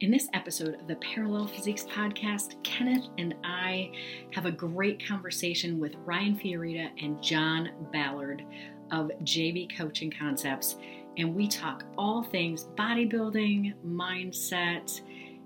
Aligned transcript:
In 0.00 0.10
this 0.10 0.28
episode 0.34 0.74
of 0.74 0.88
the 0.88 0.96
Parallel 0.96 1.46
Physiques 1.46 1.84
podcast, 1.84 2.60
Kenneth 2.64 3.06
and 3.16 3.32
I 3.44 3.92
have 4.32 4.44
a 4.44 4.50
great 4.50 5.06
conversation 5.06 5.78
with 5.78 5.94
Ryan 6.04 6.36
Fiorita 6.36 6.90
and 7.00 7.22
Jon 7.22 7.70
Ballard 7.92 8.44
of 8.90 9.12
JB 9.22 9.76
Coaching 9.78 10.10
Concepts. 10.10 10.76
And 11.16 11.32
we 11.32 11.46
talk 11.46 11.84
all 11.96 12.24
things 12.24 12.66
bodybuilding, 12.76 13.74
mindset, 13.86 15.00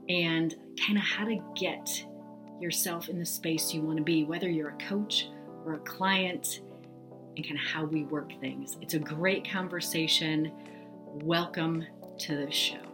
and 0.08 0.56
kind 0.80 0.96
of 0.96 1.04
how 1.04 1.26
to 1.26 1.38
get 1.54 2.06
yourself 2.58 3.10
in 3.10 3.18
the 3.18 3.26
space 3.26 3.74
you 3.74 3.82
want 3.82 3.98
to 3.98 4.02
be, 4.02 4.24
whether 4.24 4.48
you're 4.48 4.70
a 4.70 4.78
coach 4.88 5.28
or 5.66 5.74
a 5.74 5.80
client, 5.80 6.62
and 7.36 7.46
kind 7.46 7.60
of 7.60 7.66
how 7.66 7.84
we 7.84 8.04
work 8.04 8.32
things. 8.40 8.78
It's 8.80 8.94
a 8.94 8.98
great 8.98 9.48
conversation. 9.48 10.52
Welcome 11.22 11.84
to 12.20 12.34
the 12.34 12.50
show. 12.50 12.87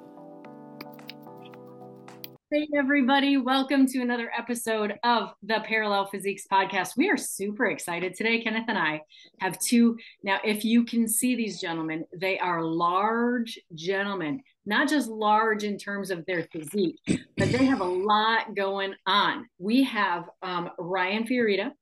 Hey, 2.51 2.69
everybody. 2.77 3.39
Welcome 3.39 3.87
to 3.87 4.03
another 4.03 4.30
episode 4.37 4.98
of 5.02 5.33
the 5.43 5.61
Parallel 5.65 6.07
Physiques 6.07 6.45
podcast. 6.51 6.91
We 6.95 7.09
are 7.09 7.16
super 7.16 7.66
excited 7.66 8.15
today. 8.15 8.43
Kenneth 8.43 8.66
and 8.69 8.77
I 8.79 9.01
have 9.41 9.59
two. 9.59 9.97
Now, 10.23 10.41
if 10.45 10.62
you 10.62 10.85
can 10.85 11.09
see 11.09 11.35
these 11.35 11.59
gentlemen, 11.59 12.05
they 12.15 12.38
are 12.38 12.62
large 12.62 13.59
gentlemen, 13.75 14.43
not 14.66 14.91
just 14.91 15.09
large 15.09 15.65
in 15.65 15.79
terms 15.79 16.11
of 16.11 16.25
their 16.27 16.47
physique, 16.52 17.01
but 17.07 17.51
they 17.51 17.65
have 17.65 17.80
a 17.80 17.85
lot 17.85 18.55
going 18.55 18.95
on. 19.07 19.47
We 19.59 19.83
have 19.85 20.29
um, 20.43 20.69
Ryan 20.79 21.27
Fiorita 21.27 21.73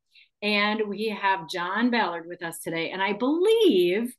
and 0.43 0.83
we 0.87 1.09
have 1.09 1.51
Jon 1.51 1.91
Ballard 1.91 2.29
with 2.29 2.43
us 2.43 2.61
today. 2.61 2.91
And 2.91 3.03
I 3.03 3.15
believe 3.15 4.15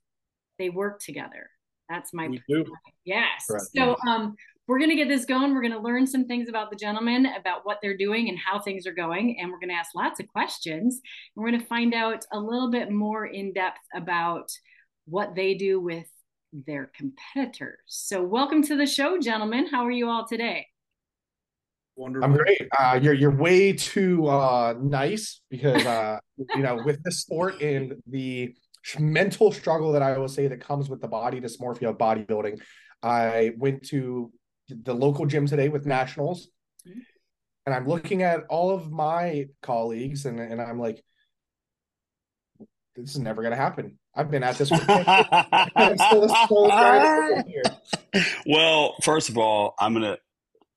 they 0.59 0.69
work 0.69 0.99
together. 0.99 1.49
That's 1.89 2.13
my. 2.13 2.29
Yes. 3.05 3.45
Right. 3.49 3.61
So 3.75 3.95
um, 4.07 4.35
we're 4.67 4.79
going 4.79 4.89
to 4.89 4.95
get 4.95 5.09
this 5.09 5.25
going. 5.25 5.53
We're 5.53 5.61
going 5.61 5.73
to 5.73 5.79
learn 5.79 6.07
some 6.07 6.25
things 6.25 6.47
about 6.47 6.69
the 6.69 6.77
gentlemen, 6.77 7.27
about 7.37 7.65
what 7.65 7.79
they're 7.81 7.97
doing 7.97 8.29
and 8.29 8.37
how 8.37 8.59
things 8.59 8.87
are 8.87 8.93
going. 8.93 9.37
And 9.39 9.51
we're 9.51 9.59
going 9.59 9.69
to 9.69 9.75
ask 9.75 9.93
lots 9.93 10.19
of 10.19 10.27
questions. 10.27 11.01
And 11.35 11.43
we're 11.43 11.49
going 11.49 11.61
to 11.61 11.67
find 11.67 11.93
out 11.93 12.25
a 12.31 12.39
little 12.39 12.71
bit 12.71 12.89
more 12.89 13.25
in 13.25 13.53
depth 13.53 13.81
about 13.93 14.49
what 15.05 15.35
they 15.35 15.53
do 15.55 15.81
with 15.81 16.07
their 16.53 16.91
competitors. 16.95 17.79
So, 17.87 18.23
welcome 18.23 18.63
to 18.63 18.77
the 18.77 18.85
show, 18.85 19.19
gentlemen. 19.19 19.67
How 19.67 19.85
are 19.85 19.91
you 19.91 20.09
all 20.09 20.25
today? 20.25 20.67
Wonderful. 21.95 22.25
I'm 22.25 22.35
great. 22.35 22.67
Uh, 22.77 22.99
you're 23.01 23.13
you're 23.13 23.35
way 23.35 23.73
too 23.73 24.27
uh, 24.27 24.75
nice 24.81 25.41
because 25.49 25.85
uh, 25.85 26.19
you 26.55 26.63
know 26.63 26.81
with 26.83 27.03
this 27.03 27.19
sport 27.19 27.61
and 27.61 27.95
the 28.07 28.55
mental 28.97 29.51
struggle 29.51 29.91
that 29.91 30.01
I 30.01 30.17
will 30.17 30.27
say 30.27 30.47
that 30.47 30.59
comes 30.59 30.89
with 30.89 31.01
the 31.01 31.07
body 31.07 31.39
dysmorphia 31.39 31.89
of 31.89 31.97
bodybuilding. 31.97 32.61
I 33.01 33.51
went 33.57 33.83
to 33.89 34.31
the 34.83 34.93
local 34.93 35.25
gym 35.25 35.47
today 35.47 35.69
with 35.69 35.85
nationals 35.85 36.49
mm-hmm. 36.87 36.99
and 37.65 37.75
i'm 37.75 37.87
looking 37.87 38.23
at 38.23 38.43
all 38.49 38.71
of 38.71 38.91
my 38.91 39.47
colleagues 39.61 40.25
and, 40.25 40.39
and 40.39 40.61
i'm 40.61 40.79
like 40.79 41.03
this 42.95 43.11
is 43.11 43.19
never 43.19 43.41
going 43.41 43.51
to 43.51 43.57
happen 43.57 43.97
i've 44.15 44.31
been 44.31 44.43
at 44.43 44.57
this 44.57 44.69
for 44.69 44.77
well 48.45 48.95
first 49.01 49.29
of 49.29 49.37
all 49.37 49.75
i'm 49.79 49.93
going 49.93 50.03
to 50.03 50.17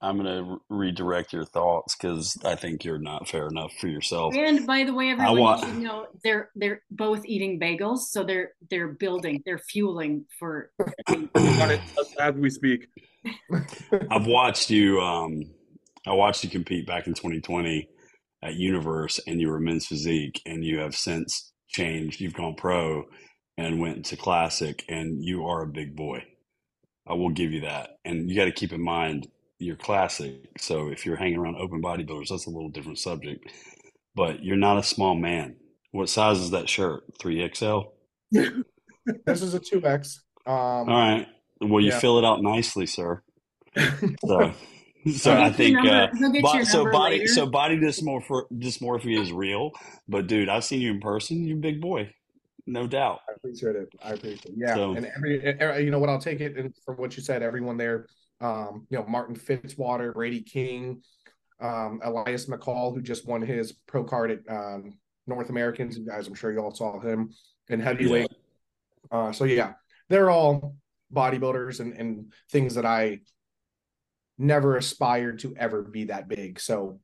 I'm 0.01 0.19
going 0.19 0.45
to 0.45 0.61
redirect 0.69 1.33
your 1.33 1.45
thoughts 1.45 1.97
because 1.97 2.37
I 2.45 2.55
think 2.55 2.85
you're 2.85 2.99
not 2.99 3.29
fair 3.29 3.49
enough 3.49 3.73
for 3.81 3.89
yourself. 3.89 4.35
And 4.35 4.67
by 4.67 4.85
the 4.85 4.93
way, 4.93 5.11
everyone 5.11 5.39
want... 5.39 5.61
should 5.61 5.79
know 5.79 6.07
they're 6.23 6.51
they're 6.55 6.83
both 6.91 7.25
eating 7.25 7.59
bagels, 7.59 8.01
so 8.11 8.23
they're 8.23 8.53
they're 8.71 8.89
building, 8.89 9.43
they're 9.47 9.59
fueling 9.59 10.27
for. 10.39 10.71
as 12.21 12.35
we 12.35 12.51
speak. 12.51 12.89
I've 14.11 14.27
watched 14.27 14.71
you. 14.71 15.01
Um, 15.01 15.43
I 16.07 16.13
watched 16.13 16.45
you 16.45 16.51
compete 16.51 16.87
back 16.87 17.07
in 17.07 17.15
2020 17.15 17.89
at 18.43 18.55
Universe, 18.55 19.21
and 19.27 19.41
you 19.41 19.49
were 19.49 19.61
men's 19.61 19.87
physique, 19.87 20.41
and 20.47 20.65
you 20.65 20.79
have 20.79 20.95
since 20.95 21.53
changed. 21.69 22.21
You've 22.21 22.35
gone 22.35 22.55
pro 22.55 23.05
and 23.57 23.81
went 23.81 24.05
to 24.07 24.17
classic, 24.17 24.85
and 24.89 25.25
you 25.25 25.47
are 25.47 25.63
a 25.63 25.69
big 25.69 25.97
boy. 25.97 26.25
I 27.09 27.15
will 27.15 27.31
give 27.31 27.53
you 27.53 27.63
that. 27.63 27.99
And 28.05 28.29
you 28.29 28.37
got 28.37 28.47
to 28.47 28.53
keep 28.53 28.73
in 28.73 28.83
mind 28.83 29.29
you're 29.59 29.77
classic. 29.77 30.51
So 30.59 30.89
if 30.89 31.07
you're 31.07 31.17
hanging 31.17 31.39
around 31.39 31.57
open 31.57 31.83
bodybuilders, 31.83 32.29
that's 32.29 32.47
a 32.47 32.51
little 32.51 32.69
different 32.69 32.99
subject. 32.99 33.51
But 34.15 34.45
you're 34.45 34.57
not 34.57 34.79
a 34.79 34.83
small 34.83 35.15
man. 35.15 35.57
What 35.93 36.09
size 36.09 36.39
is 36.39 36.51
that 36.51 36.69
shirt? 36.69 37.05
Three 37.21 37.49
XL. 37.55 37.81
this 38.31 39.43
is 39.43 39.55
a 39.55 39.61
two 39.61 39.85
X. 39.85 40.23
Um, 40.47 40.55
All 40.55 40.87
right. 40.87 41.27
Well, 41.61 41.81
you 41.81 41.91
yeah. 41.91 41.99
fill 41.99 42.19
it 42.19 42.25
out 42.25 42.43
nicely, 42.43 42.87
sir. 42.87 43.23
So, 44.27 44.53
so 45.15 45.33
I 45.33 45.51
think 45.51 45.79
uh, 45.79 46.09
bo- 46.43 46.65
so 46.65 46.91
body 46.91 47.19
later. 47.19 47.33
so 47.33 47.47
body 47.47 47.79
dysmorphia, 47.79 48.43
dysmorphia 48.53 49.21
is 49.21 49.33
real. 49.33 49.73
But 50.09 50.27
dude, 50.27 50.49
I've 50.49 50.65
seen 50.65 50.81
you 50.81 50.91
in 50.91 51.01
person. 51.01 51.45
You're 51.45 51.59
a 51.59 51.61
big 51.61 51.81
boy, 51.81 52.13
no 52.67 52.87
doubt. 52.87 53.21
I 53.29 53.33
appreciate 53.37 53.77
it. 53.77 53.89
I 54.03 54.11
appreciate 54.11 54.47
it. 54.47 54.55
Yeah, 54.57 54.75
so, 54.75 54.95
and 54.95 55.07
every 55.17 55.85
you 55.85 55.91
know 55.91 55.99
what 55.99 56.11
I'll 56.11 56.21
take 56.21 56.41
it 56.41 56.57
and 56.57 56.75
from 56.85 56.97
what 56.97 57.17
you 57.17 57.23
said. 57.23 57.43
Everyone 57.43 57.77
there, 57.77 58.07
um, 58.41 58.87
you 58.91 58.99
know, 58.99 59.05
Martin 59.07 59.37
Fitzwater, 59.37 60.13
Brady 60.13 60.43
King, 60.43 61.03
um, 61.61 62.01
Elias 62.03 62.47
McCall, 62.47 62.95
who 62.95 63.01
just 63.01 63.27
won 63.27 63.43
his 63.43 63.73
pro 63.87 64.03
card 64.03 64.31
at 64.31 64.41
um, 64.49 64.99
North 65.27 65.51
Americans. 65.51 65.99
Guys, 65.99 66.27
I'm 66.27 66.35
sure 66.35 66.53
you 66.53 66.59
all 66.59 66.75
saw 66.75 66.99
him 66.99 67.33
in 67.69 67.81
heavyweight. 67.81 68.29
Yeah. 69.13 69.19
Uh, 69.19 69.33
so 69.33 69.45
yeah, 69.45 69.75
they're 70.09 70.31
all 70.31 70.75
bodybuilders 71.15 71.79
and, 71.79 71.93
and 71.93 72.33
things 72.51 72.75
that 72.75 72.85
I 72.85 73.21
never 74.39 74.77
aspired 74.77 75.39
to 75.41 75.55
ever 75.57 75.83
be 75.83 76.05
that 76.05 76.29
big. 76.29 76.61
So 76.61 77.01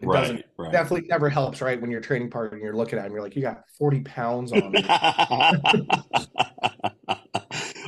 it 0.00 0.06
right, 0.06 0.20
doesn't 0.20 0.44
right. 0.58 0.72
definitely 0.72 1.08
never 1.08 1.28
helps, 1.28 1.60
right? 1.60 1.80
When 1.80 1.90
you're 1.90 2.00
training 2.00 2.30
partner 2.30 2.56
and 2.56 2.64
you're 2.64 2.76
looking 2.76 2.98
at 2.98 3.06
him, 3.06 3.12
you're 3.12 3.22
like, 3.22 3.36
you 3.36 3.42
got 3.42 3.62
40 3.78 4.00
pounds 4.00 4.52
on. 4.52 4.72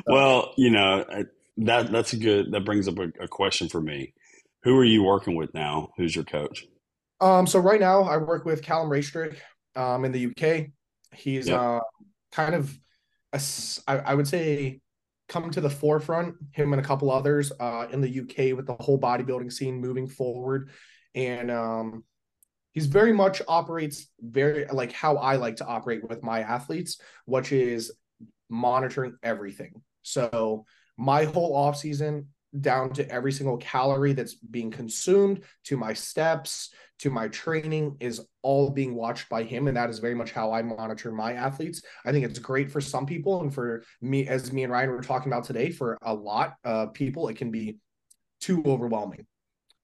well, 0.06 0.54
you 0.56 0.70
know, 0.70 1.04
that 1.58 1.90
that's 1.90 2.12
a 2.12 2.16
good 2.16 2.52
that 2.52 2.64
brings 2.64 2.86
up 2.86 2.98
a, 2.98 3.08
a, 3.20 3.28
question 3.28 3.68
for 3.68 3.80
me. 3.80 4.14
Who 4.62 4.76
are 4.78 4.84
you 4.84 5.02
working 5.02 5.36
with 5.36 5.52
now? 5.54 5.88
Who's 5.96 6.14
your 6.14 6.24
coach? 6.24 6.64
Um, 7.20 7.46
so 7.46 7.58
right 7.58 7.80
now 7.80 8.02
I 8.02 8.18
work 8.18 8.44
with 8.44 8.62
Callum 8.62 8.90
Raystrick 8.90 9.36
um 9.74 10.04
in 10.04 10.12
the 10.12 10.26
UK. 10.26 10.66
He's 11.12 11.48
yep. 11.48 11.58
uh 11.58 11.80
kind 12.32 12.54
of 12.54 12.78
a, 13.32 13.40
I, 13.88 13.98
I 13.98 14.14
would 14.14 14.28
say 14.28 14.80
come 15.28 15.50
to 15.50 15.60
the 15.60 15.70
forefront, 15.70 16.36
him 16.52 16.72
and 16.72 16.80
a 16.80 16.84
couple 16.84 17.10
others 17.10 17.52
uh, 17.58 17.86
in 17.90 18.00
the 18.00 18.20
UK 18.20 18.56
with 18.56 18.66
the 18.66 18.76
whole 18.78 18.98
bodybuilding 18.98 19.52
scene 19.52 19.80
moving 19.80 20.06
forward. 20.06 20.70
And 21.14 21.50
um, 21.50 22.04
he's 22.72 22.86
very 22.86 23.12
much 23.12 23.42
operates 23.48 24.08
very 24.20 24.66
like 24.66 24.92
how 24.92 25.16
I 25.16 25.36
like 25.36 25.56
to 25.56 25.66
operate 25.66 26.08
with 26.08 26.22
my 26.22 26.40
athletes, 26.40 27.00
which 27.24 27.50
is 27.50 27.92
monitoring 28.48 29.16
everything. 29.22 29.82
So 30.02 30.64
my 30.96 31.24
whole 31.24 31.54
off 31.56 31.76
season 31.76 32.28
down 32.60 32.92
to 32.94 33.10
every 33.10 33.32
single 33.32 33.56
calorie 33.56 34.12
that's 34.12 34.34
being 34.34 34.70
consumed 34.70 35.42
to 35.64 35.76
my 35.76 35.92
steps 35.92 36.72
to 36.98 37.10
my 37.10 37.28
training 37.28 37.96
is 38.00 38.20
all 38.42 38.70
being 38.70 38.94
watched 38.94 39.28
by 39.28 39.42
him 39.42 39.68
and 39.68 39.76
that 39.76 39.90
is 39.90 39.98
very 39.98 40.14
much 40.14 40.32
how 40.32 40.52
i 40.52 40.62
monitor 40.62 41.12
my 41.12 41.34
athletes. 41.34 41.82
I 42.04 42.12
think 42.12 42.24
it's 42.24 42.38
great 42.38 42.70
for 42.70 42.80
some 42.80 43.06
people 43.06 43.40
and 43.42 43.52
for 43.52 43.82
me 44.00 44.26
as 44.28 44.52
me 44.52 44.62
and 44.62 44.72
ryan 44.72 44.90
were 44.90 45.02
talking 45.02 45.32
about 45.32 45.44
today 45.44 45.70
for 45.70 45.98
a 46.02 46.14
lot 46.14 46.54
of 46.64 46.94
people 46.94 47.28
it 47.28 47.36
can 47.36 47.50
be 47.50 47.78
too 48.40 48.62
overwhelming. 48.66 49.26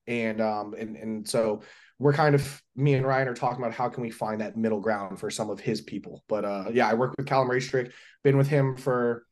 And 0.06 0.40
um 0.40 0.74
and 0.78 0.96
and 0.96 1.28
so 1.28 1.62
we're 1.98 2.12
kind 2.12 2.34
of 2.34 2.62
me 2.74 2.94
and 2.94 3.06
ryan 3.06 3.28
are 3.28 3.34
talking 3.34 3.62
about 3.62 3.74
how 3.74 3.88
can 3.88 4.02
we 4.02 4.10
find 4.10 4.40
that 4.40 4.56
middle 4.56 4.80
ground 4.80 5.20
for 5.20 5.30
some 5.30 5.50
of 5.50 5.60
his 5.60 5.80
people. 5.80 6.22
But 6.28 6.44
uh 6.44 6.70
yeah 6.72 6.88
i 6.88 6.94
work 6.94 7.14
with 7.16 7.26
callum 7.26 7.48
Raystrick, 7.48 7.92
been 8.24 8.36
with 8.36 8.48
him 8.48 8.76
for 8.76 9.24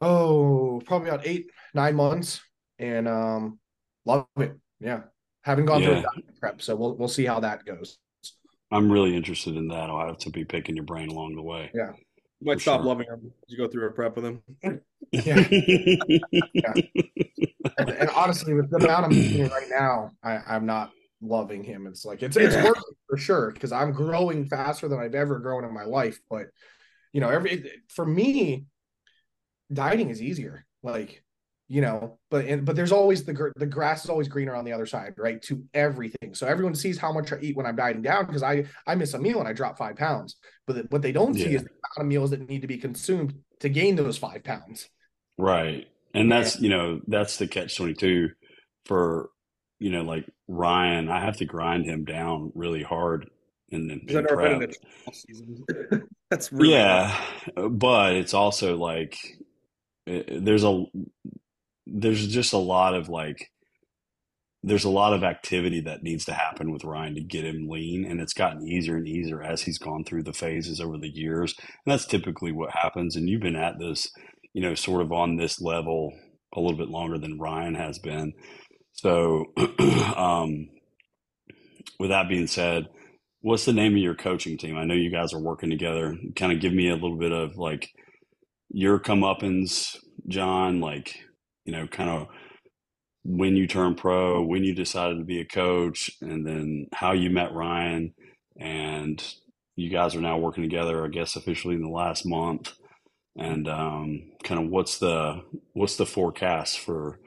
oh, 0.00 0.80
probably 0.84 1.08
about 1.08 1.26
eight, 1.26 1.50
nine 1.74 1.94
months, 1.94 2.40
and 2.78 3.08
um, 3.08 3.58
love 4.04 4.26
it. 4.36 4.56
Yeah, 4.80 5.02
haven't 5.42 5.66
gone 5.66 5.82
yeah. 5.82 6.00
through 6.00 6.22
a 6.28 6.40
prep, 6.40 6.62
so 6.62 6.76
we'll 6.76 6.96
we'll 6.96 7.08
see 7.08 7.24
how 7.24 7.40
that 7.40 7.64
goes. 7.64 7.98
I'm 8.70 8.90
really 8.92 9.16
interested 9.16 9.56
in 9.56 9.68
that. 9.68 9.90
I'll 9.90 10.06
have 10.06 10.18
to 10.18 10.30
be 10.30 10.44
picking 10.44 10.76
your 10.76 10.84
brain 10.84 11.08
along 11.08 11.36
the 11.36 11.42
way. 11.42 11.70
Yeah, 11.74 11.92
you 12.40 12.46
might 12.46 12.60
stop 12.60 12.80
sure. 12.80 12.86
loving 12.86 13.06
him. 13.06 13.32
You 13.46 13.56
go 13.56 13.68
through 13.68 13.86
a 13.86 13.92
prep 13.92 14.16
with 14.16 14.24
him. 14.24 14.42
yeah. 15.12 15.48
yeah. 16.52 16.72
And, 17.76 17.90
and, 17.90 18.10
honestly, 18.10 18.54
with 18.54 18.70
the 18.70 18.78
amount 18.78 19.04
I'm 19.04 19.10
doing 19.10 19.50
right 19.50 19.68
now, 19.68 20.10
I, 20.22 20.38
I'm 20.48 20.66
not 20.66 20.90
loving 21.20 21.62
him. 21.62 21.86
It's 21.86 22.04
like 22.04 22.22
it's 22.22 22.36
it's 22.36 22.56
working 22.56 22.82
for 23.08 23.16
sure 23.16 23.50
because 23.52 23.72
I'm 23.72 23.92
growing 23.92 24.48
faster 24.48 24.88
than 24.88 24.98
I've 24.98 25.14
ever 25.14 25.38
grown 25.38 25.64
in 25.64 25.72
my 25.72 25.84
life. 25.84 26.18
But 26.30 26.46
you 27.12 27.20
know, 27.20 27.28
every 27.28 27.70
for 27.88 28.04
me, 28.04 28.66
dieting 29.72 30.10
is 30.10 30.22
easier. 30.22 30.66
Like, 30.82 31.22
you 31.68 31.82
know, 31.82 32.18
but 32.30 32.46
and, 32.46 32.64
but 32.64 32.76
there's 32.76 32.92
always 32.92 33.24
the 33.24 33.52
the 33.56 33.66
grass 33.66 34.04
is 34.04 34.10
always 34.10 34.26
greener 34.26 34.54
on 34.54 34.64
the 34.64 34.72
other 34.72 34.86
side, 34.86 35.14
right? 35.18 35.40
To 35.42 35.62
everything. 35.74 36.34
So 36.34 36.46
everyone 36.46 36.74
sees 36.74 36.98
how 36.98 37.12
much 37.12 37.32
I 37.32 37.38
eat 37.40 37.56
when 37.56 37.66
I'm 37.66 37.76
dieting 37.76 38.02
down 38.02 38.26
because 38.26 38.42
I 38.42 38.64
I 38.86 38.94
miss 38.94 39.14
a 39.14 39.18
meal 39.18 39.38
and 39.38 39.48
I 39.48 39.52
drop 39.52 39.76
five 39.76 39.96
pounds. 39.96 40.36
But 40.66 40.76
the, 40.76 40.82
what 40.88 41.02
they 41.02 41.12
don't 41.12 41.36
yeah. 41.36 41.44
see 41.44 41.54
is 41.56 41.62
the 41.62 41.68
amount 41.68 41.98
of 41.98 42.06
meals 42.06 42.30
that 42.30 42.48
need 42.48 42.62
to 42.62 42.68
be 42.68 42.78
consumed 42.78 43.34
to 43.60 43.68
gain 43.68 43.96
those 43.96 44.16
five 44.16 44.44
pounds. 44.44 44.88
Right, 45.36 45.86
and 46.14 46.32
that's 46.32 46.58
you 46.58 46.70
know 46.70 47.00
that's 47.06 47.36
the 47.36 47.46
catch 47.46 47.76
twenty 47.76 47.94
two 47.94 48.30
for 48.86 49.28
you 49.78 49.90
know 49.90 50.02
like 50.02 50.24
Ryan, 50.48 51.10
I 51.10 51.20
have 51.20 51.36
to 51.36 51.44
grind 51.44 51.84
him 51.84 52.04
down 52.06 52.50
really 52.54 52.82
hard 52.82 53.28
and 53.70 53.90
then 53.90 54.00
He's 54.06 54.14
never 54.14 54.46
in 54.46 54.62
a 54.62 54.66
12 54.66 54.76
season. 55.12 55.64
That's 56.30 56.52
really 56.52 56.72
yeah, 56.72 57.18
but 57.70 58.14
it's 58.16 58.34
also 58.34 58.76
like 58.76 59.18
eh, 60.06 60.22
there's 60.28 60.64
a 60.64 60.84
there's 61.92 62.26
just 62.28 62.52
a 62.52 62.58
lot 62.58 62.94
of 62.94 63.08
like 63.08 63.50
there's 64.62 64.84
a 64.84 64.90
lot 64.90 65.12
of 65.12 65.22
activity 65.22 65.80
that 65.80 66.02
needs 66.02 66.24
to 66.24 66.32
happen 66.32 66.72
with 66.72 66.84
Ryan 66.84 67.14
to 67.14 67.20
get 67.20 67.44
him 67.44 67.68
lean, 67.68 68.04
and 68.04 68.20
it's 68.20 68.32
gotten 68.34 68.66
easier 68.66 68.96
and 68.96 69.06
easier 69.06 69.42
as 69.42 69.62
he's 69.62 69.78
gone 69.78 70.04
through 70.04 70.24
the 70.24 70.32
phases 70.32 70.80
over 70.80 70.98
the 70.98 71.08
years. 71.08 71.54
And 71.58 71.92
that's 71.92 72.06
typically 72.06 72.50
what 72.50 72.72
happens. 72.72 73.14
And 73.14 73.28
you've 73.28 73.40
been 73.40 73.56
at 73.56 73.78
this, 73.78 74.10
you 74.52 74.60
know, 74.60 74.74
sort 74.74 75.02
of 75.02 75.12
on 75.12 75.36
this 75.36 75.60
level 75.60 76.12
a 76.54 76.60
little 76.60 76.76
bit 76.76 76.88
longer 76.88 77.18
than 77.18 77.38
Ryan 77.38 77.76
has 77.76 77.98
been. 78.00 78.32
So, 78.92 79.44
um, 80.16 80.68
with 82.00 82.10
that 82.10 82.28
being 82.28 82.48
said, 82.48 82.88
what's 83.42 83.64
the 83.64 83.72
name 83.72 83.92
of 83.92 84.02
your 84.02 84.16
coaching 84.16 84.58
team? 84.58 84.76
I 84.76 84.84
know 84.84 84.94
you 84.94 85.10
guys 85.10 85.32
are 85.32 85.40
working 85.40 85.70
together. 85.70 86.16
Kind 86.34 86.52
of 86.52 86.60
give 86.60 86.72
me 86.72 86.88
a 86.88 86.94
little 86.94 87.18
bit 87.18 87.32
of 87.32 87.56
like 87.56 87.90
your 88.70 88.98
comeuppance, 88.98 89.96
Jon, 90.26 90.80
like, 90.80 91.14
you 91.68 91.72
know, 91.72 91.86
kind 91.86 92.08
of 92.08 92.28
when 93.24 93.54
you 93.54 93.66
turned 93.66 93.98
pro, 93.98 94.42
when 94.42 94.64
you 94.64 94.74
decided 94.74 95.18
to 95.18 95.24
be 95.24 95.42
a 95.42 95.44
coach, 95.44 96.10
and 96.22 96.46
then 96.46 96.86
how 96.94 97.12
you 97.12 97.28
met 97.28 97.52
Ryan, 97.52 98.14
and 98.58 99.22
you 99.76 99.90
guys 99.90 100.14
are 100.14 100.22
now 100.22 100.38
working 100.38 100.62
together, 100.62 101.04
I 101.04 101.08
guess 101.08 101.36
officially 101.36 101.74
in 101.74 101.82
the 101.82 101.90
last 101.90 102.24
month. 102.24 102.72
And 103.36 103.68
um, 103.68 104.30
kind 104.42 104.64
of 104.64 104.70
what's 104.70 104.96
the 104.96 105.42
what's 105.74 105.96
the 105.96 106.06
forecast 106.06 106.78
for 106.78 107.20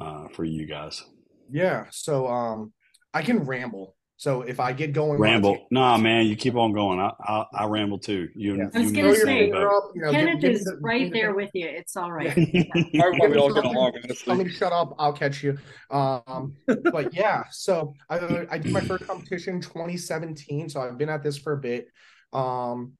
uh, 0.00 0.28
for 0.32 0.42
you 0.42 0.66
guys? 0.66 1.04
Yeah, 1.50 1.84
so 1.90 2.28
um, 2.28 2.72
I 3.12 3.20
can 3.20 3.40
ramble. 3.40 3.94
So 4.20 4.42
if 4.42 4.60
I 4.60 4.74
get 4.74 4.92
going, 4.92 5.18
Ramble, 5.18 5.54
to- 5.56 5.62
nah, 5.70 5.96
man, 5.96 6.26
you 6.26 6.36
keep 6.36 6.54
on 6.54 6.72
going. 6.74 7.00
I 7.00 7.10
I, 7.20 7.44
I 7.54 7.64
ramble 7.64 7.98
too. 7.98 8.28
You, 8.34 8.54
Yeah. 8.56 8.64
and 8.64 8.76
I 8.76 8.80
was 8.80 8.92
gonna 8.92 9.08
and 9.08 9.16
Throw 9.16 9.24
say, 9.24 9.50
both. 9.50 9.92
you 9.94 10.02
know, 10.02 10.10
give- 10.12 10.20
Kenneth 10.20 10.40
give 10.42 10.50
me 10.50 10.56
is 10.56 10.64
the- 10.64 10.76
right 10.82 11.04
give 11.04 11.12
there 11.14 11.28
the- 11.30 11.36
with 11.36 11.50
you. 11.54 11.66
It's 11.66 11.96
all 11.96 12.12
right. 12.12 12.30
Probably 12.34 13.18
why 13.18 13.28
we 13.28 13.36
all 13.38 13.54
get 13.54 13.64
along, 13.64 13.92
Tell 13.92 14.02
me 14.02 14.10
honestly. 14.28 14.44
to 14.44 14.50
shut 14.50 14.74
up. 14.74 14.94
I'll 14.98 15.14
catch 15.14 15.42
you. 15.42 15.56
Um, 15.90 16.54
but 16.92 17.14
yeah, 17.22 17.44
so 17.50 17.94
I 18.10 18.46
I 18.50 18.58
did 18.58 18.72
my 18.74 18.82
first 18.82 19.06
competition 19.06 19.58
2017, 19.58 20.68
so 20.68 20.82
I've 20.82 20.98
been 20.98 21.08
at 21.08 21.22
this 21.22 21.38
for 21.38 21.54
a 21.54 21.58
bit. 21.58 21.86
Um, 22.34 22.92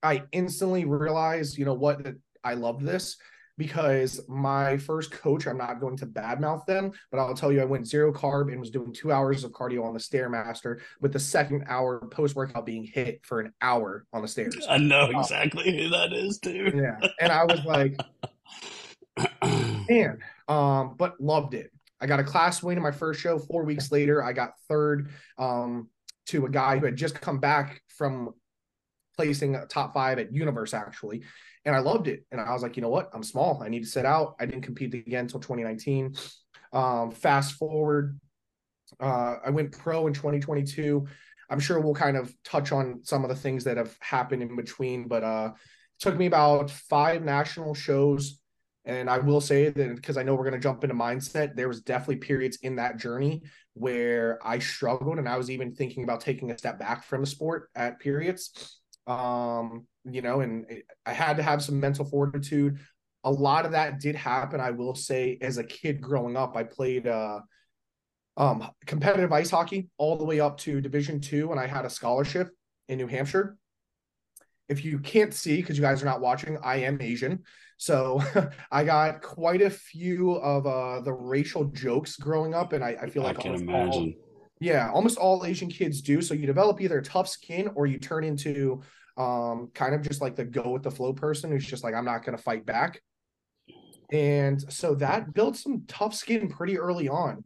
I 0.00 0.22
instantly 0.30 0.84
realized, 0.84 1.58
you 1.58 1.64
know 1.64 1.74
what, 1.74 2.04
that 2.04 2.14
I 2.44 2.54
love 2.54 2.84
this 2.84 3.16
because 3.58 4.20
my 4.28 4.76
first 4.78 5.10
coach, 5.10 5.46
I'm 5.46 5.58
not 5.58 5.80
going 5.80 5.96
to 5.98 6.06
badmouth 6.06 6.66
them, 6.66 6.92
but 7.10 7.18
I'll 7.18 7.34
tell 7.34 7.52
you, 7.52 7.60
I 7.60 7.64
went 7.64 7.86
zero 7.86 8.12
carb 8.12 8.50
and 8.50 8.58
was 8.58 8.70
doing 8.70 8.92
two 8.92 9.12
hours 9.12 9.44
of 9.44 9.52
cardio 9.52 9.84
on 9.84 9.92
the 9.92 10.00
Stairmaster, 10.00 10.80
with 11.00 11.12
the 11.12 11.20
second 11.20 11.64
hour 11.68 12.06
post 12.08 12.34
workout 12.34 12.66
being 12.66 12.84
hit 12.84 13.20
for 13.24 13.40
an 13.40 13.52
hour 13.60 14.06
on 14.12 14.22
the 14.22 14.28
stairs. 14.28 14.66
I 14.68 14.78
know 14.78 15.10
exactly 15.10 15.76
who 15.76 15.90
that 15.90 16.12
is 16.12 16.38
too. 16.38 16.72
Yeah, 16.74 17.08
and 17.20 17.32
I 17.32 17.44
was 17.44 17.64
like, 17.64 17.96
man, 19.88 20.18
um, 20.48 20.94
but 20.96 21.20
loved 21.20 21.54
it. 21.54 21.70
I 22.00 22.06
got 22.06 22.20
a 22.20 22.24
class 22.24 22.62
win 22.62 22.76
in 22.76 22.82
my 22.82 22.90
first 22.90 23.20
show. 23.20 23.38
Four 23.38 23.64
weeks 23.64 23.92
later, 23.92 24.24
I 24.24 24.32
got 24.32 24.54
third 24.68 25.10
um, 25.38 25.88
to 26.26 26.46
a 26.46 26.50
guy 26.50 26.78
who 26.78 26.86
had 26.86 26.96
just 26.96 27.20
come 27.20 27.38
back 27.38 27.80
from 27.88 28.30
placing 29.16 29.54
a 29.54 29.66
top 29.66 29.94
five 29.94 30.18
at 30.18 30.32
Universe, 30.32 30.74
actually. 30.74 31.22
And 31.64 31.76
I 31.76 31.78
loved 31.78 32.08
it. 32.08 32.24
And 32.32 32.40
I 32.40 32.52
was 32.52 32.62
like, 32.62 32.76
you 32.76 32.82
know 32.82 32.88
what? 32.88 33.10
I'm 33.12 33.22
small. 33.22 33.62
I 33.62 33.68
need 33.68 33.84
to 33.84 33.88
sit 33.88 34.04
out. 34.04 34.34
I 34.40 34.46
didn't 34.46 34.62
compete 34.62 34.94
again 34.94 35.24
until 35.24 35.40
2019. 35.40 36.14
Um, 36.72 37.10
fast 37.10 37.54
forward, 37.54 38.18
uh, 39.00 39.36
I 39.44 39.50
went 39.50 39.72
pro 39.72 40.06
in 40.06 40.14
2022. 40.14 41.06
I'm 41.50 41.60
sure 41.60 41.80
we'll 41.80 41.94
kind 41.94 42.16
of 42.16 42.34
touch 42.44 42.72
on 42.72 43.00
some 43.02 43.24
of 43.24 43.28
the 43.28 43.36
things 43.36 43.64
that 43.64 43.76
have 43.76 43.94
happened 44.00 44.42
in 44.42 44.56
between, 44.56 45.06
but 45.06 45.22
uh, 45.22 45.52
took 46.00 46.16
me 46.16 46.26
about 46.26 46.70
five 46.70 47.22
national 47.22 47.74
shows 47.74 48.42
and 48.84 49.08
I 49.08 49.18
will 49.18 49.40
say 49.40 49.68
that 49.68 49.94
because 49.94 50.16
I 50.16 50.22
know 50.22 50.34
we're 50.34 50.48
going 50.48 50.54
to 50.54 50.60
jump 50.60 50.82
into 50.82 50.96
mindset, 50.96 51.54
there 51.54 51.68
was 51.68 51.82
definitely 51.82 52.16
periods 52.16 52.58
in 52.62 52.76
that 52.76 52.96
journey 52.96 53.42
where 53.74 54.38
I 54.44 54.58
struggled, 54.58 55.18
and 55.18 55.28
I 55.28 55.36
was 55.36 55.50
even 55.50 55.74
thinking 55.74 56.02
about 56.02 56.20
taking 56.20 56.50
a 56.50 56.58
step 56.58 56.78
back 56.78 57.04
from 57.04 57.20
the 57.20 57.26
sport 57.26 57.70
at 57.76 58.00
periods. 58.00 58.80
Um, 59.06 59.86
you 60.04 60.22
know, 60.22 60.40
and 60.40 60.64
it, 60.68 60.84
I 61.06 61.12
had 61.12 61.36
to 61.36 61.42
have 61.42 61.62
some 61.62 61.80
mental 61.80 62.04
fortitude. 62.04 62.78
A 63.24 63.30
lot 63.30 63.66
of 63.66 63.72
that 63.72 64.00
did 64.00 64.14
happen. 64.16 64.60
I 64.60 64.70
will 64.72 64.94
say, 64.94 65.38
as 65.40 65.58
a 65.58 65.64
kid 65.64 66.00
growing 66.00 66.36
up, 66.36 66.56
I 66.56 66.64
played 66.64 67.06
uh, 67.06 67.40
um, 68.36 68.68
competitive 68.86 69.32
ice 69.32 69.50
hockey 69.50 69.88
all 69.98 70.16
the 70.16 70.24
way 70.24 70.40
up 70.40 70.58
to 70.58 70.80
Division 70.80 71.20
two, 71.20 71.50
and 71.50 71.60
I 71.60 71.66
had 71.66 71.84
a 71.84 71.90
scholarship 71.90 72.50
in 72.88 72.98
New 72.98 73.06
Hampshire. 73.06 73.56
If 74.68 74.84
you 74.84 74.98
can't 74.98 75.34
see 75.34 75.56
because 75.56 75.76
you 75.76 75.82
guys 75.82 76.02
are 76.02 76.06
not 76.06 76.20
watching, 76.20 76.58
I 76.62 76.76
am 76.76 77.00
Asian. 77.00 77.44
So 77.76 78.22
I 78.70 78.84
got 78.84 79.22
quite 79.22 79.60
a 79.62 79.70
few 79.70 80.32
of 80.32 80.66
uh, 80.66 81.00
the 81.00 81.12
racial 81.12 81.64
jokes 81.64 82.16
growing 82.16 82.54
up, 82.54 82.72
and 82.72 82.82
I, 82.82 82.96
I 83.02 83.08
feel 83.10 83.22
I 83.22 83.26
like 83.26 83.38
can 83.38 83.52
almost 83.52 83.68
all- 83.68 83.74
imagine. 83.74 84.14
Yeah, 84.62 84.90
almost 84.92 85.18
all 85.18 85.44
Asian 85.44 85.68
kids 85.68 86.00
do. 86.00 86.22
So 86.22 86.34
you 86.34 86.46
develop 86.46 86.80
either 86.80 87.00
tough 87.00 87.28
skin 87.28 87.70
or 87.74 87.86
you 87.86 87.98
turn 87.98 88.22
into 88.22 88.80
um, 89.16 89.70
kind 89.74 89.94
of 89.94 90.02
just 90.02 90.20
like 90.20 90.36
the 90.36 90.44
go 90.44 90.70
with 90.70 90.84
the 90.84 90.90
flow 90.90 91.12
person 91.12 91.50
who's 91.50 91.66
just 91.66 91.82
like, 91.82 91.94
I'm 91.94 92.04
not 92.04 92.24
going 92.24 92.36
to 92.36 92.42
fight 92.42 92.64
back. 92.64 93.02
And 94.12 94.62
so 94.72 94.94
that 94.96 95.34
built 95.34 95.56
some 95.56 95.82
tough 95.88 96.14
skin 96.14 96.48
pretty 96.48 96.78
early 96.78 97.08
on. 97.08 97.44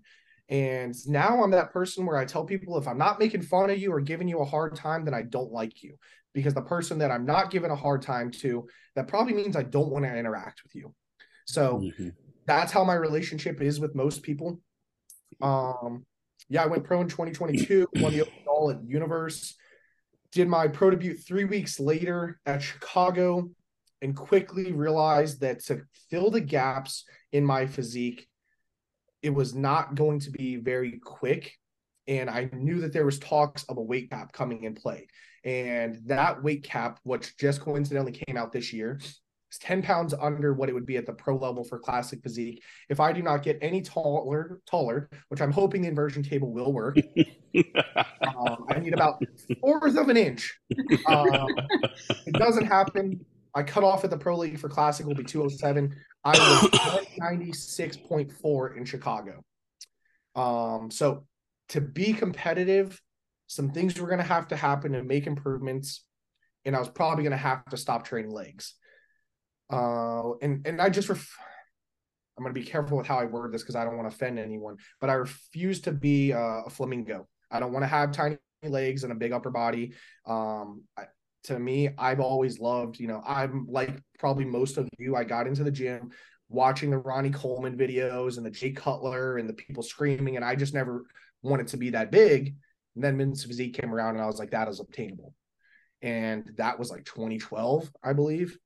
And 0.51 0.95
now 1.09 1.43
I'm 1.43 1.53
that 1.53 1.73
person 1.73 2.05
where 2.05 2.19
I 2.19 2.27
tell 2.27 2.45
people 2.45 2.77
if 2.77 2.87
I'm 2.87 2.99
not 2.99 3.19
making 3.19 3.43
fun 3.43 3.71
of 3.71 3.79
you 3.79 3.93
or 3.93 4.01
giving 4.01 4.29
you 4.29 4.41
a 4.41 4.45
hard 4.45 4.77
time, 4.77 5.05
then 5.05 5.15
I 5.15 5.23
don't 5.23 5.51
like 5.51 5.83
you. 5.83 5.97
Because 6.35 6.53
the 6.53 6.63
person 6.63 6.99
that 6.99 7.11
I'm 7.11 7.25
not 7.25 7.51
giving 7.51 7.71
a 7.71 7.77
hard 7.77 8.03
time 8.03 8.31
to, 8.43 8.69
that 8.95 9.09
probably 9.09 9.33
means 9.33 9.57
I 9.57 9.63
don't 9.63 9.89
want 9.89 10.05
to 10.05 10.15
interact 10.15 10.63
with 10.65 10.75
you. 10.75 10.95
So 11.47 11.81
Mhm. 11.81 12.13
that's 12.45 12.73
how 12.73 12.85
my 12.85 12.95
relationship 12.95 13.63
is 13.63 13.81
with 13.81 13.95
most 13.95 14.23
people. 14.23 14.61
Um, 15.41 16.05
yeah, 16.49 16.63
I 16.63 16.67
went 16.67 16.85
pro 16.85 17.01
in 17.01 17.09
2022, 17.09 17.89
won 17.97 18.13
the 18.13 18.23
overall 18.23 18.71
at 18.71 18.85
Universe, 18.85 19.55
did 20.33 20.49
my 20.49 20.69
pro 20.69 20.91
debut 20.91 21.17
three 21.17 21.45
weeks 21.45 21.81
later 21.81 22.41
at 22.47 22.63
Chicago, 22.63 23.51
and 24.03 24.15
quickly 24.15 24.73
realized 24.73 25.41
that 25.41 25.65
to 25.65 25.83
fill 26.11 26.31
the 26.31 26.41
gaps 26.41 27.05
in 27.33 27.45
my 27.45 27.67
physique, 27.67 28.29
it 29.23 29.31
was 29.31 29.55
not 29.55 29.95
going 29.95 30.21
to 30.21 30.31
be 30.31 30.57
very 30.57 30.99
quick. 31.03 31.55
And 32.07 32.31
I 32.31 32.49
knew 32.53 32.81
that 32.83 32.93
there 32.93 33.07
was 33.07 33.19
talks 33.19 33.65
of 33.65 33.79
a 33.79 33.83
weight 33.83 34.11
cap 34.11 34.33
coming 34.33 34.65
in 34.65 34.75
play. 34.75 35.09
And 35.45 36.01
that 36.07 36.43
weight 36.43 36.63
cap, 36.63 37.01
which 37.03 37.37
just 37.37 37.61
coincidentally 37.61 38.13
came 38.13 38.37
out 38.37 38.53
this 38.53 38.73
year, 38.73 39.01
is 39.51 39.59
10 39.59 39.83
pounds 39.83 40.15
under 40.21 40.55
what 40.55 40.69
it 40.69 40.73
would 40.73 40.87
be 40.87 40.97
at 40.97 41.07
the 41.07 41.13
pro 41.13 41.37
level 41.37 41.65
for 41.65 41.79
classic 41.79 42.23
physique. 42.23 42.63
If 42.89 43.01
I 43.01 43.13
do 43.13 43.23
not 43.23 43.43
get 43.43 43.59
any 43.63 43.83
taller, 43.83 44.61
taller, 44.67 45.09
which 45.29 45.41
I'm 45.41 45.53
hoping 45.53 45.83
the 45.83 45.89
inversion 45.89 46.23
table 46.23 46.53
will 46.53 46.73
work, 46.73 46.97
um, 48.37 48.67
I 48.69 48.79
need 48.79 48.95
about 48.95 49.23
fourth 49.61 49.97
of 49.97 50.09
an 50.09 50.17
inch. 50.17 50.59
Um, 51.07 51.49
it 52.27 52.33
doesn't 52.35 52.67
happen. 52.67 53.25
I 53.55 53.63
cut 53.63 53.85
off 53.85 54.05
at 54.05 54.11
the 54.11 54.19
pro 54.19 54.37
league 54.37 54.59
for 54.59 54.69
classic 54.69 55.07
will 55.07 55.15
be 55.15 55.23
207. 55.25 55.95
I 56.25 56.31
was 56.31 56.71
196.4 57.21 58.77
in 58.77 58.85
Chicago. 58.85 59.45
Um, 60.35 60.91
so 60.91 61.25
to 61.71 61.81
be 61.81 62.13
competitive, 62.13 63.01
some 63.47 63.71
things 63.71 63.99
were 63.99 64.09
going 64.09 64.19
to 64.19 64.25
have 64.25 64.49
to 64.49 64.57
happen 64.57 64.93
to 64.93 65.03
make 65.03 65.27
improvements, 65.27 66.05
and 66.65 66.75
I 66.75 66.79
was 66.79 66.89
probably 66.89 67.23
going 67.23 67.31
to 67.33 67.37
have 67.37 67.65
to 67.67 67.77
stop 67.77 68.05
training 68.05 68.33
legs. 68.33 68.75
Uh, 69.71 70.35
and 70.43 70.67
and 70.67 70.81
I 70.81 70.89
just 70.89 71.09
ref- 71.09 71.37
I'm 72.37 72.45
going 72.45 72.55
to 72.55 72.61
be 72.61 72.67
careful 72.67 72.99
with 72.99 73.07
how 73.07 73.19
I 73.19 73.25
word 73.25 73.53
this 73.53 73.63
because 73.63 73.77
I 73.77 73.85
don't 73.85 73.97
want 73.97 74.09
to 74.11 74.15
offend 74.15 74.39
anyone, 74.39 74.77
but 75.01 75.09
I 75.09 75.15
refuse 75.15 75.81
to 75.83 75.93
be 75.93 76.33
uh, 76.33 76.63
a 76.67 76.71
flamingo. 76.71 77.27
I 77.51 77.61
don't 77.61 77.73
want 77.73 77.83
to 77.85 77.89
have 77.89 78.13
tiny 78.13 78.39
legs 78.63 79.05
and 79.05 79.13
a 79.13 79.17
big 79.17 79.33
upper 79.33 79.51
body. 79.51 79.95
Um, 80.27 80.83
I, 80.99 81.05
to 81.45 81.59
me, 81.59 81.91
I've 81.97 82.21
always 82.21 82.59
loved, 82.59 82.99
you 82.99 83.07
know, 83.07 83.23
I'm 83.27 83.67
like 83.69 84.03
probably 84.19 84.45
most 84.45 84.77
of 84.77 84.89
you. 84.99 85.17
I 85.17 85.25
got 85.25 85.47
into 85.47 85.65
the 85.65 85.71
gym 85.71 86.11
watching 86.49 86.91
the 86.91 86.99
Ronnie 86.99 87.31
Coleman 87.31 87.77
videos 87.77 88.37
and 88.37 88.45
the 88.45 88.51
Jay 88.51 88.73
Cutler 88.73 89.39
and 89.39 89.49
the 89.49 89.55
people 89.55 89.83
screaming, 89.83 90.37
and 90.37 90.45
I 90.45 90.57
just 90.57 90.75
never 90.75 91.05
wanted 91.43 91.69
to 91.69 91.77
be 91.77 91.91
that 91.91 92.11
big. 92.11 92.57
And 92.95 93.05
then 93.05 93.17
men's 93.17 93.45
physique 93.45 93.81
came 93.81 93.95
around, 93.95 94.17
and 94.17 94.23
I 94.23 94.27
was 94.27 94.39
like, 94.39 94.51
that 94.51 94.69
is 94.69 94.81
obtainable. 94.81 95.35
And 96.03 96.51
that 96.57 96.79
was 96.79 96.91
like 96.91 97.05
2012, 97.05 97.91
I 98.03 98.13
believe. 98.13 98.59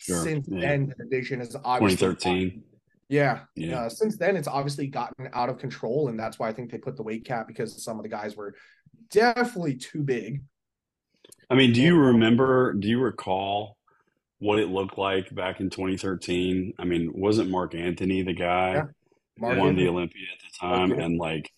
Sure, 0.00 0.24
Since 0.24 0.48
yeah. 0.48 0.60
then, 0.60 0.94
the 0.96 1.04
division 1.04 1.42
is 1.42 1.54
obviously 1.62 2.06
2013. 2.08 2.62
yeah. 3.10 3.40
Yeah. 3.54 3.82
Uh, 3.82 3.88
since 3.90 4.16
then, 4.16 4.34
it's 4.34 4.48
obviously 4.48 4.86
gotten 4.86 5.28
out 5.34 5.50
of 5.50 5.58
control, 5.58 6.08
and 6.08 6.18
that's 6.18 6.38
why 6.38 6.48
I 6.48 6.52
think 6.54 6.70
they 6.70 6.78
put 6.78 6.96
the 6.96 7.02
weight 7.02 7.24
cap 7.24 7.46
because 7.46 7.82
some 7.84 7.98
of 7.98 8.02
the 8.02 8.08
guys 8.08 8.34
were 8.34 8.54
definitely 9.10 9.76
too 9.76 10.02
big. 10.02 10.42
I 11.50 11.54
mean, 11.54 11.72
do 11.72 11.82
you 11.82 11.98
remember, 11.98 12.72
do 12.72 12.88
you 12.88 12.98
recall 12.98 13.76
what 14.38 14.58
it 14.58 14.68
looked 14.68 14.96
like 14.96 15.34
back 15.34 15.60
in 15.60 15.68
2013? 15.68 16.72
I 16.78 16.84
mean, 16.84 17.12
wasn't 17.14 17.50
Mark 17.50 17.74
Anthony 17.74 18.22
the 18.22 18.32
guy? 18.32 18.74
Yeah. 18.74 19.58
won 19.58 19.76
the 19.76 19.88
Olympia 19.88 20.26
at 20.32 20.40
the 20.40 20.66
time, 20.66 20.92
okay. 20.92 21.02
and 21.02 21.18
like, 21.18 21.52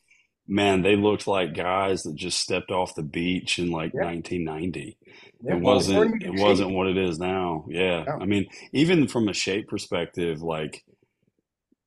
man, 0.47 0.83
they 0.83 0.97
looked 0.97 1.27
like 1.27 1.55
guys 1.55 2.03
that 2.03 2.15
just 2.15 2.41
stepped 2.41 2.71
off 2.71 2.95
the 2.95 3.03
beach 3.03 3.59
in 3.59 3.71
like 3.71 3.95
1990. 3.95 4.97
it 5.45 5.61
wasn't. 5.61 6.23
It 6.23 6.35
wasn't 6.35 6.73
what 6.73 6.89
it 6.89 6.97
is 6.97 7.19
now. 7.19 7.65
Yeah. 7.69 8.05
yeah, 8.07 8.17
I 8.21 8.25
mean, 8.25 8.47
even 8.73 9.09
from 9.09 9.29
a 9.29 9.33
shape 9.33 9.69
perspective, 9.69 10.43
like 10.43 10.85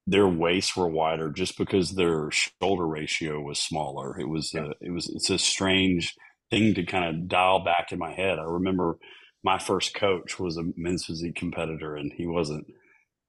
their 0.07 0.27
waists 0.27 0.75
were 0.75 0.87
wider 0.87 1.31
just 1.31 1.57
because 1.57 1.91
their 1.91 2.29
shoulder 2.31 2.87
ratio 2.87 3.41
was 3.41 3.59
smaller. 3.59 4.19
It 4.19 4.29
was. 4.29 4.53
Yeah. 4.53 4.65
A, 4.65 4.85
it 4.87 4.91
was. 4.91 5.09
It's 5.09 5.29
a 5.29 5.37
strange 5.37 6.13
thing 6.49 6.73
to 6.75 6.83
kind 6.85 7.05
of 7.05 7.27
dial 7.27 7.63
back 7.63 7.91
in 7.91 7.99
my 7.99 8.13
head. 8.13 8.39
I 8.39 8.43
remember 8.43 8.97
my 9.43 9.59
first 9.59 9.93
coach 9.93 10.39
was 10.39 10.57
a 10.57 10.63
men's 10.75 11.05
physique 11.05 11.35
competitor, 11.35 11.95
and 11.95 12.11
he 12.13 12.25
wasn't. 12.25 12.65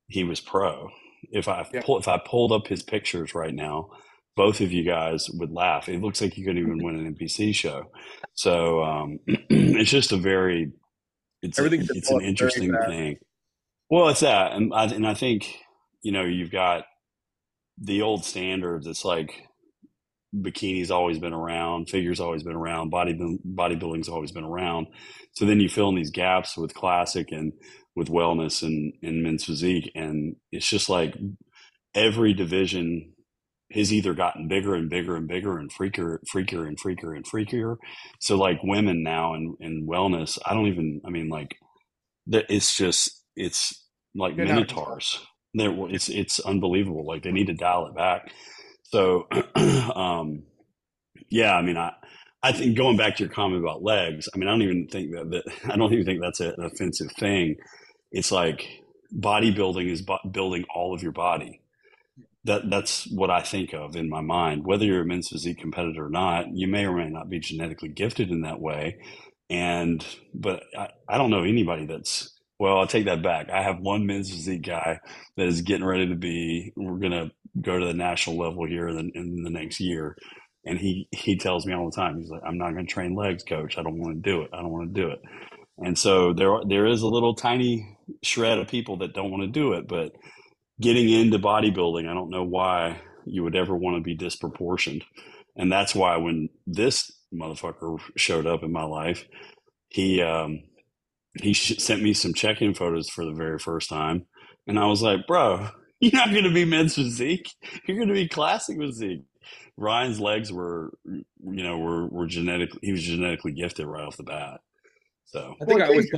He 0.08 0.24
was 0.24 0.40
pro. 0.40 0.90
If 1.32 1.48
I 1.48 1.66
yeah. 1.72 1.82
pull, 1.84 1.98
if 1.98 2.08
I 2.08 2.18
pulled 2.18 2.52
up 2.52 2.68
his 2.68 2.82
pictures 2.82 3.34
right 3.34 3.54
now, 3.54 3.90
both 4.36 4.60
of 4.60 4.72
you 4.72 4.84
guys 4.84 5.28
would 5.30 5.50
laugh. 5.50 5.88
It 5.88 6.02
looks 6.02 6.20
like 6.20 6.36
you 6.36 6.44
could 6.44 6.58
even 6.58 6.82
win 6.82 6.96
an 6.96 7.14
NPC 7.14 7.54
show. 7.54 7.90
So 8.34 8.82
um, 8.82 9.18
it's 9.26 9.90
just 9.90 10.12
a 10.12 10.16
very 10.16 10.72
it's 11.42 11.58
a, 11.58 11.64
it's 11.72 12.10
an 12.10 12.22
interesting 12.22 12.74
thing. 12.86 13.18
Well, 13.88 14.08
it's 14.08 14.20
that, 14.20 14.52
and 14.52 14.72
I 14.74 14.84
and 14.86 15.06
I 15.06 15.14
think 15.14 15.56
you 16.02 16.12
know 16.12 16.24
you've 16.24 16.50
got 16.50 16.84
the 17.78 18.02
old 18.02 18.24
standards. 18.24 18.86
It's 18.86 19.04
like 19.04 19.46
bikini's 20.34 20.90
always 20.90 21.18
been 21.18 21.32
around, 21.32 21.88
figure's 21.88 22.20
always 22.20 22.42
been 22.42 22.56
around, 22.56 22.90
body 22.90 23.14
bodybuilding's 23.14 24.08
always 24.08 24.32
been 24.32 24.44
around. 24.44 24.88
So 25.32 25.44
then 25.44 25.60
you 25.60 25.68
fill 25.68 25.88
in 25.90 25.94
these 25.94 26.10
gaps 26.10 26.56
with 26.56 26.74
classic 26.74 27.30
and 27.30 27.52
with 27.94 28.08
wellness 28.08 28.62
and, 28.62 28.92
and 29.02 29.22
men's 29.22 29.44
physique. 29.44 29.90
And 29.94 30.36
it's 30.52 30.68
just 30.68 30.88
like 30.88 31.14
every 31.94 32.34
division 32.34 33.12
has 33.72 33.92
either 33.92 34.14
gotten 34.14 34.48
bigger 34.48 34.74
and 34.74 34.88
bigger 34.88 35.16
and 35.16 35.26
bigger 35.26 35.58
and 35.58 35.72
freakier, 35.72 36.18
freakier 36.32 36.66
and 36.66 36.80
freakier 36.80 37.16
and 37.16 37.24
freakier. 37.26 37.76
So 38.20 38.36
like 38.36 38.62
women 38.62 39.02
now 39.02 39.34
in, 39.34 39.56
in 39.60 39.86
wellness, 39.88 40.38
I 40.46 40.54
don't 40.54 40.68
even, 40.68 41.00
I 41.04 41.10
mean, 41.10 41.28
like 41.28 41.56
that 42.28 42.46
it's 42.48 42.76
just, 42.76 43.22
it's 43.34 43.84
like 44.14 44.36
You're 44.36 44.46
minotaurs. 44.46 45.20
They're, 45.54 45.74
it's, 45.90 46.08
it's 46.08 46.38
unbelievable. 46.40 47.04
Like 47.06 47.22
they 47.22 47.32
need 47.32 47.48
to 47.48 47.54
dial 47.54 47.86
it 47.86 47.96
back. 47.96 48.30
So, 48.84 49.26
um, 49.96 50.44
yeah, 51.28 51.54
I 51.54 51.62
mean, 51.62 51.76
I, 51.76 51.92
I 52.42 52.52
think 52.52 52.76
going 52.76 52.96
back 52.96 53.16
to 53.16 53.24
your 53.24 53.32
comment 53.32 53.62
about 53.62 53.82
legs, 53.82 54.28
I 54.32 54.38
mean, 54.38 54.48
I 54.48 54.52
don't 54.52 54.62
even 54.62 54.86
think 54.86 55.10
that, 55.12 55.30
that 55.30 55.44
I 55.72 55.76
don't 55.76 55.92
even 55.92 56.04
think 56.04 56.20
that's 56.20 56.40
an 56.40 56.54
offensive 56.58 57.10
thing. 57.12 57.56
It's 58.12 58.30
like 58.30 58.84
bodybuilding 59.12 59.90
is 59.90 60.06
building 60.30 60.64
all 60.72 60.94
of 60.94 61.02
your 61.02 61.12
body. 61.12 61.60
That 62.46 62.70
that's 62.70 63.06
what 63.12 63.30
I 63.30 63.42
think 63.42 63.74
of 63.74 63.96
in 63.96 64.10
my 64.10 64.22
mind. 64.22 64.66
Whether 64.66 64.86
you're 64.86 65.02
a 65.02 65.06
men's 65.06 65.28
physique 65.28 65.58
competitor 65.58 66.06
or 66.06 66.10
not, 66.10 66.46
you 66.54 66.68
may 66.68 66.86
or 66.86 66.96
may 66.96 67.10
not 67.10 67.30
be 67.30 67.40
genetically 67.40 67.90
gifted 67.90 68.30
in 68.30 68.42
that 68.42 68.60
way. 68.60 68.98
And 69.50 70.04
but 70.34 70.64
I, 70.78 70.90
I 71.08 71.18
don't 71.18 71.30
know 71.30 71.44
anybody 71.44 71.86
that's 71.86 72.34
well, 72.58 72.78
I'll 72.78 72.88
take 72.88 73.06
that 73.06 73.22
back. 73.22 73.50
I 73.50 73.62
have 73.62 73.80
one 73.80 74.06
men's 74.06 74.30
physique 74.30 74.62
guy 74.64 75.00
that 75.36 75.46
is 75.46 75.62
getting 75.62 75.86
ready 75.86 76.08
to 76.08 76.16
be. 76.16 76.72
We're 76.76 76.98
gonna 77.00 77.32
go 77.62 77.78
to 77.78 77.86
the 77.86 77.94
national 77.94 78.38
level 78.38 78.66
here 78.66 78.88
in, 78.88 79.12
in 79.14 79.42
the 79.44 79.50
next 79.50 79.80
year, 79.80 80.16
and 80.64 80.78
he 80.78 81.08
he 81.12 81.36
tells 81.38 81.66
me 81.66 81.74
all 81.74 81.90
the 81.90 81.96
time. 81.96 82.18
He's 82.18 82.30
like, 82.30 82.42
"I'm 82.46 82.58
not 82.58 82.72
going 82.72 82.86
to 82.86 82.92
train 82.92 83.14
legs, 83.16 83.44
coach. 83.44 83.78
I 83.78 83.82
don't 83.82 83.98
want 84.00 84.22
to 84.22 84.30
do 84.30 84.42
it. 84.42 84.50
I 84.54 84.58
don't 84.62 84.72
want 84.72 84.94
to 84.94 85.00
do 85.02 85.08
it." 85.08 85.20
And 85.78 85.98
so 85.98 86.32
there 86.32 86.60
there 86.68 86.86
is 86.86 87.02
a 87.02 87.08
little 87.08 87.34
tiny 87.34 87.98
shred 88.22 88.58
of 88.58 88.68
people 88.68 88.98
that 88.98 89.14
don't 89.14 89.30
want 89.30 89.42
to 89.42 89.48
do 89.48 89.74
it, 89.74 89.88
but 89.88 90.12
getting 90.80 91.08
into 91.08 91.38
bodybuilding, 91.38 92.08
I 92.08 92.14
don't 92.14 92.30
know 92.30 92.44
why 92.44 93.00
you 93.24 93.42
would 93.42 93.56
ever 93.56 93.76
want 93.76 93.96
to 93.96 94.02
be 94.02 94.14
disproportioned, 94.14 95.04
and 95.56 95.70
that's 95.70 95.94
why 95.94 96.16
when 96.16 96.48
this 96.66 97.10
motherfucker 97.34 97.98
showed 98.16 98.46
up 98.46 98.62
in 98.62 98.72
my 98.72 98.84
life, 98.84 99.24
he 99.88 100.22
um, 100.22 100.62
he 101.42 101.54
sent 101.54 102.02
me 102.02 102.14
some 102.14 102.34
check-in 102.34 102.74
photos 102.74 103.08
for 103.08 103.24
the 103.24 103.32
very 103.32 103.58
first 103.58 103.88
time, 103.88 104.26
and 104.66 104.78
I 104.78 104.86
was 104.86 105.02
like, 105.02 105.26
"Bro, 105.26 105.68
you're 106.00 106.12
not 106.12 106.30
going 106.30 106.44
to 106.44 106.54
be 106.54 106.64
men's 106.64 106.94
physique. 106.94 107.50
You're 107.86 107.96
going 107.96 108.08
to 108.08 108.14
be 108.14 108.28
classic 108.28 108.78
physique." 108.78 109.22
Ryan's 109.78 110.18
legs 110.18 110.50
were, 110.50 110.92
you 111.04 111.22
know, 111.62 111.78
were 111.78 112.06
were 112.06 112.26
genetically. 112.26 112.80
He 112.82 112.92
was 112.92 113.02
genetically 113.02 113.52
gifted 113.52 113.86
right 113.86 114.06
off 114.06 114.16
the 114.16 114.22
bat. 114.22 114.60
So 115.26 115.54
I 115.60 115.64
think 115.64 115.78
well, 115.78 115.86
I 115.86 115.90
always 115.90 116.10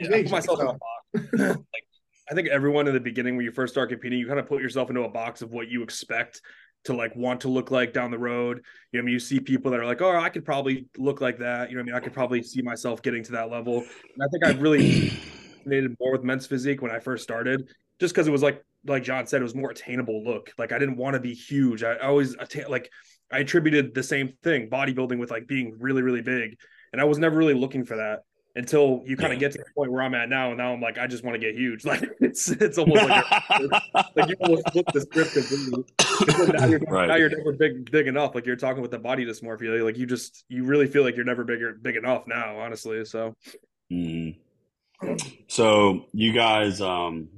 yeah, 0.00 0.08
put 0.10 0.30
myself 0.30 0.60
in 0.60 0.66
a 0.66 0.72
box. 0.72 1.38
like 1.72 1.84
I 2.30 2.34
think 2.34 2.48
everyone 2.48 2.86
in 2.88 2.94
the 2.94 3.00
beginning 3.00 3.36
when 3.36 3.44
you 3.44 3.52
first 3.52 3.74
start 3.74 3.90
competing, 3.90 4.18
you 4.18 4.26
kind 4.26 4.38
of 4.38 4.46
put 4.46 4.62
yourself 4.62 4.88
into 4.88 5.02
a 5.02 5.08
box 5.08 5.42
of 5.42 5.52
what 5.52 5.68
you 5.68 5.82
expect 5.82 6.40
to 6.84 6.94
like 6.94 7.14
want 7.16 7.40
to 7.40 7.48
look 7.48 7.70
like 7.70 7.92
down 7.92 8.10
the 8.10 8.18
road. 8.18 8.62
You 8.92 8.98
know, 8.98 9.02
I 9.02 9.04
mean, 9.06 9.12
you 9.12 9.18
see 9.18 9.40
people 9.40 9.70
that 9.70 9.80
are 9.80 9.86
like, 9.86 10.00
oh, 10.02 10.16
I 10.16 10.28
could 10.28 10.44
probably 10.44 10.86
look 10.96 11.20
like 11.20 11.38
that. 11.38 11.70
You 11.70 11.76
know, 11.76 11.80
I 11.80 11.84
mean, 11.84 11.94
I 11.94 12.00
could 12.00 12.12
probably 12.12 12.42
see 12.42 12.62
myself 12.62 13.02
getting 13.02 13.22
to 13.24 13.32
that 13.32 13.50
level. 13.50 13.78
And 13.78 14.22
I 14.22 14.26
think 14.30 14.44
I've 14.44 14.62
really 14.62 15.10
resonated 15.66 15.96
more 16.00 16.12
with 16.12 16.22
men's 16.22 16.46
physique 16.46 16.82
when 16.82 16.90
I 16.90 16.98
first 16.98 17.22
started, 17.22 17.68
just 17.98 18.14
because 18.14 18.26
it 18.26 18.32
was 18.32 18.42
like, 18.42 18.62
like 18.86 19.02
Jon 19.02 19.26
said, 19.26 19.40
it 19.40 19.44
was 19.44 19.54
more 19.54 19.70
attainable 19.70 20.22
look. 20.24 20.52
Like 20.58 20.72
I 20.72 20.78
didn't 20.78 20.96
want 20.96 21.14
to 21.14 21.20
be 21.20 21.34
huge. 21.34 21.82
I, 21.82 21.94
I 21.94 22.06
always 22.06 22.34
attain 22.34 22.66
like 22.68 22.90
I 23.32 23.38
attributed 23.38 23.94
the 23.94 24.02
same 24.02 24.34
thing, 24.42 24.68
bodybuilding 24.68 25.18
with 25.18 25.30
like 25.30 25.46
being 25.46 25.76
really, 25.78 26.02
really 26.02 26.22
big. 26.22 26.58
And 26.92 27.00
I 27.00 27.04
was 27.04 27.18
never 27.18 27.36
really 27.36 27.54
looking 27.54 27.84
for 27.84 27.96
that 27.96 28.20
until 28.56 29.02
you 29.04 29.16
kind 29.16 29.32
of 29.32 29.40
yeah. 29.40 29.48
get 29.48 29.52
to 29.52 29.58
the 29.58 29.64
point 29.74 29.90
where 29.90 30.02
I'm 30.02 30.14
at 30.14 30.28
now. 30.28 30.50
And 30.50 30.58
now 30.58 30.72
I'm 30.72 30.80
like, 30.80 30.96
I 30.96 31.06
just 31.06 31.24
want 31.24 31.34
to 31.34 31.38
get 31.38 31.54
huge. 31.54 31.84
Like 31.94 32.10
it's 32.20 32.48
it's 32.50 32.78
almost 32.78 33.04
like 33.04 33.24
like 34.16 34.28
you 34.28 34.36
almost 34.40 34.70
flip 34.72 34.86
the 34.92 35.00
script 35.02 35.32
completely. 35.34 35.84
Now 36.58 36.66
you're, 36.66 36.78
right. 36.88 37.06
now 37.08 37.14
you're 37.16 37.28
never 37.28 37.52
big 37.52 37.90
big 37.90 38.08
enough. 38.08 38.34
Like 38.34 38.46
you're 38.46 38.56
talking 38.56 38.82
with 38.82 38.90
the 38.90 38.98
body 38.98 39.24
dysmorphia. 39.24 39.84
Like 39.84 39.96
you 39.96 40.06
just 40.06 40.44
you 40.48 40.64
really 40.64 40.86
feel 40.86 41.04
like 41.04 41.14
you're 41.14 41.24
never 41.24 41.44
bigger 41.44 41.74
big 41.74 41.96
enough 41.96 42.26
now, 42.26 42.58
honestly. 42.58 43.04
So 43.04 43.34
mm. 43.92 44.36
so 45.46 46.06
you 46.12 46.32
guys 46.32 46.80
um 46.80 47.28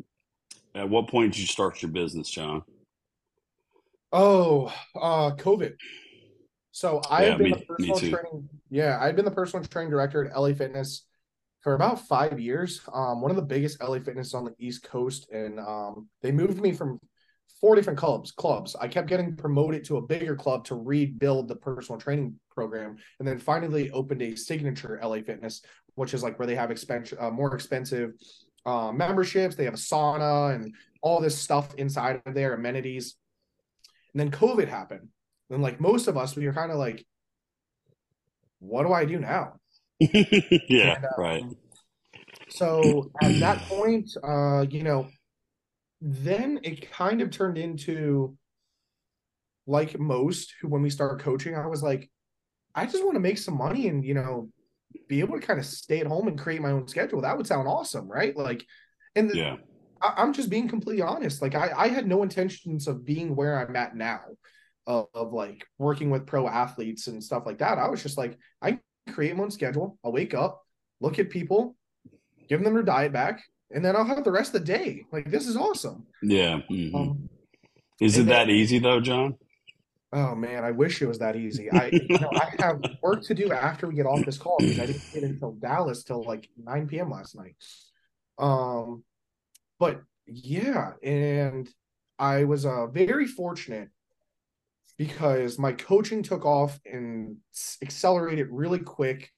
at 0.74 0.88
what 0.88 1.08
point 1.08 1.32
did 1.32 1.40
you 1.40 1.46
start 1.46 1.82
your 1.82 1.90
business, 1.90 2.30
Jon? 2.30 2.62
Oh, 4.12 4.72
uh 4.94 5.32
COVID. 5.32 5.74
So 6.70 7.02
I 7.10 7.24
yeah, 7.24 7.28
have 7.30 7.38
been 7.38 7.50
me, 7.50 7.56
the 7.58 7.64
personal 7.64 7.98
training. 7.98 8.48
Yeah, 8.70 8.98
I've 9.00 9.16
been 9.16 9.24
the 9.24 9.30
personal 9.30 9.64
training 9.64 9.90
director 9.90 10.24
at 10.24 10.38
LA 10.38 10.52
Fitness 10.52 11.06
for 11.60 11.74
about 11.74 12.06
five 12.06 12.40
years. 12.40 12.80
Um, 12.92 13.20
one 13.20 13.30
of 13.30 13.36
the 13.36 13.42
biggest 13.42 13.82
LA 13.82 13.98
Fitness 14.00 14.34
on 14.34 14.44
the 14.44 14.54
East 14.58 14.82
Coast, 14.82 15.28
and 15.30 15.60
um, 15.60 16.08
they 16.22 16.32
moved 16.32 16.60
me 16.60 16.72
from 16.72 16.98
four 17.60 17.74
different 17.74 17.98
clubs. 17.98 18.32
Clubs. 18.32 18.76
I 18.76 18.88
kept 18.88 19.08
getting 19.08 19.36
promoted 19.36 19.84
to 19.84 19.96
a 19.98 20.02
bigger 20.02 20.36
club 20.36 20.64
to 20.66 20.74
rebuild 20.74 21.48
the 21.48 21.56
personal 21.56 22.00
training 22.00 22.38
program, 22.54 22.96
and 23.18 23.26
then 23.26 23.38
finally 23.38 23.90
opened 23.90 24.22
a 24.22 24.36
signature 24.36 24.98
LA 25.02 25.20
Fitness, 25.22 25.62
which 25.94 26.12
is 26.12 26.22
like 26.22 26.38
where 26.38 26.46
they 26.46 26.56
have 26.56 26.70
expensive, 26.70 27.18
uh, 27.20 27.30
more 27.30 27.54
expensive 27.54 28.12
uh, 28.66 28.90
memberships. 28.92 29.54
They 29.54 29.64
have 29.64 29.74
a 29.74 29.78
sauna 29.78 30.54
and 30.54 30.74
all 31.02 31.20
this 31.20 31.38
stuff 31.38 31.74
inside 31.76 32.20
of 32.26 32.34
their 32.34 32.54
amenities. 32.54 33.14
And 34.12 34.20
then 34.20 34.30
COVID 34.30 34.66
happened 34.68 35.08
And 35.50 35.62
like 35.62 35.80
most 35.80 36.08
of 36.08 36.16
us, 36.16 36.34
we 36.34 36.46
were 36.46 36.52
kind 36.52 36.72
of 36.72 36.78
like, 36.78 37.06
what 38.66 38.84
do 38.84 38.92
I 38.92 39.04
do 39.04 39.18
now? 39.18 39.54
yeah, 40.00 40.96
and, 40.96 41.04
um, 41.04 41.10
right. 41.16 41.44
So 42.48 43.10
at 43.22 43.38
that 43.40 43.62
point, 43.62 44.10
uh, 44.22 44.66
you 44.68 44.82
know, 44.82 45.08
then 46.00 46.60
it 46.62 46.90
kind 46.90 47.22
of 47.22 47.30
turned 47.30 47.58
into 47.58 48.36
like 49.66 49.98
most 49.98 50.54
who 50.60 50.68
when 50.68 50.82
we 50.82 50.90
started 50.90 51.22
coaching, 51.22 51.56
I 51.56 51.66
was 51.66 51.82
like, 51.82 52.10
I 52.74 52.86
just 52.86 53.02
want 53.02 53.14
to 53.14 53.20
make 53.20 53.38
some 53.38 53.56
money 53.56 53.88
and 53.88 54.04
you 54.04 54.14
know 54.14 54.50
be 55.08 55.20
able 55.20 55.38
to 55.38 55.46
kind 55.46 55.58
of 55.58 55.66
stay 55.66 56.00
at 56.00 56.06
home 56.06 56.28
and 56.28 56.38
create 56.38 56.60
my 56.60 56.70
own 56.70 56.88
schedule. 56.88 57.20
That 57.20 57.36
would 57.36 57.46
sound 57.46 57.68
awesome, 57.68 58.08
right? 58.08 58.36
Like, 58.36 58.64
and 59.14 59.30
the, 59.30 59.36
yeah. 59.36 59.56
I, 60.00 60.22
am 60.22 60.32
just 60.32 60.50
being 60.50 60.68
completely 60.68 61.02
honest. 61.02 61.42
Like, 61.42 61.54
I, 61.54 61.72
I 61.76 61.88
had 61.88 62.06
no 62.06 62.22
intentions 62.22 62.86
of 62.86 63.04
being 63.04 63.34
where 63.36 63.58
I'm 63.58 63.76
at 63.76 63.96
now 63.96 64.20
of, 64.86 65.06
of 65.14 65.32
like 65.32 65.66
working 65.78 66.10
with 66.10 66.26
pro 66.26 66.46
athletes 66.48 67.06
and 67.06 67.22
stuff 67.22 67.44
like 67.46 67.58
that. 67.58 67.78
I 67.78 67.88
was 67.88 68.02
just 68.02 68.18
like, 68.18 68.38
I 68.62 68.78
create 69.12 69.36
my 69.36 69.44
own 69.44 69.50
schedule. 69.50 69.98
I'll 70.04 70.12
wake 70.12 70.34
up, 70.34 70.62
look 71.00 71.18
at 71.18 71.30
people, 71.30 71.76
give 72.48 72.62
them 72.62 72.74
their 72.74 72.82
diet 72.82 73.12
back, 73.12 73.42
and 73.70 73.84
then 73.84 73.96
I'll 73.96 74.04
have 74.04 74.24
the 74.24 74.32
rest 74.32 74.54
of 74.54 74.64
the 74.64 74.72
day. 74.72 75.04
Like 75.12 75.30
this 75.30 75.46
is 75.46 75.56
awesome. 75.56 76.06
Yeah. 76.22 76.60
Mm-hmm. 76.70 76.96
Um, 76.96 77.28
is 78.00 78.16
it 78.16 78.26
then, 78.26 78.46
that 78.46 78.50
easy 78.50 78.78
though, 78.78 79.00
Jon? 79.00 79.36
Oh 80.12 80.34
man, 80.34 80.64
I 80.64 80.70
wish 80.70 81.02
it 81.02 81.06
was 81.06 81.18
that 81.18 81.36
easy. 81.36 81.70
I 81.70 81.88
you 81.92 82.18
know 82.18 82.30
I 82.32 82.52
have 82.60 82.80
work 83.02 83.22
to 83.24 83.34
do 83.34 83.52
after 83.52 83.88
we 83.88 83.94
get 83.94 84.06
off 84.06 84.24
this 84.24 84.38
call 84.38 84.56
because 84.58 84.78
I 84.78 84.86
didn't 84.86 85.12
get 85.12 85.22
until 85.24 85.52
Dallas 85.52 86.04
till 86.04 86.22
like 86.22 86.48
9 86.56 86.86
p.m. 86.86 87.10
last 87.10 87.34
night. 87.34 87.56
Um, 88.38 89.02
but 89.78 90.00
yeah, 90.26 90.92
and 91.02 91.68
I 92.18 92.44
was 92.44 92.64
uh 92.64 92.86
very 92.86 93.26
fortunate 93.26 93.90
because 94.98 95.58
my 95.58 95.72
coaching 95.72 96.22
took 96.22 96.44
off 96.44 96.78
and 96.90 97.36
accelerated 97.82 98.48
really 98.50 98.78
quick. 98.78 99.30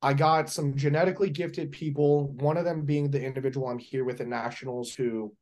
I 0.00 0.14
got 0.14 0.48
some 0.48 0.76
genetically 0.76 1.30
gifted 1.30 1.72
people, 1.72 2.28
one 2.34 2.56
of 2.56 2.64
them 2.64 2.84
being 2.84 3.10
the 3.10 3.22
individual 3.22 3.68
I'm 3.68 3.78
here 3.78 4.04
with 4.04 4.20
at 4.20 4.28
Nationals 4.28 4.94
who 4.94 5.34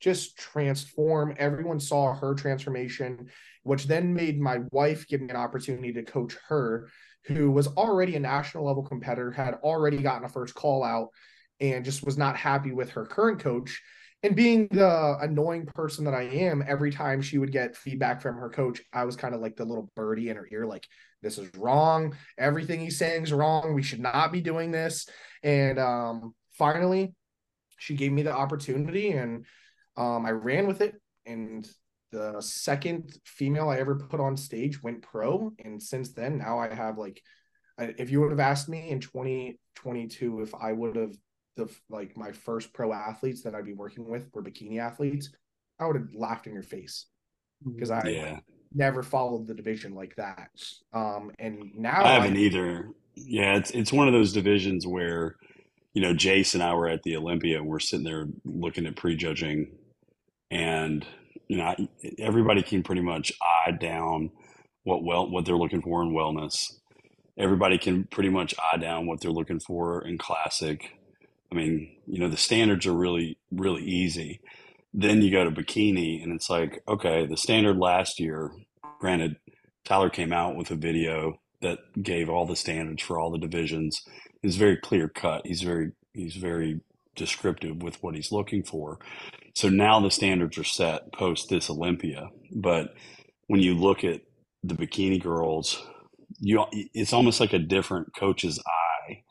just 0.00 0.36
transform. 0.36 1.34
Everyone 1.38 1.78
saw 1.78 2.12
her 2.12 2.34
transformation, 2.34 3.28
which 3.62 3.86
then 3.86 4.12
made 4.12 4.40
my 4.40 4.58
wife 4.72 5.06
give 5.06 5.20
me 5.20 5.28
an 5.30 5.36
opportunity 5.36 5.92
to 5.92 6.02
coach 6.02 6.36
her, 6.48 6.88
who 7.26 7.52
was 7.52 7.68
already 7.68 8.16
a 8.16 8.20
national 8.20 8.66
level 8.66 8.82
competitor, 8.82 9.30
had 9.30 9.54
already 9.62 9.98
gotten 9.98 10.24
a 10.24 10.28
first 10.28 10.54
call 10.54 10.82
out, 10.82 11.10
and 11.60 11.84
just 11.84 12.04
was 12.04 12.18
not 12.18 12.36
happy 12.36 12.72
with 12.72 12.90
her 12.90 13.06
current 13.06 13.38
coach. 13.38 13.80
And 14.24 14.36
being 14.36 14.68
the 14.68 15.16
annoying 15.20 15.66
person 15.66 16.04
that 16.04 16.14
I 16.14 16.22
am, 16.22 16.62
every 16.66 16.92
time 16.92 17.20
she 17.20 17.38
would 17.38 17.50
get 17.50 17.76
feedback 17.76 18.22
from 18.22 18.36
her 18.36 18.48
coach, 18.48 18.80
I 18.92 19.04
was 19.04 19.16
kind 19.16 19.34
of 19.34 19.40
like 19.40 19.56
the 19.56 19.64
little 19.64 19.90
birdie 19.96 20.28
in 20.28 20.36
her 20.36 20.46
ear, 20.52 20.64
like, 20.64 20.86
this 21.22 21.38
is 21.38 21.50
wrong. 21.56 22.16
Everything 22.38 22.80
he's 22.80 22.98
saying 22.98 23.24
is 23.24 23.32
wrong. 23.32 23.74
We 23.74 23.82
should 23.82 24.00
not 24.00 24.32
be 24.32 24.40
doing 24.40 24.70
this. 24.70 25.08
And 25.42 25.78
um, 25.78 26.34
finally, 26.52 27.14
she 27.78 27.94
gave 27.94 28.12
me 28.12 28.22
the 28.22 28.32
opportunity 28.32 29.12
and 29.12 29.44
um, 29.96 30.26
I 30.26 30.30
ran 30.30 30.66
with 30.66 30.80
it. 30.80 30.94
And 31.26 31.68
the 32.10 32.40
second 32.40 33.16
female 33.24 33.68
I 33.68 33.78
ever 33.78 33.96
put 33.96 34.20
on 34.20 34.36
stage 34.36 34.82
went 34.82 35.02
pro. 35.02 35.52
And 35.64 35.82
since 35.82 36.12
then, 36.12 36.38
now 36.38 36.58
I 36.58 36.72
have 36.72 36.98
like, 36.98 37.22
if 37.78 38.10
you 38.10 38.20
would 38.20 38.30
have 38.30 38.40
asked 38.40 38.68
me 38.68 38.90
in 38.90 39.00
2022 39.00 40.40
if 40.42 40.54
I 40.54 40.72
would 40.72 40.96
have 40.96 41.14
the 41.56 41.68
like 41.90 42.16
my 42.16 42.32
first 42.32 42.72
pro 42.72 42.92
athletes 42.92 43.42
that 43.42 43.54
I'd 43.54 43.66
be 43.66 43.74
working 43.74 44.08
with 44.08 44.28
were 44.32 44.42
bikini 44.42 44.78
athletes, 44.78 45.30
I 45.78 45.86
would 45.86 45.96
have 45.96 46.08
laughed 46.14 46.46
in 46.46 46.54
your 46.54 46.62
face 46.62 47.06
because 47.64 47.90
I 47.90 48.06
yeah. 48.08 48.40
never 48.74 49.02
followed 49.02 49.46
the 49.46 49.54
division 49.54 49.94
like 49.94 50.16
that. 50.16 50.50
Um, 50.92 51.30
and 51.38 51.70
now 51.74 52.04
I 52.04 52.14
haven't 52.14 52.36
I, 52.36 52.40
either. 52.40 52.88
Yeah, 53.14 53.56
it's 53.56 53.70
it's 53.72 53.92
one 53.92 54.08
of 54.08 54.14
those 54.14 54.32
divisions 54.32 54.86
where, 54.86 55.36
you 55.92 56.00
know, 56.00 56.14
Jace 56.14 56.54
and 56.54 56.62
I 56.62 56.74
were 56.74 56.88
at 56.88 57.02
the 57.02 57.16
Olympia 57.16 57.58
and 57.58 57.66
we're 57.66 57.80
sitting 57.80 58.04
there 58.04 58.26
looking 58.44 58.86
at 58.86 58.96
prejudging, 58.96 59.70
and 60.50 61.04
you 61.48 61.58
know, 61.58 61.74
everybody 62.18 62.62
can 62.62 62.82
pretty 62.82 63.02
much 63.02 63.32
eye 63.42 63.72
down 63.72 64.30
what 64.84 65.04
well 65.04 65.30
what 65.30 65.44
they're 65.44 65.56
looking 65.56 65.82
for 65.82 66.02
in 66.02 66.12
wellness. 66.12 66.72
Everybody 67.38 67.78
can 67.78 68.04
pretty 68.04 68.28
much 68.28 68.54
eye 68.58 68.76
down 68.78 69.06
what 69.06 69.20
they're 69.20 69.30
looking 69.30 69.60
for 69.60 70.06
in 70.06 70.18
classic 70.18 70.90
I 71.52 71.54
mean, 71.54 71.96
you 72.06 72.18
know, 72.18 72.30
the 72.30 72.36
standards 72.38 72.86
are 72.86 72.94
really, 72.94 73.36
really 73.50 73.82
easy. 73.82 74.40
Then 74.94 75.20
you 75.20 75.30
go 75.30 75.44
to 75.44 75.50
bikini, 75.50 76.22
and 76.22 76.32
it's 76.32 76.48
like, 76.48 76.82
okay, 76.88 77.26
the 77.26 77.36
standard 77.36 77.76
last 77.76 78.18
year, 78.18 78.52
granted, 78.98 79.36
Tyler 79.84 80.08
came 80.08 80.32
out 80.32 80.56
with 80.56 80.70
a 80.70 80.76
video 80.76 81.34
that 81.60 81.78
gave 82.02 82.30
all 82.30 82.46
the 82.46 82.56
standards 82.56 83.02
for 83.02 83.20
all 83.20 83.30
the 83.30 83.38
divisions. 83.38 84.00
It's 84.42 84.56
very 84.56 84.78
clear 84.78 85.10
cut. 85.10 85.42
He's 85.44 85.60
very, 85.60 85.92
he's 86.14 86.36
very 86.36 86.80
descriptive 87.16 87.82
with 87.82 88.02
what 88.02 88.14
he's 88.14 88.32
looking 88.32 88.62
for. 88.62 88.98
So 89.54 89.68
now 89.68 90.00
the 90.00 90.10
standards 90.10 90.56
are 90.56 90.64
set 90.64 91.12
post 91.12 91.50
this 91.50 91.68
Olympia. 91.68 92.30
But 92.50 92.94
when 93.48 93.60
you 93.60 93.74
look 93.74 94.04
at 94.04 94.22
the 94.64 94.74
bikini 94.74 95.22
girls, 95.22 95.86
you 96.38 96.64
it's 96.72 97.12
almost 97.12 97.40
like 97.40 97.52
a 97.52 97.58
different 97.58 98.14
coach's 98.16 98.58
eye. 98.58 99.22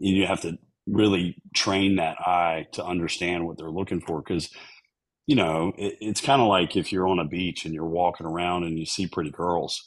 And 0.00 0.16
you 0.16 0.26
have 0.26 0.40
to 0.40 0.58
really 0.86 1.36
train 1.54 1.96
that 1.96 2.18
eye 2.20 2.66
to 2.72 2.84
understand 2.84 3.46
what 3.46 3.58
they're 3.58 3.70
looking 3.70 4.00
for 4.00 4.22
because 4.22 4.50
you 5.26 5.36
know 5.36 5.72
it, 5.78 5.96
it's 6.00 6.20
kind 6.20 6.42
of 6.42 6.48
like 6.48 6.76
if 6.76 6.92
you're 6.92 7.08
on 7.08 7.18
a 7.18 7.24
beach 7.24 7.64
and 7.64 7.74
you're 7.74 7.84
walking 7.86 8.26
around 8.26 8.64
and 8.64 8.78
you 8.78 8.86
see 8.86 9.06
pretty 9.06 9.30
girls 9.30 9.82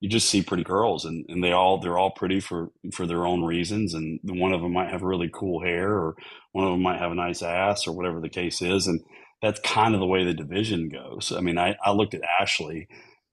you 0.00 0.08
just 0.08 0.30
see 0.30 0.42
pretty 0.42 0.64
girls 0.64 1.04
and, 1.04 1.26
and 1.28 1.44
they 1.44 1.52
all 1.52 1.78
they're 1.78 1.98
all 1.98 2.10
pretty 2.10 2.40
for 2.40 2.70
for 2.92 3.06
their 3.06 3.26
own 3.26 3.44
reasons 3.44 3.94
and 3.94 4.18
one 4.24 4.52
of 4.52 4.62
them 4.62 4.72
might 4.72 4.90
have 4.90 5.02
really 5.02 5.30
cool 5.32 5.62
hair 5.62 5.92
or 5.92 6.16
one 6.52 6.64
of 6.64 6.72
them 6.72 6.82
might 6.82 6.98
have 6.98 7.12
a 7.12 7.14
nice 7.14 7.42
ass 7.42 7.86
or 7.86 7.92
whatever 7.92 8.20
the 8.20 8.28
case 8.28 8.62
is 8.62 8.86
and 8.86 9.00
that's 9.42 9.60
kind 9.60 9.94
of 9.94 10.00
the 10.00 10.06
way 10.06 10.22
the 10.24 10.34
division 10.34 10.88
goes. 10.88 11.32
I 11.36 11.40
mean 11.40 11.58
i, 11.58 11.76
I 11.84 11.92
looked 11.92 12.14
at 12.14 12.22
ashley 12.40 12.88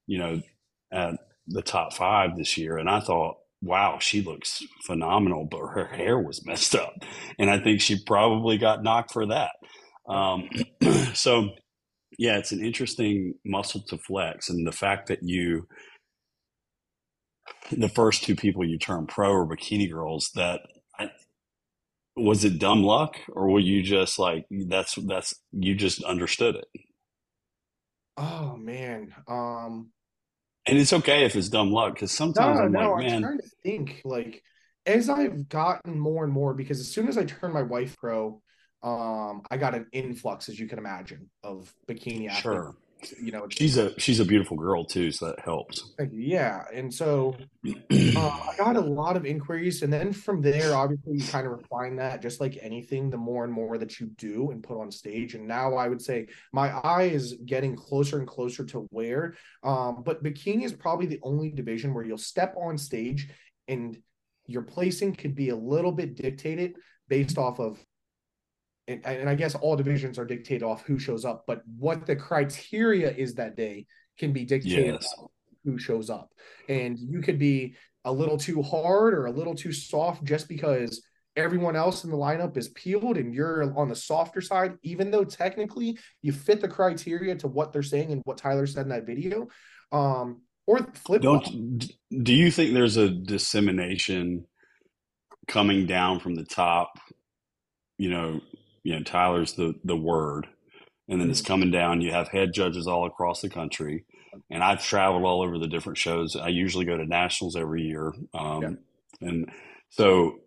you 0.06 0.20
know 0.20 0.42
at 0.92 1.16
the 1.48 1.62
top 1.62 1.94
five 1.94 2.36
this 2.36 2.58
year 2.58 2.78
and 2.78 2.90
i 2.90 3.00
thought 3.00 3.38
wow, 3.62 3.98
she 4.00 4.22
looks 4.22 4.64
phenomenal, 4.86 5.46
but 5.46 5.68
her 5.68 5.86
hair 5.86 6.20
was 6.20 6.46
messed 6.46 6.76
up. 6.76 6.94
And 7.40 7.50
I 7.50 7.60
think 7.60 7.82
she 7.82 8.04
probably 8.06 8.58
got 8.58 8.84
knocked 8.84 9.12
for 9.12 9.26
that. 9.28 9.52
Um, 10.08 10.50
so, 11.14 11.50
yeah, 12.18 12.38
it's 12.38 12.52
an 12.52 12.64
interesting 12.64 13.34
muscle 13.46 13.82
to 13.90 13.98
flex. 13.98 14.50
And 14.50 14.66
the 14.66 14.72
fact 14.72 15.08
that 15.08 15.24
you, 15.24 15.68
the 17.72 17.90
first 17.90 18.24
two 18.24 18.36
people 18.36 18.66
you 18.66 18.78
turn 18.78 19.08
pro 19.08 19.32
or 19.32 19.48
bikini 19.48 19.92
girls, 19.92 20.32
that 20.36 20.62
I, 21.00 21.10
was 22.16 22.46
it 22.46 22.60
dumb 22.60 22.84
luck 22.84 23.18
or 23.30 23.50
were 23.50 23.60
you 23.60 23.82
just 23.82 24.20
like, 24.20 24.46
that's, 24.68 24.96
that's, 24.96 25.34
you 25.52 25.76
just 25.76 26.04
understood 26.04 26.56
it? 26.56 26.68
Oh 28.18 28.58
man. 28.58 29.14
Um, 29.28 29.92
and 30.68 30.78
it's 30.78 30.94
okay 30.94 31.26
if 31.26 31.36
it's 31.36 31.50
dumb 31.50 31.72
luck 31.72 31.94
because 31.94 32.12
sometimes 32.12 32.60
no, 32.60 32.66
I'm 32.66 32.72
no, 32.72 32.92
like, 32.94 33.06
man. 33.06 33.16
I'm 33.16 33.22
trying 33.22 33.38
to 33.40 33.50
think 33.64 34.02
like 34.04 34.44
as 34.86 35.10
I've 35.10 35.50
gotten 35.50 36.00
more 36.00 36.24
and 36.24 36.32
more 36.32 36.54
because 36.54 36.80
as 36.80 36.88
soon 36.92 37.08
as 37.08 37.18
I 37.18 37.26
turned 37.26 37.54
my 37.54 37.62
wife 37.64 37.96
pro, 37.98 38.42
um, 38.84 39.42
I 39.52 39.58
got 39.58 39.76
an 39.76 39.88
influx, 39.92 40.50
as 40.50 40.60
you 40.60 40.68
can 40.68 40.80
imagine, 40.80 41.30
of 41.44 41.74
bikini 41.90 42.28
athletes. 42.28 42.42
Sure 42.42 42.76
you 43.22 43.32
know 43.32 43.48
she's 43.50 43.78
a 43.78 43.98
she's 44.00 44.20
a 44.20 44.26
beautiful 44.26 44.58
girl 44.58 44.84
too 44.84 45.12
so 45.12 45.28
that 45.28 45.40
helps. 45.40 45.94
Yeah 46.12 46.64
and 46.74 46.94
so 46.94 47.36
uh, 47.66 48.20
i 48.20 48.54
got 48.58 48.76
a 48.76 48.82
lot 48.82 49.16
of 49.16 49.26
inquiries 49.26 49.82
and 49.84 49.92
then 49.92 50.12
from 50.12 50.42
there 50.42 50.76
obviously 50.76 51.18
you 51.18 51.28
kind 51.28 51.46
of 51.46 51.54
refine 51.54 51.96
that 51.98 52.22
just 52.22 52.40
like 52.40 52.58
anything 52.62 53.10
the 53.10 53.18
more 53.18 53.44
and 53.44 53.54
more 53.54 53.78
that 53.78 54.00
you 54.00 54.08
do 54.18 54.52
and 54.52 54.64
put 54.64 54.80
on 54.80 54.92
stage 54.92 55.36
and 55.36 55.48
now 55.48 55.76
i 55.76 55.88
would 55.88 56.02
say 56.02 56.28
my 56.54 56.70
eye 56.70 57.04
is 57.04 57.38
getting 57.46 57.76
closer 57.76 58.20
and 58.20 58.28
closer 58.28 58.66
to 58.66 58.88
where 58.92 59.36
um 59.64 60.02
but 60.04 60.24
bikini 60.24 60.64
is 60.64 60.74
probably 60.74 61.06
the 61.06 61.20
only 61.24 61.50
division 61.52 61.94
where 61.94 62.04
you'll 62.04 62.18
step 62.18 62.56
on 62.58 62.78
stage 62.78 63.30
and 63.68 63.98
your 64.48 64.62
placing 64.62 65.14
could 65.14 65.36
be 65.36 65.50
a 65.50 65.56
little 65.56 65.92
bit 65.92 66.16
dictated 66.16 66.76
based 67.10 67.38
off 67.38 67.60
of 67.60 67.84
and, 68.88 69.06
and 69.06 69.30
I 69.30 69.36
guess 69.36 69.56
all 69.56 69.76
divisions 69.76 70.18
are 70.18 70.26
dictated 70.26 70.64
off 70.64 70.84
who 70.84 70.98
shows 70.98 71.26
up, 71.26 71.44
but 71.48 71.62
what 71.78 72.06
the 72.06 72.16
criteria 72.16 73.12
is 73.12 73.36
that 73.36 73.56
day 73.56 73.86
can 74.18 74.34
be 74.34 74.46
dictated 74.46 74.94
yes. 74.94 75.16
who 75.64 75.78
shows 75.78 76.10
up. 76.10 76.32
And 76.70 76.98
you 76.98 77.22
could 77.22 77.38
be 77.38 77.76
a 78.06 78.12
little 78.12 78.38
too 78.38 78.62
hard 78.62 79.14
or 79.14 79.26
a 79.26 79.32
little 79.32 79.56
too 79.56 79.74
soft 79.74 80.24
just 80.24 80.48
because 80.48 81.02
everyone 81.36 81.76
else 81.76 82.04
in 82.04 82.10
the 82.10 82.18
lineup 82.18 82.58
is 82.58 82.70
peeled 82.70 83.18
and 83.18 83.34
you're 83.34 83.78
on 83.78 83.90
the 83.90 83.96
softer 83.96 84.42
side, 84.42 84.76
even 84.82 85.12
though 85.12 85.24
technically 85.24 85.98
you 86.22 86.32
fit 86.32 86.62
the 86.62 86.68
criteria 86.68 87.36
to 87.36 87.48
what 87.48 87.74
they're 87.74 87.84
saying 87.84 88.12
and 88.12 88.22
what 88.26 88.38
Tyler 88.38 88.66
said 88.66 88.84
in 88.84 88.90
that 88.90 89.06
video. 89.06 89.48
Um, 89.92 90.42
or 90.66 90.80
flip. 90.94 91.22
Don't 91.22 91.86
do 92.24 92.34
you 92.34 92.52
think 92.52 92.74
there's 92.74 92.98
a 92.98 93.10
dissemination 93.10 94.46
coming 95.48 95.86
down 95.86 96.20
from 96.20 96.36
the 96.36 96.44
top? 96.44 97.00
You 97.98 98.10
know, 98.10 98.42
you 98.88 98.96
know 98.96 99.04
Tyler's 99.04 99.54
the 99.56 99.76
the 99.84 99.98
word, 99.98 100.48
and 101.10 101.20
then 101.20 101.30
it's 101.30 101.42
mm-hmm. 101.42 101.48
coming 101.48 101.72
down. 101.72 102.00
You 102.00 102.14
have 102.14 102.30
head 102.30 102.54
judges 102.54 102.88
all 102.88 103.06
across 103.06 103.42
the 103.42 103.50
country, 103.50 104.06
and 104.50 104.64
I've 104.64 104.82
traveled 104.82 105.26
all 105.26 105.42
over 105.42 105.60
the 105.60 105.68
different 105.68 105.98
shows. 105.98 106.38
I 106.38 106.48
usually 106.48 106.86
go 106.86 106.96
to 106.96 107.06
nationals 107.06 107.58
every 107.58 107.84
year, 107.84 108.14
um, 108.34 108.62
yeah. 108.62 109.28
and 109.28 109.52
so 109.90 110.40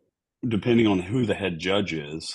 depending 0.49 0.87
on 0.87 1.01
who 1.01 1.27
the 1.27 1.35
head 1.35 1.59
judge 1.59 1.93
is, 1.93 2.35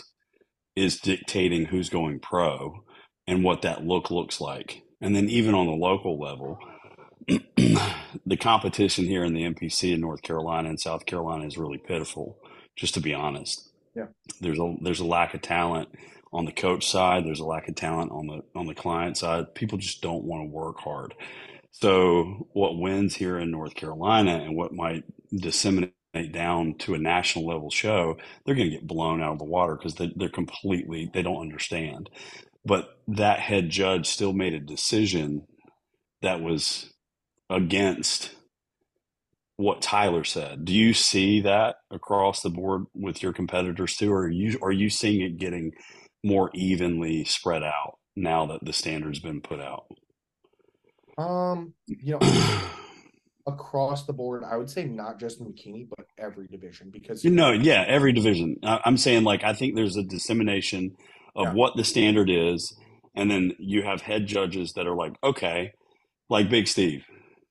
is 0.76 1.00
dictating 1.00 1.66
who's 1.66 1.90
going 1.90 2.20
pro 2.20 2.84
and 3.26 3.44
what 3.44 3.64
that 3.64 3.84
look 3.84 4.12
looks 4.12 4.40
like. 4.40 4.84
And 5.02 5.16
then 5.16 5.28
even 5.28 5.56
on 5.56 5.66
the 5.66 5.72
local 5.72 6.20
level, 6.20 6.60
the 7.28 8.38
competition 8.40 9.06
here 9.06 9.24
in 9.24 9.34
the 9.34 9.42
NPC 9.42 9.92
in 9.92 10.02
North 10.02 10.22
Carolina 10.22 10.70
and 10.70 10.80
South 10.80 11.08
Carolina 11.08 11.48
is 11.48 11.58
really 11.58 11.80
pitiful, 11.80 12.38
just 12.76 12.94
to 12.94 13.00
be 13.00 13.12
honest. 13.12 13.72
Yeah. 13.96 14.08
There's 14.42 14.60
a 14.60 14.76
there's 14.82 15.02
a 15.02 15.06
lack 15.06 15.34
of 15.34 15.42
talent 15.42 15.90
on 16.34 16.46
the 16.46 16.52
coach 16.54 16.88
side. 16.90 17.26
There's 17.26 17.42
a 17.42 17.46
lack 17.46 17.70
of 17.70 17.76
talent 17.76 18.12
on 18.12 18.28
the 18.28 18.42
on 18.60 18.68
the 18.68 18.76
client 18.76 19.18
side. 19.18 19.56
People 19.56 19.78
just 19.78 20.02
don't 20.02 20.26
want 20.26 20.44
to 20.44 20.52
work 20.52 20.80
hard. 20.80 21.16
So 21.72 22.48
what 22.54 22.80
wins 22.80 23.16
here 23.16 23.40
in 23.40 23.52
North 23.52 23.76
Carolina 23.76 24.38
and 24.44 24.56
what 24.58 24.74
might 24.74 25.06
disseminate 25.36 25.94
down 26.34 26.76
to 26.80 26.96
a 26.96 27.00
national 27.00 27.48
level 27.48 27.70
show, 27.72 28.18
they're 28.46 28.56
going 28.56 28.70
to 28.70 28.76
get 28.78 28.88
blown 28.88 29.22
out 29.22 29.34
of 29.34 29.40
the 29.40 29.46
water 29.46 29.76
because 29.76 29.96
they, 29.96 30.14
they're 30.16 30.30
completely 30.30 31.10
they 31.14 31.24
don't 31.24 31.42
understand. 31.42 32.10
But 32.66 32.90
that 33.08 33.40
head 33.40 33.70
judge 33.70 34.08
still 34.08 34.34
made 34.34 34.54
a 34.54 34.60
decision 34.60 35.48
that 36.22 36.42
was 36.42 36.94
against 37.50 38.36
what 39.58 39.82
Tyler 39.82 40.24
said. 40.24 40.66
Do 40.66 40.74
you 40.74 40.94
see 40.94 41.42
that 41.42 41.78
across 41.92 42.42
the 42.42 42.50
board 42.50 42.86
with 42.94 43.24
your 43.24 43.34
competitors 43.34 43.96
too, 43.96 44.12
or 44.12 44.24
are 44.26 44.30
you 44.30 44.60
are 44.62 44.72
you 44.72 44.90
seeing 44.90 45.22
it 45.22 45.38
getting 45.38 45.72
more 46.24 46.52
evenly 46.54 47.26
spread 47.26 47.64
out 47.64 47.98
now 48.16 48.46
that 48.48 48.66
the 48.66 48.74
standard's 48.74 49.20
been 49.20 49.42
put 49.42 49.60
out? 49.62 49.86
Um, 51.18 51.74
you 51.88 52.20
know, 52.20 52.62
across 53.48 54.06
the 54.06 54.14
board, 54.14 54.44
I 54.44 54.58
would 54.58 54.70
say 54.70 54.86
not 54.86 55.20
just 55.20 55.40
in 55.40 55.48
bikini, 55.48 55.88
but 55.90 56.06
every 56.20 56.48
division 56.48 56.90
because 56.92 57.24
you 57.24 57.32
know, 57.32 57.52
yeah, 57.52 57.86
every 57.88 58.14
division. 58.14 58.58
I'm 58.64 58.98
saying 58.98 59.24
like 59.24 59.44
I 59.44 59.54
think 59.54 59.76
there's 59.76 59.98
a 59.98 60.04
dissemination 60.04 60.96
of 61.36 61.48
yeah. 61.48 61.54
what 61.54 61.76
the 61.78 61.84
standard 61.84 62.30
is 62.30 62.74
And 63.16 63.32
then 63.32 63.54
you 63.60 63.84
have 63.84 64.02
head 64.02 64.28
judges 64.28 64.74
that 64.74 64.88
are 64.88 64.96
like, 64.96 65.14
okay, 65.24 65.74
like 66.30 66.50
Big 66.50 66.68
Steve, 66.68 67.06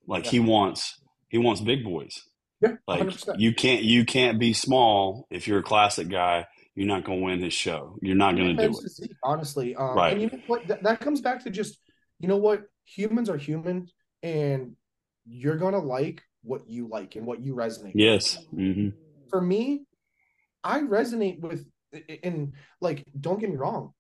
like 0.07 0.25
Yeah. 0.27 0.31
he 0.33 0.41
wants 0.41 1.01
he 1.35 1.39
wants 1.39 1.61
big 1.61 1.83
boys. 1.83 2.23
Yeah, 2.61 2.77
Like 2.87 3.03
100%. 3.03 3.41
you 3.41 3.53
can't 3.53 3.83
you 3.83 4.05
can't 4.05 4.39
be 4.39 4.53
small 4.53 5.27
if 5.31 5.49
you're 5.49 5.59
a 5.59 5.65
classic 5.65 6.09
guy. 6.09 6.47
You're 6.77 6.87
not 6.87 7.05
going 7.05 7.19
to 7.19 7.25
win 7.25 7.41
his 7.43 7.53
show. 7.53 7.97
You're 8.03 8.15
not 8.15 8.37
going 8.37 8.57
to 8.57 8.69
do 8.69 8.79
it. 8.79 9.11
honestly. 9.25 9.75
Um, 9.75 9.97
Right. 9.97 10.13
And 10.13 10.23
you 10.23 10.29
know 10.29 10.39
what? 10.47 10.69
That, 10.69 10.85
that 10.85 11.01
comes 11.01 11.21
back 11.21 11.43
to 11.43 11.51
just, 11.51 11.77
you 12.21 12.29
know 12.29 12.37
what? 12.37 12.63
Humans 12.85 13.29
are 13.31 13.37
human, 13.37 13.89
and 14.23 14.77
you're 15.27 15.57
gonna 15.57 15.79
like 15.79 16.23
what 16.43 16.69
you 16.69 16.87
like 16.87 17.17
and 17.17 17.27
what 17.27 17.41
you 17.41 17.55
resonate. 17.57 17.95
with. 17.95 17.97
Yes. 17.97 18.39
hmm 18.55 18.91
For 19.29 19.41
me, 19.41 19.87
I 20.63 20.81
resonate 20.83 21.41
with, 21.41 21.67
and 22.23 22.53
like, 22.81 23.05
don't 23.21 23.41
get 23.41 23.51
me 23.51 23.57
wrong. 23.57 23.93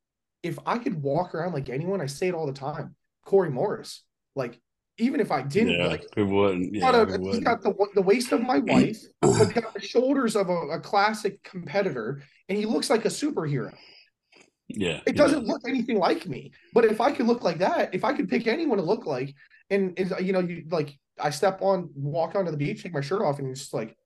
If 0.45 0.57
I 0.67 0.79
could 0.79 1.03
walk 1.03 1.35
around 1.35 1.53
like 1.53 1.69
anyone, 1.69 2.01
I 2.01 2.07
say 2.07 2.29
it 2.29 2.35
all 2.35 2.47
the 2.47 2.53
time. 2.53 2.95
Corey 3.25 3.51
Morris, 3.51 4.05
like, 4.37 4.61
even 4.99 5.21
if 5.21 5.31
I 5.31 5.43
didn't, 5.43 5.75
Yeah. 5.81 5.87
like, 5.87 6.07
Who 6.15 6.27
wouldn't? 6.27 6.73
got 6.81 6.95
Yeah. 6.95 7.03
a- 7.03 7.07
he's 7.07 7.19
wouldn't? 7.19 7.45
got 7.45 7.63
the 7.63 7.75
the 7.95 8.03
waist 8.03 8.33
of 8.33 8.43
my 8.43 8.59
wife, 8.73 8.99
but 9.21 9.53
got 9.55 9.75
the 9.75 9.81
shoulders 9.81 10.37
of 10.37 10.49
a, 10.49 10.59
a 10.69 10.81
classic 10.81 11.43
competitor, 11.43 12.23
and 12.49 12.57
he 12.59 12.67
looks 12.67 12.91
like 12.91 13.05
a 13.05 13.09
superhero. 13.09 13.75
Yeah. 14.69 15.01
It 15.07 15.17
doesn't 15.17 15.47
look 15.47 15.63
anything 15.69 15.99
like 15.99 16.27
me. 16.27 16.53
But 16.73 16.85
if 16.87 17.01
I 17.01 17.13
could 17.13 17.27
look 17.27 17.43
like 17.43 17.59
that, 17.59 17.95
if 17.95 18.05
I 18.05 18.13
could 18.15 18.29
pick 18.29 18.47
anyone 18.47 18.79
to 18.79 18.85
look 18.85 19.07
like, 19.07 19.35
and 19.71 19.99
is 19.99 20.13
you 20.21 20.33
know, 20.33 20.41
you 20.41 20.65
like 20.71 20.97
I 21.19 21.31
step 21.31 21.61
on, 21.63 21.91
walk 21.95 22.35
onto 22.35 22.51
the 22.51 22.57
beach, 22.57 22.83
take 22.83 22.93
my 22.95 23.01
shirt 23.01 23.23
off, 23.23 23.39
and 23.39 23.49
it's 23.51 23.61
just 23.61 23.75
like, 23.75 23.97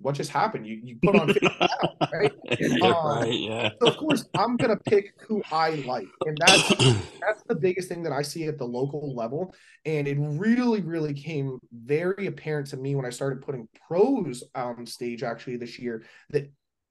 what 0.00 0.14
just 0.14 0.30
happened? 0.30 0.66
You 0.66 0.80
you 0.82 0.96
put 1.02 1.16
on. 1.16 1.28
50 1.28 1.48
right? 2.12 2.32
yeah, 2.60 2.90
Um, 2.90 3.06
right. 3.06 3.32
Yeah. 3.32 3.70
So 3.80 3.88
of 3.88 3.96
course, 3.96 4.24
I'm 4.36 4.56
gonna 4.56 4.76
pick 4.76 5.12
who 5.26 5.42
I 5.50 5.70
like, 5.86 6.06
and 6.26 6.36
that's 6.38 6.68
that's 7.20 7.42
the 7.48 7.54
biggest 7.54 7.88
thing 7.88 8.02
that 8.04 8.12
I 8.12 8.22
see 8.22 8.44
at 8.44 8.58
the 8.58 8.64
local 8.64 9.14
level. 9.14 9.54
And 9.84 10.06
it 10.06 10.16
really, 10.18 10.80
really 10.80 11.14
came 11.14 11.58
very 11.72 12.26
apparent 12.26 12.68
to 12.68 12.76
me 12.76 12.94
when 12.94 13.04
I 13.06 13.10
started 13.10 13.42
putting 13.42 13.68
pros 13.88 14.44
on 14.54 14.86
stage 14.86 15.22
actually 15.22 15.56
this 15.56 15.78
year 15.78 16.04
that 16.30 16.50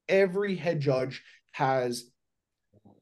every 0.10 0.56
head 0.56 0.80
judge 0.80 1.24
has 1.52 2.10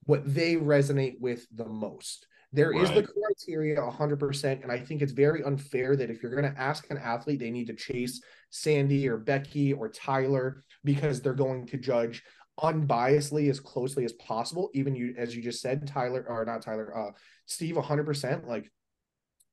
what 0.05 0.21
they 0.33 0.55
resonate 0.55 1.19
with 1.19 1.45
the 1.53 1.65
most. 1.65 2.27
There 2.55 2.71
is 2.71 2.89
the 2.89 3.01
Right. 3.01 3.09
criteria 3.37 3.81
100%. 3.81 4.63
And 4.63 4.71
I 4.71 4.79
think 4.79 5.01
it's 5.01 5.11
very 5.11 5.43
unfair 5.43 5.95
that 5.97 6.09
if 6.09 6.23
you're 6.23 6.31
going 6.31 6.51
to 6.51 6.59
ask 6.59 6.89
an 6.89 6.97
athlete, 6.97 7.39
they 7.39 7.51
need 7.51 7.67
to 7.67 7.73
chase 7.75 8.21
Sandy 8.49 9.09
or 9.09 9.17
Becky 9.17 9.73
or 9.73 9.89
Tyler 9.89 10.63
because 10.83 11.21
they're 11.21 11.33
going 11.33 11.67
to 11.67 11.77
judge 11.77 12.23
unbiasedly 12.57 13.49
as 13.49 13.59
closely 13.59 14.05
as 14.05 14.13
possible. 14.13 14.69
Even 14.73 14.95
you, 14.95 15.13
as 15.17 15.35
you 15.35 15.41
just 15.43 15.61
said, 15.61 15.85
Tyler, 15.85 16.25
or 16.29 16.45
not 16.45 16.61
Tyler, 16.61 16.95
uh, 16.97 17.11
Steve 17.45 17.75
100% 17.75 18.47
like 18.47 18.71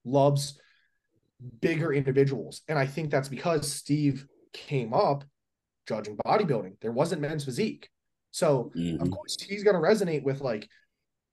loves 0.05 0.61
bigger 1.61 1.93
individuals. 1.93 2.63
And 2.69 2.79
I 2.79 2.87
think 2.87 3.11
that's 3.11 3.29
because 3.29 3.71
Steve 3.71 4.27
came 4.53 4.95
up 4.95 5.25
judging 5.89 6.17
bodybuilding. 6.25 6.77
There 6.81 6.93
wasn't 6.93 7.23
men's 7.23 7.45
physique. 7.45 7.89
So 8.31 8.71
of 9.01 9.09
Mhm. 9.09 9.11
course 9.11 9.37
he's 9.43 9.65
going 9.65 9.75
to 9.75 9.83
resonate 9.83 10.23
with 10.23 10.41
like 10.41 10.69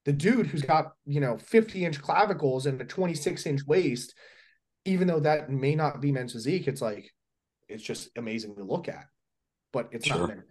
the 0.05 0.13
dude 0.13 0.47
who's 0.47 0.61
got 0.61 0.93
you 1.05 1.19
know 1.19 1.37
50 1.37 1.85
inch 1.85 2.01
clavicles 2.01 2.65
and 2.65 2.79
a 2.81 2.85
26 2.85 3.45
inch 3.45 3.61
waist 3.67 4.13
even 4.85 5.07
though 5.07 5.19
that 5.19 5.49
may 5.49 5.75
not 5.75 6.01
be 6.01 6.11
men's 6.11 6.33
physique 6.33 6.67
it's 6.67 6.81
like 6.81 7.11
it's 7.67 7.83
just 7.83 8.09
amazing 8.17 8.55
to 8.55 8.63
look 8.63 8.87
at 8.87 9.05
but 9.73 9.89
it's 9.91 10.07
Sure. 10.07 10.19
not 10.19 10.27
there 10.29 10.45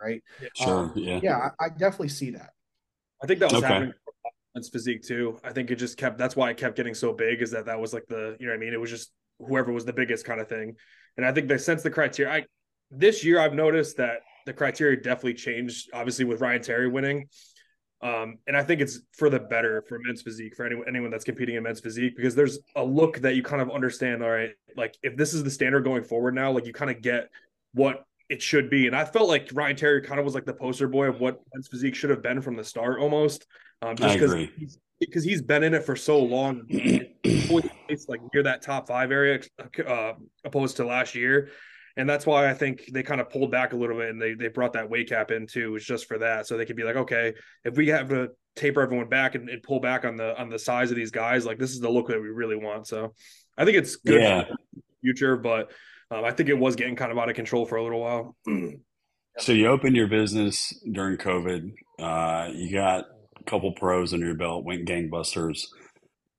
right 0.00 0.22
Sure. 0.54 0.78
Um, 0.84 0.92
yeah. 0.96 1.20
yeah 1.22 1.50
I, 1.60 1.66
I 1.66 1.68
definitely 1.70 2.08
see 2.10 2.30
that 2.32 2.50
I 3.22 3.26
think 3.26 3.40
that 3.40 3.50
was 3.50 3.58
Okay. 3.62 3.66
happening 3.72 3.92
men's 4.54 4.68
physique 4.68 5.02
too. 5.02 5.38
I 5.44 5.52
think 5.52 5.70
it 5.70 5.76
just 5.76 5.96
kept. 5.96 6.18
That's 6.18 6.34
why 6.34 6.50
it 6.50 6.56
kept 6.56 6.74
getting 6.76 6.92
so 6.94 7.12
big. 7.12 7.40
Is 7.40 7.52
that 7.52 7.66
that 7.66 7.78
was 7.78 7.92
like 7.94 8.04
the 8.08 8.36
you 8.40 8.46
know 8.46 8.52
what 8.52 8.56
I 8.56 8.60
mean? 8.60 8.72
It 8.74 8.80
was 8.80 8.90
just 8.90 9.12
whoever 9.38 9.72
was 9.72 9.84
the 9.84 9.92
biggest 9.92 10.24
kind 10.24 10.40
of 10.40 10.48
thing. 10.48 10.74
And 11.16 11.24
I 11.24 11.30
think 11.30 11.46
that 11.48 11.60
since 11.60 11.82
the 11.84 11.90
criteria, 11.90 12.32
I 12.32 12.44
this 12.90 13.22
year 13.24 13.38
I've 13.38 13.54
noticed 13.54 13.98
that 13.98 14.22
the 14.46 14.52
criteria 14.52 14.96
definitely 15.00 15.34
changed. 15.34 15.90
Obviously 15.92 16.24
with 16.24 16.40
Ryan 16.40 16.62
Terry 16.62 16.88
winning, 16.88 17.28
um, 18.02 18.38
and 18.46 18.56
I 18.56 18.62
think 18.62 18.80
it's 18.80 19.00
for 19.12 19.28
the 19.28 19.38
better 19.38 19.84
for 19.88 19.98
men's 20.02 20.22
physique 20.22 20.56
for 20.56 20.64
anyone 20.64 20.86
anyone 20.88 21.10
that's 21.10 21.24
competing 21.24 21.56
in 21.56 21.62
men's 21.62 21.80
physique 21.80 22.16
because 22.16 22.34
there's 22.34 22.58
a 22.76 22.84
look 22.84 23.18
that 23.18 23.34
you 23.34 23.42
kind 23.42 23.60
of 23.60 23.70
understand. 23.70 24.22
All 24.22 24.30
right, 24.30 24.52
like 24.76 24.96
if 25.02 25.16
this 25.16 25.34
is 25.34 25.44
the 25.44 25.50
standard 25.50 25.84
going 25.84 26.04
forward 26.04 26.34
now, 26.34 26.50
like 26.50 26.66
you 26.66 26.72
kind 26.72 26.90
of 26.90 27.02
get 27.02 27.28
what 27.74 28.04
it 28.30 28.40
should 28.40 28.70
be. 28.70 28.86
And 28.86 28.96
I 28.96 29.04
felt 29.04 29.28
like 29.28 29.50
Ryan 29.52 29.76
Terry 29.76 30.00
kind 30.00 30.18
of 30.18 30.24
was 30.24 30.34
like 30.34 30.46
the 30.46 30.54
poster 30.54 30.88
boy 30.88 31.08
of 31.08 31.20
what 31.20 31.40
men's 31.52 31.68
physique 31.68 31.94
should 31.94 32.10
have 32.10 32.22
been 32.22 32.40
from 32.40 32.56
the 32.56 32.64
start 32.64 33.00
almost. 33.00 33.46
Um, 33.82 33.96
just 33.96 34.18
because 34.18 34.78
because 34.98 35.24
he's 35.24 35.42
been 35.42 35.62
in 35.62 35.74
it 35.74 35.84
for 35.84 35.96
so 35.96 36.18
long, 36.18 36.64
it's 36.68 38.08
like 38.08 38.20
near 38.32 38.42
that 38.44 38.62
top 38.62 38.86
five 38.86 39.10
area, 39.10 39.40
uh, 39.86 40.12
opposed 40.44 40.76
to 40.76 40.84
last 40.84 41.14
year. 41.14 41.48
And 41.96 42.08
that's 42.08 42.26
why 42.26 42.48
I 42.48 42.54
think 42.54 42.88
they 42.92 43.02
kind 43.02 43.20
of 43.20 43.30
pulled 43.30 43.50
back 43.50 43.72
a 43.72 43.76
little 43.76 43.96
bit 43.96 44.10
and 44.10 44.20
they, 44.20 44.34
they 44.34 44.48
brought 44.48 44.72
that 44.74 44.88
weight 44.88 45.08
cap 45.08 45.30
in 45.30 45.46
too, 45.46 45.72
was 45.72 45.84
just 45.84 46.06
for 46.06 46.18
that. 46.18 46.46
So 46.46 46.56
they 46.56 46.64
could 46.64 46.76
be 46.76 46.84
like, 46.84 46.96
okay, 46.96 47.34
if 47.64 47.76
we 47.76 47.88
have 47.88 48.08
to 48.10 48.30
taper 48.56 48.80
everyone 48.80 49.08
back 49.08 49.34
and, 49.34 49.48
and 49.48 49.62
pull 49.62 49.80
back 49.80 50.04
on 50.04 50.16
the 50.16 50.38
on 50.40 50.48
the 50.48 50.58
size 50.58 50.90
of 50.90 50.96
these 50.96 51.10
guys, 51.10 51.44
like 51.46 51.58
this 51.58 51.70
is 51.70 51.80
the 51.80 51.90
look 51.90 52.08
that 52.08 52.20
we 52.20 52.28
really 52.28 52.56
want. 52.56 52.86
So 52.86 53.14
I 53.58 53.64
think 53.64 53.76
it's 53.76 53.96
good 53.96 54.22
Yeah. 54.22 54.44
for 54.44 54.56
the 54.74 54.82
future, 55.02 55.36
but 55.36 55.72
um, 56.10 56.24
I 56.24 56.30
think 56.32 56.48
it 56.48 56.58
was 56.58 56.76
getting 56.76 56.96
kind 56.96 57.12
of 57.12 57.18
out 57.18 57.28
of 57.28 57.36
control 57.36 57.66
for 57.66 57.76
a 57.76 57.82
little 57.82 58.00
while. 58.00 58.36
So 59.38 59.52
you 59.52 59.68
opened 59.68 59.94
your 59.96 60.08
business 60.08 60.74
during 60.90 61.16
COVID. 61.16 61.70
Uh, 61.98 62.50
you 62.52 62.72
got 62.72 63.04
a 63.38 63.44
couple 63.44 63.72
pros 63.72 64.12
under 64.12 64.26
your 64.26 64.34
belt, 64.34 64.64
went 64.64 64.86
gangbusters, 64.88 65.60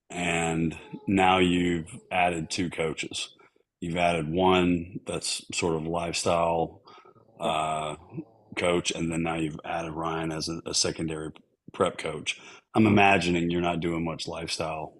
and 0.09 0.77
now 1.07 1.39
you've 1.39 1.87
added 2.11 2.49
two 2.49 2.69
coaches. 2.69 3.33
You've 3.81 3.97
added 3.97 4.29
one 4.29 4.99
that's 5.05 5.43
sort 5.53 5.75
of 5.75 5.85
lifestyle 5.87 6.81
uh, 7.39 7.95
coach, 8.55 8.91
and 8.91 9.11
then 9.11 9.23
now 9.23 9.35
you've 9.35 9.59
added 9.65 9.91
Ryan 9.91 10.31
as 10.31 10.47
a, 10.47 10.61
a 10.65 10.73
secondary 10.73 11.31
prep 11.73 11.97
coach. 11.97 12.39
I'm 12.73 12.87
imagining 12.87 13.49
you're 13.49 13.59
not 13.59 13.81
doing 13.81 14.05
much 14.05 14.27
lifestyle. 14.27 14.93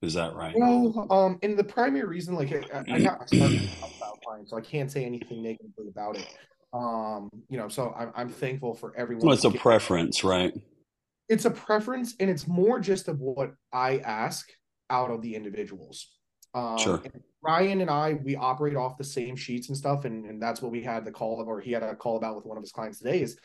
Is 0.00 0.14
that 0.14 0.34
right? 0.34 0.54
well 0.56 1.06
um 1.10 1.38
and 1.42 1.56
the 1.56 1.62
primary 1.62 2.06
reason 2.06 2.34
like 2.34 2.52
i, 2.52 2.82
I 2.92 2.98
got 2.98 3.20
my 3.20 3.26
start 3.26 3.52
with 3.52 3.70
lifestyle 3.80 4.18
so 4.46 4.56
i 4.56 4.60
can't 4.60 4.90
say 4.90 5.04
anything 5.04 5.42
negatively 5.42 5.86
about 5.88 6.16
it 6.16 6.26
um 6.72 7.30
you 7.48 7.56
know 7.56 7.68
so 7.68 7.94
i'm, 7.96 8.10
I'm 8.16 8.28
thankful 8.28 8.74
for 8.74 8.92
everyone 8.96 9.26
Well, 9.26 9.34
it's 9.34 9.44
a 9.44 9.50
preference, 9.52 10.24
right? 10.24 10.52
it's 11.28 11.44
a 11.46 11.50
preference 11.50 12.14
and 12.20 12.28
it's 12.28 12.46
more 12.46 12.78
just 12.78 13.08
of 13.08 13.20
what 13.20 13.54
I 13.72 13.98
ask 13.98 14.50
out 14.90 15.10
of 15.10 15.22
the 15.22 15.34
individuals. 15.34 16.08
Um, 16.54 16.76
Sure. 16.78 17.02
Ryan 17.42 17.80
and 17.80 17.90
I, 17.90 18.14
we 18.14 18.36
operate 18.36 18.76
off 18.76 18.96
the 18.96 19.04
same 19.04 19.36
sheets 19.36 19.68
and 19.68 19.76
stuff. 19.76 20.04
And, 20.04 20.24
and 20.26 20.40
that's 20.40 20.62
what 20.62 20.72
we 20.72 20.82
had 20.82 21.04
the 21.04 21.10
call 21.10 21.40
of, 21.40 21.48
or 21.48 21.60
he 21.60 21.72
had 21.72 21.82
a 21.82 21.94
call 21.94 22.16
about 22.16 22.36
with 22.36 22.46
one 22.46 22.56
of 22.56 22.62
his 22.62 22.72
clients 22.72 22.98
today 22.98 23.22
is 23.22 23.38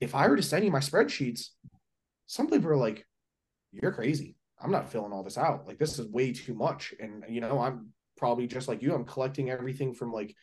if 0.00 0.14
I 0.14 0.28
were 0.28 0.36
to 0.36 0.42
send 0.42 0.64
you 0.64 0.70
my 0.70 0.80
spreadsheets, 0.80 1.48
some 2.26 2.48
people 2.48 2.70
are 2.70 2.76
like, 2.76 3.06
you're 3.72 3.92
crazy. 3.92 4.36
I'm 4.60 4.70
not 4.70 4.90
filling 4.90 5.12
all 5.12 5.22
this 5.22 5.38
out. 5.38 5.66
Like, 5.66 5.78
this 5.78 5.98
is 5.98 6.06
way 6.08 6.32
too 6.32 6.54
much. 6.54 6.94
And, 7.00 7.24
you 7.28 7.40
know, 7.40 7.60
I'm 7.60 7.88
probably 8.16 8.46
just 8.46 8.68
like 8.68 8.82
you, 8.82 8.94
I'm 8.94 9.04
collecting 9.04 9.50
everything 9.50 9.94
from 9.94 10.12
like, 10.12 10.34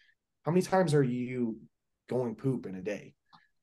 how 0.44 0.52
many 0.52 0.62
times 0.62 0.94
are 0.94 1.04
you 1.04 1.58
going 2.08 2.36
poop 2.36 2.66
in 2.66 2.76
a 2.76 2.82
day? 2.82 3.14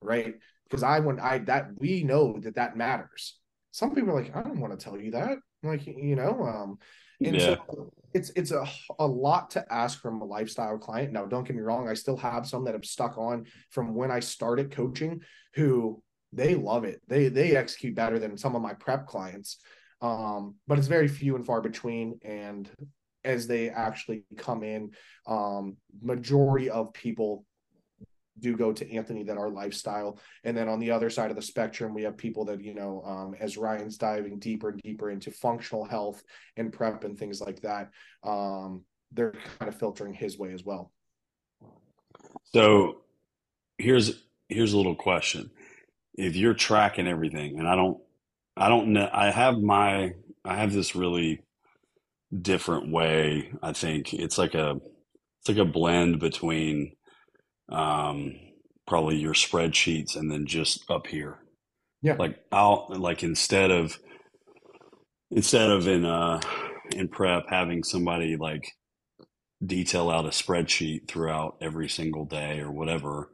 Right 0.01 0.35
because 0.73 0.83
I 0.83 1.01
when 1.01 1.21
I 1.21 1.39
that 1.41 1.69
we 1.77 2.03
know 2.03 2.39
that 2.41 2.55
that 2.55 2.79
matters. 2.79 3.39
Some 3.73 3.95
people 3.95 4.11
are 4.11 4.23
like, 4.23 4.35
I 4.35 4.43
don't 4.43 4.59
want 4.59 4.79
to 4.79 4.83
tell 4.83 4.99
you 4.99 5.11
that. 5.11 5.37
Like 5.63 5.87
you 5.87 6.17
know, 6.17 6.43
um, 6.43 6.79
and 7.27 7.37
Yeah. 7.37 7.57
so 7.71 7.93
it's 8.15 8.31
it's 8.37 8.51
a 8.51 8.67
a 8.99 9.07
lot 9.07 9.51
to 9.53 9.73
ask 9.73 10.01
from 10.01 10.21
a 10.21 10.25
lifestyle 10.25 10.79
client. 10.79 11.13
Now, 11.13 11.25
don't 11.25 11.45
get 11.47 11.57
me 11.57 11.63
wrong, 11.63 11.89
I 11.89 11.95
still 11.95 12.17
have 12.19 12.47
some 12.47 12.65
that 12.65 12.75
have 12.75 12.85
stuck 12.85 13.17
on 13.17 13.47
from 13.71 13.95
when 13.95 14.11
I 14.11 14.21
started 14.21 14.71
coaching 14.71 15.21
who 15.55 16.03
they 16.33 16.55
love 16.55 16.85
it. 16.85 17.01
They 17.09 17.29
they 17.29 17.57
execute 17.57 17.95
better 17.95 18.19
than 18.19 18.37
some 18.37 18.55
of 18.55 18.63
my 18.63 18.75
prep 18.75 19.07
clients. 19.07 19.59
Um, 20.01 20.57
but 20.67 20.79
it's 20.79 20.89
very 20.89 21.09
few 21.09 21.37
and 21.37 21.47
far 21.47 21.61
between. 21.61 22.19
And 22.25 22.69
as 23.25 23.47
they 23.47 23.71
actually 23.71 24.25
come 24.37 24.63
in, 24.65 24.91
um, 25.27 25.77
majority 26.03 26.71
of 26.71 26.93
people 26.93 27.45
do 28.43 28.57
go 28.57 28.73
to 28.73 28.93
Anthony 28.93 29.23
that 29.25 29.39
are 29.39 29.49
lifestyle. 29.49 30.19
And 30.45 30.57
then 30.57 30.69
on 30.69 30.81
the 30.81 30.91
other 30.91 31.09
side 31.09 31.31
of 31.31 31.37
the 31.37 31.43
spectrum, 31.43 31.95
we 31.95 32.03
have 32.03 32.17
people 32.17 32.45
that, 32.47 32.63
you 32.63 32.75
know, 32.75 33.03
um, 33.07 33.35
as 33.41 33.57
Ryan's 33.57 33.97
diving 33.97 34.39
deeper 34.39 34.71
and 34.71 34.83
deeper 34.83 35.11
into 35.11 35.31
functional 35.31 35.85
health 35.85 36.23
and 36.57 36.73
prep 36.73 37.05
and 37.05 37.19
things 37.19 37.41
like 37.41 37.61
that, 37.63 37.91
um, 38.25 38.85
they're 39.13 39.35
kind 39.59 39.69
of 39.69 39.79
filtering 39.79 40.13
his 40.13 40.39
way 40.39 40.53
as 40.53 40.65
well. 40.65 40.93
So 42.53 43.03
here's 43.79 44.25
here's 44.49 44.73
a 44.73 44.77
little 44.77 44.97
question. 44.97 45.51
If 46.15 46.37
you're 46.37 46.55
tracking 46.55 47.07
everything, 47.09 47.59
and 47.59 47.69
I 47.69 47.77
don't 47.77 47.99
I 48.57 48.69
don't 48.69 48.93
know 48.93 49.09
I 49.13 49.31
have 49.31 49.59
my 49.59 50.13
I 50.45 50.57
have 50.57 50.73
this 50.73 50.95
really 50.95 51.43
different 52.41 52.91
way, 52.91 53.53
I 53.63 53.73
think. 53.73 54.15
It's 54.15 54.39
like 54.39 54.55
a 54.55 54.77
it's 55.41 55.49
like 55.49 55.59
a 55.59 55.65
blend 55.65 56.21
between 56.21 56.93
um 57.73 58.37
probably 58.87 59.17
your 59.17 59.35
spreadsheets 59.35 60.17
and 60.17 60.31
then 60.31 60.47
just 60.47 60.85
up 60.91 61.09
here. 61.09 61.39
Yeah. 62.03 62.17
Like 62.19 62.39
I'll 62.53 62.89
like 62.91 63.23
instead 63.25 63.71
of 63.73 63.99
instead 65.31 65.71
of 65.71 65.89
in 65.89 66.05
uh 66.07 66.41
in 66.97 67.09
prep 67.09 67.45
having 67.51 67.85
somebody 67.85 68.37
like 68.37 68.65
detail 69.65 70.11
out 70.11 70.27
a 70.27 70.31
spreadsheet 70.31 71.09
throughout 71.09 71.57
every 71.61 71.89
single 71.89 72.25
day 72.25 72.61
or 72.61 72.71
whatever 72.73 73.31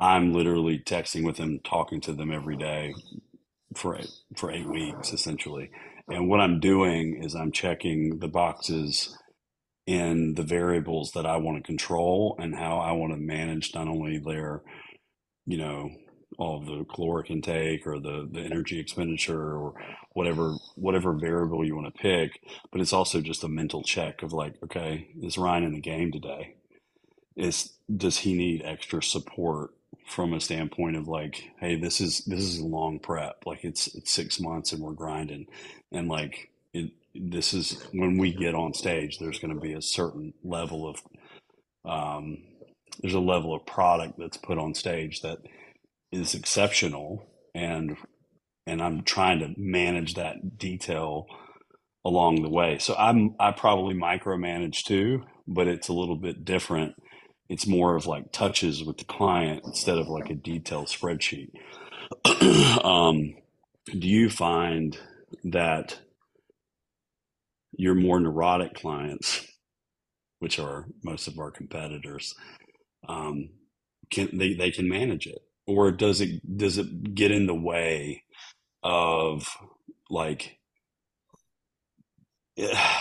i'm 0.00 0.32
literally 0.32 0.78
texting 0.78 1.24
with 1.24 1.36
them 1.36 1.60
talking 1.64 2.00
to 2.00 2.12
them 2.12 2.32
every 2.32 2.56
day 2.56 2.94
for 3.76 3.96
eight, 3.98 4.10
for 4.36 4.50
eight 4.52 4.68
weeks 4.68 5.12
essentially 5.12 5.70
and 6.08 6.28
what 6.28 6.40
i'm 6.40 6.60
doing 6.60 7.22
is 7.22 7.34
i'm 7.34 7.52
checking 7.52 8.18
the 8.20 8.28
boxes 8.28 9.16
in 9.90 10.34
the 10.34 10.44
variables 10.44 11.12
that 11.12 11.26
i 11.26 11.36
want 11.36 11.58
to 11.58 11.64
control 11.64 12.36
and 12.38 12.54
how 12.54 12.78
i 12.78 12.92
want 12.92 13.12
to 13.12 13.18
manage 13.18 13.74
not 13.74 13.88
only 13.88 14.18
their 14.18 14.62
you 15.46 15.58
know 15.58 15.90
all 16.38 16.60
the 16.60 16.84
caloric 16.94 17.30
intake 17.30 17.86
or 17.86 18.00
the 18.00 18.28
the 18.32 18.40
energy 18.40 18.80
expenditure 18.80 19.56
or 19.56 19.74
whatever 20.14 20.54
whatever 20.76 21.14
variable 21.14 21.64
you 21.64 21.76
want 21.76 21.92
to 21.92 22.02
pick 22.02 22.40
but 22.72 22.80
it's 22.80 22.92
also 22.94 23.20
just 23.20 23.44
a 23.44 23.48
mental 23.48 23.82
check 23.82 24.22
of 24.22 24.32
like 24.32 24.54
okay 24.64 25.08
is 25.22 25.38
ryan 25.38 25.64
in 25.64 25.72
the 25.74 25.80
game 25.80 26.12
today? 26.12 26.54
Is 27.36 27.72
does 27.94 28.18
he 28.18 28.34
need 28.34 28.62
extra 28.64 29.02
support 29.02 29.72
from 30.06 30.34
a 30.34 30.40
standpoint 30.40 30.96
of 30.96 31.08
like 31.08 31.50
hey 31.60 31.76
this 31.76 32.00
is 32.00 32.24
this 32.26 32.40
is 32.40 32.58
a 32.60 32.66
long 32.66 32.98
prep. 33.00 33.44
Like 33.46 33.64
it's 33.64 33.88
it's 33.94 34.12
six 34.12 34.40
months 34.40 34.72
and 34.72 34.82
we're 34.82 34.92
grinding. 34.92 35.46
And 35.92 36.08
like 36.08 36.50
it, 36.74 36.92
this 37.14 37.54
is 37.54 37.82
when 37.92 38.18
we 38.18 38.32
get 38.32 38.54
on 38.54 38.74
stage 38.74 39.18
there's 39.18 39.38
going 39.38 39.54
to 39.54 39.60
be 39.60 39.72
a 39.72 39.82
certain 39.82 40.32
level 40.44 40.88
of 40.88 40.96
um 41.90 42.38
there's 43.00 43.14
a 43.14 43.20
level 43.20 43.54
of 43.54 43.66
product 43.66 44.14
that's 44.18 44.36
put 44.36 44.58
on 44.58 44.74
stage 44.74 45.20
that 45.22 45.38
is 46.12 46.34
exceptional 46.34 47.26
and 47.54 47.96
and 48.66 48.82
I'm 48.82 49.02
trying 49.02 49.40
to 49.40 49.54
manage 49.56 50.14
that 50.14 50.58
detail 50.58 51.26
along 52.04 52.42
the 52.42 52.50
way. 52.50 52.78
So 52.78 52.94
I'm 52.96 53.34
I 53.40 53.52
probably 53.52 53.94
micromanage 53.94 54.84
too, 54.84 55.24
but 55.46 55.68
it's 55.68 55.88
a 55.88 55.92
little 55.92 56.16
bit 56.16 56.44
different. 56.44 56.94
It's 57.48 57.66
more 57.66 57.96
of 57.96 58.06
like 58.06 58.32
touches 58.32 58.84
with 58.84 58.98
the 58.98 59.04
client 59.04 59.62
instead 59.64 59.98
of 59.98 60.08
like 60.08 60.30
a 60.30 60.34
detailed 60.34 60.88
spreadsheet. 60.88 61.50
um, 62.84 63.34
do 63.86 64.08
you 64.08 64.30
find 64.30 64.98
that 65.44 65.98
your 67.80 67.94
more 67.94 68.20
neurotic 68.20 68.74
clients, 68.74 69.46
which 70.38 70.58
are 70.58 70.86
most 71.02 71.28
of 71.28 71.38
our 71.38 71.50
competitors, 71.50 72.34
um, 73.08 73.50
can 74.10 74.36
they, 74.36 74.54
they 74.54 74.70
can 74.70 74.88
manage 74.88 75.26
it? 75.26 75.42
or 75.70 75.92
does 75.92 76.20
it 76.20 76.56
does 76.56 76.78
it 76.78 77.14
get 77.14 77.30
in 77.30 77.46
the 77.46 77.54
way 77.54 78.24
of 78.82 79.46
like 80.10 80.58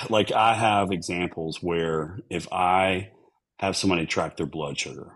like 0.10 0.32
I 0.32 0.54
have 0.54 0.92
examples 0.92 1.62
where 1.62 2.20
if 2.30 2.52
I 2.52 3.12
have 3.60 3.76
somebody 3.76 4.06
track 4.06 4.38
their 4.38 4.46
blood 4.46 4.78
sugar, 4.78 5.14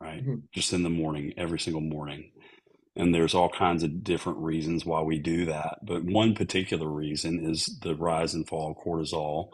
right, 0.00 0.20
mm-hmm. 0.22 0.46
just 0.52 0.72
in 0.72 0.82
the 0.82 0.90
morning, 0.90 1.34
every 1.36 1.60
single 1.60 1.82
morning, 1.82 2.30
and 2.96 3.14
there's 3.14 3.34
all 3.34 3.48
kinds 3.48 3.82
of 3.82 4.04
different 4.04 4.38
reasons 4.38 4.84
why 4.84 5.02
we 5.02 5.18
do 5.18 5.46
that, 5.46 5.78
but 5.82 6.04
one 6.04 6.34
particular 6.34 6.88
reason 6.88 7.44
is 7.44 7.78
the 7.82 7.94
rise 7.94 8.34
and 8.34 8.46
fall 8.46 8.70
of 8.70 8.76
cortisol, 8.76 9.48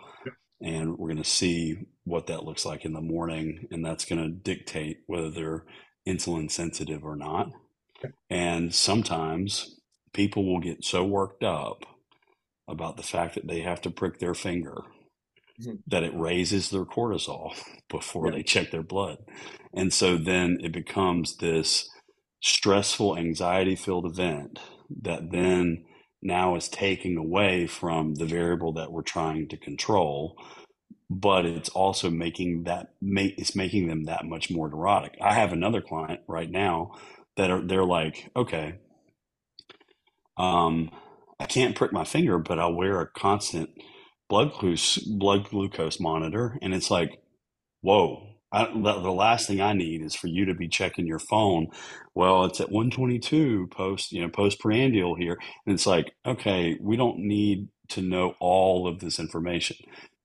and 0.60 0.98
we're 0.98 1.08
going 1.08 1.22
to 1.22 1.24
see 1.24 1.86
what 2.04 2.26
that 2.26 2.44
looks 2.44 2.66
like 2.66 2.84
in 2.84 2.92
the 2.92 3.00
morning, 3.00 3.66
and 3.70 3.84
that's 3.84 4.04
going 4.04 4.22
to 4.22 4.28
dictate 4.28 4.98
whether 5.06 5.30
they're 5.30 5.64
insulin 6.06 6.50
sensitive 6.50 7.04
or 7.04 7.16
not. 7.16 7.50
And 8.28 8.74
sometimes 8.74 9.80
people 10.12 10.44
will 10.44 10.60
get 10.60 10.84
so 10.84 11.04
worked 11.04 11.44
up 11.44 11.84
about 12.68 12.96
the 12.96 13.02
fact 13.02 13.34
that 13.34 13.46
they 13.46 13.60
have 13.60 13.80
to 13.82 13.90
prick 13.90 14.18
their 14.18 14.34
finger 14.34 14.82
mm-hmm. 15.60 15.76
that 15.86 16.02
it 16.02 16.14
raises 16.14 16.70
their 16.70 16.84
cortisol 16.84 17.52
before 17.88 18.26
yeah. 18.26 18.36
they 18.36 18.42
check 18.42 18.70
their 18.70 18.82
blood. 18.82 19.18
And 19.74 19.92
so 19.92 20.16
then 20.16 20.58
it 20.62 20.72
becomes 20.72 21.36
this 21.36 21.88
stressful, 22.40 23.18
anxiety 23.18 23.76
filled 23.76 24.06
event 24.06 24.60
that 25.02 25.30
then 25.32 25.84
now 26.22 26.56
is 26.56 26.68
taking 26.68 27.16
away 27.16 27.66
from 27.66 28.14
the 28.16 28.26
variable 28.26 28.72
that 28.74 28.92
we're 28.92 29.02
trying 29.02 29.48
to 29.48 29.56
control 29.56 30.36
but 31.10 31.44
it's 31.46 31.68
also 31.70 32.10
making 32.10 32.64
that 32.64 32.94
make 33.00 33.38
it's 33.38 33.56
making 33.56 33.88
them 33.88 34.04
that 34.04 34.24
much 34.24 34.50
more 34.50 34.68
neurotic. 34.68 35.16
I 35.20 35.34
have 35.34 35.52
another 35.52 35.80
client 35.80 36.20
right 36.28 36.50
now 36.50 36.92
that 37.36 37.50
are 37.50 37.60
they're 37.66 37.84
like, 37.84 38.30
okay, 38.36 38.78
um, 40.38 40.90
I 41.40 41.46
can't 41.46 41.76
prick 41.76 41.92
my 41.92 42.04
finger, 42.04 42.38
but 42.38 42.58
I'll 42.58 42.74
wear 42.74 43.00
a 43.00 43.06
constant 43.08 43.70
blood 44.28 44.52
glucose 44.52 44.98
blood 44.98 45.48
glucose 45.50 46.00
monitor, 46.00 46.58
and 46.62 46.74
it's 46.74 46.90
like, 46.90 47.22
whoa. 47.82 48.29
I, 48.52 48.64
the, 48.64 49.00
the 49.00 49.12
last 49.12 49.46
thing 49.46 49.60
I 49.60 49.72
need 49.72 50.02
is 50.02 50.14
for 50.14 50.26
you 50.26 50.44
to 50.46 50.54
be 50.54 50.68
checking 50.68 51.06
your 51.06 51.18
phone. 51.18 51.68
Well, 52.14 52.44
it's 52.44 52.60
at 52.60 52.70
122 52.70 53.68
post, 53.68 54.12
you 54.12 54.22
know, 54.22 54.28
post 54.28 54.58
prandial 54.60 55.14
here. 55.14 55.38
And 55.66 55.74
it's 55.74 55.86
like, 55.86 56.12
okay, 56.26 56.76
we 56.80 56.96
don't 56.96 57.18
need 57.18 57.68
to 57.90 58.02
know 58.02 58.34
all 58.40 58.86
of 58.86 59.00
this 59.00 59.18
information 59.18 59.76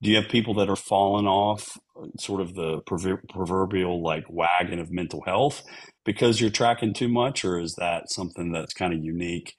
do 0.05 0.11
you 0.11 0.17
have 0.17 0.29
people 0.29 0.53
that 0.53 0.69
are 0.69 0.75
falling 0.75 1.25
off 1.25 1.79
sort 2.19 2.39
of 2.39 2.53
the 2.53 2.79
proverbial 2.81 4.03
like 4.03 4.23
wagon 4.29 4.77
of 4.77 4.91
mental 4.91 5.23
health 5.25 5.63
because 6.03 6.39
you're 6.39 6.51
tracking 6.51 6.93
too 6.93 7.07
much 7.07 7.43
or 7.43 7.59
is 7.59 7.73
that 7.75 8.11
something 8.11 8.51
that's 8.51 8.73
kind 8.73 8.93
of 8.93 9.03
unique 9.03 9.55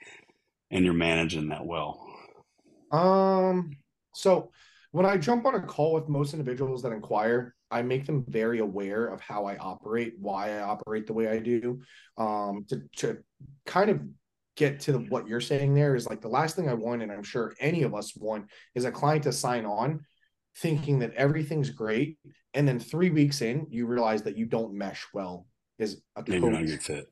and 0.71 0.85
you're 0.85 0.95
managing 0.95 1.49
that 1.49 1.67
well 1.67 2.07
um 2.93 3.77
so 4.15 4.53
when 4.93 5.05
i 5.05 5.17
jump 5.17 5.45
on 5.47 5.57
a 5.57 5.61
call 5.61 5.95
with 5.95 6.09
most 6.09 6.33
individuals 6.33 6.83
that 6.83 6.93
inquire 6.93 7.56
i 7.71 7.83
make 7.83 8.07
them 8.07 8.25
very 8.29 8.59
aware 8.59 9.07
of 9.07 9.21
how 9.21 9.45
i 9.45 9.57
operate 9.57 10.15
why 10.19 10.57
i 10.57 10.61
operate 10.61 11.07
the 11.07 11.13
way 11.13 11.29
i 11.29 11.39
do 11.39 11.81
um 12.19 12.65
to, 12.69 12.83
to 12.97 13.19
kind 13.65 13.91
of 13.91 14.01
get 14.57 14.81
to 14.81 14.99
what 15.11 15.29
you're 15.29 15.41
saying 15.41 15.75
there 15.75 15.95
is 15.95 16.07
like 16.07 16.21
the 16.21 16.29
last 16.29 16.57
thing 16.57 16.69
i 16.69 16.75
want 16.75 17.03
and 17.03 17.13
i'm 17.13 17.23
sure 17.23 17.55
any 17.61 17.83
of 17.83 17.95
us 17.95 18.17
want 18.17 18.47
is 18.75 18.85
a 18.85 18.91
client 18.91 19.23
to 19.23 19.33
sign 19.33 19.67
on 19.67 20.01
thinking 20.59 20.99
that 21.01 21.13
everything's 21.15 21.71
great, 21.71 22.19
and 22.55 22.67
then 22.67 22.79
three 22.79 23.11
weeks 23.11 23.43
in, 23.43 23.67
you 23.71 23.87
realize 23.87 24.23
that 24.23 24.37
you 24.37 24.47
don't 24.47 24.75
mesh 24.75 25.07
well 25.13 25.47
as 25.79 26.01
a 26.17 26.23
fit 26.23 27.07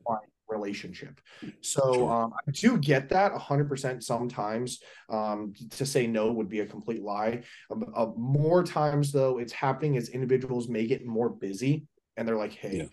relationship. 0.55 1.21
So 1.61 1.95
sure. 1.95 2.13
um, 2.13 2.33
I 2.35 2.51
do 2.51 2.79
get 2.79 3.09
that 3.11 3.33
100% 3.33 4.03
sometimes. 4.03 4.81
Um, 5.09 5.53
to 5.71 5.85
say 5.85 6.07
no 6.07 6.33
would 6.33 6.49
be 6.49 6.61
a 6.61 6.67
complete 6.67 7.03
lie. 7.03 7.43
Um, 7.71 7.85
uh, 7.95 8.07
more 8.17 8.63
times, 8.63 9.13
though, 9.13 9.39
it's 9.39 9.53
happening 9.53 9.97
as 9.97 10.09
individuals 10.09 10.69
may 10.69 10.87
get 10.87 11.05
more 11.05 11.29
busy 11.29 11.87
and 12.17 12.27
they're 12.27 12.37
like, 12.37 12.53
hey, 12.53 12.77
yeah. 12.77 12.85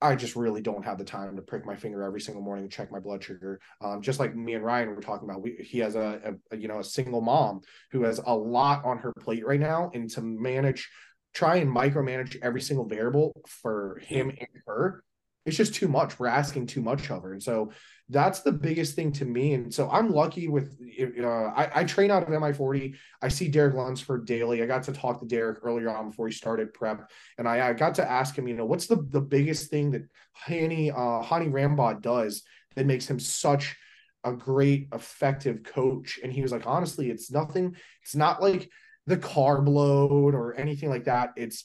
I 0.00 0.16
just 0.16 0.36
really 0.36 0.60
don't 0.60 0.84
have 0.84 0.98
the 0.98 1.04
time 1.04 1.34
to 1.34 1.40
prick 1.40 1.64
my 1.64 1.76
finger 1.76 2.02
every 2.02 2.20
single 2.20 2.42
morning 2.42 2.64
and 2.64 2.72
check 2.72 2.92
my 2.92 2.98
blood 2.98 3.24
sugar. 3.24 3.58
Um, 3.80 4.02
just 4.02 4.20
like 4.20 4.36
me 4.36 4.52
and 4.52 4.62
Ryan 4.62 4.90
were 4.90 5.00
talking 5.00 5.28
about, 5.28 5.40
we, 5.40 5.56
he 5.60 5.78
has 5.78 5.94
a, 5.96 6.34
a, 6.50 6.56
you 6.56 6.68
know 6.68 6.80
a 6.80 6.84
single 6.84 7.22
mom 7.22 7.62
who 7.90 8.02
has 8.02 8.20
a 8.26 8.34
lot 8.34 8.84
on 8.84 8.98
her 8.98 9.14
plate 9.14 9.46
right 9.46 9.60
now, 9.60 9.90
and 9.94 10.10
to 10.10 10.20
manage, 10.20 10.90
try 11.32 11.56
and 11.56 11.74
micromanage 11.74 12.36
every 12.42 12.60
single 12.60 12.86
variable 12.86 13.32
for 13.48 13.98
him 14.02 14.28
and 14.28 14.48
her, 14.66 15.02
it's 15.44 15.56
just 15.56 15.74
too 15.74 15.88
much. 15.88 16.18
We're 16.18 16.26
asking 16.28 16.66
too 16.66 16.80
much 16.80 17.10
of 17.10 17.22
her, 17.22 17.32
and 17.32 17.42
so 17.42 17.72
that's 18.10 18.40
the 18.40 18.52
biggest 18.52 18.94
thing 18.94 19.12
to 19.12 19.24
me. 19.24 19.54
And 19.54 19.72
so 19.72 19.88
I'm 19.90 20.10
lucky 20.10 20.48
with, 20.48 20.76
uh, 21.00 21.26
I, 21.26 21.70
I 21.74 21.84
train 21.84 22.10
out 22.10 22.22
of 22.22 22.28
MI40. 22.28 22.94
I 23.22 23.28
see 23.28 23.48
Derek 23.48 23.74
Lunsford 23.74 24.26
daily. 24.26 24.62
I 24.62 24.66
got 24.66 24.82
to 24.84 24.92
talk 24.92 25.20
to 25.20 25.26
Derek 25.26 25.60
earlier 25.62 25.90
on 25.90 26.10
before 26.10 26.28
he 26.28 26.34
started 26.34 26.74
prep. 26.74 27.10
And 27.38 27.48
I, 27.48 27.68
I 27.68 27.72
got 27.72 27.94
to 27.96 28.10
ask 28.10 28.36
him, 28.36 28.46
you 28.46 28.54
know, 28.54 28.66
what's 28.66 28.86
the, 28.86 28.96
the 29.08 29.22
biggest 29.22 29.70
thing 29.70 29.92
that 29.92 30.02
Hani, 30.46 30.90
uh, 30.90 31.24
Hani 31.24 31.50
Rambod 31.50 32.02
does 32.02 32.42
that 32.76 32.84
makes 32.84 33.08
him 33.08 33.18
such 33.18 33.74
a 34.22 34.32
great, 34.32 34.88
effective 34.92 35.62
coach? 35.62 36.20
And 36.22 36.30
he 36.30 36.42
was 36.42 36.52
like, 36.52 36.66
honestly, 36.66 37.10
it's 37.10 37.30
nothing. 37.30 37.74
It's 38.02 38.14
not 38.14 38.42
like 38.42 38.68
the 39.06 39.16
carb 39.16 39.66
load 39.66 40.34
or 40.34 40.54
anything 40.58 40.90
like 40.90 41.04
that. 41.04 41.30
It's 41.36 41.64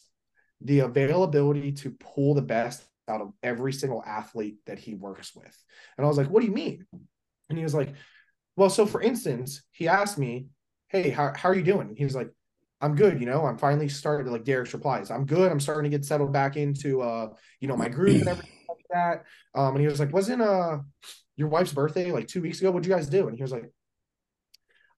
the 0.61 0.79
availability 0.79 1.73
to 1.73 1.91
pull 1.91 2.33
the 2.33 2.41
best 2.41 2.85
out 3.09 3.21
of 3.21 3.33
every 3.43 3.73
single 3.73 4.03
athlete 4.05 4.57
that 4.65 4.79
he 4.79 4.93
works 4.93 5.35
with. 5.35 5.55
And 5.97 6.05
I 6.05 6.07
was 6.07 6.17
like, 6.17 6.29
what 6.29 6.41
do 6.41 6.47
you 6.47 6.53
mean? 6.53 6.85
And 7.49 7.57
he 7.57 7.63
was 7.63 7.73
like, 7.73 7.93
well, 8.55 8.69
so 8.69 8.85
for 8.85 9.01
instance, 9.01 9.63
he 9.71 9.87
asked 9.87 10.17
me, 10.17 10.47
hey, 10.89 11.09
how, 11.09 11.33
how 11.35 11.49
are 11.49 11.55
you 11.55 11.63
doing? 11.63 11.95
he 11.95 12.03
was 12.03 12.15
like, 12.15 12.29
I'm 12.81 12.95
good. 12.95 13.19
You 13.19 13.25
know, 13.25 13.45
I'm 13.45 13.57
finally 13.57 13.89
starting 13.89 14.31
like 14.31 14.45
Derek's 14.45 14.73
replies. 14.73 15.11
I'm 15.11 15.25
good. 15.25 15.51
I'm 15.51 15.59
starting 15.59 15.91
to 15.91 15.97
get 15.97 16.05
settled 16.05 16.31
back 16.31 16.55
into, 16.55 17.01
uh, 17.01 17.29
you 17.59 17.67
know, 17.67 17.75
my 17.75 17.89
groove 17.89 18.21
and 18.21 18.29
everything 18.29 18.53
like 18.69 18.85
that. 18.91 19.25
Um, 19.53 19.75
and 19.75 19.81
he 19.81 19.87
was 19.87 19.99
like, 19.99 20.13
wasn't, 20.13 20.41
uh, 20.41 20.77
your 21.35 21.49
wife's 21.49 21.73
birthday 21.73 22.11
like 22.11 22.27
two 22.27 22.41
weeks 22.41 22.59
ago? 22.59 22.71
What'd 22.71 22.85
you 22.85 22.93
guys 22.93 23.09
do? 23.09 23.27
And 23.27 23.35
he 23.35 23.41
was 23.41 23.51
like, 23.51 23.69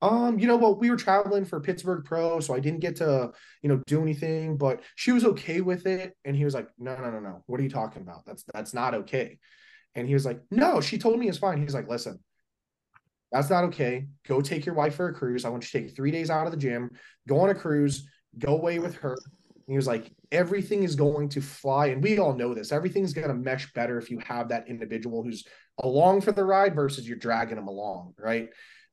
um, 0.01 0.39
you 0.39 0.47
know, 0.47 0.57
well, 0.57 0.75
we 0.75 0.89
were 0.89 0.97
traveling 0.97 1.45
for 1.45 1.59
Pittsburgh 1.59 2.03
Pro, 2.03 2.39
so 2.39 2.55
I 2.55 2.59
didn't 2.59 2.79
get 2.79 2.95
to, 2.97 3.31
you 3.61 3.69
know, 3.69 3.81
do 3.85 4.01
anything, 4.01 4.57
but 4.57 4.81
she 4.95 5.11
was 5.11 5.23
okay 5.25 5.61
with 5.61 5.85
it. 5.85 6.15
And 6.25 6.35
he 6.35 6.43
was 6.43 6.55
like, 6.55 6.67
No, 6.79 6.95
no, 6.95 7.11
no, 7.11 7.19
no. 7.19 7.43
What 7.45 7.59
are 7.59 7.63
you 7.63 7.69
talking 7.69 8.01
about? 8.01 8.25
That's 8.25 8.43
that's 8.53 8.73
not 8.73 8.95
okay. 8.95 9.37
And 9.93 10.07
he 10.07 10.13
was 10.13 10.25
like, 10.25 10.41
No, 10.49 10.81
she 10.81 10.97
told 10.97 11.19
me 11.19 11.29
it's 11.29 11.37
fine. 11.37 11.61
He's 11.61 11.75
like, 11.75 11.87
Listen, 11.87 12.19
That's 13.31 13.49
not 13.49 13.65
okay. 13.65 14.07
Go 14.27 14.41
take 14.41 14.65
your 14.65 14.75
wife 14.75 14.95
for 14.95 15.07
a 15.09 15.13
cruise. 15.13 15.45
I 15.45 15.49
want 15.49 15.63
you 15.63 15.79
to 15.79 15.85
take 15.85 15.95
three 15.95 16.11
days 16.11 16.31
out 16.31 16.47
of 16.47 16.51
the 16.51 16.57
gym, 16.57 16.89
go 17.27 17.39
on 17.39 17.49
a 17.51 17.55
cruise, 17.55 18.09
go 18.39 18.53
away 18.53 18.79
with 18.79 18.95
her. 18.95 19.13
And 19.13 19.73
he 19.73 19.75
was 19.75 19.87
like, 19.87 20.11
everything 20.31 20.81
is 20.81 20.95
going 20.95 21.29
to 21.29 21.41
fly. 21.41 21.87
And 21.87 22.01
we 22.01 22.17
all 22.17 22.33
know 22.33 22.55
this. 22.55 22.71
Everything's 22.71 23.13
going 23.13 23.27
to 23.27 23.35
mesh 23.35 23.71
better 23.73 23.99
if 23.99 24.09
you 24.09 24.17
have 24.25 24.49
that 24.49 24.67
individual 24.67 25.21
who's 25.21 25.45
along 25.77 26.21
for 26.21 26.31
the 26.31 26.43
ride 26.43 26.73
versus 26.73 27.07
you're 27.07 27.17
dragging 27.17 27.57
them 27.57 27.67
along. 27.67 28.15
Right. 28.17 28.49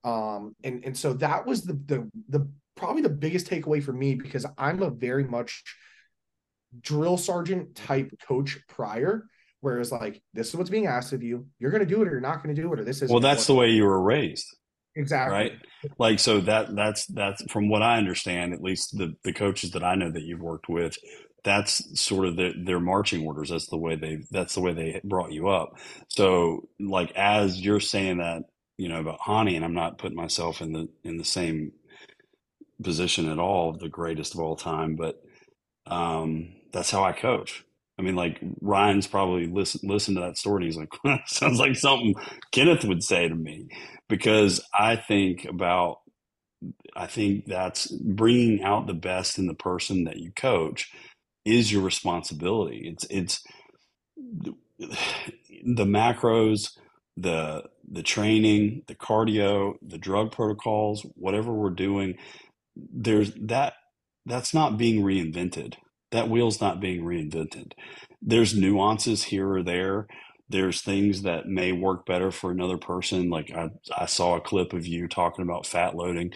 Um, 0.09 0.55
and, 0.65 0.85
and 0.85 0.97
so 0.97 1.13
that 1.15 1.47
was 1.47 1.63
the, 1.63 1.75
the, 1.75 2.11
the, 2.29 2.49
probably 2.77 3.03
the 3.03 3.09
biggest 3.09 3.49
takeaway 3.49 3.83
for 3.83 3.93
me 3.93 4.15
because 4.15 4.47
I'm 4.57 4.83
a 4.83 4.91
very 4.91 5.25
much 5.25 5.63
drill 6.81 7.17
sergeant 7.17 7.75
type 7.75 8.11
coach 8.27 8.59
prior 8.69 9.25
Whereas 9.61 9.91
like 9.91 10.23
this 10.35 10.49
is 10.49 10.55
what's 10.55 10.71
being 10.71 10.87
asked 10.87 11.13
of 11.13 11.23
you. 11.23 11.47
You're 11.59 11.71
going 11.71 11.87
to 11.87 11.95
do 11.95 12.01
it 12.03 12.09
or 12.09 12.13
you're 12.13 12.21
not 12.21 12.43
going 12.43 12.55
to 12.55 12.61
do 12.61 12.73
it 12.73 12.81
or 12.81 12.85
this 12.85 13.03
is 13.03 13.11
Well, 13.11 13.21
that's 13.21 13.47
the 13.47 13.55
way 13.55 13.71
you 13.71 13.85
were 13.85 14.01
raised. 14.01 14.47
Exactly. 14.95 15.37
Right? 15.37 15.53
Like 15.99 16.19
so 16.21 16.41
that 16.41 16.75
that's 16.75 17.07
that's 17.07 17.43
from 17.51 17.69
what 17.69 17.83
I 17.83 17.99
understand 17.99 18.53
at 18.53 18.63
least 18.63 18.97
the 18.97 19.15
the 19.25 19.33
coaches 19.33 19.73
that 19.73 19.83
I 19.83 19.95
know 19.95 20.11
that 20.11 20.23
you've 20.23 20.41
worked 20.41 20.69
with 20.69 20.97
that's 21.45 22.01
sort 22.01 22.27
of 22.27 22.37
the, 22.37 22.53
their 22.65 22.81
marching 22.81 23.25
orders. 23.25 23.51
That's 23.51 23.69
the 23.69 23.77
way 23.77 23.97
they 23.97 24.19
that's 24.31 24.55
the 24.55 24.61
way 24.61 24.75
they 24.75 25.01
brought 25.05 25.33
you 25.33 25.49
up. 25.49 25.77
So 26.09 26.69
like 26.79 27.13
as 27.13 27.61
you're 27.61 27.81
saying 27.81 28.19
that, 28.19 28.43
you 28.79 28.89
know, 28.89 29.01
about 29.01 29.21
Haney 29.27 29.57
and 29.57 29.65
I'm 29.67 29.75
not 29.75 29.99
putting 29.99 30.17
myself 30.19 30.63
in 30.63 30.73
the 30.73 30.89
in 31.05 31.19
the 31.19 31.25
same 31.27 31.73
position 32.83 33.29
at 33.29 33.39
all, 33.39 33.73
the 33.73 33.89
greatest 33.89 34.35
of 34.35 34.41
all 34.41 34.57
time, 34.57 34.97
but 34.97 35.23
um 35.87 36.55
that's 36.73 36.91
how 36.91 37.05
I 37.05 37.13
coach. 37.13 37.65
I 37.99 38.03
mean, 38.03 38.17
like 38.17 38.39
Ryan's 38.61 39.07
probably 39.09 39.47
listen 39.47 39.81
listen 39.85 40.15
to 40.17 40.21
that 40.23 40.39
story. 40.39 40.65
And 40.65 40.75
he's 40.75 40.79
like, 40.79 41.23
sounds 41.29 41.59
like 41.61 41.77
something 41.77 42.15
Kenneth 42.53 42.85
would 42.85 43.03
say 43.05 43.29
to 43.29 43.35
me, 43.35 43.69
because 44.09 44.61
I 44.79 44.97
think 44.97 45.45
about, 45.47 45.99
I 46.97 47.07
think 47.07 47.47
that's 47.47 47.89
bringing 47.89 48.63
out 48.65 48.87
the 48.87 48.95
best 48.95 49.39
in 49.39 49.47
the 49.47 49.55
person 49.55 50.05
that 50.05 50.19
you 50.19 50.33
coach 50.33 50.91
is 51.45 51.73
your 51.73 51.83
responsibility. 51.83 52.89
It's 52.93 53.07
it's 53.11 53.43
the 54.19 54.55
macros, 55.87 56.71
the 57.21 57.65
the 57.91 58.05
training, 58.05 58.85
the 58.89 58.97
cardio, 58.97 59.75
the 59.83 59.99
drug 59.99 60.33
protocols, 60.33 61.07
whatever 61.17 61.53
we're 61.53 61.71
doing. 61.71 62.17
There's 62.77 63.33
that. 63.41 63.75
That's 64.27 64.55
not 64.55 64.79
being 64.79 65.03
reinvented 65.03 65.75
that 66.13 66.31
wheel's 66.31 66.63
not 66.63 66.81
being 66.81 67.03
reinvented. 67.05 67.75
There's 68.23 68.57
nuances 68.57 69.25
here 69.25 69.51
or 69.53 69.65
there. 69.65 70.09
There's 70.51 70.83
things 70.83 71.25
that 71.25 71.49
may 71.49 71.73
work 71.73 72.07
better 72.07 72.33
for 72.33 72.53
another 72.53 72.79
person. 72.79 73.31
Like 73.31 73.53
I, 73.55 73.71
I 73.97 74.07
saw 74.07 74.37
a 74.37 74.43
clip 74.43 74.75
of 74.75 74.89
you 74.89 75.09
talking 75.09 75.45
about 75.45 75.67
fat 75.67 75.97
loading 75.97 76.33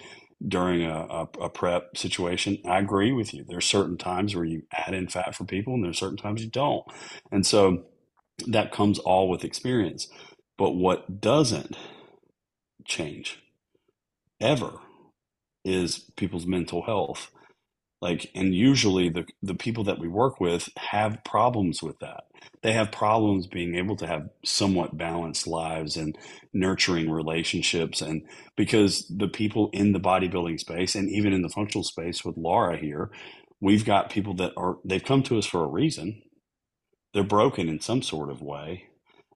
during 0.47 0.85
a, 0.85 1.07
a, 1.11 1.29
a 1.45 1.51
prep 1.51 1.97
situation. 1.97 2.59
I 2.67 2.81
agree 2.81 3.13
with 3.15 3.35
you. 3.35 3.47
There's 3.49 3.67
certain 3.67 3.99
times 3.99 4.37
where 4.37 4.45
you 4.45 4.65
add 4.73 4.95
in 4.95 5.09
fat 5.09 5.37
for 5.37 5.47
people, 5.47 5.75
and 5.75 5.85
there's 5.85 5.99
certain 6.01 6.19
times 6.19 6.45
you 6.45 6.51
don't. 6.51 6.85
And 7.33 7.47
so 7.47 7.85
that 8.49 8.73
comes 8.73 8.99
all 9.01 9.29
with 9.31 9.45
experience. 9.45 10.09
But 10.59 10.73
what 10.73 11.21
doesn't 11.21 11.77
change 12.87 13.43
ever 14.41 14.75
is 15.65 16.11
people's 16.17 16.47
mental 16.47 16.83
health. 16.85 17.31
Like 18.03 18.31
and 18.35 18.55
usually 18.55 19.09
the 19.11 19.27
the 19.43 19.55
people 19.57 19.85
that 19.85 19.99
we 19.99 20.09
work 20.09 20.41
with 20.41 20.71
have 20.79 21.25
problems 21.25 21.83
with 21.83 21.99
that. 22.01 22.25
They 22.63 22.73
have 22.73 22.93
problems 22.93 23.47
being 23.49 23.75
able 23.77 23.97
to 23.97 24.07
have 24.07 24.31
somewhat 24.45 24.99
balanced 24.99 25.47
lives 25.49 25.97
and 25.97 26.17
nurturing 26.53 27.11
relationships. 27.11 28.03
And 28.03 28.23
because 28.57 29.07
the 29.09 29.29
people 29.29 29.71
in 29.73 29.93
the 29.93 30.01
bodybuilding 30.01 30.61
space 30.61 30.95
and 30.95 31.11
even 31.11 31.33
in 31.33 31.43
the 31.43 31.49
functional 31.51 31.85
space 31.85 32.25
with 32.25 32.37
Laura 32.39 32.77
here 32.79 33.11
we've 33.61 33.85
got 33.85 34.11
people 34.11 34.35
that 34.35 34.53
are 34.57 34.79
they've 34.85 35.05
come 35.05 35.23
to 35.25 35.39
us 35.39 35.47
for 35.47 35.65
a 35.65 35.69
reason. 35.69 36.23
They're 37.15 37.25
broken 37.25 37.69
in 37.69 37.81
some 37.81 38.03
sort 38.03 38.31
of 38.31 38.43
way 38.43 38.87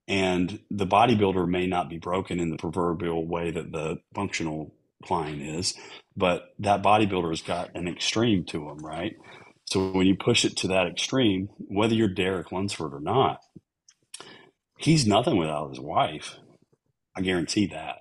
and 0.09 0.61
the 0.71 0.87
bodybuilder 0.87 1.49
may 1.49 1.67
not 1.67 1.89
be 1.89 1.99
broken 1.99 2.41
in 2.41 2.51
the 2.51 2.57
proverbial 2.57 3.27
way 3.27 3.51
that 3.51 3.73
the 3.73 3.99
functional 4.15 4.75
client 5.05 5.43
is, 5.43 5.75
but 6.17 6.55
that 6.59 6.83
bodybuilder's 6.83 7.43
got 7.43 7.75
an 7.75 7.89
extreme 7.89 8.45
to 8.47 8.59
them, 8.67 8.79
right? 8.79 9.17
So 9.67 9.91
when 9.93 10.07
you 10.07 10.17
push 10.17 10.45
it 10.45 10.57
to 10.59 10.69
that 10.69 10.87
extreme, 10.87 11.49
whether 11.59 11.95
you're 11.95 12.09
Derek 12.09 12.53
Lunsford 12.53 12.95
or 12.95 13.01
not, 13.01 13.41
he's 14.79 15.07
nothing 15.07 15.37
without 15.37 15.71
his 15.71 15.81
wife. 15.81 16.37
I 17.17 17.23
guarantee 17.23 17.67
that. 17.69 17.99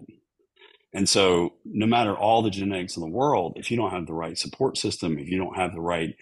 And 0.93 1.09
so, 1.09 1.55
no 1.65 1.85
matter 1.85 2.15
all 2.15 2.41
the 2.41 2.49
genetics 2.49 2.97
in 2.97 3.01
the 3.01 3.07
world, 3.07 3.53
if 3.57 3.69
you 3.69 3.77
don't 3.77 3.91
have 3.91 4.07
the 4.07 4.13
right 4.13 4.37
support 4.37 4.77
system, 4.77 5.19
if 5.19 5.29
you 5.29 5.37
don't 5.37 5.57
have 5.57 5.73
the 5.73 5.81
right 5.81 6.15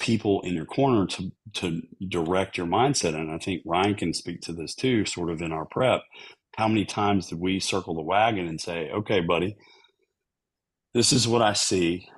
people 0.00 0.42
in 0.42 0.54
your 0.54 0.66
corner 0.66 1.06
to 1.06 1.32
to 1.54 1.82
direct 2.08 2.58
your 2.58 2.66
mindset, 2.66 3.14
and 3.14 3.30
I 3.30 3.38
think 3.38 3.62
Ryan 3.66 3.94
can 3.94 4.14
speak 4.14 4.40
to 4.42 4.52
this 4.52 4.74
too, 4.74 5.04
sort 5.06 5.30
of 5.30 5.42
in 5.42 5.52
our 5.52 5.66
prep. 5.66 6.02
How 6.56 6.68
many 6.68 6.84
times 6.84 7.28
did 7.28 7.40
we 7.40 7.60
circle 7.60 7.94
the 7.94 8.02
wagon 8.02 8.46
and 8.48 8.60
say, 8.60 8.90
"Okay, 8.90 9.20
buddy, 9.20 9.56
this 10.94 11.12
is 11.12 11.28
what 11.28 11.42
I 11.42 11.52
see. 11.52 12.08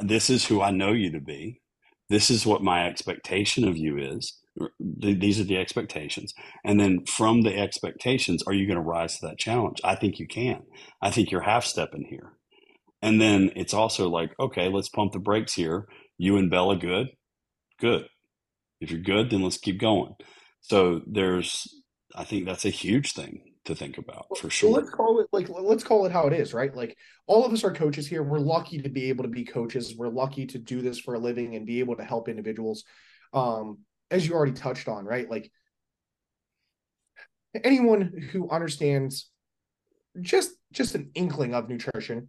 This 0.00 0.30
is 0.30 0.46
who 0.46 0.62
I 0.62 0.70
know 0.70 0.92
you 0.92 1.10
to 1.12 1.20
be. 1.20 1.60
This 2.08 2.30
is 2.30 2.46
what 2.46 2.62
my 2.62 2.86
expectation 2.86 3.66
of 3.66 3.76
you 3.76 3.98
is. 3.98 4.38
These 4.80 5.40
are 5.40 5.44
the 5.44 5.58
expectations. 5.58 6.34
And 6.64 6.80
then 6.80 7.04
from 7.06 7.42
the 7.42 7.56
expectations, 7.56 8.42
are 8.46 8.52
you 8.52 8.66
going 8.66 8.76
to 8.76 8.82
rise 8.82 9.18
to 9.18 9.26
that 9.26 9.38
challenge? 9.38 9.80
I 9.84 9.94
think 9.96 10.18
you 10.18 10.26
can. 10.26 10.62
I 11.02 11.10
think 11.10 11.30
you're 11.30 11.42
half 11.42 11.64
stepping 11.64 12.06
here. 12.10 12.32
And 13.02 13.20
then 13.20 13.50
it's 13.56 13.74
also 13.74 14.08
like, 14.08 14.32
okay, 14.40 14.68
let's 14.68 14.88
pump 14.88 15.12
the 15.12 15.18
brakes 15.18 15.54
here. 15.54 15.86
You 16.20 16.36
and 16.36 16.50
Bella 16.50 16.76
good? 16.76 17.08
Good. 17.80 18.06
If 18.78 18.90
you're 18.90 19.00
good, 19.00 19.30
then 19.30 19.40
let's 19.40 19.56
keep 19.56 19.80
going. 19.80 20.16
So 20.60 21.00
there's, 21.06 21.66
I 22.14 22.24
think 22.24 22.44
that's 22.44 22.66
a 22.66 22.70
huge 22.70 23.14
thing 23.14 23.40
to 23.64 23.74
think 23.74 23.96
about 23.96 24.26
for 24.36 24.50
sure. 24.50 24.70
Let's 24.70 24.90
call 24.90 25.20
it 25.20 25.28
like 25.32 25.48
let's 25.48 25.82
call 25.82 26.04
it 26.04 26.12
how 26.12 26.26
it 26.26 26.34
is, 26.34 26.52
right? 26.52 26.76
Like 26.76 26.94
all 27.26 27.46
of 27.46 27.54
us 27.54 27.64
are 27.64 27.72
coaches 27.72 28.06
here. 28.06 28.22
We're 28.22 28.38
lucky 28.38 28.82
to 28.82 28.90
be 28.90 29.08
able 29.08 29.24
to 29.24 29.30
be 29.30 29.46
coaches. 29.46 29.96
We're 29.96 30.10
lucky 30.10 30.44
to 30.48 30.58
do 30.58 30.82
this 30.82 30.98
for 30.98 31.14
a 31.14 31.18
living 31.18 31.56
and 31.56 31.64
be 31.64 31.80
able 31.80 31.96
to 31.96 32.04
help 32.04 32.28
individuals. 32.28 32.84
Um, 33.32 33.78
as 34.10 34.28
you 34.28 34.34
already 34.34 34.52
touched 34.52 34.88
on, 34.88 35.06
right? 35.06 35.28
Like 35.30 35.50
anyone 37.64 38.28
who 38.30 38.50
understands 38.50 39.30
just 40.20 40.50
just 40.70 40.94
an 40.94 41.12
inkling 41.14 41.54
of 41.54 41.70
nutrition, 41.70 42.28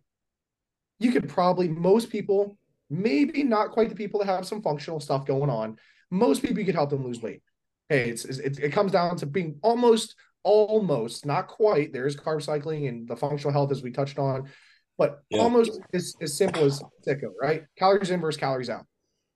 you 0.98 1.12
could 1.12 1.28
probably 1.28 1.68
most 1.68 2.10
people, 2.10 2.58
maybe 2.92 3.42
not 3.42 3.72
quite 3.72 3.90
the 3.90 3.96
people 3.96 4.20
that 4.20 4.28
have 4.28 4.46
some 4.46 4.62
functional 4.62 5.00
stuff 5.00 5.26
going 5.26 5.50
on. 5.50 5.78
Most 6.12 6.42
people 6.42 6.60
you 6.60 6.66
could 6.66 6.76
help 6.76 6.90
them 6.90 7.06
lose 7.06 7.22
weight. 7.22 7.42
Hey, 7.88 8.10
it's, 8.10 8.26
it's 8.26 8.60
it 8.60 8.72
comes 8.72 8.92
down 8.92 9.16
to 9.18 9.26
being 9.26 9.58
almost 9.64 10.16
almost, 10.44 11.26
not 11.26 11.48
quite. 11.48 11.94
There's 11.94 12.16
carb 12.16 12.42
cycling 12.42 12.88
and 12.88 13.08
the 13.08 13.16
functional 13.16 13.54
health 13.54 13.72
as 13.72 13.82
we 13.82 13.92
touched 13.92 14.20
on, 14.20 14.50
but 14.98 15.22
yeah. 15.30 15.40
almost 15.40 15.80
as, 15.94 16.16
as 16.22 16.38
simple 16.38 16.64
as 16.66 16.82
CICO, 17.06 17.32
right? 17.42 17.64
Calories 17.78 18.12
in 18.12 18.20
versus 18.20 18.40
calories 18.40 18.70
out. 18.70 18.86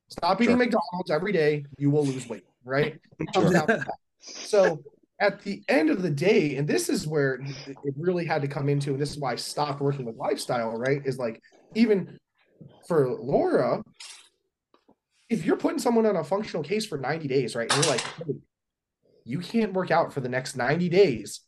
Stop 0.09 0.41
eating 0.41 0.55
sure. 0.55 0.57
McDonald's 0.57 1.11
every 1.11 1.31
day, 1.31 1.65
you 1.77 1.89
will 1.89 2.05
lose 2.05 2.27
weight, 2.27 2.45
right? 2.63 2.99
Sure. 3.33 3.85
so 4.19 4.83
at 5.19 5.41
the 5.41 5.63
end 5.67 5.89
of 5.89 6.01
the 6.01 6.09
day, 6.09 6.57
and 6.57 6.67
this 6.67 6.89
is 6.89 7.07
where 7.07 7.35
it 7.35 7.93
really 7.97 8.25
had 8.25 8.41
to 8.41 8.47
come 8.47 8.69
into, 8.69 8.91
and 8.91 9.01
this 9.01 9.11
is 9.11 9.17
why 9.17 9.31
I 9.31 9.35
stopped 9.35 9.81
working 9.81 10.05
with 10.05 10.15
lifestyle, 10.15 10.77
right? 10.77 11.01
Is 11.05 11.17
like 11.17 11.41
even 11.73 12.19
for 12.87 13.09
Laura, 13.13 13.83
if 15.29 15.45
you're 15.45 15.57
putting 15.57 15.79
someone 15.79 16.05
on 16.05 16.15
a 16.15 16.23
functional 16.23 16.63
case 16.63 16.85
for 16.85 16.97
90 16.97 17.27
days, 17.27 17.55
right? 17.55 17.71
And 17.71 17.83
you're 17.83 17.93
like, 17.93 18.01
hey, 18.01 18.33
you 19.23 19.39
can't 19.39 19.73
work 19.73 19.91
out 19.91 20.13
for 20.13 20.21
the 20.21 20.29
next 20.29 20.55
90 20.55 20.89
days. 20.89 21.41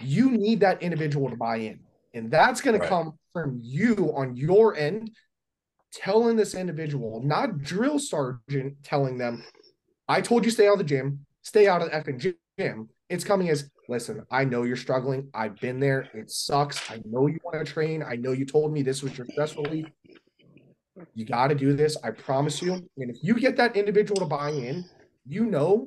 You 0.00 0.30
need 0.30 0.60
that 0.60 0.82
individual 0.82 1.30
to 1.30 1.36
buy 1.36 1.56
in. 1.56 1.80
And 2.12 2.30
that's 2.30 2.60
going 2.60 2.78
right. 2.78 2.82
to 2.82 2.88
come 2.88 3.18
from 3.32 3.60
you 3.62 4.12
on 4.16 4.34
your 4.34 4.76
end, 4.76 5.12
telling 5.92 6.36
this 6.36 6.54
individual, 6.54 7.22
not 7.22 7.62
drill 7.62 7.98
sergeant 7.98 8.82
telling 8.82 9.18
them, 9.18 9.44
I 10.08 10.20
told 10.20 10.44
you 10.44 10.50
stay 10.50 10.66
out 10.66 10.72
of 10.72 10.78
the 10.78 10.84
gym, 10.84 11.24
stay 11.42 11.68
out 11.68 11.82
of 11.82 11.90
the 11.90 11.96
effing 11.96 12.34
gym. 12.58 12.88
It's 13.08 13.24
coming 13.24 13.48
as, 13.48 13.70
listen, 13.88 14.24
I 14.30 14.44
know 14.44 14.64
you're 14.64 14.76
struggling. 14.76 15.28
I've 15.34 15.56
been 15.60 15.78
there. 15.78 16.08
It 16.14 16.30
sucks. 16.30 16.90
I 16.90 17.00
know 17.04 17.26
you 17.28 17.38
want 17.44 17.64
to 17.64 17.72
train. 17.72 18.02
I 18.02 18.16
know 18.16 18.32
you 18.32 18.44
told 18.44 18.72
me 18.72 18.82
this 18.82 19.02
was 19.02 19.16
your 19.16 19.26
stress 19.30 19.54
relief. 19.56 19.86
You 21.14 21.24
got 21.24 21.48
to 21.48 21.54
do 21.54 21.72
this. 21.72 21.96
I 22.02 22.10
promise 22.10 22.60
you. 22.62 22.74
And 22.74 23.10
if 23.10 23.16
you 23.22 23.34
get 23.34 23.56
that 23.56 23.76
individual 23.76 24.20
to 24.20 24.26
buy 24.26 24.50
in, 24.50 24.84
you 25.26 25.44
know 25.44 25.86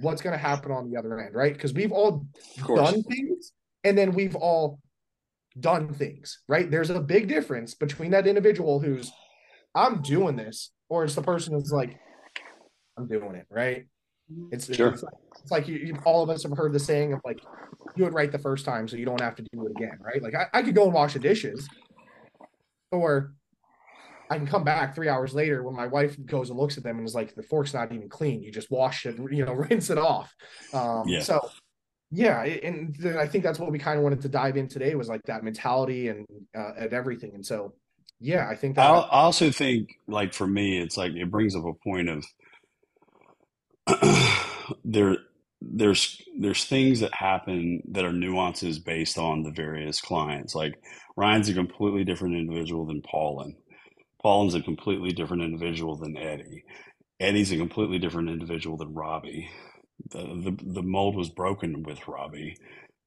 what's 0.00 0.22
going 0.22 0.32
to 0.32 0.38
happen 0.38 0.72
on 0.72 0.90
the 0.90 0.98
other 0.98 1.20
end, 1.20 1.34
right? 1.34 1.52
Because 1.52 1.72
we've 1.72 1.92
all 1.92 2.26
done 2.66 3.02
things 3.04 3.52
and 3.84 3.96
then 3.96 4.12
we've 4.12 4.34
all 4.36 4.80
done 5.58 5.92
things, 5.92 6.40
right? 6.48 6.70
There's 6.70 6.90
a 6.90 7.00
big 7.00 7.28
difference 7.28 7.74
between 7.74 8.10
that 8.12 8.26
individual 8.26 8.80
who's, 8.80 9.12
I'm 9.74 10.02
doing 10.02 10.36
this, 10.36 10.70
or 10.88 11.04
it's 11.04 11.14
the 11.14 11.22
person 11.22 11.54
who's 11.54 11.72
like, 11.72 11.98
I'm 12.96 13.06
doing 13.06 13.34
it, 13.34 13.46
right? 13.50 13.86
It's, 14.50 14.74
sure. 14.74 14.88
it's 14.88 15.02
like, 15.02 15.14
it's 15.42 15.50
like 15.50 15.68
you, 15.68 15.76
you, 15.76 15.98
all 16.04 16.22
of 16.22 16.30
us 16.30 16.42
have 16.42 16.56
heard 16.56 16.72
the 16.72 16.80
saying 16.80 17.12
of 17.12 17.20
like, 17.24 17.40
do 17.96 18.06
it 18.06 18.12
right 18.12 18.32
the 18.32 18.38
first 18.38 18.64
time 18.64 18.88
so 18.88 18.96
you 18.96 19.04
don't 19.04 19.20
have 19.20 19.34
to 19.36 19.42
do 19.52 19.66
it 19.66 19.72
again, 19.72 19.98
right? 20.00 20.22
Like 20.22 20.34
I, 20.34 20.46
I 20.52 20.62
could 20.62 20.74
go 20.74 20.84
and 20.84 20.94
wash 20.94 21.12
the 21.12 21.18
dishes, 21.18 21.68
or 22.90 23.34
I 24.32 24.38
can 24.38 24.46
come 24.46 24.64
back 24.64 24.94
three 24.94 25.10
hours 25.10 25.34
later 25.34 25.62
when 25.62 25.76
my 25.76 25.86
wife 25.86 26.16
goes 26.24 26.48
and 26.48 26.58
looks 26.58 26.78
at 26.78 26.84
them 26.84 26.96
and 26.96 27.06
is 27.06 27.14
like, 27.14 27.34
the 27.34 27.42
fork's 27.42 27.74
not 27.74 27.92
even 27.92 28.08
clean. 28.08 28.42
You 28.42 28.50
just 28.50 28.70
wash 28.70 29.04
it, 29.04 29.18
you 29.30 29.44
know, 29.44 29.52
rinse 29.70 29.90
it 29.90 29.98
off. 29.98 30.34
Um, 30.72 31.04
yeah. 31.06 31.20
So, 31.20 31.50
yeah, 32.10 32.42
and 32.42 32.96
then 32.96 33.18
I 33.18 33.26
think 33.26 33.44
that's 33.44 33.58
what 33.58 33.70
we 33.70 33.78
kind 33.78 33.98
of 33.98 34.04
wanted 34.04 34.22
to 34.22 34.30
dive 34.30 34.56
in 34.56 34.68
today 34.68 34.94
was 34.94 35.08
like 35.08 35.22
that 35.24 35.44
mentality 35.44 36.08
and 36.08 36.26
uh, 36.56 36.72
and 36.78 36.92
everything. 36.92 37.32
And 37.34 37.44
so, 37.44 37.74
yeah, 38.20 38.48
I 38.48 38.56
think 38.56 38.76
that. 38.76 38.86
I 38.86 39.08
also 39.08 39.50
think, 39.50 39.88
like 40.08 40.32
for 40.32 40.46
me, 40.46 40.78
it's 40.78 40.96
like 40.96 41.12
it 41.12 41.30
brings 41.30 41.54
up 41.54 41.64
a 41.64 41.72
point 41.74 42.08
of 42.08 42.24
there. 44.84 45.16
There's 45.62 46.20
there's 46.38 46.64
things 46.64 47.00
that 47.00 47.14
happen 47.14 47.82
that 47.92 48.04
are 48.04 48.12
nuances 48.12 48.78
based 48.78 49.16
on 49.16 49.42
the 49.42 49.52
various 49.52 50.00
clients. 50.00 50.54
Like 50.54 50.82
Ryan's 51.16 51.48
a 51.48 51.54
completely 51.54 52.04
different 52.04 52.34
individual 52.34 52.84
than 52.84 53.00
Paulin 53.00 53.56
Paulin's 54.22 54.54
a 54.54 54.62
completely 54.62 55.12
different 55.12 55.42
individual 55.42 55.96
than 55.96 56.16
Eddie. 56.16 56.64
Eddie's 57.20 57.52
a 57.52 57.56
completely 57.56 57.98
different 57.98 58.30
individual 58.30 58.76
than 58.76 58.94
Robbie. 58.94 59.50
The, 60.10 60.18
the 60.18 60.58
the 60.74 60.82
mold 60.82 61.16
was 61.16 61.30
broken 61.30 61.82
with 61.82 62.08
Robbie. 62.08 62.56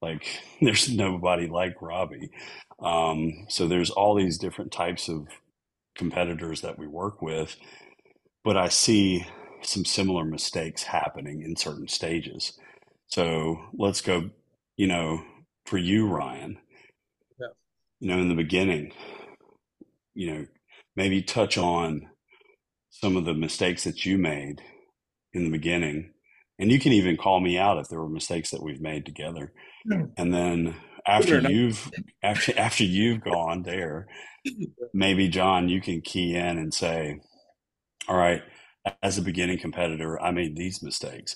Like 0.01 0.25
there's 0.61 0.89
nobody 0.91 1.47
like 1.47 1.81
Robbie. 1.81 2.31
Um, 2.79 3.45
so 3.49 3.67
there's 3.67 3.89
all 3.91 4.15
these 4.15 4.37
different 4.37 4.71
types 4.71 5.09
of 5.09 5.27
competitors 5.95 6.61
that 6.61 6.77
we 6.79 6.87
work 6.87 7.21
with, 7.21 7.55
but 8.43 8.57
I 8.57 8.69
see 8.69 9.25
some 9.61 9.85
similar 9.85 10.25
mistakes 10.25 10.83
happening 10.83 11.41
in 11.41 11.55
certain 11.55 11.87
stages. 11.87 12.57
So 13.07 13.57
let's 13.77 14.01
go, 14.01 14.29
you 14.77 14.87
know, 14.87 15.23
for 15.65 15.77
you, 15.77 16.07
Ryan. 16.07 16.57
Yeah. 17.39 17.47
You 17.99 18.09
know, 18.09 18.19
in 18.21 18.29
the 18.29 18.35
beginning, 18.35 18.93
you 20.13 20.33
know, 20.33 20.45
maybe 20.95 21.21
touch 21.21 21.57
on 21.57 22.07
some 22.89 23.17
of 23.17 23.25
the 23.25 23.33
mistakes 23.33 23.83
that 23.83 24.05
you 24.05 24.17
made 24.17 24.61
in 25.33 25.43
the 25.43 25.51
beginning. 25.51 26.13
And 26.57 26.71
you 26.71 26.79
can 26.79 26.93
even 26.93 27.17
call 27.17 27.41
me 27.41 27.57
out 27.57 27.77
if 27.77 27.89
there 27.89 27.99
were 27.99 28.09
mistakes 28.09 28.51
that 28.51 28.63
we've 28.63 28.81
made 28.81 29.05
together. 29.05 29.51
Hmm. 29.89 30.05
And 30.17 30.33
then 30.33 30.75
after 31.05 31.39
you've 31.39 31.91
after 32.23 32.57
after 32.57 32.83
you've 32.83 33.21
gone 33.21 33.63
there, 33.63 34.07
maybe 34.93 35.27
Jon, 35.27 35.69
you 35.69 35.81
can 35.81 36.01
key 36.01 36.35
in 36.35 36.57
and 36.57 36.73
say, 36.73 37.19
All 38.07 38.17
right, 38.17 38.41
as 39.03 39.17
a 39.17 39.21
beginning 39.21 39.59
competitor, 39.59 40.21
I 40.21 40.31
made 40.31 40.55
these 40.55 40.81
mistakes. 40.81 41.35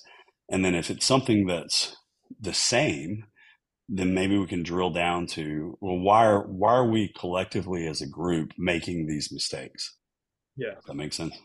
And 0.49 0.63
then 0.63 0.75
if 0.75 0.89
it's 0.89 1.05
something 1.05 1.45
that's 1.45 1.95
the 2.39 2.53
same, 2.53 3.25
then 3.91 4.13
maybe 4.13 4.37
we 4.37 4.45
can 4.45 4.63
drill 4.63 4.91
down 4.91 5.25
to 5.25 5.77
well 5.81 5.97
why 5.97 6.25
are 6.25 6.43
why 6.47 6.73
are 6.73 6.85
we 6.85 7.07
collectively 7.17 7.87
as 7.87 8.01
a 8.01 8.07
group 8.07 8.53
making 8.57 9.07
these 9.07 9.31
mistakes? 9.31 9.97
Yeah. 10.55 10.75
That 10.87 10.95
makes 10.95 11.15
sense. 11.15 11.35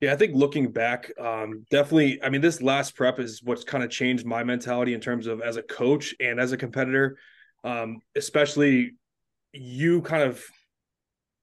Yeah 0.00 0.12
i 0.12 0.16
think 0.16 0.34
looking 0.34 0.70
back 0.70 1.10
um, 1.18 1.64
definitely 1.70 2.22
i 2.22 2.28
mean 2.28 2.40
this 2.40 2.60
last 2.60 2.94
prep 2.94 3.18
is 3.18 3.42
what's 3.42 3.64
kind 3.64 3.82
of 3.82 3.90
changed 3.90 4.26
my 4.26 4.44
mentality 4.44 4.94
in 4.94 5.00
terms 5.00 5.26
of 5.26 5.40
as 5.40 5.56
a 5.56 5.62
coach 5.62 6.14
and 6.20 6.38
as 6.38 6.52
a 6.52 6.56
competitor 6.56 7.16
um, 7.64 8.00
especially 8.14 8.92
you 9.52 10.02
kind 10.02 10.22
of 10.22 10.44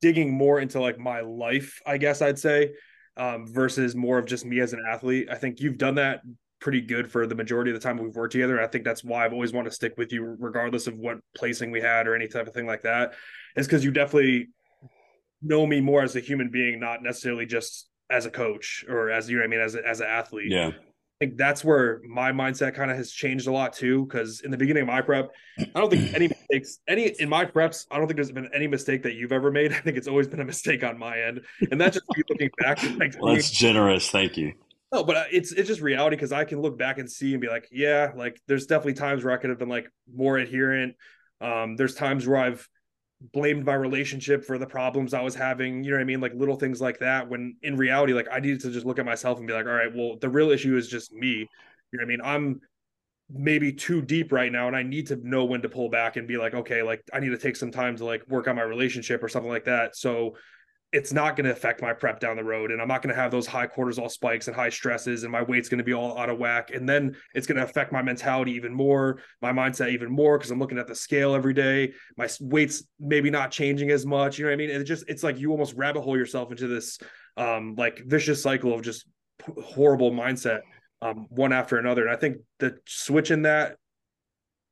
digging 0.01 0.31
more 0.31 0.59
into 0.59 0.79
like 0.79 0.99
my 0.99 1.21
life 1.21 1.81
i 1.88 1.97
guess 1.97 2.21
i'd 2.21 2.38
say 2.38 2.71
um, 3.17 3.45
versus 3.47 3.95
more 3.95 4.17
of 4.17 4.25
just 4.25 4.45
me 4.45 4.59
as 4.59 4.73
an 4.73 4.84
athlete. 4.89 5.27
I 5.29 5.36
think 5.36 5.59
you've 5.59 5.77
done 5.77 5.95
that 5.95 6.21
pretty 6.64 6.80
good 6.80 7.11
for 7.11 7.28
the 7.28 7.36
majority 7.36 7.70
of 7.70 7.76
the 7.76 7.84
time 7.84 7.97
we've 7.97 8.16
worked 8.16 8.32
together. 8.32 8.59
I 8.59 8.68
think 8.68 8.86
that's 8.86 9.03
why 9.03 9.26
I've 9.26 9.34
always 9.34 9.51
wanted 9.51 9.70
to 9.70 9.76
stick 9.76 9.95
with 9.97 10.14
you, 10.14 10.38
regardless 10.39 10.88
of 10.88 10.97
what 10.97 11.20
placing 11.36 11.72
we 11.72 11.82
had 11.82 12.07
or 12.07 12.16
any 12.16 12.30
type 12.30 12.47
of 12.47 12.53
thing 12.53 12.66
like 12.66 12.84
that. 12.84 13.16
Is 13.57 13.68
because 13.68 13.84
you 13.84 13.91
definitely 13.91 14.47
know 15.41 15.68
me 15.68 15.82
more 15.82 16.01
as 16.01 16.16
a 16.16 16.22
human 16.22 16.49
being, 16.49 16.80
not 16.80 17.03
necessarily 17.03 17.45
just 17.45 17.89
as 18.09 18.26
a 18.26 18.32
coach 18.32 18.86
or 18.88 19.09
as 19.09 19.30
you 19.30 19.39
know 19.39 19.43
I 19.43 19.47
mean 19.47 19.59
as 19.59 19.76
a, 19.76 19.86
as 19.86 19.99
an 19.99 20.07
athlete. 20.07 20.49
Yeah. 20.49 20.70
I 20.70 21.26
think 21.26 21.38
that's 21.38 21.64
where 21.66 22.01
my 22.07 22.32
mindset 22.32 22.76
kind 22.76 22.89
of 22.89 22.97
has 22.97 23.11
changed 23.11 23.47
a 23.47 23.51
lot 23.51 23.74
too. 23.74 24.05
Because 24.05 24.39
in 24.39 24.49
the 24.49 24.57
beginning 24.57 24.84
of 24.84 24.88
my 24.88 25.01
prep, 25.01 25.32
I 25.59 25.80
don't 25.80 25.89
think 25.89 26.14
any 26.14 26.30
mistakes, 26.30 26.80
any 26.88 27.07
in 27.20 27.28
my 27.28 27.45
preps, 27.45 27.88
I 27.91 27.97
don't 27.97 28.07
think 28.07 28.16
there's 28.16 28.32
been 28.32 28.49
any 28.53 28.68
mistake 28.68 29.03
that 29.03 29.16
you've 29.16 29.34
ever 29.34 29.51
made. 29.51 29.74
I 29.74 29.80
think 29.80 29.97
it's 29.97 30.07
always 30.07 30.30
been 30.30 30.39
a 30.39 30.45
mistake 30.45 30.82
on 30.82 30.97
my 30.97 31.20
end, 31.20 31.41
and 31.72 31.80
that's 31.80 31.97
just 31.97 32.05
looking 32.30 32.49
back. 32.57 32.82
Like, 32.97 33.16
well, 33.20 33.34
that's 33.36 33.51
generous. 33.51 34.09
Thank 34.09 34.38
you. 34.38 34.53
No, 34.93 35.03
but 35.03 35.17
uh, 35.17 35.23
it's 35.31 35.51
it's 35.51 35.67
just 35.67 35.81
reality 35.81 36.15
because 36.15 36.31
I 36.31 36.45
can 36.45 36.61
look 36.61 36.77
back 36.77 36.99
and 36.99 37.11
see 37.11 37.33
and 37.33 37.41
be 37.41 37.47
like, 37.47 37.67
yeah, 37.71 38.11
like 38.15 38.39
there's 38.47 38.67
definitely 38.67 38.93
times 38.93 39.23
where 39.23 39.33
I 39.33 39.37
could 39.37 39.49
have 39.49 39.57
been 39.57 39.67
like 39.69 39.87
more 40.13 40.37
adherent. 40.37 40.95
Um, 41.41 41.75
there's 41.75 41.95
times 41.95 42.27
where 42.27 42.37
I've 42.37 42.69
blamed 43.33 43.65
my 43.65 43.73
relationship 43.73 44.45
for 44.45 44.59
the 44.59 44.67
problems 44.67 45.15
I 45.15 45.21
was 45.21 45.33
having. 45.33 45.83
You 45.83 45.91
know 45.91 45.97
what 45.97 46.01
I 46.01 46.05
mean? 46.05 46.21
Like 46.21 46.33
little 46.35 46.57
things 46.57 46.79
like 46.79 46.99
that. 46.99 47.27
When 47.27 47.55
in 47.63 47.75
reality, 47.75 48.13
like 48.13 48.27
I 48.31 48.39
needed 48.39 48.61
to 48.61 48.71
just 48.71 48.85
look 48.85 48.99
at 48.99 49.05
myself 49.05 49.39
and 49.39 49.47
be 49.47 49.53
like, 49.53 49.65
all 49.65 49.73
right, 49.73 49.91
well, 49.93 50.17
the 50.21 50.29
real 50.29 50.51
issue 50.51 50.77
is 50.77 50.87
just 50.87 51.11
me. 51.11 51.49
You 51.91 51.99
know 51.99 52.01
what 52.01 52.03
I 52.03 52.07
mean? 52.07 52.21
I'm 52.23 52.61
maybe 53.31 53.73
too 53.73 53.99
deep 53.99 54.31
right 54.31 54.51
now 54.51 54.67
and 54.67 54.75
I 54.75 54.83
need 54.83 55.07
to 55.07 55.15
know 55.15 55.45
when 55.45 55.63
to 55.63 55.69
pull 55.69 55.89
back 55.89 56.17
and 56.17 56.27
be 56.27 56.37
like, 56.37 56.53
okay, 56.53 56.83
like 56.83 57.01
I 57.11 57.19
need 57.19 57.29
to 57.29 57.37
take 57.39 57.55
some 57.55 57.71
time 57.71 57.95
to 57.97 58.05
like 58.05 58.27
work 58.27 58.47
on 58.47 58.57
my 58.57 58.61
relationship 58.61 59.23
or 59.23 59.27
something 59.27 59.49
like 59.49 59.65
that. 59.65 59.95
So 59.95 60.35
it's 60.93 61.11
not 61.11 61.35
going 61.35 61.43
to 61.45 61.51
affect 61.51 61.81
my 61.81 61.91
prep 61.91 62.19
down 62.19 62.37
the 62.37 62.43
road 62.43 62.71
and 62.71 62.81
i'm 62.81 62.87
not 62.87 63.01
going 63.01 63.13
to 63.13 63.19
have 63.19 63.31
those 63.31 63.47
high 63.47 63.67
cortisol 63.67 64.09
spikes 64.09 64.47
and 64.47 64.55
high 64.55 64.69
stresses 64.69 65.23
and 65.23 65.31
my 65.31 65.41
weight's 65.41 65.67
going 65.67 65.79
to 65.79 65.83
be 65.83 65.93
all 65.93 66.17
out 66.17 66.29
of 66.29 66.37
whack 66.37 66.71
and 66.71 66.87
then 66.87 67.15
it's 67.33 67.47
going 67.47 67.57
to 67.57 67.63
affect 67.63 67.91
my 67.91 68.01
mentality 68.01 68.51
even 68.51 68.73
more 68.73 69.19
my 69.41 69.51
mindset 69.51 69.89
even 69.89 70.09
more 70.09 70.37
because 70.37 70.51
i'm 70.51 70.59
looking 70.59 70.77
at 70.77 70.87
the 70.87 70.95
scale 70.95 71.33
every 71.35 71.53
day. 71.53 71.91
My 72.17 72.29
weight's 72.39 72.83
maybe 72.99 73.29
not 73.29 73.51
changing 73.51 73.89
as 73.89 74.05
much 74.05 74.37
you 74.37 74.45
know 74.45 74.51
what 74.51 74.53
i 74.53 74.57
mean? 74.57 74.69
It 74.69 74.83
just 74.83 75.05
it's 75.07 75.23
like 75.23 75.39
you 75.39 75.51
almost 75.51 75.73
rabbit 75.75 76.01
hole 76.01 76.17
yourself 76.17 76.51
into 76.51 76.67
this 76.67 76.99
um 77.37 77.75
like 77.77 78.03
vicious 78.05 78.41
cycle 78.41 78.73
of 78.73 78.83
just 78.83 79.05
horrible 79.63 80.11
mindset 80.11 80.61
um 81.01 81.25
one 81.29 81.51
after 81.51 81.77
another 81.77 82.05
and 82.05 82.15
i 82.15 82.19
think 82.19 82.37
the 82.59 82.77
switch 82.85 83.31
in 83.31 83.41
that 83.41 83.77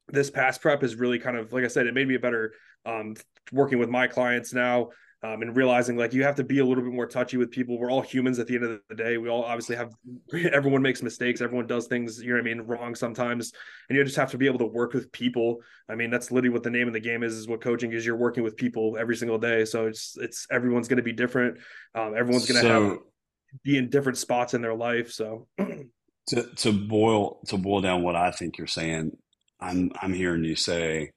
this 0.10 0.30
past 0.30 0.62
prep 0.62 0.84
is 0.84 0.96
really 0.96 1.18
kind 1.18 1.36
of 1.36 1.52
like 1.52 1.64
i 1.64 1.68
said 1.68 1.88
it 1.88 1.94
made 1.96 2.08
me 2.08 2.16
a 2.16 2.20
better 2.20 2.54
um 2.86 3.16
working 3.52 3.80
with 3.80 3.90
my 3.90 4.06
clients 4.08 4.54
now 4.54 4.90
um, 5.24 5.44
and 5.44 5.56
realizing 5.56 5.98
like 5.98 6.14
you 6.14 6.24
have 6.24 6.36
to 6.36 6.44
be 6.44 6.60
a 6.60 6.66
little 6.66 6.84
bit 6.84 6.94
more 6.94 7.06
touchy 7.06 7.38
with 7.38 7.52
people. 7.52 7.78
We're 7.78 7.92
all 7.92 8.02
humans 8.02 8.40
at 8.40 8.48
the 8.48 8.56
end 8.56 8.64
of 8.64 8.80
the 8.90 8.96
day. 8.96 9.18
We 9.18 9.30
all 9.30 9.44
obviously 9.44 9.76
have 9.76 9.94
everyone 10.52 10.82
makes 10.82 11.04
mistakes. 11.04 11.42
Everyone 11.42 11.68
does 11.68 11.88
things, 11.88 12.22
you 12.22 12.30
know 12.30 12.36
what 12.36 12.42
I 12.42 12.44
mean, 12.44 12.62
wrong 12.62 12.96
sometimes. 12.96 13.52
And 13.88 13.98
you 13.98 14.04
just 14.04 14.16
have 14.16 14.32
to 14.32 14.38
be 14.38 14.48
able 14.48 14.60
to 14.60 14.66
work 14.66 14.94
with 14.94 15.12
people. 15.12 15.60
I 15.88 15.96
mean, 15.96 16.10
that's 16.10 16.32
literally 16.32 16.50
what 16.50 16.64
the 16.64 16.72
name 16.72 16.88
of 16.88 16.94
the 16.94 17.00
game 17.00 17.22
is, 17.22 17.36
is 17.36 17.48
what 17.48 17.62
coaching 17.62 17.92
is. 17.92 18.06
You're 18.06 18.18
working 18.18 18.44
with 18.44 18.58
people 18.58 18.98
every 19.00 19.16
single 19.16 19.38
day. 19.38 19.64
So 19.66 19.86
it's 19.86 20.18
it's 20.20 20.48
everyone's 20.50 20.88
gonna 20.88 21.04
be 21.04 21.14
different. 21.14 21.60
Um, 21.94 22.16
everyone's 22.18 22.48
gonna 22.48 22.62
so, 22.62 22.90
have 22.90 22.98
be 23.64 23.78
in 23.78 23.90
different 23.90 24.18
spots 24.18 24.54
in 24.54 24.62
their 24.62 24.76
life. 24.76 25.12
So 25.12 25.48
to 26.28 26.44
to 26.56 26.72
boil 26.72 27.42
to 27.48 27.58
boil 27.58 27.82
down 27.82 28.02
what 28.02 28.16
I 28.16 28.32
think 28.32 28.58
you're 28.58 28.66
saying, 28.66 29.12
I'm 29.60 29.92
I'm 30.02 30.14
hearing 30.14 30.44
you 30.44 30.56
say 30.56 31.12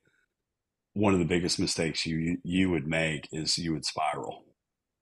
one 0.95 1.13
of 1.13 1.19
the 1.19 1.27
biggest 1.27 1.61
mistakes 1.61 2.07
you 2.07 2.39
you 2.43 2.71
would 2.71 2.87
make 2.87 3.29
is 3.33 3.59
you 3.59 3.73
would 3.73 3.85
spiral. 3.85 4.45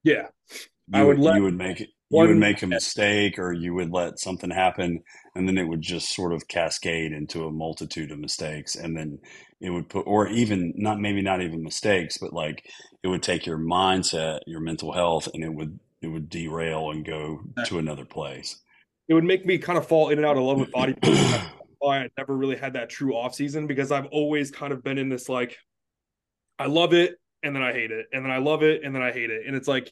Yeah, 0.03 0.27
you 0.51 0.99
I 0.99 1.03
would. 1.03 1.19
Let 1.19 1.35
you 1.35 1.43
would 1.43 1.57
make 1.57 1.81
it. 1.81 1.89
You 2.09 2.27
would 2.27 2.37
make 2.37 2.61
a 2.61 2.67
mistake, 2.67 3.39
or 3.39 3.53
you 3.53 3.73
would 3.73 3.91
let 3.91 4.19
something 4.19 4.51
happen, 4.51 5.01
and 5.33 5.47
then 5.47 5.57
it 5.57 5.67
would 5.67 5.81
just 5.81 6.13
sort 6.13 6.31
of 6.31 6.47
cascade 6.47 7.11
into 7.11 7.45
a 7.45 7.51
multitude 7.51 8.11
of 8.11 8.19
mistakes, 8.19 8.75
and 8.75 8.95
then 8.95 9.17
it 9.61 9.71
would 9.71 9.89
put, 9.89 10.05
or 10.05 10.27
even 10.27 10.73
not 10.75 10.99
maybe 10.99 11.23
not 11.23 11.41
even 11.41 11.63
mistakes, 11.63 12.19
but 12.19 12.33
like 12.33 12.69
it 13.01 13.07
would 13.07 13.23
take 13.23 13.47
your 13.47 13.57
mindset, 13.57 14.41
your 14.45 14.59
mental 14.59 14.91
health, 14.91 15.27
and 15.33 15.43
it 15.43 15.51
would 15.51 15.79
it 16.03 16.07
would 16.07 16.29
derail 16.29 16.91
and 16.91 17.05
go 17.05 17.39
to 17.65 17.79
another 17.79 18.05
place. 18.05 18.61
It 19.07 19.13
would 19.15 19.23
make 19.23 19.45
me 19.45 19.57
kind 19.57 19.77
of 19.77 19.87
fall 19.87 20.09
in 20.09 20.17
and 20.17 20.25
out 20.25 20.37
of 20.37 20.43
love 20.43 20.59
with 20.59 20.71
bodybuilding. 20.71 21.49
I 21.89 22.09
never 22.17 22.35
really 22.35 22.55
had 22.55 22.73
that 22.73 22.89
true 22.89 23.13
off 23.15 23.35
season 23.35 23.67
because 23.67 23.91
I've 23.91 24.05
always 24.07 24.51
kind 24.51 24.71
of 24.71 24.83
been 24.83 24.97
in 24.97 25.09
this 25.09 25.27
like 25.27 25.57
I 26.59 26.67
love 26.67 26.93
it 26.93 27.15
and 27.41 27.55
then 27.55 27.63
I 27.63 27.73
hate 27.73 27.91
it 27.91 28.07
and 28.13 28.23
then 28.23 28.31
I 28.31 28.37
love 28.37 28.63
it 28.63 28.83
and 28.83 28.93
then 28.93 29.01
I 29.01 29.11
hate 29.11 29.29
it. 29.29 29.43
And 29.45 29.55
it's 29.55 29.67
like 29.67 29.91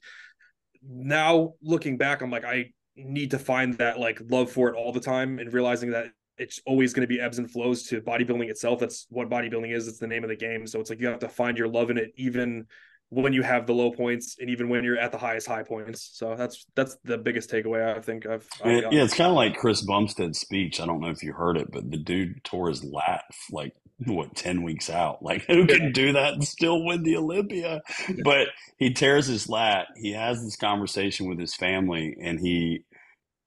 now 0.84 1.54
looking 1.62 1.98
back 1.98 2.22
I'm 2.22 2.32
like 2.32 2.46
I 2.46 2.72
need 2.96 3.32
to 3.32 3.40
find 3.40 3.76
that 3.76 4.00
like 4.00 4.20
love 4.30 4.52
for 4.52 4.70
it 4.70 4.76
all 4.76 4.92
the 4.92 5.00
time 5.00 5.40
and 5.40 5.52
realizing 5.54 5.92
that 5.92 6.08
it's 6.38 6.60
always 6.66 6.94
going 6.94 7.08
to 7.08 7.14
be 7.14 7.20
ebbs 7.20 7.38
and 7.38 7.50
flows 7.50 7.84
to 7.84 8.02
bodybuilding 8.02 8.50
itself. 8.50 8.80
That's 8.80 9.06
what 9.10 9.30
bodybuilding 9.30 9.76
is. 9.76 9.88
It's 9.88 10.00
the 10.00 10.08
name 10.08 10.24
of 10.24 10.30
the 10.30 10.36
game. 10.36 10.66
So 10.66 10.80
it's 10.80 10.90
like 10.90 11.00
you 11.00 11.08
have 11.08 11.20
to 11.20 11.30
find 11.30 11.58
your 11.58 11.68
love 11.68 11.90
in 11.90 11.98
it 11.98 12.12
even 12.16 12.68
when 13.12 13.34
you 13.34 13.44
have 13.44 13.68
the 13.68 13.74
low 13.74 13.92
points 13.92 14.38
and 14.40 14.50
even 14.50 14.70
when 14.70 14.86
you're 14.86 14.98
at 14.98 15.12
the 15.12 15.18
highest 15.18 15.46
high 15.46 15.64
points. 15.64 16.12
So 16.14 16.34
that's 16.36 16.66
that's 16.76 16.98
the 17.04 17.18
biggest 17.18 17.52
takeaway 17.52 17.96
I 17.96 18.00
think 18.00 18.26
I've. 18.26 18.48
I've 18.64 18.92
yeah, 18.92 19.04
it's 19.04 19.14
kind 19.14 19.30
of 19.30 19.36
like 19.36 19.58
Chris 19.58 19.86
Bumstead's 19.86 20.40
speech. 20.40 20.80
I 20.80 20.86
don't 20.86 21.02
know 21.02 21.10
if 21.10 21.22
you 21.22 21.34
heard 21.34 21.58
it, 21.58 21.70
but 21.72 21.92
the 21.92 21.98
dude 21.98 22.44
tore 22.46 22.70
his 22.70 22.84
lat 22.84 23.26
like 23.52 23.74
what 24.06 24.36
10 24.36 24.64
weeks 24.64 24.90
out 24.90 25.22
like 25.22 25.46
who 25.46 25.68
can 25.68 25.92
do 25.92 26.14
that 26.14 26.34
and 26.34 26.44
still 26.44 26.84
win 26.84 27.04
the 27.04 27.16
olympia 27.16 27.82
but 28.24 28.48
he 28.78 28.92
tears 28.92 29.28
his 29.28 29.48
lat 29.48 29.86
he 29.96 30.12
has 30.12 30.42
this 30.44 30.56
conversation 30.56 31.30
with 31.30 31.38
his 31.38 31.54
family 31.54 32.16
and 32.20 32.40
he 32.40 32.84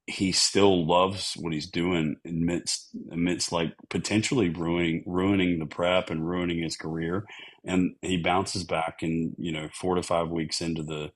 he 0.06 0.30
still 0.30 0.86
loves 0.86 1.34
what 1.40 1.52
he's 1.52 1.68
doing 1.68 2.14
amidst 2.24 2.90
amidst 3.10 3.50
like 3.50 3.74
potentially 3.88 4.48
ruining 4.48 5.02
ruining 5.06 5.58
the 5.58 5.66
prep 5.66 6.08
and 6.08 6.24
ruining 6.24 6.62
his 6.62 6.76
career 6.76 7.24
and 7.64 7.94
he 8.02 8.16
bounces 8.16 8.64
back 8.64 9.02
and 9.02 9.34
you 9.38 9.52
know 9.52 9.68
four 9.72 9.94
to 9.94 10.02
five 10.02 10.28
weeks 10.28 10.60
into 10.60 10.82
the 10.82 11.10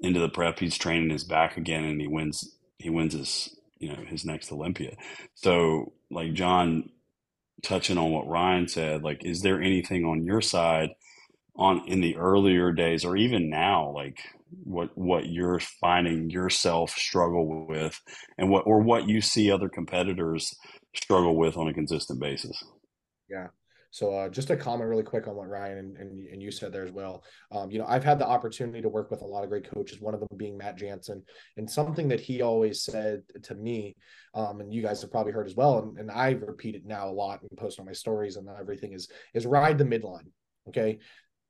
into 0.00 0.20
the 0.20 0.28
prep 0.28 0.58
he's 0.58 0.78
training 0.78 1.10
his 1.10 1.24
back 1.24 1.56
again 1.56 1.84
and 1.84 2.00
he 2.00 2.08
wins 2.08 2.56
he 2.78 2.90
wins 2.90 3.12
his 3.12 3.54
you 3.78 3.88
know 3.88 4.02
his 4.06 4.24
next 4.24 4.50
olympia. 4.52 4.96
So 5.34 5.92
like 6.10 6.32
jon 6.32 6.90
touching 7.62 7.98
on 7.98 8.10
what 8.10 8.26
ryan 8.26 8.66
said 8.66 9.02
like 9.02 9.22
is 9.22 9.42
there 9.42 9.60
anything 9.60 10.04
on 10.04 10.24
your 10.24 10.40
side 10.40 10.90
on 11.56 11.86
in 11.86 12.00
the 12.00 12.16
earlier 12.16 12.72
days 12.72 13.04
or 13.04 13.16
even 13.16 13.50
now 13.50 13.90
like 13.94 14.18
what 14.64 14.96
what 14.96 15.26
you're 15.26 15.60
finding 15.60 16.30
yourself 16.30 16.90
struggle 16.90 17.66
with 17.66 18.00
and 18.38 18.50
what 18.50 18.66
or 18.66 18.80
what 18.80 19.08
you 19.08 19.20
see 19.20 19.50
other 19.50 19.68
competitors 19.68 20.54
struggle 20.94 21.36
with 21.36 21.56
on 21.56 21.68
a 21.68 21.74
consistent 21.74 22.18
basis? 22.18 22.64
Yeah 23.28 23.48
so 23.90 24.14
uh, 24.14 24.28
just 24.28 24.50
a 24.50 24.56
comment 24.56 24.88
really 24.88 25.02
quick 25.02 25.26
on 25.26 25.34
what 25.34 25.48
Ryan 25.48 25.78
and, 25.78 25.96
and, 25.96 26.28
and 26.28 26.42
you 26.42 26.50
said 26.50 26.72
there 26.72 26.84
as 26.84 26.92
well. 26.92 27.24
Um, 27.50 27.70
you 27.70 27.78
know, 27.78 27.86
I've 27.88 28.04
had 28.04 28.18
the 28.18 28.26
opportunity 28.26 28.80
to 28.80 28.88
work 28.88 29.10
with 29.10 29.22
a 29.22 29.26
lot 29.26 29.42
of 29.42 29.50
great 29.50 29.70
coaches, 29.70 30.00
one 30.00 30.14
of 30.14 30.20
them 30.20 30.28
being 30.36 30.56
Matt 30.56 30.76
Jansen. 30.76 31.22
And 31.56 31.68
something 31.68 32.08
that 32.08 32.20
he 32.20 32.42
always 32.42 32.82
said 32.82 33.22
to 33.42 33.54
me, 33.54 33.96
um, 34.34 34.60
and 34.60 34.72
you 34.72 34.82
guys 34.82 35.02
have 35.02 35.10
probably 35.10 35.32
heard 35.32 35.46
as 35.46 35.56
well, 35.56 35.78
and, 35.78 35.98
and 35.98 36.10
I 36.10 36.30
repeat 36.30 36.76
it 36.76 36.86
now 36.86 37.08
a 37.08 37.10
lot 37.10 37.42
and 37.42 37.58
post 37.58 37.80
on 37.80 37.86
my 37.86 37.92
stories 37.92 38.36
and 38.36 38.48
everything 38.48 38.92
is 38.92 39.08
is 39.34 39.46
ride 39.46 39.78
the 39.78 39.84
midline. 39.84 40.28
Okay 40.68 40.98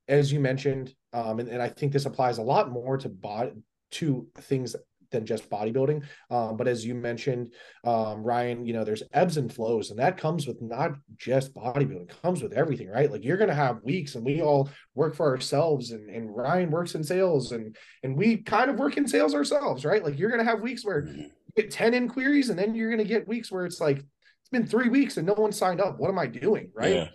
as 0.08 0.32
you 0.32 0.40
mentioned, 0.40 0.92
um, 1.12 1.38
and, 1.38 1.48
and 1.48 1.62
I 1.62 1.68
think 1.68 1.92
this 1.92 2.04
applies 2.04 2.38
a 2.38 2.42
lot 2.42 2.72
more 2.72 2.98
to 2.98 3.08
body 3.08 3.52
to 3.92 4.26
things 4.38 4.74
than 5.10 5.26
just 5.26 5.48
bodybuilding. 5.50 6.04
Um, 6.30 6.56
but 6.56 6.68
as 6.68 6.84
you 6.84 6.94
mentioned, 6.94 7.52
um, 7.84 8.22
Ryan, 8.22 8.64
you 8.64 8.72
know, 8.72 8.84
there's 8.84 9.02
ebbs 9.12 9.36
and 9.36 9.52
flows, 9.52 9.90
and 9.90 9.98
that 9.98 10.16
comes 10.16 10.46
with 10.46 10.60
not 10.60 10.92
just 11.16 11.54
bodybuilding, 11.54 12.10
comes 12.22 12.42
with 12.42 12.52
everything, 12.52 12.88
right? 12.88 13.10
Like 13.10 13.24
you're 13.24 13.36
gonna 13.36 13.54
have 13.54 13.82
weeks, 13.82 14.14
and 14.14 14.24
we 14.24 14.42
all 14.42 14.70
work 14.94 15.14
for 15.14 15.26
ourselves, 15.26 15.90
and, 15.90 16.08
and 16.10 16.34
Ryan 16.34 16.70
works 16.70 16.94
in 16.94 17.04
sales, 17.04 17.52
and 17.52 17.76
and 18.02 18.16
we 18.16 18.38
kind 18.38 18.70
of 18.70 18.76
work 18.76 18.96
in 18.96 19.06
sales 19.06 19.34
ourselves, 19.34 19.84
right? 19.84 20.04
Like 20.04 20.18
you're 20.18 20.30
gonna 20.30 20.44
have 20.44 20.60
weeks 20.60 20.84
where 20.84 21.02
mm-hmm. 21.02 21.20
you 21.22 21.30
get 21.56 21.70
10 21.70 21.94
inquiries, 21.94 22.50
and 22.50 22.58
then 22.58 22.74
you're 22.74 22.90
gonna 22.90 23.04
get 23.04 23.28
weeks 23.28 23.50
where 23.50 23.66
it's 23.66 23.80
like 23.80 23.98
it's 23.98 24.50
been 24.50 24.66
three 24.66 24.88
weeks 24.88 25.16
and 25.16 25.26
no 25.26 25.34
one 25.34 25.52
signed 25.52 25.80
up. 25.80 25.98
What 25.98 26.10
am 26.10 26.18
I 26.18 26.26
doing? 26.26 26.70
Right. 26.74 26.94
Yeah. 26.94 27.08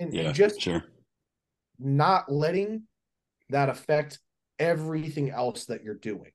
And, 0.00 0.12
yeah, 0.12 0.22
and 0.22 0.34
just 0.34 0.60
sure 0.60 0.82
not 1.82 2.30
letting 2.30 2.82
that 3.50 3.68
affect 3.68 4.18
everything 4.58 5.30
else 5.30 5.66
that 5.66 5.82
you're 5.82 5.94
doing. 5.94 6.30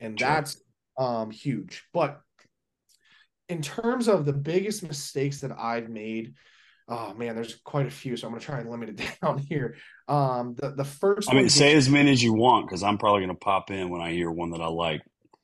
And 0.00 0.18
sure. 0.18 0.28
that's 0.28 0.62
um 0.98 1.30
huge. 1.30 1.84
But 1.92 2.20
in 3.48 3.62
terms 3.62 4.08
of 4.08 4.24
the 4.24 4.32
biggest 4.32 4.82
mistakes 4.82 5.40
that 5.40 5.52
I've 5.56 5.88
made, 5.88 6.34
oh 6.88 7.14
man, 7.14 7.34
there's 7.34 7.56
quite 7.64 7.86
a 7.86 7.90
few. 7.90 8.16
So 8.16 8.26
I'm 8.26 8.32
gonna 8.32 8.44
try 8.44 8.60
and 8.60 8.70
limit 8.70 8.88
it 8.90 9.18
down 9.22 9.38
here. 9.38 9.76
Um 10.08 10.54
the, 10.54 10.70
the 10.70 10.84
first 10.84 11.30
I 11.30 11.34
mean 11.34 11.48
say 11.48 11.74
as 11.74 11.88
many 11.88 12.12
as 12.12 12.22
you 12.22 12.34
want 12.34 12.66
because 12.66 12.82
I'm 12.82 12.98
probably 12.98 13.22
gonna 13.22 13.34
pop 13.34 13.70
in 13.70 13.90
when 13.90 14.00
I 14.00 14.12
hear 14.12 14.30
one 14.30 14.50
that 14.50 14.60
I 14.60 14.68
like. 14.68 15.02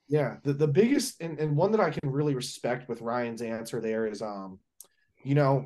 Yeah, 0.09 0.37
the, 0.43 0.53
the 0.53 0.69
biggest 0.69 1.23
and, 1.23 1.39
and 1.39 1.57
one 1.57 1.73
that 1.73 1.81
I 1.81 1.91
can 1.91 2.11
really 2.11 2.35
respect 2.35 2.89
with 2.89 3.01
Ryan's 3.01 3.41
answer 3.41 3.81
there 3.81 4.07
is 4.07 4.21
um, 4.21 4.59
you 5.25 5.35
know, 5.35 5.65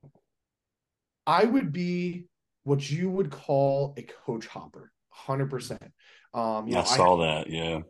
I 1.27 1.45
would 1.45 1.73
be 1.73 2.27
what 2.65 2.89
you 2.89 3.11
would 3.11 3.31
call 3.31 3.95
a 3.97 4.03
coach 4.03 4.47
hopper, 4.47 4.93
hundred 5.09 5.51
percent. 5.51 5.93
Um, 6.35 6.69
you 6.69 6.77
I 6.77 6.85
saw 6.85 7.21
I, 7.23 7.27
that. 7.27 7.51
Yeah. 7.51 7.81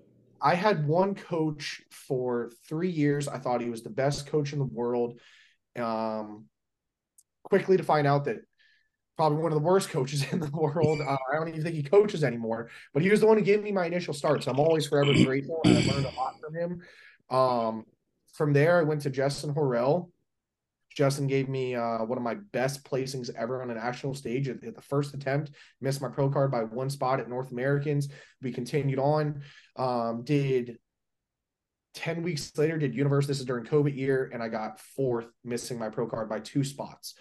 I 0.41 0.55
had 0.55 0.87
one 0.87 1.14
coach 1.14 1.82
for 1.91 2.51
three 2.68 2.91
years. 2.91 3.28
I 3.28 3.39
thought 3.39 3.61
he 3.61 3.70
was 3.70 3.82
the 3.82 3.91
best 3.91 4.26
coach 4.26 4.53
in 4.53 4.59
the 4.59 4.64
world. 4.64 5.20
Um, 5.78 6.47
quickly 7.45 7.76
to 7.76 7.82
find 7.82 8.07
out 8.07 8.24
that 8.24 8.39
probably 9.16 9.39
one 9.39 9.53
of 9.53 9.59
the 9.59 9.64
worst 9.64 9.89
coaches 9.91 10.24
in 10.32 10.41
the 10.41 10.51
world. 10.51 11.01
Uh, 11.01 11.16
I 11.32 11.37
don't 11.37 11.49
even 11.49 11.62
think 11.62 11.76
he 11.76 11.82
coaches 11.82 12.24
anymore, 12.24 12.70
but 12.93 13.03
he 13.03 13.11
was 13.11 13.20
the 13.20 13.26
one 13.26 13.39
who 13.39 13.45
gave 13.45 13.62
me 13.62 13.72
my 13.72 13.87
initial 13.87 14.14
start. 14.14 14.45
So 14.45 14.51
I'm 14.51 14.61
always 14.61 14.87
forever 14.87 15.12
grateful. 15.12 15.61
And 15.64 15.78
I 15.78 15.93
learned 15.93 16.07
a 16.07 16.16
lot 16.16 16.34
from 16.41 16.55
him. 16.55 16.82
Um, 17.30 17.84
from 18.34 18.53
there, 18.53 18.78
I 18.78 18.82
went 18.82 19.03
to 19.03 19.11
Justin 19.11 19.55
Harris, 19.55 20.05
Justin 20.97 21.27
gave 21.27 21.49
me 21.49 21.75
uh, 21.75 21.99
one 21.99 22.17
of 22.17 22.25
my 22.25 22.37
best 22.53 22.83
placings 22.83 23.31
ever 23.37 23.63
on 23.63 23.71
a 23.71 23.75
national 23.75 24.15
stage 24.15 24.49
at, 24.49 24.65
at, 24.65 24.75
the 24.75 24.83
first 24.83 25.13
attempt. 25.13 25.51
Missed 25.83 26.01
my 26.01 26.09
pro 26.09 26.31
card 26.31 26.51
by 26.51 26.63
one 26.65 26.89
spot 26.89 27.21
at 27.21 27.29
North 27.29 27.53
Americans. 27.53 28.09
We 28.41 28.51
continued 28.51 28.99
on. 28.99 29.43
Um, 29.77 30.25
did 30.25 30.79
10 31.97 32.23
weeks 32.23 32.57
later, 32.57 32.79
did 32.79 32.95
Universe. 32.95 33.27
This 33.27 33.41
is 33.41 33.45
during 33.45 33.67
COVID 33.67 33.95
year, 33.95 34.31
and 34.33 34.43
I 34.43 34.49
got 34.49 34.81
fourth, 34.81 35.27
missing 35.45 35.79
my 35.79 35.91
pro 35.91 36.07
card 36.07 36.31
by 36.31 36.41
two 36.41 36.65
spots. 36.65 37.15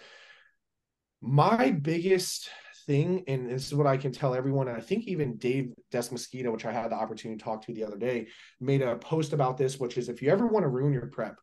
My 1.20 1.70
biggest 1.70 2.48
thing, 2.86 3.24
and 3.28 3.50
this 3.50 3.66
is 3.66 3.74
what 3.74 3.86
I 3.86 3.98
can 3.98 4.12
tell 4.12 4.34
everyone, 4.34 4.68
and 4.68 4.76
I 4.76 4.80
think 4.80 5.04
even 5.04 5.36
Dave 5.36 5.72
Desmosquito, 5.92 6.50
which 6.50 6.64
I 6.64 6.72
had 6.72 6.90
the 6.90 6.96
opportunity 6.96 7.38
to 7.38 7.44
talk 7.44 7.62
to 7.66 7.74
the 7.74 7.84
other 7.84 7.96
day, 7.98 8.28
made 8.58 8.80
a 8.80 8.96
post 8.96 9.34
about 9.34 9.58
this, 9.58 9.78
which 9.78 9.98
is 9.98 10.08
if 10.08 10.22
you 10.22 10.30
ever 10.30 10.46
want 10.46 10.64
to 10.64 10.68
ruin 10.68 10.92
your 10.92 11.08
prep, 11.08 11.36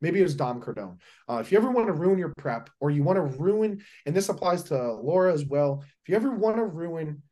maybe 0.00 0.20
it 0.20 0.24
was 0.24 0.34
Dom 0.34 0.60
Cardone. 0.60 0.98
Uh, 1.28 1.38
if 1.38 1.52
you 1.52 1.58
ever 1.58 1.70
want 1.70 1.86
to 1.86 1.92
ruin 1.92 2.18
your 2.18 2.32
prep 2.36 2.70
or 2.80 2.90
you 2.90 3.02
want 3.02 3.16
to 3.16 3.38
ruin, 3.38 3.82
and 4.06 4.14
this 4.14 4.28
applies 4.28 4.62
to 4.64 4.92
Laura 4.94 5.32
as 5.32 5.44
well, 5.44 5.82
if 6.02 6.08
you 6.08 6.16
ever 6.16 6.30
want 6.30 6.56
to 6.56 6.64
ruin 6.64 7.22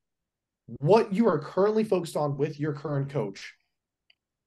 what 0.78 1.12
you 1.12 1.28
are 1.28 1.38
currently 1.38 1.84
focused 1.84 2.16
on 2.16 2.36
with 2.36 2.60
your 2.60 2.72
current 2.72 3.10
coach, 3.10 3.54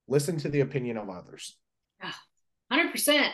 listen 0.08 0.38
to 0.38 0.50
the 0.50 0.62
opinion 0.62 0.98
of 0.98 1.10
others. 1.10 1.58
100% 2.72 3.30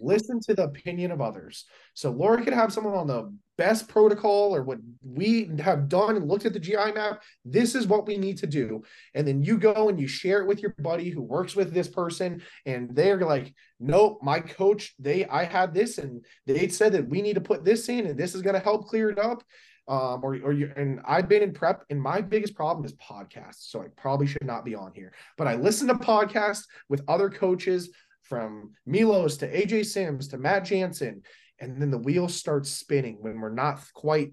listen 0.00 0.40
to 0.40 0.54
the 0.54 0.64
opinion 0.64 1.10
of 1.10 1.20
others. 1.20 1.66
So 1.94 2.10
Laura 2.10 2.42
could 2.42 2.52
have 2.52 2.72
someone 2.72 2.94
on 2.94 3.06
the 3.06 3.32
best 3.60 3.88
protocol 3.88 4.54
or 4.54 4.62
what 4.62 4.78
we 5.02 5.50
have 5.58 5.88
done 5.88 6.16
and 6.16 6.26
looked 6.26 6.46
at 6.46 6.54
the 6.54 6.58
GI 6.58 6.92
map. 6.94 7.22
This 7.44 7.74
is 7.74 7.86
what 7.86 8.06
we 8.06 8.16
need 8.16 8.38
to 8.38 8.46
do. 8.46 8.82
And 9.14 9.28
then 9.28 9.42
you 9.42 9.58
go 9.58 9.90
and 9.90 10.00
you 10.00 10.08
share 10.08 10.40
it 10.40 10.46
with 10.46 10.62
your 10.62 10.74
buddy 10.78 11.10
who 11.10 11.20
works 11.20 11.54
with 11.54 11.74
this 11.74 11.86
person. 11.86 12.42
And 12.64 12.94
they're 12.96 13.20
like, 13.20 13.52
nope, 13.78 14.20
my 14.22 14.40
coach, 14.40 14.94
they 14.98 15.26
I 15.26 15.44
had 15.44 15.74
this 15.74 15.98
and 15.98 16.24
they 16.46 16.68
said 16.68 16.92
that 16.92 17.08
we 17.08 17.20
need 17.20 17.34
to 17.34 17.42
put 17.42 17.64
this 17.64 17.90
in 17.90 18.06
and 18.06 18.18
this 18.18 18.34
is 18.34 18.40
going 18.40 18.54
to 18.54 18.60
help 18.60 18.88
clear 18.88 19.10
it 19.10 19.18
up. 19.18 19.42
Um, 19.88 20.20
or, 20.22 20.36
or 20.44 20.52
you, 20.52 20.72
and 20.76 21.00
I've 21.04 21.28
been 21.28 21.42
in 21.42 21.52
prep, 21.52 21.82
and 21.90 22.00
my 22.00 22.20
biggest 22.20 22.54
problem 22.54 22.84
is 22.84 22.94
podcasts. 22.94 23.70
So 23.70 23.82
I 23.82 23.86
probably 23.96 24.28
should 24.28 24.44
not 24.44 24.64
be 24.64 24.76
on 24.76 24.92
here, 24.94 25.12
but 25.36 25.48
I 25.48 25.56
listen 25.56 25.88
to 25.88 25.94
podcasts 25.94 26.62
with 26.88 27.02
other 27.08 27.28
coaches 27.28 27.90
from 28.30 28.70
Milos 28.86 29.36
to 29.38 29.52
AJ 29.52 29.86
Sims 29.86 30.28
to 30.28 30.38
Matt 30.38 30.64
Jansen. 30.64 31.22
And 31.58 31.82
then 31.82 31.90
the 31.90 31.98
wheel 31.98 32.28
starts 32.28 32.70
spinning 32.70 33.18
when 33.20 33.38
we're 33.38 33.52
not 33.52 33.82
quite 33.92 34.32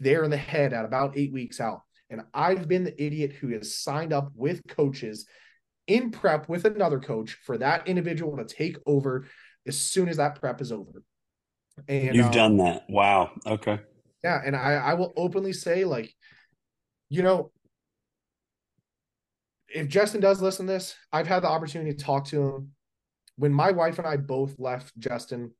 there 0.00 0.24
in 0.24 0.30
the 0.30 0.38
head 0.38 0.72
at 0.72 0.86
about 0.86 1.18
eight 1.18 1.32
weeks 1.32 1.60
out. 1.60 1.82
And 2.08 2.22
I've 2.32 2.68
been 2.68 2.84
the 2.84 3.02
idiot 3.02 3.32
who 3.32 3.48
has 3.48 3.76
signed 3.76 4.12
up 4.12 4.30
with 4.34 4.66
coaches 4.68 5.26
in 5.86 6.10
prep 6.10 6.48
with 6.48 6.64
another 6.64 7.00
coach 7.00 7.36
for 7.44 7.58
that 7.58 7.88
individual 7.88 8.36
to 8.38 8.44
take 8.44 8.78
over 8.86 9.26
as 9.66 9.78
soon 9.78 10.08
as 10.08 10.16
that 10.16 10.40
prep 10.40 10.62
is 10.62 10.72
over. 10.72 11.02
And 11.88 12.14
you've 12.14 12.26
um, 12.26 12.32
done 12.32 12.56
that. 12.58 12.84
Wow. 12.88 13.32
Okay. 13.44 13.80
Yeah. 14.22 14.40
And 14.42 14.54
I, 14.54 14.74
I 14.74 14.94
will 14.94 15.12
openly 15.16 15.52
say, 15.52 15.84
like, 15.84 16.14
you 17.10 17.22
know, 17.22 17.50
if 19.68 19.88
Justin 19.88 20.20
does 20.20 20.40
listen 20.40 20.66
to 20.66 20.72
this, 20.72 20.94
I've 21.12 21.26
had 21.26 21.42
the 21.42 21.48
opportunity 21.48 21.92
to 21.92 22.04
talk 22.04 22.26
to 22.26 22.42
him 22.42 22.73
when 23.36 23.52
my 23.52 23.70
wife 23.70 23.98
and 23.98 24.06
I 24.06 24.16
both 24.16 24.54
left 24.58 24.96
Justin, 24.98 25.52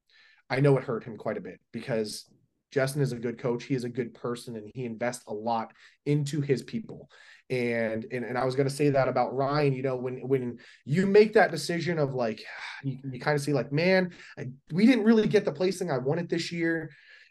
I 0.51 0.61
know 0.61 0.77
it 0.79 0.85
hurt 0.85 1.05
him 1.05 1.17
quite 1.17 1.37
a 1.37 1.41
bit 1.41 1.61
because 1.73 2.27
Justin 2.71 3.03
is 3.03 3.13
a 3.13 3.19
good 3.19 3.39
coach. 3.39 3.65
He 3.65 3.75
is 3.75 3.85
a 3.85 3.89
good 3.89 4.15
person 4.15 4.57
and 4.57 4.71
he 4.75 4.85
invests 4.85 5.25
a 5.29 5.33
lot 5.33 5.73
into 6.07 6.41
his 6.41 6.63
people. 6.63 7.09
And 7.51 8.05
and, 8.11 8.25
and 8.25 8.37
I 8.37 8.45
was 8.45 8.57
going 8.57 8.69
to 8.69 8.75
say 8.75 8.91
that 8.91 9.07
about 9.07 9.35
Ryan, 9.35 9.75
you 9.75 9.83
know, 9.83 9.97
when 9.97 10.27
when 10.27 10.59
you 10.85 11.07
make 11.07 11.35
that 11.35 11.51
decision 11.51 11.99
of 11.99 12.15
like 12.15 12.45
you, 12.83 12.99
you 13.13 13.21
kind 13.21 13.37
of 13.37 13.43
see 13.43 13.53
like, 13.53 13.73
man, 13.73 14.13
I, 14.39 14.47
we 14.73 14.87
didn't 14.87 15.05
really 15.05 15.29
get 15.29 15.45
the 15.45 15.53
placing 15.53 15.91
I 15.91 15.99
wanted 15.99 16.29
this 16.29 16.51
year. 16.51 16.91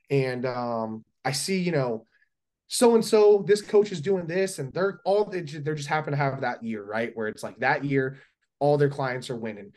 And 0.09 0.45
um 0.45 1.03
I 1.25 1.31
see, 1.31 1.59
you 1.59 1.71
know, 1.71 2.05
so 2.67 2.95
and 2.95 3.03
so 3.03 3.43
this 3.45 3.61
coach 3.61 3.91
is 3.91 4.01
doing 4.01 4.27
this 4.27 4.59
and 4.59 4.73
they're 4.73 5.01
all 5.03 5.25
they 5.25 5.41
they're 5.41 5.75
just 5.75 5.89
happen 5.89 6.11
to 6.11 6.17
have 6.17 6.41
that 6.41 6.63
year, 6.63 6.83
right? 6.83 7.11
Where 7.13 7.27
it's 7.27 7.43
like 7.43 7.59
that 7.59 7.83
year 7.83 8.17
all 8.59 8.77
their 8.77 8.89
clients 8.89 9.29
are 9.29 9.35
winning. 9.35 9.73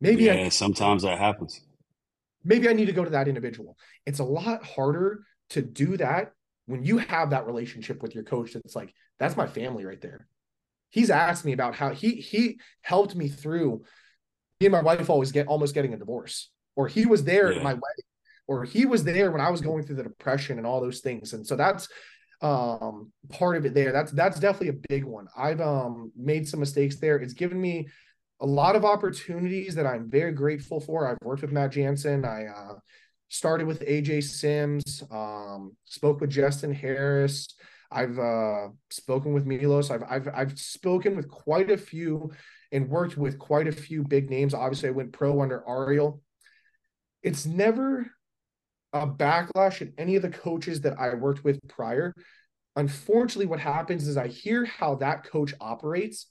Maybe 0.00 0.24
yeah, 0.24 0.34
I, 0.34 0.48
sometimes 0.48 1.02
that 1.02 1.18
happens. 1.18 1.60
Maybe 2.44 2.68
I 2.68 2.72
need 2.72 2.86
to 2.86 2.92
go 2.92 3.04
to 3.04 3.10
that 3.10 3.28
individual. 3.28 3.76
It's 4.06 4.20
a 4.20 4.24
lot 4.24 4.64
harder 4.64 5.24
to 5.50 5.62
do 5.62 5.96
that 5.96 6.32
when 6.66 6.84
you 6.84 6.98
have 6.98 7.30
that 7.30 7.46
relationship 7.46 8.02
with 8.02 8.14
your 8.14 8.24
coach. 8.24 8.52
That's 8.52 8.76
like 8.76 8.94
that's 9.18 9.36
my 9.36 9.46
family 9.46 9.84
right 9.84 10.00
there. 10.00 10.28
He's 10.90 11.10
asked 11.10 11.44
me 11.44 11.52
about 11.52 11.74
how 11.74 11.90
he 11.90 12.12
he 12.12 12.60
helped 12.82 13.16
me 13.16 13.28
through. 13.28 13.82
Me 14.60 14.66
and 14.66 14.72
my 14.72 14.82
wife 14.82 15.10
always 15.10 15.32
get 15.32 15.46
almost 15.46 15.74
getting 15.74 15.94
a 15.94 15.98
divorce, 15.98 16.50
or 16.76 16.88
he 16.88 17.06
was 17.06 17.24
there 17.24 17.50
yeah. 17.50 17.58
at 17.58 17.64
my 17.64 17.74
wedding, 17.74 18.08
or 18.46 18.64
he 18.64 18.86
was 18.86 19.04
there 19.04 19.30
when 19.30 19.40
I 19.40 19.50
was 19.50 19.60
going 19.60 19.84
through 19.84 19.96
the 19.96 20.02
depression 20.02 20.58
and 20.58 20.66
all 20.66 20.80
those 20.80 21.00
things. 21.00 21.32
And 21.32 21.46
so 21.46 21.56
that's 21.56 21.88
um 22.40 23.12
part 23.28 23.56
of 23.56 23.66
it 23.66 23.74
there. 23.74 23.92
That's 23.92 24.12
that's 24.12 24.38
definitely 24.38 24.68
a 24.68 24.88
big 24.88 25.04
one. 25.04 25.26
I've 25.36 25.60
um 25.60 26.12
made 26.16 26.46
some 26.46 26.60
mistakes 26.60 26.96
there. 26.96 27.16
It's 27.16 27.34
given 27.34 27.60
me 27.60 27.88
a 28.40 28.46
lot 28.46 28.76
of 28.76 28.84
opportunities 28.84 29.74
that 29.74 29.86
I'm 29.86 30.08
very 30.08 30.32
grateful 30.32 30.80
for. 30.80 31.08
I've 31.08 31.18
worked 31.22 31.42
with 31.42 31.52
Matt 31.52 31.72
Jansen. 31.72 32.24
I 32.24 32.46
uh, 32.46 32.74
started 33.28 33.66
with 33.66 33.80
AJ 33.80 34.24
Sims, 34.24 35.02
um, 35.10 35.76
spoke 35.84 36.20
with 36.20 36.30
Justin 36.30 36.72
Harris. 36.72 37.48
I've 37.90 38.18
uh, 38.18 38.68
spoken 38.90 39.32
with 39.32 39.46
Milos. 39.46 39.90
I've, 39.90 40.02
I've 40.08 40.28
I've 40.34 40.58
spoken 40.58 41.16
with 41.16 41.28
quite 41.28 41.70
a 41.70 41.78
few 41.78 42.30
and 42.70 42.88
worked 42.88 43.16
with 43.16 43.38
quite 43.38 43.66
a 43.66 43.72
few 43.72 44.02
big 44.04 44.30
names. 44.30 44.54
Obviously, 44.54 44.90
I 44.90 44.92
went 44.92 45.12
pro 45.12 45.40
under 45.40 45.64
Ariel. 45.66 46.20
It's 47.22 47.46
never 47.46 48.10
a 48.92 49.06
backlash 49.06 49.80
in 49.80 49.92
any 49.98 50.16
of 50.16 50.22
the 50.22 50.30
coaches 50.30 50.82
that 50.82 50.98
I 50.98 51.14
worked 51.14 51.44
with 51.44 51.58
prior. 51.68 52.14
Unfortunately, 52.76 53.46
what 53.46 53.60
happens 53.60 54.06
is 54.06 54.16
I 54.16 54.28
hear 54.28 54.64
how 54.64 54.96
that 54.96 55.24
coach 55.24 55.54
operates, 55.60 56.26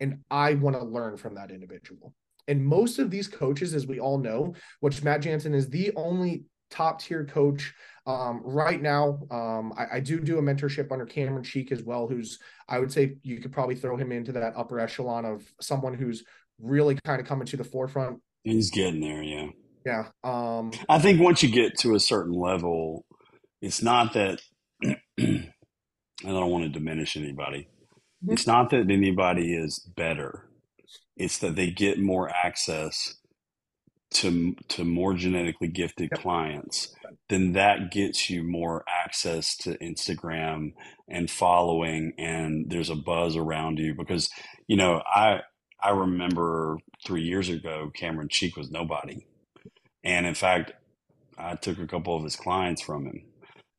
and 0.00 0.18
I 0.30 0.54
want 0.54 0.76
to 0.76 0.84
learn 0.84 1.16
from 1.16 1.34
that 1.34 1.50
individual. 1.50 2.14
And 2.48 2.64
most 2.64 2.98
of 2.98 3.10
these 3.10 3.28
coaches, 3.28 3.74
as 3.74 3.86
we 3.86 4.00
all 4.00 4.18
know, 4.18 4.54
which 4.80 5.02
Matt 5.02 5.22
Jansen 5.22 5.54
is 5.54 5.70
the 5.70 5.92
only 5.96 6.44
top 6.70 7.00
tier 7.00 7.24
coach 7.24 7.72
um, 8.06 8.42
right 8.44 8.82
now. 8.82 9.20
Um, 9.30 9.72
I, 9.78 9.96
I, 9.96 10.00
do 10.00 10.20
do 10.20 10.38
a 10.38 10.42
mentorship 10.42 10.92
under 10.92 11.06
Cameron 11.06 11.44
Cheek 11.44 11.72
as 11.72 11.82
well, 11.82 12.06
who's 12.06 12.38
I 12.68 12.78
would 12.78 12.92
say 12.92 13.16
you 13.22 13.40
could 13.40 13.52
probably 13.52 13.76
throw 13.76 13.96
him 13.96 14.12
into 14.12 14.32
that 14.32 14.54
upper 14.56 14.78
echelon 14.78 15.24
of 15.24 15.42
someone 15.60 15.94
who's 15.94 16.24
really 16.60 16.98
kind 17.04 17.20
of 17.20 17.26
coming 17.26 17.46
to 17.46 17.56
the 17.56 17.64
forefront. 17.64 18.20
He's 18.42 18.70
getting 18.70 19.00
there, 19.00 19.22
yeah. 19.22 19.46
Yeah. 19.86 20.06
Um, 20.22 20.72
I 20.88 20.98
think 20.98 21.20
once 21.20 21.42
you 21.42 21.50
get 21.50 21.78
to 21.80 21.94
a 21.94 22.00
certain 22.00 22.32
level, 22.32 23.04
it's 23.62 23.82
not 23.82 24.14
that 24.14 24.40
I 24.84 24.92
don't 26.22 26.50
want 26.50 26.64
to 26.64 26.70
diminish 26.70 27.16
anybody. 27.16 27.68
Mm-hmm. 28.24 28.32
It's 28.32 28.46
not 28.46 28.70
that 28.70 28.90
anybody 28.90 29.54
is 29.54 29.78
better. 29.80 30.48
It's 31.16 31.38
that 31.38 31.56
they 31.56 31.70
get 31.70 32.00
more 32.00 32.30
access 32.30 33.16
to 34.14 34.54
to 34.68 34.84
more 34.84 35.14
genetically 35.14 35.68
gifted 35.68 36.10
yep. 36.12 36.20
clients, 36.20 36.94
then 37.28 37.52
that 37.52 37.90
gets 37.90 38.30
you 38.30 38.42
more 38.42 38.84
access 38.88 39.56
to 39.58 39.76
Instagram 39.78 40.72
and 41.08 41.30
following, 41.30 42.12
and 42.16 42.70
there's 42.70 42.90
a 42.90 42.96
buzz 42.96 43.36
around 43.36 43.78
you 43.78 43.94
because 43.94 44.30
you 44.68 44.76
know 44.76 45.02
I 45.06 45.40
I 45.82 45.90
remember 45.90 46.78
three 47.04 47.22
years 47.22 47.48
ago 47.48 47.90
Cameron 47.94 48.28
Cheek 48.30 48.56
was 48.56 48.70
nobody, 48.70 49.26
and 50.04 50.26
in 50.26 50.34
fact 50.34 50.72
I 51.36 51.56
took 51.56 51.78
a 51.78 51.86
couple 51.86 52.16
of 52.16 52.24
his 52.24 52.36
clients 52.36 52.82
from 52.82 53.06
him, 53.06 53.24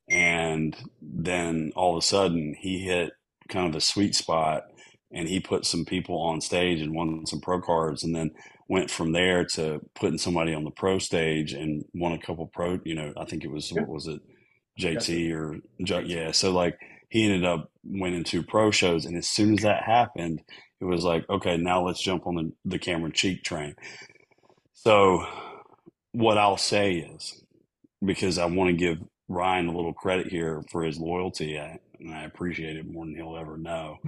and 0.09 0.75
then 1.01 1.71
all 1.75 1.97
of 1.97 2.03
a 2.03 2.05
sudden 2.05 2.55
he 2.59 2.79
hit 2.79 3.13
kind 3.49 3.67
of 3.67 3.73
the 3.73 3.81
sweet 3.81 4.15
spot 4.15 4.63
and 5.11 5.27
he 5.27 5.39
put 5.39 5.65
some 5.65 5.85
people 5.85 6.19
on 6.19 6.41
stage 6.41 6.81
and 6.81 6.93
won 6.93 7.25
some 7.25 7.39
pro 7.39 7.61
cards 7.61 8.03
and 8.03 8.15
then 8.15 8.31
went 8.67 8.89
from 8.89 9.11
there 9.11 9.45
to 9.45 9.79
putting 9.95 10.17
somebody 10.17 10.53
on 10.53 10.63
the 10.63 10.71
pro 10.71 10.97
stage 10.99 11.53
and 11.53 11.85
won 11.93 12.11
a 12.11 12.19
couple 12.19 12.47
pro 12.47 12.79
you 12.83 12.95
know 12.95 13.13
i 13.17 13.25
think 13.25 13.43
it 13.43 13.51
was 13.51 13.71
yeah. 13.71 13.81
what 13.81 13.89
was 13.89 14.07
it 14.07 14.21
jt 14.79 15.31
or 15.33 15.59
yeah 16.01 16.31
so 16.31 16.51
like 16.51 16.77
he 17.09 17.23
ended 17.23 17.45
up 17.45 17.71
winning 17.83 18.23
two 18.23 18.43
pro 18.43 18.71
shows 18.71 19.05
and 19.05 19.15
as 19.15 19.29
soon 19.29 19.53
as 19.53 19.63
that 19.63 19.83
happened 19.83 20.41
it 20.81 20.85
was 20.85 21.03
like 21.03 21.25
okay 21.29 21.57
now 21.57 21.85
let's 21.85 22.01
jump 22.01 22.27
on 22.27 22.35
the, 22.35 22.51
the 22.65 22.79
cameron 22.79 23.11
cheek 23.13 23.43
train. 23.43 23.75
So 24.73 25.25
what 26.11 26.37
i'll 26.37 26.57
say 26.57 26.95
is 26.95 27.41
because 28.03 28.37
i 28.37 28.45
want 28.45 28.69
to 28.69 28.75
give 28.75 28.97
ryan 29.27 29.67
a 29.67 29.75
little 29.75 29.93
credit 29.93 30.27
here 30.27 30.63
for 30.71 30.83
his 30.83 30.97
loyalty 30.97 31.57
and 32.05 32.15
i 32.15 32.23
appreciate 32.23 32.77
it 32.77 32.89
more 32.89 33.05
than 33.05 33.15
he'll 33.15 33.37
ever 33.37 33.57
know 33.57 33.99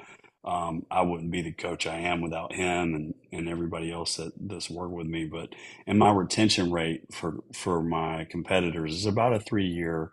um, 0.45 0.85
I 0.89 1.01
wouldn't 1.01 1.31
be 1.31 1.41
the 1.41 1.51
coach 1.51 1.85
I 1.87 1.97
am 1.97 2.21
without 2.21 2.53
him 2.53 2.95
and, 2.95 3.13
and 3.33 3.49
everybody 3.49 3.91
else 3.91 4.15
that 4.15 4.31
that's 4.39 4.69
worked 4.69 4.93
with 4.93 5.07
me. 5.07 5.25
But 5.25 5.49
and 5.85 5.99
my 5.99 6.11
retention 6.11 6.71
rate 6.71 7.13
for 7.13 7.39
for 7.53 7.83
my 7.83 8.25
competitors 8.31 8.95
is 8.95 9.05
about 9.05 9.33
a 9.33 9.41
three 9.41 9.67
year 9.67 10.11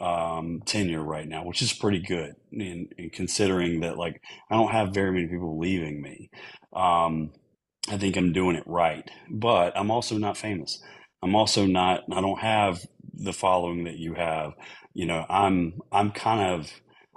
um, 0.00 0.62
tenure 0.66 1.02
right 1.02 1.28
now, 1.28 1.44
which 1.44 1.62
is 1.62 1.72
pretty 1.72 2.00
good. 2.00 2.34
And, 2.52 2.92
considering 3.12 3.80
that, 3.80 3.98
like, 3.98 4.22
I 4.50 4.56
don't 4.56 4.72
have 4.72 4.94
very 4.94 5.12
many 5.12 5.26
people 5.28 5.58
leaving 5.58 6.02
me. 6.02 6.30
Um, 6.72 7.32
I 7.90 7.96
think 7.98 8.16
I'm 8.16 8.32
doing 8.32 8.56
it 8.56 8.64
right, 8.66 9.08
but 9.30 9.76
I'm 9.76 9.90
also 9.90 10.18
not 10.18 10.36
famous. 10.36 10.82
I'm 11.22 11.34
also 11.34 11.66
not. 11.66 12.04
I 12.12 12.20
don't 12.20 12.40
have 12.40 12.80
the 13.14 13.32
following 13.32 13.84
that 13.84 13.96
you 13.96 14.14
have. 14.14 14.52
You 14.94 15.06
know, 15.06 15.24
I'm 15.28 15.80
I'm 15.92 16.10
kind 16.12 16.54
of 16.54 16.70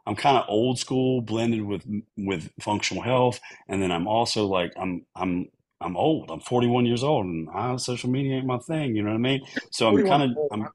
I'm 0.06 0.16
kind 0.16 0.38
of 0.38 0.45
old 0.47 0.80
school 0.80 1.22
blended 1.22 1.64
with 1.64 1.86
with 2.18 2.52
functional 2.60 3.04
health, 3.04 3.39
and 3.68 3.82
then 3.82 3.91
I'm 3.91 4.08
also 4.08 4.45
like 4.47 4.74
I'm 4.78 5.06
I'm 5.16 5.49
I'm 5.80 5.97
old. 5.97 6.30
I'm 6.30 6.39
41 6.39 6.86
years 6.86 7.04
old, 7.04 7.26
and 7.26 7.49
I, 7.49 7.76
social 7.78 8.10
media 8.10 8.36
ain't 8.36 8.45
my 8.45 8.60
thing. 8.60 8.95
You 8.95 9.04
know 9.04 9.10
what 9.10 9.16
I 9.16 9.20
mean? 9.20 9.41
So 9.72 9.88
I'm 9.88 10.06
kind 10.06 10.24
of 10.24 10.38
I'm, 10.52 10.68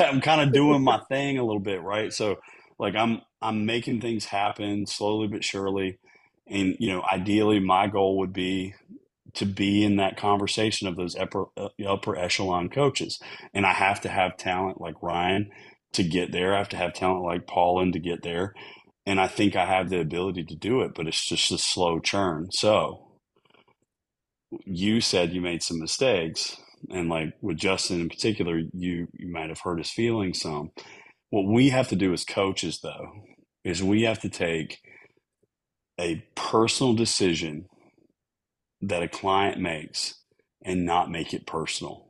I'm 0.00 0.20
kind 0.20 0.40
of 0.40 0.52
doing 0.52 0.82
my 0.82 1.00
thing 1.08 1.38
a 1.38 1.44
little 1.44 1.60
bit, 1.60 1.82
right? 1.82 2.12
So 2.12 2.38
like 2.78 2.94
I'm 2.94 3.22
I'm 3.40 3.66
making 3.66 4.00
things 4.00 4.26
happen 4.26 4.86
slowly 4.86 5.28
but 5.28 5.44
surely, 5.44 5.98
and 6.46 6.76
you 6.78 6.92
know, 6.92 7.04
ideally, 7.10 7.60
my 7.60 7.86
goal 7.86 8.18
would 8.18 8.32
be 8.32 8.74
to 9.34 9.44
be 9.44 9.84
in 9.84 9.96
that 9.96 10.16
conversation 10.16 10.86
of 10.86 10.96
those 10.96 11.16
upper 11.16 11.46
uh, 11.56 11.68
upper 11.86 12.16
echelon 12.16 12.68
coaches, 12.68 13.20
and 13.52 13.66
I 13.66 13.72
have 13.72 14.00
to 14.02 14.08
have 14.08 14.36
talent 14.36 14.80
like 14.80 15.02
Ryan 15.02 15.50
to 15.94 16.04
get 16.04 16.32
there. 16.32 16.54
I 16.54 16.58
have 16.58 16.68
to 16.70 16.76
have 16.76 16.94
talent 16.94 17.24
like 17.24 17.46
Paul, 17.46 17.74
Paulin 17.74 17.92
to 17.92 17.98
get 17.98 18.22
there. 18.22 18.54
And 19.06 19.20
I 19.20 19.26
think 19.26 19.56
I 19.56 19.66
have 19.66 19.90
the 19.90 20.00
ability 20.00 20.44
to 20.44 20.56
do 20.56 20.80
it, 20.82 20.92
but 20.94 21.06
it's 21.06 21.26
just 21.26 21.52
a 21.52 21.58
slow 21.58 22.00
churn. 22.00 22.50
So 22.52 23.18
you 24.64 25.00
said 25.00 25.32
you 25.32 25.40
made 25.40 25.62
some 25.62 25.80
mistakes. 25.80 26.56
And 26.90 27.08
like 27.08 27.34
with 27.40 27.56
Justin 27.56 28.00
in 28.00 28.08
particular, 28.08 28.58
you, 28.72 29.08
you 29.12 29.30
might 29.30 29.48
have 29.48 29.60
hurt 29.60 29.78
his 29.78 29.90
feelings 29.90 30.40
some. 30.40 30.70
What 31.30 31.46
we 31.46 31.70
have 31.70 31.88
to 31.88 31.96
do 31.96 32.12
as 32.12 32.24
coaches, 32.24 32.80
though, 32.82 33.24
is 33.64 33.82
we 33.82 34.02
have 34.02 34.20
to 34.20 34.28
take 34.28 34.78
a 36.00 36.24
personal 36.34 36.94
decision 36.94 37.66
that 38.80 39.02
a 39.02 39.08
client 39.08 39.58
makes 39.60 40.14
and 40.64 40.84
not 40.84 41.10
make 41.10 41.34
it 41.34 41.46
personal. 41.46 42.08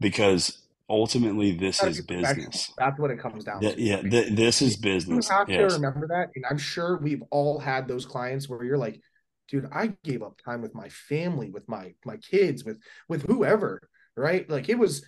Because 0.00 0.65
ultimately 0.88 1.52
this 1.52 1.82
is 1.82 2.00
business. 2.02 2.72
that's 2.78 2.98
what 2.98 3.10
it 3.10 3.18
comes 3.18 3.42
down 3.42 3.60
to. 3.60 3.74
yeah 3.80 4.00
th- 4.02 4.34
this 4.34 4.62
is 4.62 4.76
business. 4.76 5.28
you 5.28 5.34
have 5.34 5.48
yes. 5.48 5.72
to 5.72 5.76
remember 5.76 6.06
that 6.06 6.28
and 6.36 6.44
i'm 6.48 6.58
sure 6.58 6.98
we've 6.98 7.22
all 7.30 7.58
had 7.58 7.88
those 7.88 8.06
clients 8.06 8.48
where 8.48 8.62
you're 8.62 8.78
like 8.78 9.00
dude 9.48 9.68
i 9.72 9.88
gave 10.04 10.22
up 10.22 10.38
time 10.44 10.62
with 10.62 10.74
my 10.74 10.88
family 10.88 11.50
with 11.50 11.68
my 11.68 11.92
my 12.04 12.16
kids 12.18 12.64
with 12.64 12.78
with 13.08 13.22
whoever 13.22 13.88
right? 14.16 14.48
Like 14.48 14.68
it 14.68 14.78
was 14.78 15.04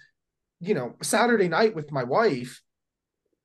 you 0.60 0.74
know 0.74 0.94
saturday 1.02 1.48
night 1.48 1.74
with 1.76 1.92
my 1.92 2.02
wife 2.02 2.60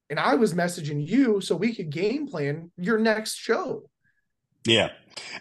and 0.09 0.19
i 0.19 0.33
was 0.33 0.55
messaging 0.55 1.07
you 1.07 1.41
so 1.41 1.55
we 1.55 1.75
could 1.75 1.91
game 1.91 2.27
plan 2.27 2.71
your 2.77 2.97
next 2.97 3.35
show. 3.35 3.83
Yeah 4.65 4.89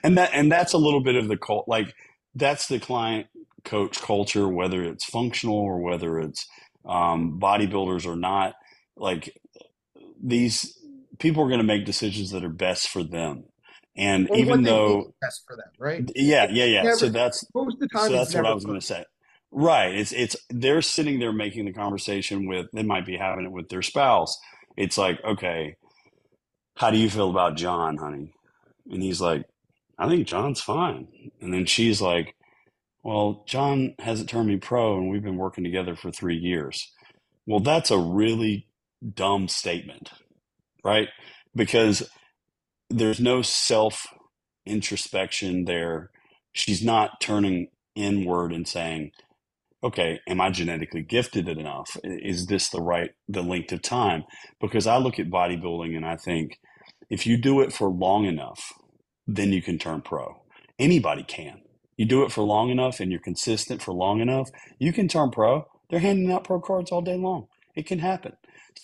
and 0.02 0.18
that 0.18 0.30
and 0.34 0.52
that's 0.52 0.74
a 0.74 0.78
little 0.78 1.02
bit 1.02 1.16
of 1.16 1.28
the 1.28 1.38
cult 1.38 1.66
like 1.66 1.94
that's 2.34 2.66
the 2.68 2.78
client 2.78 3.26
coach 3.64 4.02
culture 4.02 4.46
whether 4.48 4.82
it's 4.82 5.06
functional 5.06 5.56
or 5.56 5.80
whether 5.80 6.18
it's 6.18 6.46
um, 6.84 7.38
bodybuilders 7.40 8.06
are 8.06 8.16
not, 8.16 8.54
like 8.96 9.36
these 10.22 10.78
people 11.18 11.42
are 11.42 11.48
going 11.48 11.58
to 11.58 11.64
make 11.64 11.84
decisions 11.84 12.30
that 12.30 12.44
are 12.44 12.48
best 12.48 12.88
for 12.88 13.02
them. 13.02 13.44
And 13.94 14.30
or 14.30 14.36
even 14.36 14.62
though 14.62 15.14
best 15.20 15.42
for 15.46 15.54
them, 15.56 15.66
right? 15.78 16.10
Yeah, 16.14 16.48
yeah, 16.50 16.64
yeah. 16.64 16.82
Never, 16.82 16.96
so 16.96 17.08
that's 17.10 17.44
most 17.54 17.74
of 17.74 17.80
the 17.80 17.88
time. 17.88 18.08
So 18.08 18.12
that's 18.12 18.34
what 18.34 18.46
I 18.46 18.54
was 18.54 18.64
going 18.64 18.80
to 18.80 18.86
say. 18.86 19.04
Right. 19.50 19.94
It's 19.94 20.12
it's 20.12 20.34
they're 20.48 20.80
sitting 20.80 21.18
there 21.18 21.32
making 21.32 21.66
the 21.66 21.74
conversation 21.74 22.48
with. 22.48 22.68
They 22.72 22.82
might 22.82 23.04
be 23.04 23.18
having 23.18 23.44
it 23.44 23.52
with 23.52 23.68
their 23.68 23.82
spouse. 23.82 24.38
It's 24.78 24.96
like, 24.96 25.22
okay, 25.22 25.76
how 26.76 26.90
do 26.90 26.96
you 26.96 27.10
feel 27.10 27.28
about 27.28 27.56
Jon, 27.56 27.98
honey? 27.98 28.32
And 28.90 29.02
he's 29.02 29.20
like, 29.20 29.44
I 29.98 30.08
think 30.08 30.26
Jon's 30.26 30.62
fine. 30.62 31.06
And 31.42 31.52
then 31.52 31.66
she's 31.66 32.00
like, 32.00 32.34
well, 33.02 33.44
Jon 33.46 33.94
hasn't 34.00 34.30
turned 34.30 34.48
me 34.48 34.58
pro 34.58 34.98
and 34.98 35.10
we've 35.10 35.22
been 35.24 35.38
working 35.38 35.64
together 35.64 35.96
for 35.96 36.12
three 36.12 36.36
years. 36.36 36.92
Well, 37.46 37.60
that's 37.60 37.90
a 37.90 37.98
really 37.98 38.68
dumb 39.14 39.48
statement, 39.48 40.12
right? 40.84 41.08
Because 41.54 42.08
there's 42.90 43.20
no 43.20 43.42
self 43.42 44.06
introspection 44.66 45.64
there. 45.66 46.10
She's 46.52 46.84
not 46.84 47.20
turning 47.20 47.68
inward 47.96 48.52
and 48.52 48.68
saying, 48.68 49.12
okay, 49.84 50.20
am 50.28 50.40
I 50.40 50.50
genetically 50.50 51.02
gifted 51.02 51.48
enough? 51.48 51.96
Is 52.04 52.46
this 52.46 52.70
the 52.70 52.82
right, 52.82 53.12
the 53.28 53.42
length 53.42 53.72
of 53.72 53.82
time? 53.82 54.24
Because 54.60 54.86
I 54.86 54.98
look 54.98 55.18
at 55.18 55.30
bodybuilding 55.30 55.96
and 55.96 56.06
I 56.06 56.16
think 56.16 56.60
if 57.10 57.26
you 57.26 57.38
do 57.38 57.60
it 57.62 57.72
for 57.72 57.88
long 57.88 58.26
enough, 58.26 58.72
then 59.26 59.52
you 59.52 59.62
can 59.62 59.78
turn 59.78 60.02
pro. 60.02 60.42
Anybody 60.78 61.24
can 61.24 61.61
you 62.02 62.08
do 62.08 62.24
it 62.24 62.32
for 62.32 62.42
long 62.42 62.68
enough 62.70 62.98
and 62.98 63.12
you're 63.12 63.20
consistent 63.20 63.80
for 63.80 63.94
long 63.94 64.18
enough, 64.18 64.50
you 64.80 64.92
can 64.92 65.06
turn 65.06 65.30
pro. 65.30 65.64
They're 65.88 66.00
handing 66.00 66.32
out 66.32 66.42
pro 66.42 66.60
cards 66.60 66.90
all 66.90 67.00
day 67.00 67.16
long. 67.16 67.46
It 67.76 67.86
can 67.86 68.00
happen. 68.00 68.32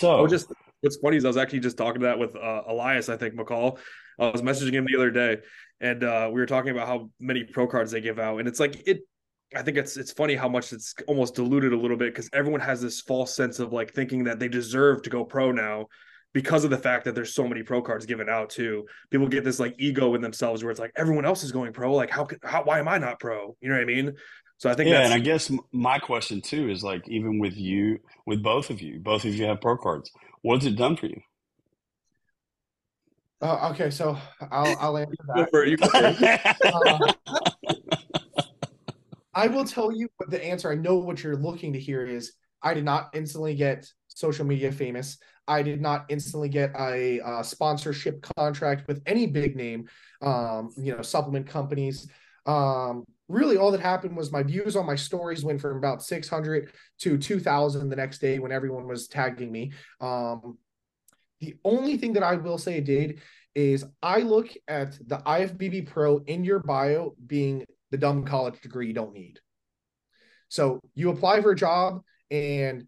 So, 0.00 0.18
oh, 0.18 0.28
just 0.28 0.46
what's 0.82 0.98
funny 0.98 1.16
is 1.16 1.24
I 1.24 1.28
was 1.28 1.36
actually 1.36 1.58
just 1.58 1.76
talking 1.76 2.02
to 2.02 2.06
that 2.06 2.20
with 2.20 2.36
uh, 2.36 2.62
Elias, 2.68 3.08
I 3.08 3.16
think 3.16 3.34
McCall. 3.34 3.78
I 4.20 4.28
was 4.30 4.42
messaging 4.42 4.72
him 4.72 4.86
the 4.88 4.96
other 4.96 5.10
day, 5.10 5.38
and 5.80 6.04
uh, 6.04 6.30
we 6.32 6.40
were 6.40 6.46
talking 6.46 6.70
about 6.70 6.86
how 6.86 7.10
many 7.18 7.42
pro 7.42 7.66
cards 7.66 7.90
they 7.90 8.00
give 8.00 8.20
out, 8.20 8.38
and 8.38 8.46
it's 8.46 8.60
like 8.60 8.86
it. 8.86 9.00
I 9.56 9.62
think 9.62 9.78
it's 9.78 9.96
it's 9.96 10.12
funny 10.12 10.36
how 10.36 10.48
much 10.48 10.72
it's 10.72 10.94
almost 11.08 11.34
diluted 11.34 11.72
a 11.72 11.76
little 11.76 11.96
bit 11.96 12.14
because 12.14 12.30
everyone 12.32 12.60
has 12.60 12.80
this 12.80 13.00
false 13.00 13.34
sense 13.34 13.58
of 13.58 13.72
like 13.72 13.94
thinking 13.94 14.22
that 14.24 14.38
they 14.38 14.46
deserve 14.46 15.02
to 15.02 15.10
go 15.10 15.24
pro 15.24 15.50
now 15.50 15.86
because 16.32 16.64
of 16.64 16.70
the 16.70 16.78
fact 16.78 17.04
that 17.04 17.14
there's 17.14 17.34
so 17.34 17.46
many 17.48 17.62
pro 17.62 17.80
cards 17.80 18.06
given 18.06 18.28
out 18.28 18.50
too. 18.50 18.86
People 19.10 19.28
get 19.28 19.44
this 19.44 19.58
like 19.58 19.74
ego 19.78 20.14
in 20.14 20.20
themselves 20.20 20.62
where 20.62 20.70
it's 20.70 20.80
like 20.80 20.92
everyone 20.96 21.24
else 21.24 21.42
is 21.42 21.52
going 21.52 21.72
pro, 21.72 21.94
like 21.94 22.10
how 22.10 22.26
how 22.42 22.62
why 22.64 22.78
am 22.78 22.88
I 22.88 22.98
not 22.98 23.18
pro? 23.18 23.56
You 23.60 23.68
know 23.68 23.74
what 23.74 23.82
I 23.82 23.86
mean? 23.86 24.14
So 24.58 24.68
I 24.68 24.74
think 24.74 24.90
yeah, 24.90 25.04
and 25.04 25.14
I 25.14 25.20
guess 25.20 25.50
my 25.72 25.98
question 25.98 26.40
too 26.40 26.68
is 26.68 26.82
like 26.82 27.08
even 27.08 27.38
with 27.38 27.56
you, 27.56 27.98
with 28.26 28.42
both 28.42 28.70
of 28.70 28.82
you, 28.82 28.98
both 28.98 29.24
of 29.24 29.34
you 29.34 29.46
have 29.46 29.60
pro 29.60 29.76
cards. 29.76 30.10
What's 30.42 30.66
it 30.66 30.76
done 30.76 30.96
for 30.96 31.06
you? 31.06 31.20
Uh, 33.40 33.70
okay, 33.70 33.88
so 33.90 34.18
I'll 34.50 34.76
I'll 34.80 34.98
answer 34.98 35.14
that. 35.28 36.56
uh, 37.66 37.72
I 39.32 39.46
will 39.46 39.64
tell 39.64 39.92
you 39.92 40.08
what 40.16 40.30
the 40.30 40.44
answer. 40.44 40.72
I 40.72 40.74
know 40.74 40.96
what 40.96 41.22
you're 41.22 41.36
looking 41.36 41.72
to 41.72 41.80
hear 41.80 42.04
is. 42.04 42.32
I 42.60 42.74
did 42.74 42.84
not 42.84 43.10
instantly 43.14 43.54
get 43.54 43.88
social 44.18 44.44
media 44.44 44.72
famous. 44.72 45.18
I 45.46 45.62
did 45.62 45.80
not 45.80 46.06
instantly 46.08 46.48
get 46.48 46.72
a, 46.76 47.20
a 47.24 47.44
sponsorship 47.44 48.26
contract 48.36 48.88
with 48.88 49.00
any 49.06 49.26
big 49.26 49.54
name, 49.54 49.88
um, 50.22 50.70
you 50.76 50.94
know, 50.94 51.02
supplement 51.02 51.46
companies. 51.46 52.08
Um, 52.44 53.04
really 53.28 53.56
all 53.56 53.70
that 53.70 53.80
happened 53.80 54.16
was 54.16 54.32
my 54.32 54.42
views 54.42 54.74
on 54.74 54.86
my 54.86 54.96
stories 54.96 55.44
went 55.44 55.60
from 55.60 55.76
about 55.76 56.02
600 56.02 56.72
to 57.00 57.16
2000 57.18 57.88
the 57.88 57.96
next 57.96 58.18
day 58.18 58.38
when 58.38 58.50
everyone 58.50 58.88
was 58.88 59.06
tagging 59.06 59.52
me 59.52 59.72
um, 60.00 60.58
the 61.40 61.54
only 61.62 61.98
thing 61.98 62.14
that 62.14 62.22
i 62.22 62.36
will 62.36 62.56
say 62.56 62.80
did 62.80 63.20
is 63.54 63.84
i 64.02 64.20
look 64.20 64.48
at 64.66 64.92
the 65.06 65.18
ifbb 65.18 65.86
pro 65.86 66.18
in 66.20 66.42
your 66.42 66.60
bio 66.60 67.14
being 67.26 67.66
the 67.90 67.98
dumb 67.98 68.24
college 68.24 68.58
degree 68.62 68.86
you 68.86 68.94
don't 68.94 69.12
need 69.12 69.38
so 70.48 70.80
you 70.94 71.10
apply 71.10 71.42
for 71.42 71.50
a 71.50 71.56
job 71.56 72.00
and 72.30 72.86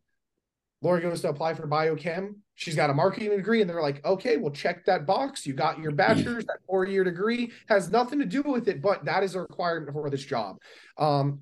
Laura 0.82 1.00
goes 1.00 1.20
to 1.20 1.28
apply 1.28 1.54
for 1.54 1.66
biochem. 1.66 2.36
She's 2.54 2.74
got 2.74 2.90
a 2.90 2.94
marketing 2.94 3.30
degree, 3.30 3.60
and 3.60 3.68
they're 3.68 3.82
like, 3.82 4.04
okay, 4.04 4.36
well, 4.36 4.52
check 4.52 4.84
that 4.86 5.06
box. 5.06 5.46
You 5.46 5.54
got 5.54 5.78
your 5.78 5.92
bachelor's, 5.92 6.44
that 6.46 6.58
four 6.66 6.86
year 6.86 7.04
degree 7.04 7.52
has 7.68 7.90
nothing 7.90 8.18
to 8.18 8.26
do 8.26 8.42
with 8.42 8.68
it, 8.68 8.80
but 8.82 9.04
that 9.04 9.22
is 9.22 9.34
a 9.34 9.40
requirement 9.40 9.92
for 9.92 10.08
this 10.10 10.24
job. 10.24 10.58
Um, 10.98 11.40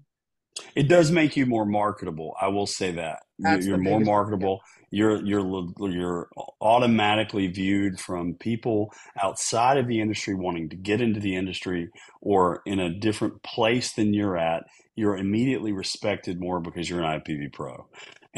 it 0.75 0.89
does 0.89 1.13
make 1.13 1.37
you 1.37 1.47
more 1.47 1.65
marketable. 1.65 2.35
I 2.41 2.49
will 2.49 2.67
say 2.67 2.93
that 2.93 3.21
you're 3.39 3.79
more 3.79 4.01
marketable. 4.01 4.61
You're 4.91 5.25
you're 5.25 5.67
you're 5.79 6.29
automatically 6.61 7.47
viewed 7.47 8.01
from 8.01 8.35
people 8.35 8.93
outside 9.23 9.77
of 9.77 9.87
the 9.87 10.01
industry 10.01 10.35
wanting 10.35 10.69
to 10.71 10.77
get 10.77 11.01
into 11.01 11.21
the 11.21 11.37
industry 11.37 11.91
or 12.21 12.63
in 12.67 12.81
a 12.81 12.93
different 12.93 13.43
place 13.45 13.93
than 13.93 14.15
you're 14.15 14.37
at. 14.37 14.65
You're 14.97 15.17
immediately 15.17 15.71
respected 15.71 16.41
more 16.41 16.59
because 16.59 16.91
you're 16.91 17.03
an 17.03 17.21
IFBB 17.21 17.53
pro 17.53 17.87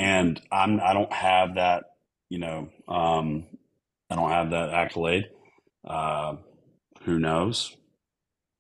and 0.01 0.41
I'm 0.51 0.81
I 0.81 0.95
don't 0.95 1.13
have 1.13 1.57
that, 1.57 1.85
you 2.31 2.39
know, 2.39 2.71
um, 2.89 3.45
I 4.09 4.17
don't 4.17 4.31
have 4.31 4.51
that 4.51 4.71
accolade. 4.71 5.29
Uh, 5.87 6.37
who 7.03 7.19
knows? 7.19 7.77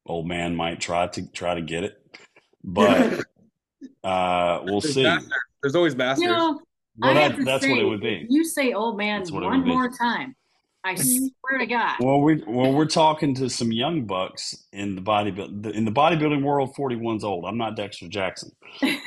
Old 0.04 0.28
man 0.28 0.54
might 0.54 0.80
try 0.80 1.06
to 1.06 1.26
try 1.32 1.54
to 1.54 1.62
get 1.62 1.84
it, 1.84 2.18
but 2.62 3.20
uh, 4.04 4.60
we'll 4.64 4.80
There's 4.80 4.94
see. 4.94 5.02
Masters. 5.02 5.32
There's 5.62 5.74
always 5.74 5.96
masters. 5.96 6.22
You 6.24 6.28
know, 6.28 6.60
well, 6.98 7.14
that, 7.14 7.42
that's 7.42 7.64
say, 7.64 7.70
what 7.70 7.80
it 7.80 7.84
would 7.84 8.00
be. 8.02 8.26
You 8.28 8.44
say 8.44 8.74
old 8.74 8.98
man 8.98 9.26
one 9.28 9.66
more 9.66 9.90
time. 9.90 10.36
I 10.84 10.94
swear 10.96 11.58
to 11.58 11.66
God. 11.66 11.96
Well, 12.00 12.20
we 12.20 12.42
well 12.46 12.72
we're 12.72 12.86
talking 12.86 13.34
to 13.36 13.48
some 13.48 13.72
young 13.72 14.06
bucks 14.06 14.56
in 14.72 14.94
the 14.94 15.02
bodybuilding 15.02 15.72
in 15.72 15.84
the 15.84 15.92
bodybuilding 15.92 16.42
world. 16.42 16.74
Forty 16.74 16.96
one's 16.96 17.24
old. 17.24 17.44
I'm 17.44 17.58
not 17.58 17.76
Dexter 17.76 18.08
Jackson, 18.08 18.50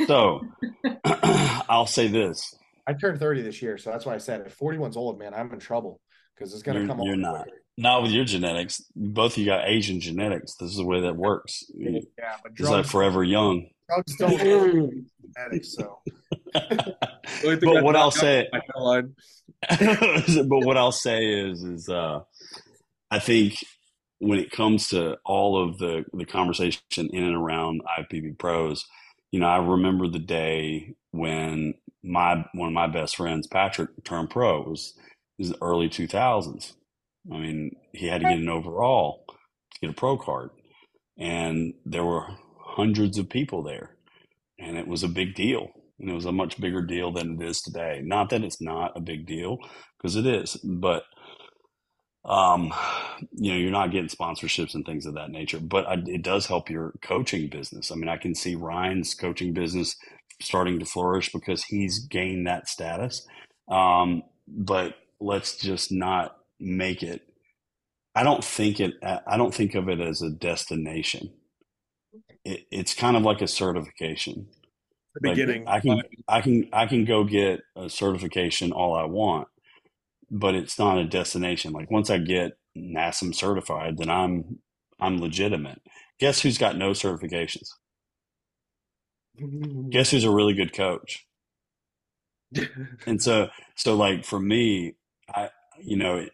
so 0.08 0.42
I'll 1.70 1.88
say 1.88 2.08
this. 2.08 2.56
I 2.86 2.94
turned 2.94 3.20
30 3.20 3.44
this 3.44 3.62
year, 3.62 3.78
so 3.78 3.92
that's 3.92 4.06
why 4.06 4.14
I 4.14 4.18
said 4.18 4.42
if 4.46 4.58
41's 4.60 4.98
old, 4.98 5.18
man, 5.18 5.34
I'm 5.34 5.52
in 5.54 5.60
trouble 5.60 6.02
because 6.36 6.54
it's 6.54 6.64
going 6.64 6.82
to 6.82 6.88
come. 6.88 7.02
You're 7.02 7.16
not. 7.16 7.48
Not 7.78 8.04
with 8.04 8.12
your 8.12 8.26
genetics. 8.26 8.84
Both 8.96 9.34
of 9.34 9.38
you 9.40 9.46
got 9.46 9.68
Asian 9.68 10.00
genetics. 10.00 10.56
This 10.56 10.70
is 10.70 10.76
the 10.76 10.86
way 10.86 11.02
that 11.02 11.16
works. 11.16 11.64
Yeah, 11.74 12.02
but 12.44 12.52
it's 12.52 12.70
like 12.70 12.86
forever 12.86 13.24
young. 13.24 13.68
Drugs 13.90 14.16
don't 14.18 14.38
genetics, 15.36 15.74
so. 15.74 16.02
But 17.64 17.82
what 17.82 17.96
I'll 17.96 18.12
say, 18.12 18.48
but 19.70 20.60
what 20.60 20.78
I'll 20.78 20.92
say 20.92 21.26
is, 21.26 21.64
is 21.64 21.90
uh, 21.90 22.22
I 23.12 23.20
think 23.20 23.56
when 24.20 24.40
it 24.40 24.52
comes 24.52 24.90
to 24.90 25.18
all 25.26 25.62
of 25.62 25.78
the 25.78 26.06
the 26.14 26.26
conversation 26.26 26.82
in 26.98 27.24
and 27.24 27.36
around 27.36 27.82
IFBB 28.00 28.38
pros, 28.38 28.86
you 29.32 29.40
know, 29.40 29.48
I 29.48 29.58
remember 29.58 30.08
the 30.08 30.20
day 30.20 30.96
when 31.12 31.74
my 32.04 32.46
one 32.54 32.70
of 32.70 32.74
my 32.74 32.88
best 32.88 33.16
friends, 33.18 33.48
Patrick, 33.48 33.90
turned 34.04 34.30
pro. 34.30 34.62
It 34.62 34.68
was, 34.70 34.94
it 35.40 35.42
was 35.42 35.50
the 35.52 35.62
early 35.62 35.90
two 35.90 36.08
thousands. 36.08 36.74
I 37.32 37.38
mean, 37.38 37.76
he 37.94 38.08
had 38.08 38.22
to 38.22 38.28
get 38.28 38.38
an 38.38 38.50
overall 38.50 39.26
to 39.74 39.80
get 39.82 39.90
a 39.90 39.94
pro 39.94 40.18
card, 40.18 40.50
and 41.18 41.74
there 41.86 42.04
were 42.04 42.28
hundreds 42.60 43.18
of 43.18 43.30
people 43.30 43.64
there, 43.64 43.96
and 44.60 44.78
it 44.78 44.88
was 44.88 45.04
a 45.04 45.08
big 45.10 45.36
deal. 45.36 45.70
And 46.04 46.12
it 46.12 46.16
was 46.16 46.26
a 46.26 46.34
much 46.34 46.60
bigger 46.60 46.82
deal 46.82 47.14
than 47.14 47.42
it 47.42 47.46
is 47.46 47.62
today. 47.62 48.02
Not 48.04 48.30
that 48.32 48.44
it's 48.44 48.62
not 48.62 48.92
a 48.98 49.00
big 49.00 49.26
deal, 49.26 49.58
because 49.98 50.18
it 50.18 50.26
is, 50.26 50.58
but 50.58 51.04
um, 52.26 52.74
you 53.32 53.52
know, 53.52 53.58
you're 53.58 53.72
not 53.72 53.92
getting 53.92 54.10
sponsorships 54.10 54.76
and 54.76 54.86
things 54.86 55.06
of 55.06 55.14
that 55.16 55.32
nature, 55.32 55.62
but 55.62 55.88
I, 55.88 56.04
it 56.06 56.22
does 56.22 56.46
help 56.46 56.70
your 56.70 56.94
coaching 57.02 57.48
business. 57.48 57.90
I 57.90 57.96
mean, 57.96 58.10
I 58.10 58.18
can 58.18 58.36
see 58.36 58.56
Ryan's 58.56 59.14
coaching 59.14 59.54
business 59.54 59.96
starting 60.42 60.78
to 60.80 60.86
flourish 60.86 61.32
because 61.32 61.64
he's 61.64 62.00
gained 62.00 62.48
that 62.48 62.68
status. 62.68 63.26
Um, 63.70 64.24
but 64.46 64.96
let's 65.22 65.56
just 65.56 65.90
not 65.90 66.36
make 66.60 67.02
it. 67.02 67.22
I 68.14 68.24
don't 68.24 68.44
think 68.44 68.82
it. 68.82 68.96
I 69.02 69.38
don't 69.38 69.56
think 69.56 69.74
of 69.74 69.88
it 69.88 70.02
as 70.02 70.22
a 70.22 70.30
destination. 70.30 71.32
It, 72.44 72.66
it's 72.72 72.94
kind 72.94 73.16
of 73.16 73.24
like 73.24 73.42
a 73.42 73.48
certification. 73.48 74.48
The 75.16 75.22
beginning. 75.22 75.66
Like 75.66 75.76
I 75.76 75.80
can, 75.82 76.02
I 76.28 76.42
can, 76.42 76.70
I 76.74 76.86
can 76.88 77.06
go 77.06 77.24
get 77.24 77.62
a 77.76 77.90
certification 77.90 78.72
all 78.72 78.96
I 78.96 79.06
want, 79.06 79.48
but 80.32 80.56
it's 80.56 80.80
not 80.80 80.98
a 81.00 81.06
destination. 81.06 81.74
Like 81.74 81.92
once 81.92 82.10
I 82.10 82.20
get 82.20 82.54
NASM 82.78 83.36
certified, 83.36 83.98
then 83.98 84.10
I'm 84.10 84.60
I'm 85.00 85.20
legitimate. 85.20 85.82
Guess 86.20 86.42
who's 86.42 86.58
got 86.58 86.78
no 86.78 86.92
certifications? 86.92 87.70
Guess 89.92 90.12
who's 90.12 90.24
a 90.26 90.32
really 90.32 90.54
good 90.54 90.74
coach? 90.74 91.28
and 93.08 93.22
so 93.22 93.50
so 93.76 93.96
like 93.96 94.26
for 94.26 94.40
me, 94.40 94.96
I 95.34 95.50
you 95.82 95.98
know, 95.98 96.28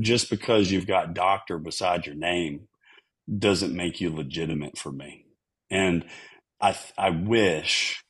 just 0.00 0.30
because 0.30 0.70
you've 0.72 0.86
got 0.86 1.14
doctor 1.14 1.58
beside 1.58 2.06
your 2.06 2.14
name 2.16 2.68
doesn't 3.38 3.74
make 3.76 4.00
you 4.00 4.14
legitimate 4.14 4.78
for 4.78 4.92
me. 4.92 5.26
And 5.70 6.04
I 6.60 6.76
I 6.98 7.10
wish 7.10 8.04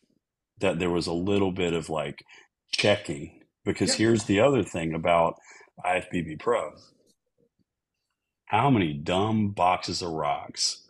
that 0.58 0.78
there 0.78 0.90
was 0.90 1.06
a 1.06 1.12
little 1.12 1.52
bit 1.52 1.74
of 1.74 1.90
like 1.90 2.24
checking 2.72 3.40
because 3.64 3.90
yeah. 3.90 4.06
here's 4.06 4.24
the 4.24 4.40
other 4.40 4.62
thing 4.62 4.94
about 4.94 5.34
IFBB 5.84 6.38
Pro. 6.38 6.72
How 8.46 8.70
many 8.70 8.94
dumb 8.94 9.50
boxes 9.50 10.02
of 10.02 10.10
rocks 10.10 10.84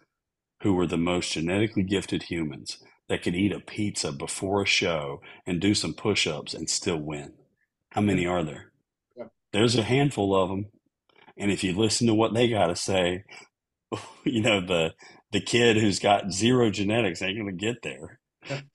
who 0.62 0.74
were 0.74 0.86
the 0.86 0.98
most 0.98 1.32
genetically 1.32 1.82
gifted 1.82 2.24
humans 2.24 2.78
that 3.08 3.22
could 3.22 3.34
eat 3.34 3.52
a 3.52 3.60
pizza 3.60 4.12
before 4.12 4.62
a 4.62 4.66
show 4.66 5.20
and 5.46 5.60
do 5.60 5.74
some 5.74 5.94
push 5.94 6.26
ups 6.26 6.54
and 6.54 6.68
still 6.68 6.98
win? 6.98 7.32
How 7.92 8.02
many 8.02 8.26
are 8.26 8.44
there? 8.44 8.72
Yeah. 9.16 9.24
There's 9.52 9.76
a 9.76 9.82
handful 9.82 10.36
of 10.36 10.50
them. 10.50 10.66
And 11.38 11.50
if 11.50 11.64
you 11.64 11.72
listen 11.74 12.06
to 12.08 12.14
what 12.14 12.34
they 12.34 12.48
got 12.48 12.66
to 12.66 12.76
say, 12.76 13.24
you 14.24 14.42
know, 14.42 14.60
the, 14.60 14.92
the 15.32 15.40
kid 15.40 15.78
who's 15.78 15.98
got 15.98 16.30
zero 16.30 16.70
genetics 16.70 17.22
ain't 17.22 17.38
going 17.38 17.56
to 17.56 17.66
get 17.66 17.82
there. 17.82 18.20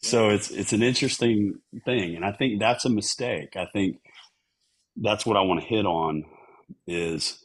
So 0.01 0.29
it's 0.29 0.51
it's 0.51 0.73
an 0.73 0.83
interesting 0.83 1.59
thing, 1.85 2.15
and 2.15 2.25
I 2.25 2.31
think 2.31 2.59
that's 2.59 2.85
a 2.85 2.89
mistake. 2.89 3.55
I 3.55 3.65
think 3.71 3.97
that's 4.95 5.25
what 5.25 5.37
I 5.37 5.41
want 5.41 5.61
to 5.61 5.65
hit 5.65 5.85
on 5.85 6.25
is 6.87 7.43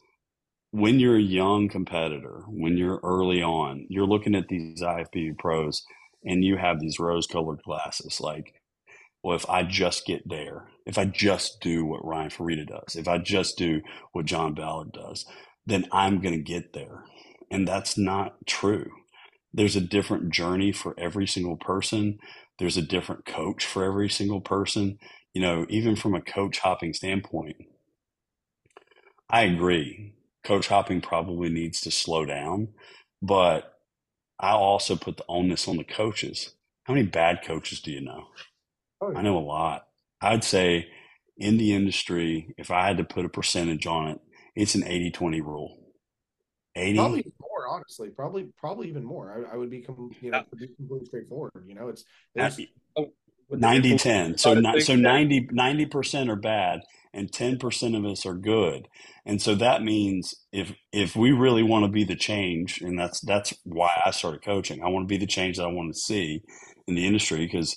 when 0.71 1.01
you're 1.01 1.17
a 1.17 1.23
young 1.23 1.69
competitor, 1.69 2.45
when 2.49 2.77
you're 2.77 3.01
early 3.03 3.43
on, 3.43 3.87
you're 3.89 4.07
looking 4.07 4.35
at 4.35 4.49
these 4.49 4.83
IFBB 4.83 5.39
pros 5.39 5.85
and 6.25 6.45
you 6.45 6.57
have 6.57 6.81
these 6.81 6.99
rose 6.99 7.27
colored 7.27 7.63
glasses. 7.63 8.21
Like, 8.21 8.55
well, 9.23 9.37
if 9.37 9.49
I 9.49 9.63
just 9.63 10.07
get 10.07 10.29
there, 10.29 10.69
if 10.85 10.99
I 10.99 11.05
just 11.05 11.61
do 11.61 11.85
what 11.85 12.05
Ryan 12.05 12.31
Fiorita 12.31 12.67
does, 12.67 12.97
if 12.97 13.09
I 13.09 13.19
just 13.19 13.57
do 13.57 13.81
what 14.13 14.27
Jon 14.27 14.55
Ballard 14.55 14.93
does, 14.93 15.25
then 15.65 15.87
I'm 15.93 16.21
going 16.21 16.35
to 16.35 16.43
get 16.43 16.73
there. 16.73 17.05
And 17.51 17.67
that's 17.67 17.97
not 17.97 18.35
true 18.47 18.91
there's 19.57 19.75
a 19.77 19.81
different 19.81 20.31
journey 20.31 20.71
for 20.71 20.95
every 20.99 21.27
single 21.27 21.57
person. 21.57 22.19
There's 22.59 22.77
a 22.77 22.83
different 22.83 23.25
coach 23.25 23.65
for 23.65 23.85
every 23.85 24.11
single 24.11 24.41
person. 24.41 24.99
You 25.33 25.41
know, 25.43 25.67
even 25.71 25.97
from 25.97 26.15
a 26.15 26.21
coach 26.21 26.59
hopping 26.61 26.93
standpoint, 26.95 27.57
I 29.31 29.43
agree. 29.43 30.15
coach 30.45 30.69
hopping 30.69 31.01
probably 31.01 31.49
needs 31.49 31.81
to 31.83 31.91
slow 31.91 32.25
down, 32.27 32.69
but 33.23 33.79
I 34.39 34.51
also 34.51 34.95
put 34.95 35.17
the 35.17 35.25
onus 35.29 35.67
on 35.67 35.79
the 35.79 35.85
coaches. 35.85 36.53
How 36.85 36.95
many 36.95 37.07
bad 37.07 37.41
coaches 37.45 37.81
do 37.81 37.91
you 37.91 38.03
know? 38.03 38.27
Oh, 39.01 39.11
yeah. 39.11 39.19
I 39.19 39.23
know 39.23 39.39
a 39.39 39.41
lot. 39.41 39.89
I'd 40.21 40.45
say 40.45 40.89
in 41.39 41.57
the 41.57 41.73
industry, 41.75 42.55
if 42.59 42.71
I 42.71 42.87
had 42.87 42.99
to 42.99 43.05
put 43.05 43.25
a 43.25 43.31
percentage 43.31 43.87
on 43.87 44.09
it, 44.09 44.21
it's 44.55 44.75
an 44.75 44.85
80 44.85 45.11
20 45.13 45.41
rule. 45.41 45.79
80 46.77 46.99
probably 46.99 47.25
more 47.67 47.77
honestly 47.77 48.11
probably 48.11 48.49
probably 48.59 48.89
even 48.89 49.05
more. 49.05 49.47
I, 49.51 49.55
I 49.55 49.57
would 49.57 49.71
be 49.71 49.83
com- 49.83 50.11
you 50.21 50.31
know 50.31 50.45
be 50.57 50.69
completely 50.69 51.07
straightforward 51.07 51.53
you 51.67 51.75
know 51.75 51.89
it's, 51.89 52.05
it's 52.35 52.61
90 53.51 53.99
10 53.99 54.39
so 54.39 54.55
not, 54.55 54.81
so 54.83 54.97
90 54.97 55.87
percent 55.87 56.31
are 56.31 56.37
bad 56.37 56.81
and 57.17 57.33
10% 57.33 57.97
of 57.97 58.05
us 58.05 58.27
are 58.27 58.35
good. 58.35 58.89
And 59.25 59.41
so 59.41 59.55
that 59.57 59.83
means 59.83 60.35
if 60.53 60.75
if 60.93 61.17
we 61.17 61.33
really 61.33 61.63
want 61.63 61.85
to 61.85 61.91
be 61.91 62.05
the 62.05 62.15
change 62.15 62.81
and 62.81 62.99
that's 62.99 63.21
that's 63.21 63.55
why 63.65 63.91
i 64.05 64.11
started 64.11 64.45
coaching 64.45 64.83
i 64.83 64.89
want 64.89 65.03
to 65.03 65.13
be 65.13 65.19
the 65.19 65.27
change 65.27 65.57
that 65.57 65.65
i 65.65 65.73
want 65.73 65.93
to 65.93 65.99
see 65.99 66.43
in 66.87 66.95
the 66.95 67.07
industry 67.07 67.39
because 67.39 67.77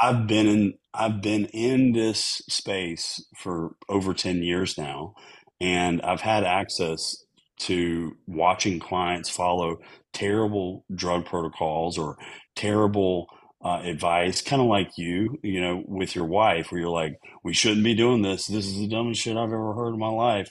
i've 0.00 0.26
been 0.26 0.46
in 0.46 0.74
i've 0.94 1.20
been 1.20 1.44
in 1.46 1.92
this 1.92 2.40
space 2.48 3.24
for 3.36 3.76
over 3.88 4.14
10 4.14 4.42
years 4.42 4.78
now 4.78 5.14
and 5.60 6.00
i've 6.02 6.22
had 6.22 6.42
access 6.42 7.24
to 7.60 8.16
watching 8.26 8.78
clients 8.78 9.28
follow 9.28 9.78
terrible 10.12 10.84
drug 10.94 11.26
protocols 11.26 11.98
or 11.98 12.16
terrible 12.56 13.28
uh, 13.64 13.80
advice, 13.84 14.40
kind 14.40 14.62
of 14.62 14.68
like 14.68 14.96
you, 14.96 15.38
you 15.42 15.60
know, 15.60 15.82
with 15.86 16.14
your 16.14 16.24
wife, 16.24 16.70
where 16.70 16.80
you're 16.80 16.90
like, 16.90 17.18
we 17.42 17.52
shouldn't 17.52 17.84
be 17.84 17.94
doing 17.94 18.22
this. 18.22 18.46
This 18.46 18.66
is 18.66 18.78
the 18.78 18.88
dumbest 18.88 19.20
shit 19.20 19.36
I've 19.36 19.52
ever 19.52 19.74
heard 19.74 19.94
in 19.94 19.98
my 19.98 20.08
life. 20.08 20.50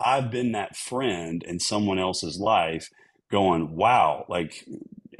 I've 0.00 0.30
been 0.30 0.52
that 0.52 0.76
friend 0.76 1.42
in 1.42 1.60
someone 1.60 1.98
else's 1.98 2.38
life 2.38 2.88
going, 3.30 3.76
wow, 3.76 4.24
like 4.28 4.64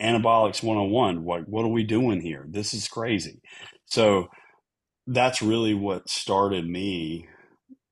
anabolics 0.00 0.62
101, 0.62 1.24
what, 1.24 1.48
what 1.48 1.64
are 1.64 1.68
we 1.68 1.84
doing 1.84 2.20
here? 2.20 2.44
This 2.48 2.74
is 2.74 2.88
crazy. 2.88 3.40
So 3.86 4.28
that's 5.06 5.42
really 5.42 5.74
what 5.74 6.08
started 6.08 6.68
me 6.68 7.26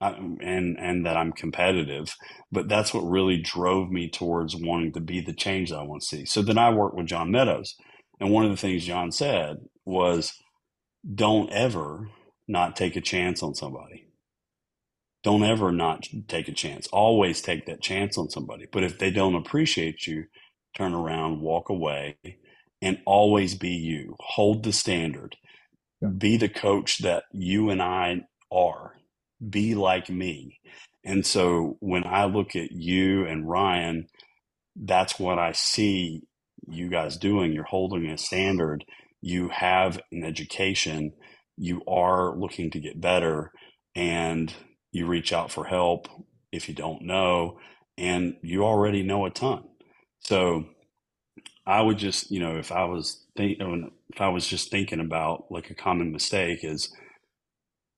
and 0.01 0.79
and 0.79 1.07
that 1.07 1.17
I'm 1.17 1.33
competitive. 1.33 2.17
But 2.53 2.69
that's 2.69 2.95
what 2.95 3.03
really 3.03 3.39
drove 3.41 3.91
me 3.91 4.11
towards 4.11 4.57
wanting 4.57 4.93
to 4.95 5.01
be 5.01 5.21
the 5.21 5.35
change 5.35 5.71
that 5.71 5.79
I 5.79 5.83
want 5.85 6.03
to 6.03 6.09
see. 6.09 6.25
So 6.27 6.43
then 6.43 6.59
I 6.59 6.71
worked 6.71 6.97
with 6.97 7.07
John 7.07 7.31
Meadows, 7.31 7.77
and 8.21 8.31
one 8.33 8.45
of 8.45 8.51
the 8.51 8.57
things 8.57 8.87
John 8.87 9.13
said 9.13 9.59
was, 9.85 10.35
"Don't 11.15 11.51
ever 11.53 12.11
not 12.49 12.77
take 12.77 12.97
a 12.97 13.01
chance 13.03 13.43
on 13.43 13.55
somebody. 13.55 14.09
Don't 15.25 15.45
ever 15.45 15.73
not 15.73 16.07
take 16.29 16.49
a 16.49 16.53
chance. 16.53 16.87
Always 16.89 17.43
take 17.43 17.67
that 17.67 17.83
chance 17.83 18.19
on 18.19 18.31
somebody. 18.31 18.67
But 18.73 18.85
if 18.85 18.99
they 18.99 19.11
don't 19.11 19.37
appreciate 19.37 20.07
you, 20.07 20.27
turn 20.77 20.95
around, 20.95 21.43
walk 21.43 21.71
away, 21.71 22.17
and 22.83 23.01
always 23.07 23.55
be 23.57 23.71
you. 23.71 24.17
Hold 24.21 24.65
the 24.65 24.73
standard." 24.73 25.37
Be 26.19 26.37
the 26.37 26.49
coach 26.49 26.99
that 26.99 27.25
you 27.33 27.71
and 27.71 27.83
I 27.83 28.23
are 28.53 28.97
be 29.51 29.75
like 29.75 30.09
me. 30.09 30.61
And 31.05 31.25
so 31.25 31.77
when 31.81 32.05
I 32.05 32.25
look 32.25 32.57
at 32.57 32.73
you 32.73 33.25
and 33.27 33.49
Ryan, 33.49 34.07
that's 34.75 35.19
what 35.19 35.39
I 35.39 35.53
see 35.53 36.23
you 36.69 36.89
guys 36.89 37.17
doing. 37.17 37.53
You're 37.53 37.65
holding 37.65 38.07
a 38.07 38.19
standard. 38.19 38.85
You 39.21 39.49
have 39.49 40.01
an 40.11 40.25
education. 40.25 41.13
You 41.57 41.83
are 41.89 42.37
looking 42.37 42.71
to 42.73 42.81
get 42.81 43.01
better 43.01 43.53
and 43.95 44.53
you 44.93 45.07
reach 45.07 45.33
out 45.33 45.51
for 45.51 45.65
help 45.65 46.09
if 46.53 46.69
you 46.69 46.75
don't 46.75 47.03
know 47.03 47.59
and 47.97 48.37
you 48.43 48.65
already 48.65 49.03
know 49.03 49.27
a 49.27 49.31
ton. 49.31 49.65
So 50.21 50.67
I 51.67 51.81
would 51.81 51.99
just, 51.99 52.31
you 52.31 52.41
know, 52.41 52.57
if 52.57 52.73
I 52.73 52.85
was 52.85 53.25
thinking, 53.37 53.91
if 54.13 54.21
I 54.21 54.29
was 54.29 54.47
just 54.47 54.71
thinking 54.71 55.01
about 55.01 55.47
like 55.51 55.71
a 55.71 55.75
common 55.75 56.13
mistake 56.13 56.61
is 56.63 56.93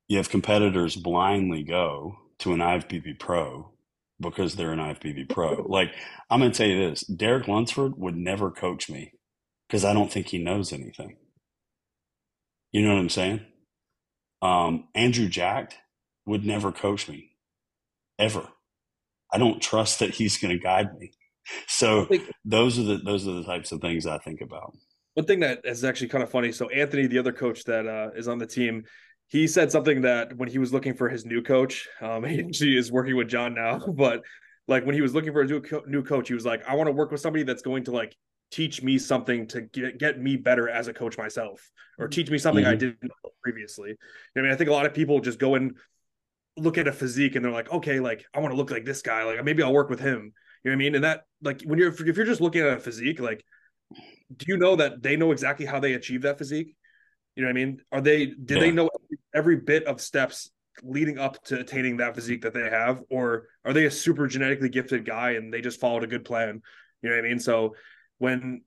you 0.09 0.16
have 0.16 0.30
competitors 0.30 0.96
blindly 0.96 1.62
go 1.62 2.18
to 2.38 2.52
an 2.52 2.61
IFBB 2.61 3.18
pro 3.18 3.70
because 4.20 4.56
they're 4.56 4.72
an 4.72 4.78
IFBB 4.78 5.28
pro. 5.28 5.64
Like, 5.68 5.92
I'm 6.30 6.40
going 6.40 6.50
to 6.50 6.56
tell 6.59 6.66
you 6.66 6.90
this 6.90 7.02
Derek 7.02 7.46
Lunsford 7.46 7.98
would 7.98 8.16
never 8.16 8.50
coach 8.50 8.88
me 8.90 9.12
because 9.68 9.84
I 9.84 9.92
don't 9.92 10.11
think 10.11 10.28
he 10.28 10.38
knows 10.38 10.72
anything. 10.72 11.16
You 12.72 12.82
know 12.82 12.94
what 12.94 13.00
I'm 13.00 13.09
saying? 13.09 13.40
Um, 14.40 14.88
Andrew 14.94 15.28
Jacked 15.28 15.76
would 16.26 16.44
never 16.44 16.72
coach 16.72 17.09
me 17.09 17.32
ever. 18.18 18.48
I 19.32 19.38
don't 19.38 19.61
trust 19.61 19.98
that 19.98 20.14
he's 20.14 20.38
going 20.38 20.56
to 20.56 20.62
guide 20.62 20.98
me. 20.98 21.12
So 21.66 22.06
those 22.44 22.78
are 22.78 22.82
the 22.82 22.98
those 22.98 23.26
are 23.26 23.32
the 23.32 23.42
types 23.42 23.72
of 23.72 23.80
things 23.80 24.06
I 24.06 24.18
think 24.18 24.42
about. 24.42 24.76
One 25.14 25.24
thing 25.24 25.40
that 25.40 25.62
is 25.64 25.82
actually 25.82 26.09
kind 26.09 26.22
of 26.22 26.30
funny. 26.30 26.52
So 26.52 26.68
Anthony, 26.68 27.06
the 27.06 27.18
other 27.18 27.32
coach 27.32 27.64
that 27.64 27.86
uh, 27.86 28.11
is 28.14 28.28
on 28.28 28.36
the 28.36 28.46
team, 28.46 28.84
he 29.29 29.47
said 29.47 29.70
something 29.70 30.03
that 30.03 30.37
when 30.37 30.49
he 30.49 30.59
was 30.59 30.72
looking 30.72 30.95
for 30.95 31.09
his 31.09 31.24
new 31.24 31.43
coach, 31.43 31.89
um, 32.01 32.24
he 32.29 32.41
actually 32.41 32.76
is 32.76 32.91
working 32.91 33.16
with 33.16 33.29
Jon 33.29 33.55
now, 33.55 33.79
but 33.95 34.22
like 34.66 34.85
when 34.85 34.95
he 34.95 35.01
was 35.01 35.14
looking 35.14 35.33
for 35.33 35.43
a 35.43 35.47
new, 35.47 35.61
co- 35.61 35.85
new 35.87 36.03
coach, 36.03 36.29
he 36.29 36.35
was 36.35 36.45
like, 36.45 36.66
I 36.66 36.74
want 36.74 36.89
to 36.89 36.93
work 36.93 37.11
with 37.11 37.20
somebody 37.20 37.45
that's 37.45 37.62
going 37.62 37.85
to 37.85 37.93
like 37.93 38.16
teach 38.51 38.83
me 38.83 38.99
something 38.99 39.47
to 39.49 39.62
get, 39.62 39.99
get 39.99 40.20
me 40.20 40.37
better 40.37 40.68
as 40.68 40.89
a 40.89 40.93
coach 40.93 41.18
myself 41.18 41.70
or 41.99 42.09
teach 42.09 42.31
me 42.31 42.39
something 42.39 42.64
mm-hmm. 42.64 42.72
I 42.72 42.76
didn't 42.76 43.03
know 43.03 43.31
previously. 43.43 43.95
I 44.37 44.41
mean, 44.41 44.51
I 44.51 44.57
think 44.57 44.70
a 44.70 44.72
lot 44.72 44.87
of 44.87 44.95
people 44.95 45.20
just 45.20 45.39
go 45.39 45.55
and 45.55 45.76
look 46.57 46.79
at 46.79 46.89
a 46.89 46.93
physique 46.93 47.35
and 47.35 47.45
they're 47.45 47.53
like, 47.53 47.70
okay, 47.70 48.01
like 48.01 48.24
I 48.35 48.41
want 48.41 48.53
to 48.53 48.57
look 48.57 48.70
like 48.70 48.85
this 48.85 49.03
guy. 49.03 49.24
Like 49.24 49.43
maybe 49.45 49.62
I'll 49.62 49.72
work 49.72 49.91
with 49.91 50.01
him. 50.01 50.33
You 50.64 50.70
know 50.70 50.72
what 50.72 50.72
I 50.72 50.76
mean? 50.76 50.95
And 50.97 51.05
that 51.05 51.22
like 51.43 51.62
when 51.62 51.79
you're, 51.79 51.91
if 51.91 52.16
you're 52.16 52.26
just 52.26 52.41
looking 52.41 52.62
at 52.62 52.79
a 52.79 52.81
physique, 52.81 53.20
like, 53.20 53.45
do 54.37 54.45
you 54.49 54.59
know 54.59 54.76
that 54.76 55.03
they 55.03 55.16
know 55.16 55.33
exactly 55.33 55.64
how 55.64 55.81
they 55.81 55.95
achieve 55.95 56.22
that 56.22 56.37
physique? 56.37 56.74
You 57.39 57.45
know 57.45 57.51
what 57.51 57.61
I 57.61 57.64
mean? 57.64 57.80
Are 57.93 58.01
they 58.01 58.26
did 58.26 58.51
yeah. 58.51 58.59
they 58.59 58.70
know 58.72 58.91
every 59.32 59.55
bit 59.55 59.84
of 59.84 60.01
steps 60.01 60.51
leading 60.82 61.18
up 61.18 61.41
to 61.45 61.61
attaining 61.61 61.99
that 61.99 62.16
physique 62.16 62.43
that 62.43 62.53
they 62.53 62.68
have, 62.68 63.01
or 63.11 63.47
are 63.64 63.72
they 63.72 63.86
a 63.86 63.91
super 63.93 64.26
genetically 64.26 64.68
gifted 64.68 65.07
guy 65.07 65.30
and 65.30 65.55
they 65.55 65.61
just 65.61 65.78
followed 65.78 66.03
a 66.03 66.09
good 66.09 66.24
plan? 66.24 66.61
You 67.01 67.11
know 67.11 67.14
what 67.14 67.24
I 67.24 67.28
mean? 67.28 67.39
So 67.39 67.76
when 68.18 68.62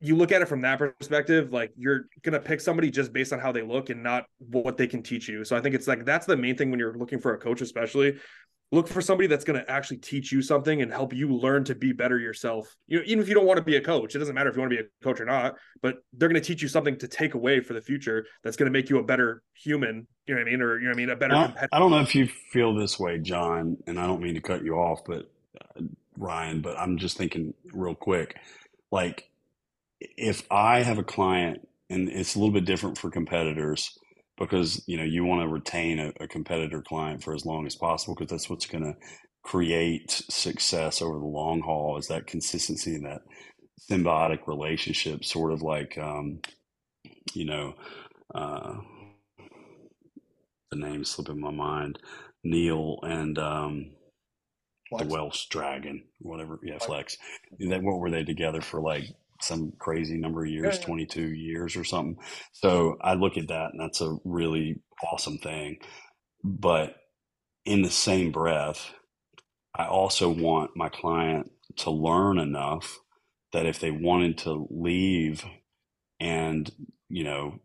you 0.00 0.14
look 0.14 0.30
at 0.30 0.42
it 0.42 0.48
from 0.48 0.60
that 0.60 0.78
perspective, 0.78 1.54
like 1.54 1.72
you're 1.74 2.02
gonna 2.20 2.38
pick 2.38 2.60
somebody 2.60 2.90
just 2.90 3.14
based 3.14 3.32
on 3.32 3.38
how 3.38 3.50
they 3.50 3.62
look 3.62 3.88
and 3.88 4.02
not 4.02 4.26
what 4.40 4.76
they 4.76 4.86
can 4.86 5.02
teach 5.02 5.26
you. 5.26 5.42
So 5.42 5.56
I 5.56 5.62
think 5.62 5.74
it's 5.74 5.88
like 5.88 6.04
that's 6.04 6.26
the 6.26 6.36
main 6.36 6.54
thing 6.54 6.70
when 6.70 6.78
you're 6.78 6.98
looking 6.98 7.18
for 7.18 7.32
a 7.32 7.38
coach, 7.38 7.62
especially 7.62 8.18
look 8.72 8.88
for 8.88 9.00
somebody 9.00 9.28
that's 9.28 9.44
going 9.44 9.60
to 9.60 9.70
actually 9.70 9.98
teach 9.98 10.32
you 10.32 10.42
something 10.42 10.80
and 10.82 10.90
help 10.90 11.12
you 11.12 11.28
learn 11.28 11.62
to 11.62 11.74
be 11.74 11.92
better 11.92 12.18
yourself. 12.18 12.74
You 12.88 12.98
know, 12.98 13.04
even 13.06 13.22
if 13.22 13.28
you 13.28 13.34
don't 13.34 13.46
want 13.46 13.58
to 13.58 13.64
be 13.64 13.76
a 13.76 13.80
coach, 13.80 14.16
it 14.16 14.18
doesn't 14.18 14.34
matter 14.34 14.48
if 14.48 14.56
you 14.56 14.62
want 14.62 14.72
to 14.72 14.76
be 14.78 14.82
a 14.82 15.04
coach 15.04 15.20
or 15.20 15.26
not, 15.26 15.56
but 15.82 15.98
they're 16.14 16.28
going 16.28 16.40
to 16.40 16.46
teach 16.46 16.62
you 16.62 16.68
something 16.68 16.96
to 16.98 17.06
take 17.06 17.34
away 17.34 17.60
for 17.60 17.74
the 17.74 17.82
future 17.82 18.26
that's 18.42 18.56
going 18.56 18.66
to 18.66 18.76
make 18.76 18.88
you 18.88 18.98
a 18.98 19.02
better 19.02 19.42
human. 19.54 20.06
You 20.26 20.34
know 20.34 20.40
what 20.40 20.48
I 20.48 20.50
mean? 20.50 20.62
Or, 20.62 20.78
you 20.78 20.84
know 20.84 20.90
what 20.90 20.96
I 20.96 20.96
mean? 20.96 21.10
A 21.10 21.16
better 21.16 21.34
I, 21.34 21.68
I 21.70 21.78
don't 21.78 21.90
know 21.90 22.00
if 22.00 22.14
you 22.14 22.26
feel 22.26 22.74
this 22.74 22.98
way, 22.98 23.18
Jon, 23.18 23.76
and 23.86 24.00
I 24.00 24.06
don't 24.06 24.22
mean 24.22 24.34
to 24.34 24.40
cut 24.40 24.64
you 24.64 24.74
off, 24.74 25.04
but 25.04 25.30
uh, 25.76 25.82
Ryan, 26.16 26.62
but 26.62 26.78
I'm 26.78 26.96
just 26.96 27.18
thinking 27.18 27.52
real 27.72 27.94
quick. 27.94 28.36
Like, 28.90 29.28
if 30.00 30.46
I 30.50 30.82
have 30.82 30.98
a 30.98 31.04
client, 31.04 31.68
and 31.90 32.08
it's 32.08 32.36
a 32.36 32.38
little 32.38 32.54
bit 32.54 32.64
different 32.64 32.96
for 32.96 33.10
competitors, 33.10 33.98
because 34.38 34.82
you 34.86 34.96
know 34.96 35.04
you 35.04 35.24
want 35.24 35.42
to 35.42 35.48
retain 35.48 35.98
a, 35.98 36.12
a 36.20 36.28
competitor 36.28 36.82
client 36.82 37.22
for 37.22 37.34
as 37.34 37.46
long 37.46 37.66
as 37.66 37.76
possible 37.76 38.14
because 38.14 38.30
that's 38.30 38.50
what's 38.50 38.66
going 38.66 38.84
to 38.84 38.94
create 39.44 40.10
success 40.10 41.02
over 41.02 41.18
the 41.18 41.24
long 41.24 41.60
haul 41.60 41.98
is 41.98 42.08
that 42.08 42.26
consistency 42.26 42.94
and 42.94 43.06
that 43.06 43.22
symbiotic 43.90 44.46
relationship 44.46 45.24
sort 45.24 45.52
of 45.52 45.62
like 45.62 45.98
um, 45.98 46.40
you 47.34 47.44
know 47.44 47.74
uh, 48.34 48.74
the 50.70 50.78
name 50.78 51.04
slipping 51.04 51.40
my 51.40 51.50
mind 51.50 51.98
neil 52.44 52.98
and 53.02 53.38
um, 53.38 53.92
the 54.98 55.06
welsh 55.06 55.46
dragon 55.48 56.04
whatever 56.20 56.58
yeah 56.62 56.78
flex. 56.78 57.16
That 57.60 57.82
what 57.82 57.98
were 57.98 58.10
they 58.10 58.24
together 58.24 58.60
for 58.62 58.80
like 58.80 59.04
some 59.42 59.72
crazy 59.78 60.18
number 60.18 60.44
of 60.44 60.50
years, 60.50 60.78
yeah. 60.78 60.84
22 60.84 61.34
years 61.34 61.76
or 61.76 61.84
something. 61.84 62.16
So 62.52 62.96
I 63.00 63.14
look 63.14 63.36
at 63.36 63.48
that 63.48 63.70
and 63.72 63.80
that's 63.80 64.00
a 64.00 64.16
really 64.24 64.80
awesome 65.04 65.38
thing. 65.38 65.78
But 66.44 66.96
in 67.64 67.82
the 67.82 67.90
same 67.90 68.32
breath, 68.32 68.92
I 69.74 69.86
also 69.86 70.28
want 70.28 70.72
my 70.76 70.88
client 70.88 71.50
to 71.76 71.90
learn 71.90 72.38
enough 72.38 72.98
that 73.52 73.66
if 73.66 73.80
they 73.80 73.90
wanted 73.90 74.38
to 74.38 74.66
leave 74.70 75.44
and, 76.20 76.70
you 77.08 77.24
know, 77.24 77.60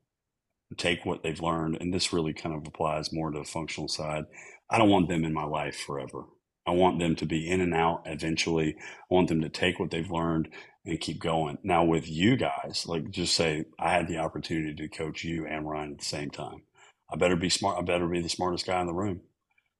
take 0.75 1.05
what 1.05 1.23
they've 1.23 1.41
learned, 1.41 1.77
and 1.79 1.93
this 1.93 2.11
really 2.11 2.33
kind 2.33 2.55
of 2.55 2.67
applies 2.67 3.13
more 3.13 3.31
to 3.31 3.39
the 3.39 3.45
functional 3.45 3.87
side, 3.87 4.25
I 4.69 4.77
don't 4.77 4.89
want 4.89 5.07
them 5.07 5.23
in 5.23 5.33
my 5.33 5.45
life 5.45 5.77
forever. 5.77 6.25
I 6.67 6.71
want 6.73 6.99
them 6.99 7.15
to 7.17 7.27
be 7.27 7.49
in 7.49 7.61
and 7.61 7.75
out 7.75 8.03
eventually. 8.07 8.75
I 8.79 9.15
want 9.15 9.29
them 9.29 9.41
to 9.43 9.49
take 9.49 9.79
what 9.79 9.91
they've 9.91 10.11
learned 10.11 10.49
and 10.85 10.99
keep 11.01 11.21
going. 11.21 11.59
Now 11.63 11.85
with 11.85 12.09
you 12.09 12.37
guys, 12.37 12.85
like 12.87 13.11
just 13.11 13.35
say 13.35 13.65
I 13.79 13.91
had 13.91 14.09
the 14.09 14.19
opportunity 14.19 14.75
to 14.75 14.89
coach 14.89 15.23
you 15.25 15.47
and 15.47 15.69
Ryan 15.69 15.93
at 15.93 15.99
the 15.99 16.05
same 16.05 16.31
time. 16.31 16.63
I 17.11 17.17
better 17.17 17.37
be 17.37 17.49
smart. 17.49 17.79
I 17.79 17.83
better 17.83 18.07
be 18.07 18.21
the 18.21 18.29
smartest 18.29 18.67
guy 18.67 18.81
in 18.81 18.87
the 18.87 18.93
room 18.95 19.21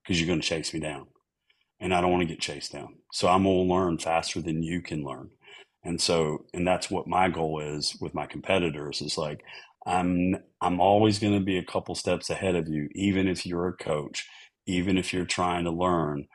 because 0.03 0.19
you're 0.21 0.27
going 0.27 0.41
to 0.41 0.47
chase 0.47 0.73
me 0.73 0.81
down. 0.81 1.07
and 1.81 1.93
I 1.95 2.01
don't 2.01 2.11
want 2.11 2.23
to 2.23 2.29
get 2.29 2.41
chased 2.41 2.73
down. 2.73 2.97
So 3.13 3.29
I'm 3.29 3.43
going 3.43 3.67
to 3.69 3.73
learn 3.75 3.99
faster 3.99 4.41
than 4.41 4.63
you 4.63 4.81
can 4.81 5.05
learn. 5.05 5.31
And 5.85 6.01
so, 6.01 6.47
and 6.53 6.67
that's 6.67 6.91
what 6.91 7.07
my 7.07 7.29
goal 7.29 7.61
is 7.61 7.97
with 8.01 8.15
my 8.15 8.27
competitors 8.27 9.01
is 9.01 9.17
like, 9.19 9.43
I'm, 9.88 10.38
I'm 10.61 10.81
always 10.81 11.19
going 11.19 11.35
to 11.39 11.45
be 11.45 11.59
a 11.59 11.65
couple 11.65 11.95
steps 11.95 12.29
ahead 12.31 12.57
of 12.57 12.69
you, 12.69 12.89
even 12.95 13.29
if 13.29 13.47
you're 13.47 13.69
a 13.69 13.77
coach, 13.77 14.27
even 14.67 14.99
if 14.99 15.13
you're 15.13 15.25
trying 15.25 15.65
to 15.65 15.71
learn, 15.71 16.27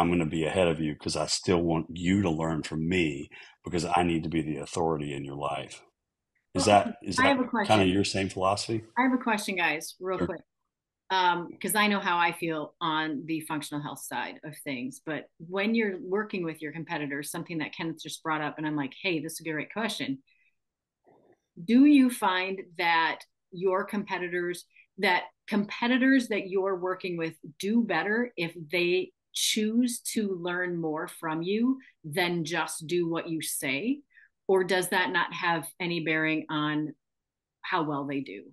I'm 0.00 0.08
going 0.08 0.20
to 0.20 0.26
be 0.26 0.44
ahead 0.44 0.68
of 0.68 0.80
you 0.80 0.94
because 0.94 1.14
I 1.14 1.26
still 1.26 1.60
want 1.60 1.86
you 1.92 2.22
to 2.22 2.30
learn 2.30 2.62
from 2.62 2.88
me 2.88 3.28
because 3.64 3.84
I 3.84 4.02
need 4.02 4.22
to 4.22 4.30
be 4.30 4.40
the 4.40 4.56
authority 4.56 5.12
in 5.12 5.26
your 5.26 5.36
life. 5.36 5.82
Is 6.54 6.66
well, 6.66 6.84
that 6.84 6.96
is 7.02 7.16
that 7.16 7.36
kind 7.66 7.82
of 7.82 7.88
your 7.88 8.02
same 8.04 8.30
philosophy? 8.30 8.82
I 8.98 9.02
have 9.02 9.12
a 9.12 9.22
question, 9.22 9.56
guys, 9.56 9.94
real 10.00 10.18
sure. 10.18 10.26
quick 10.26 10.40
because 11.10 11.74
um, 11.74 11.80
I 11.80 11.88
know 11.88 11.98
how 11.98 12.18
I 12.18 12.32
feel 12.32 12.74
on 12.80 13.24
the 13.26 13.40
functional 13.40 13.82
health 13.82 14.00
side 14.00 14.40
of 14.44 14.56
things. 14.58 15.00
But 15.04 15.24
when 15.38 15.74
you're 15.74 15.98
working 16.00 16.44
with 16.44 16.62
your 16.62 16.72
competitors, 16.72 17.30
something 17.30 17.58
that 17.58 17.74
Kenneth 17.74 18.00
just 18.00 18.22
brought 18.22 18.40
up, 18.40 18.58
and 18.58 18.66
I'm 18.66 18.76
like, 18.76 18.94
hey, 19.02 19.20
this 19.20 19.32
is 19.32 19.40
a 19.40 19.50
great 19.50 19.72
question. 19.72 20.18
Do 21.62 21.84
you 21.84 22.10
find 22.10 22.60
that 22.78 23.18
your 23.50 23.84
competitors, 23.84 24.64
that 24.98 25.24
competitors 25.48 26.28
that 26.28 26.48
you're 26.48 26.76
working 26.76 27.16
with 27.16 27.34
do 27.58 27.82
better 27.82 28.32
if 28.36 28.54
they 28.70 29.10
choose 29.32 30.00
to 30.00 30.38
learn 30.40 30.80
more 30.80 31.08
from 31.08 31.42
you 31.42 31.78
than 32.04 32.44
just 32.44 32.86
do 32.86 33.08
what 33.08 33.28
you 33.28 33.42
say? 33.42 34.00
Or 34.48 34.64
does 34.64 34.88
that 34.88 35.10
not 35.10 35.32
have 35.32 35.68
any 35.78 36.00
bearing 36.00 36.46
on 36.50 36.94
how 37.62 37.84
well 37.84 38.06
they 38.06 38.20
do? 38.20 38.44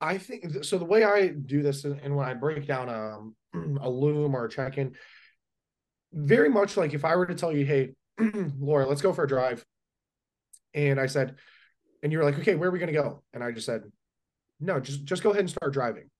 I 0.00 0.18
think 0.18 0.64
so. 0.64 0.78
The 0.78 0.84
way 0.84 1.04
I 1.04 1.28
do 1.28 1.62
this, 1.62 1.84
and 1.84 2.16
when 2.16 2.26
I 2.26 2.34
break 2.34 2.66
down 2.66 2.88
um, 2.88 3.36
a 3.80 3.88
loom 3.88 4.34
or 4.34 4.46
a 4.46 4.48
check 4.48 4.78
in, 4.78 4.94
very 6.12 6.48
much 6.48 6.76
like 6.76 6.94
if 6.94 7.04
I 7.04 7.16
were 7.16 7.26
to 7.26 7.34
tell 7.34 7.52
you, 7.52 7.64
"Hey, 7.66 7.90
Laura, 8.58 8.86
let's 8.86 9.02
go 9.02 9.12
for 9.12 9.24
a 9.24 9.28
drive," 9.28 9.64
and 10.74 10.98
I 10.98 11.06
said, 11.06 11.36
and 12.02 12.10
you 12.10 12.18
were 12.18 12.24
like, 12.24 12.38
"Okay, 12.38 12.54
where 12.54 12.70
are 12.70 12.72
we 12.72 12.78
going 12.78 12.92
to 12.92 12.98
go?" 12.98 13.22
And 13.34 13.44
I 13.44 13.52
just 13.52 13.66
said, 13.66 13.82
"No, 14.58 14.80
just 14.80 15.04
just 15.04 15.22
go 15.22 15.30
ahead 15.30 15.40
and 15.40 15.50
start 15.50 15.72
driving." 15.72 16.10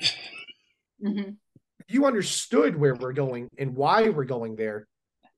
Mm-hmm. 1.00 1.30
You 1.88 2.06
understood 2.06 2.76
where 2.76 2.94
we're 2.94 3.12
going 3.12 3.48
and 3.58 3.74
why 3.74 4.08
we're 4.10 4.24
going 4.24 4.56
there. 4.56 4.86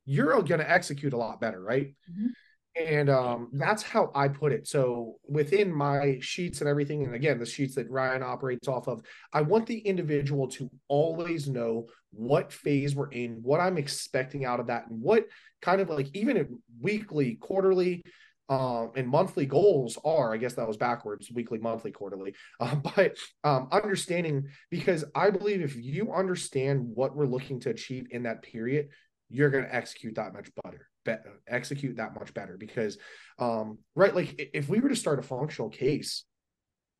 You're 0.04 0.42
going 0.42 0.60
to 0.60 0.70
execute 0.70 1.12
a 1.12 1.16
lot 1.16 1.40
better, 1.40 1.62
right? 1.62 1.94
Mm-hmm 2.10 2.28
and 2.76 3.10
um, 3.10 3.48
that's 3.52 3.82
how 3.82 4.10
I 4.14 4.28
put 4.28 4.52
it. 4.52 4.68
So 4.68 5.16
within 5.28 5.72
my 5.72 6.18
sheets 6.20 6.60
and 6.60 6.68
everything, 6.68 7.04
and 7.04 7.14
again, 7.14 7.38
the 7.38 7.46
sheets 7.46 7.74
that 7.74 7.90
Ryan 7.90 8.22
operates 8.22 8.68
off 8.68 8.86
of, 8.86 9.02
I 9.32 9.42
want 9.42 9.66
the 9.66 9.78
individual 9.78 10.48
to 10.48 10.70
always 10.88 11.48
know 11.48 11.88
what 12.12 12.52
phase 12.52 12.94
we're 12.94 13.10
in, 13.10 13.40
what 13.42 13.60
I'm 13.60 13.76
expecting 13.76 14.44
out 14.44 14.60
of 14.60 14.68
that, 14.68 14.88
and 14.88 15.00
what 15.00 15.26
kind 15.60 15.80
of 15.80 15.90
like 15.90 16.08
even 16.14 16.60
weekly, 16.80 17.34
quarterly, 17.36 18.02
um, 18.50 18.90
and 18.96 19.08
monthly 19.08 19.46
goals 19.46 19.96
are. 20.04 20.34
I 20.34 20.36
guess 20.36 20.54
that 20.54 20.68
was 20.68 20.76
backwards, 20.76 21.30
weekly, 21.32 21.58
monthly, 21.58 21.92
quarterly. 21.92 22.34
Uh, 22.60 22.74
but 22.74 23.16
um, 23.42 23.68
understanding 23.72 24.48
because 24.70 25.02
I 25.14 25.30
believe 25.30 25.62
if 25.62 25.76
you 25.76 26.12
understand 26.12 26.90
what 26.94 27.16
we're 27.16 27.24
looking 27.24 27.58
to 27.60 27.70
achieve 27.70 28.08
in 28.10 28.24
that 28.24 28.42
period, 28.42 28.88
you're 29.30 29.48
going 29.48 29.64
to 29.64 29.74
execute 29.74 30.16
that 30.16 30.34
much 30.34 30.50
better 30.62 30.90
be- 31.04 31.14
execute 31.48 31.96
that 31.96 32.14
much 32.14 32.34
better 32.34 32.56
because 32.56 32.98
um, 33.38 33.78
right 33.94 34.14
like 34.14 34.50
if 34.54 34.68
we 34.68 34.80
were 34.80 34.88
to 34.88 34.96
start 34.96 35.18
a 35.18 35.22
functional 35.22 35.70
case 35.70 36.24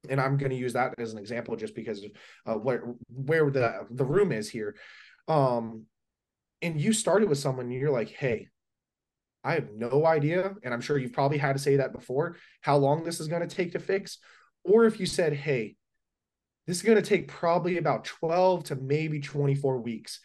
and 0.08 0.20
i'm 0.20 0.38
going 0.38 0.50
to 0.50 0.56
use 0.56 0.72
that 0.72 0.94
as 0.98 1.12
an 1.12 1.18
example 1.18 1.56
just 1.56 1.74
because 1.74 2.02
of 2.02 2.10
uh, 2.46 2.54
where 2.54 2.94
where 3.08 3.50
the 3.50 3.86
the 3.90 4.04
room 4.04 4.32
is 4.32 4.48
here 4.48 4.74
um 5.28 5.84
and 6.62 6.80
you 6.80 6.92
started 6.92 7.28
with 7.28 7.38
someone 7.38 7.66
and 7.66 7.74
you're 7.74 7.90
like 7.90 8.08
hey 8.08 8.48
i 9.44 9.54
have 9.54 9.68
no 9.74 10.06
idea 10.06 10.54
and 10.62 10.72
i'm 10.72 10.80
sure 10.80 10.98
you've 10.98 11.12
probably 11.12 11.38
had 11.38 11.54
to 11.54 11.62
say 11.62 11.76
that 11.76 11.92
before 11.92 12.36
how 12.60 12.76
long 12.76 13.04
this 13.04 13.20
is 13.20 13.28
going 13.28 13.46
to 13.46 13.54
take 13.54 13.72
to 13.72 13.78
fix 13.78 14.18
or 14.64 14.84
if 14.84 15.00
you 15.00 15.06
said 15.06 15.32
hey 15.32 15.76
this 16.66 16.76
is 16.76 16.82
going 16.82 17.00
to 17.00 17.08
take 17.08 17.26
probably 17.26 17.78
about 17.78 18.04
12 18.04 18.64
to 18.64 18.76
maybe 18.76 19.20
24 19.20 19.80
weeks 19.80 20.20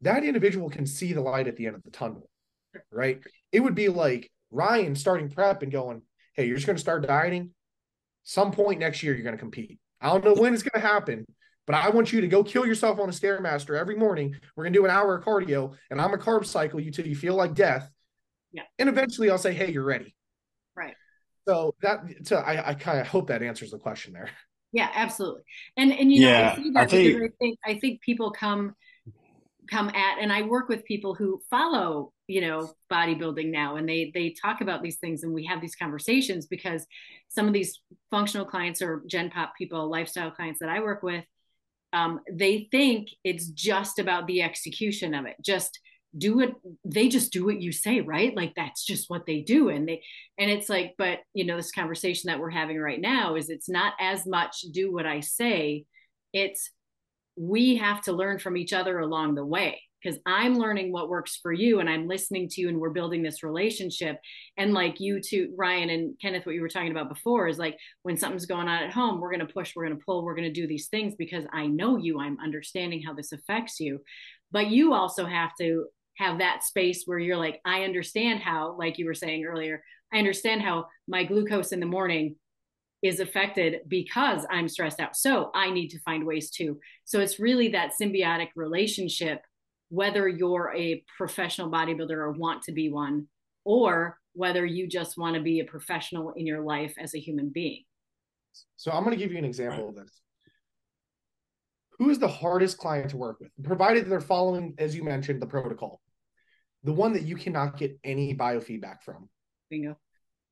that 0.00 0.24
individual 0.24 0.68
can 0.68 0.86
see 0.86 1.12
the 1.12 1.20
light 1.20 1.48
at 1.48 1.56
the 1.56 1.66
end 1.66 1.76
of 1.76 1.82
the 1.82 1.90
tunnel 1.90 2.28
right? 2.90 3.20
It 3.52 3.60
would 3.60 3.74
be 3.74 3.88
like 3.88 4.30
Ryan 4.50 4.94
starting 4.94 5.30
prep 5.30 5.62
and 5.62 5.72
going, 5.72 6.02
Hey, 6.34 6.46
you're 6.46 6.56
just 6.56 6.66
going 6.66 6.76
to 6.76 6.82
start 6.82 7.06
dieting. 7.06 7.50
Some 8.24 8.52
point 8.52 8.80
next 8.80 9.02
year, 9.02 9.14
you're 9.14 9.22
going 9.22 9.36
to 9.36 9.40
compete. 9.40 9.78
I 10.00 10.08
don't 10.08 10.24
know 10.24 10.34
when 10.34 10.54
it's 10.54 10.62
going 10.62 10.80
to 10.80 10.86
happen, 10.86 11.24
but 11.66 11.76
I 11.76 11.90
want 11.90 12.12
you 12.12 12.20
to 12.20 12.28
go 12.28 12.42
kill 12.42 12.66
yourself 12.66 12.98
on 12.98 13.08
a 13.08 13.12
Stairmaster 13.12 13.78
every 13.78 13.96
morning. 13.96 14.34
We're 14.56 14.64
going 14.64 14.72
to 14.72 14.78
do 14.78 14.84
an 14.84 14.90
hour 14.90 15.16
of 15.16 15.24
cardio, 15.24 15.74
and 15.90 16.00
I'm 16.00 16.14
a 16.14 16.18
carb 16.18 16.44
cycle 16.44 16.80
you 16.80 16.90
till 16.90 17.06
you 17.06 17.14
feel 17.14 17.34
like 17.34 17.54
death. 17.54 17.88
Yeah. 18.54 18.62
And 18.78 18.88
eventually 18.88 19.30
I'll 19.30 19.36
say, 19.36 19.52
Hey, 19.52 19.70
you're 19.70 19.84
ready. 19.84 20.14
Right. 20.74 20.94
So 21.46 21.74
that, 21.82 22.04
so 22.22 22.36
I, 22.36 22.70
I 22.70 22.74
kind 22.74 23.00
of 23.00 23.06
hope 23.06 23.26
that 23.28 23.42
answers 23.42 23.70
the 23.70 23.78
question 23.78 24.14
there. 24.14 24.30
Yeah, 24.72 24.90
absolutely. 24.94 25.42
And, 25.76 25.92
and, 25.92 26.10
you 26.10 26.22
know, 26.22 26.30
yeah, 26.30 26.58
I, 26.76 26.82
I 26.82 26.86
think, 26.86 27.22
I 27.22 27.28
think, 27.38 27.58
I 27.64 27.78
think 27.78 28.00
people 28.00 28.32
come, 28.32 28.74
come 29.70 29.88
at 29.88 30.18
and 30.20 30.32
i 30.32 30.42
work 30.42 30.68
with 30.68 30.84
people 30.84 31.14
who 31.14 31.40
follow 31.50 32.12
you 32.26 32.40
know 32.40 32.72
bodybuilding 32.92 33.50
now 33.50 33.76
and 33.76 33.88
they 33.88 34.10
they 34.14 34.34
talk 34.42 34.60
about 34.60 34.82
these 34.82 34.98
things 34.98 35.22
and 35.22 35.32
we 35.32 35.44
have 35.44 35.60
these 35.60 35.76
conversations 35.76 36.46
because 36.46 36.86
some 37.28 37.46
of 37.46 37.52
these 37.52 37.80
functional 38.10 38.46
clients 38.46 38.82
or 38.82 39.02
gen 39.06 39.30
pop 39.30 39.52
people 39.56 39.90
lifestyle 39.90 40.30
clients 40.30 40.60
that 40.60 40.68
i 40.68 40.80
work 40.80 41.02
with 41.02 41.24
um, 41.92 42.18
they 42.28 42.66
think 42.72 43.08
it's 43.22 43.46
just 43.50 44.00
about 44.00 44.26
the 44.26 44.42
execution 44.42 45.14
of 45.14 45.26
it 45.26 45.36
just 45.40 45.78
do 46.16 46.40
it 46.40 46.54
they 46.84 47.08
just 47.08 47.32
do 47.32 47.44
what 47.44 47.60
you 47.60 47.72
say 47.72 48.00
right 48.00 48.36
like 48.36 48.52
that's 48.54 48.84
just 48.84 49.10
what 49.10 49.26
they 49.26 49.40
do 49.40 49.68
and 49.68 49.88
they 49.88 50.02
and 50.38 50.50
it's 50.50 50.68
like 50.68 50.94
but 50.96 51.18
you 51.32 51.44
know 51.44 51.56
this 51.56 51.72
conversation 51.72 52.28
that 52.28 52.38
we're 52.38 52.50
having 52.50 52.78
right 52.78 53.00
now 53.00 53.34
is 53.34 53.48
it's 53.48 53.68
not 53.68 53.94
as 54.00 54.26
much 54.26 54.60
do 54.72 54.92
what 54.92 55.06
i 55.06 55.20
say 55.20 55.84
it's 56.32 56.70
we 57.36 57.76
have 57.76 58.00
to 58.02 58.12
learn 58.12 58.38
from 58.38 58.56
each 58.56 58.72
other 58.72 59.00
along 59.00 59.34
the 59.34 59.44
way 59.44 59.80
because 60.04 60.18
I'm 60.26 60.58
learning 60.58 60.92
what 60.92 61.08
works 61.08 61.38
for 61.42 61.52
you 61.52 61.80
and 61.80 61.88
I'm 61.88 62.06
listening 62.06 62.48
to 62.50 62.60
you 62.60 62.68
and 62.68 62.78
we're 62.78 62.90
building 62.90 63.22
this 63.22 63.42
relationship. 63.42 64.20
And 64.56 64.74
like 64.74 65.00
you 65.00 65.20
two, 65.20 65.54
Ryan 65.56 65.90
and 65.90 66.14
Kenneth, 66.20 66.44
what 66.44 66.54
you 66.54 66.60
were 66.60 66.68
talking 66.68 66.90
about 66.90 67.08
before 67.08 67.48
is 67.48 67.58
like 67.58 67.78
when 68.02 68.16
something's 68.16 68.46
going 68.46 68.68
on 68.68 68.82
at 68.82 68.92
home, 68.92 69.20
we're 69.20 69.34
going 69.34 69.46
to 69.46 69.52
push, 69.52 69.74
we're 69.74 69.86
going 69.86 69.98
to 69.98 70.04
pull, 70.04 70.22
we're 70.22 70.34
going 70.34 70.52
to 70.52 70.60
do 70.60 70.66
these 70.66 70.88
things 70.88 71.14
because 71.16 71.44
I 71.52 71.66
know 71.66 71.96
you, 71.96 72.20
I'm 72.20 72.38
understanding 72.38 73.02
how 73.02 73.14
this 73.14 73.32
affects 73.32 73.80
you. 73.80 74.00
But 74.52 74.68
you 74.68 74.92
also 74.92 75.24
have 75.24 75.52
to 75.60 75.86
have 76.16 76.38
that 76.38 76.62
space 76.62 77.04
where 77.06 77.18
you're 77.18 77.36
like, 77.36 77.60
I 77.64 77.84
understand 77.84 78.40
how, 78.40 78.76
like 78.78 78.98
you 78.98 79.06
were 79.06 79.14
saying 79.14 79.44
earlier, 79.44 79.82
I 80.12 80.18
understand 80.18 80.62
how 80.62 80.86
my 81.08 81.24
glucose 81.24 81.72
in 81.72 81.80
the 81.80 81.86
morning 81.86 82.36
is 83.02 83.20
affected 83.20 83.80
because 83.88 84.46
I'm 84.50 84.68
stressed 84.68 85.00
out. 85.00 85.16
So 85.16 85.50
I 85.54 85.70
need 85.70 85.88
to 85.88 86.00
find 86.00 86.24
ways 86.24 86.50
to. 86.52 86.78
So 87.04 87.20
it's 87.20 87.38
really 87.38 87.68
that 87.68 87.92
symbiotic 88.00 88.48
relationship, 88.56 89.42
whether 89.90 90.26
you're 90.26 90.72
a 90.74 91.04
professional 91.18 91.70
bodybuilder 91.70 92.10
or 92.10 92.32
want 92.32 92.62
to 92.62 92.72
be 92.72 92.90
one, 92.90 93.26
or 93.64 94.18
whether 94.32 94.64
you 94.64 94.86
just 94.86 95.18
want 95.18 95.34
to 95.36 95.42
be 95.42 95.60
a 95.60 95.64
professional 95.64 96.32
in 96.32 96.46
your 96.46 96.62
life 96.62 96.94
as 96.98 97.14
a 97.14 97.20
human 97.20 97.50
being. 97.50 97.82
So 98.76 98.90
I'm 98.90 99.04
going 99.04 99.16
to 99.16 99.22
give 99.22 99.32
you 99.32 99.38
an 99.38 99.44
example 99.44 99.88
of 99.90 99.96
this. 99.96 100.20
Who 101.98 102.10
is 102.10 102.18
the 102.18 102.28
hardest 102.28 102.78
client 102.78 103.10
to 103.10 103.16
work 103.16 103.38
with, 103.40 103.50
provided 103.62 104.08
they're 104.08 104.20
following, 104.20 104.74
as 104.78 104.96
you 104.96 105.04
mentioned, 105.04 105.42
the 105.42 105.46
protocol? 105.46 106.00
The 106.84 106.92
one 106.92 107.14
that 107.14 107.22
you 107.22 107.36
cannot 107.36 107.78
get 107.78 107.98
any 108.04 108.34
biofeedback 108.34 109.02
from. 109.02 109.28
Bingo. 109.70 109.96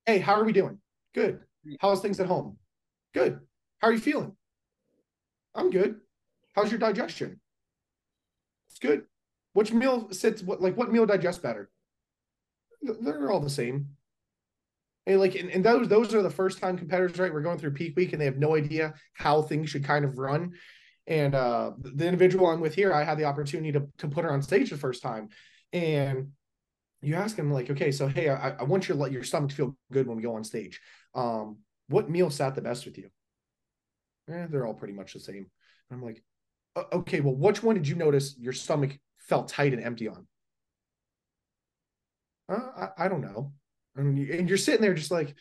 Hey, 0.07 0.18
how 0.18 0.35
are 0.35 0.45
we 0.45 0.53
doing? 0.53 0.78
Good. 1.14 1.41
How's 1.78 2.01
things 2.01 2.18
at 2.20 2.26
home? 2.26 2.57
Good. 3.14 3.41
How 3.78 3.89
are 3.89 3.93
you 3.93 4.01
feeling? 4.01 4.35
I'm 5.55 5.70
good. 5.70 5.97
How's 6.55 6.70
your 6.70 6.78
digestion? 6.80 7.41
It's 8.70 8.78
good. 8.78 9.05
Which 9.53 9.72
meal 9.72 10.09
sits 10.12 10.43
what 10.43 10.62
like 10.62 10.76
what 10.76 10.91
meal 10.91 11.07
digests 11.07 11.43
better? 11.43 11.70
They're 12.80 13.30
all 13.30 13.41
the 13.41 13.51
same. 13.51 13.89
And 15.07 15.20
like 15.20 15.35
and, 15.35 15.51
and 15.51 15.64
those 15.64 15.89
those 15.89 16.14
are 16.14 16.22
the 16.22 16.30
first 16.30 16.59
time 16.59 16.78
competitors, 16.78 17.18
right? 17.18 17.33
We're 17.33 17.43
going 17.43 17.59
through 17.59 17.72
peak 17.72 17.95
week 17.97 18.12
and 18.12 18.20
they 18.20 18.24
have 18.24 18.39
no 18.39 18.57
idea 18.57 18.95
how 19.14 19.43
things 19.43 19.68
should 19.68 19.85
kind 19.85 20.05
of 20.05 20.18
run. 20.18 20.53
And 21.07 21.35
uh 21.35 21.72
the 21.78 22.07
individual 22.07 22.47
I'm 22.47 22.61
with 22.61 22.74
here, 22.74 22.95
I 22.95 23.05
had 23.05 23.18
the 23.18 23.24
opportunity 23.24 23.72
to 23.72 23.87
to 23.99 24.09
put 24.09 24.24
her 24.24 24.33
on 24.33 24.43
stage 24.43 24.70
the 24.70 24.78
first 24.78 25.03
time. 25.03 25.28
And 25.72 26.32
you 27.00 27.14
ask 27.14 27.36
him 27.36 27.50
like, 27.50 27.70
okay, 27.70 27.90
so 27.90 28.06
hey, 28.06 28.28
I, 28.28 28.50
I 28.50 28.62
want 28.64 28.88
your 28.88 29.08
your 29.08 29.24
stomach 29.24 29.50
to 29.50 29.56
feel 29.56 29.76
good 29.90 30.06
when 30.06 30.16
we 30.16 30.22
go 30.22 30.36
on 30.36 30.44
stage. 30.44 30.80
Um, 31.14 31.58
what 31.88 32.08
meal 32.08 32.30
sat 32.30 32.54
the 32.54 32.62
best 32.62 32.84
with 32.84 32.98
you? 32.98 33.10
Eh, 34.30 34.46
they're 34.48 34.66
all 34.66 34.74
pretty 34.74 34.94
much 34.94 35.12
the 35.12 35.20
same. 35.20 35.46
And 35.90 35.98
I'm 35.98 36.02
like, 36.02 36.22
okay, 36.92 37.20
well, 37.20 37.34
which 37.34 37.62
one 37.62 37.74
did 37.74 37.88
you 37.88 37.96
notice 37.96 38.36
your 38.38 38.52
stomach 38.52 38.98
felt 39.18 39.48
tight 39.48 39.72
and 39.72 39.82
empty 39.82 40.08
on? 40.08 40.26
Uh, 42.48 42.88
I, 42.98 43.04
I, 43.04 43.08
don't 43.08 43.20
know. 43.20 43.52
And, 43.96 44.18
you, 44.18 44.32
and 44.32 44.48
you're 44.48 44.58
sitting 44.58 44.80
there 44.80 44.94
just 44.94 45.10
like, 45.10 45.34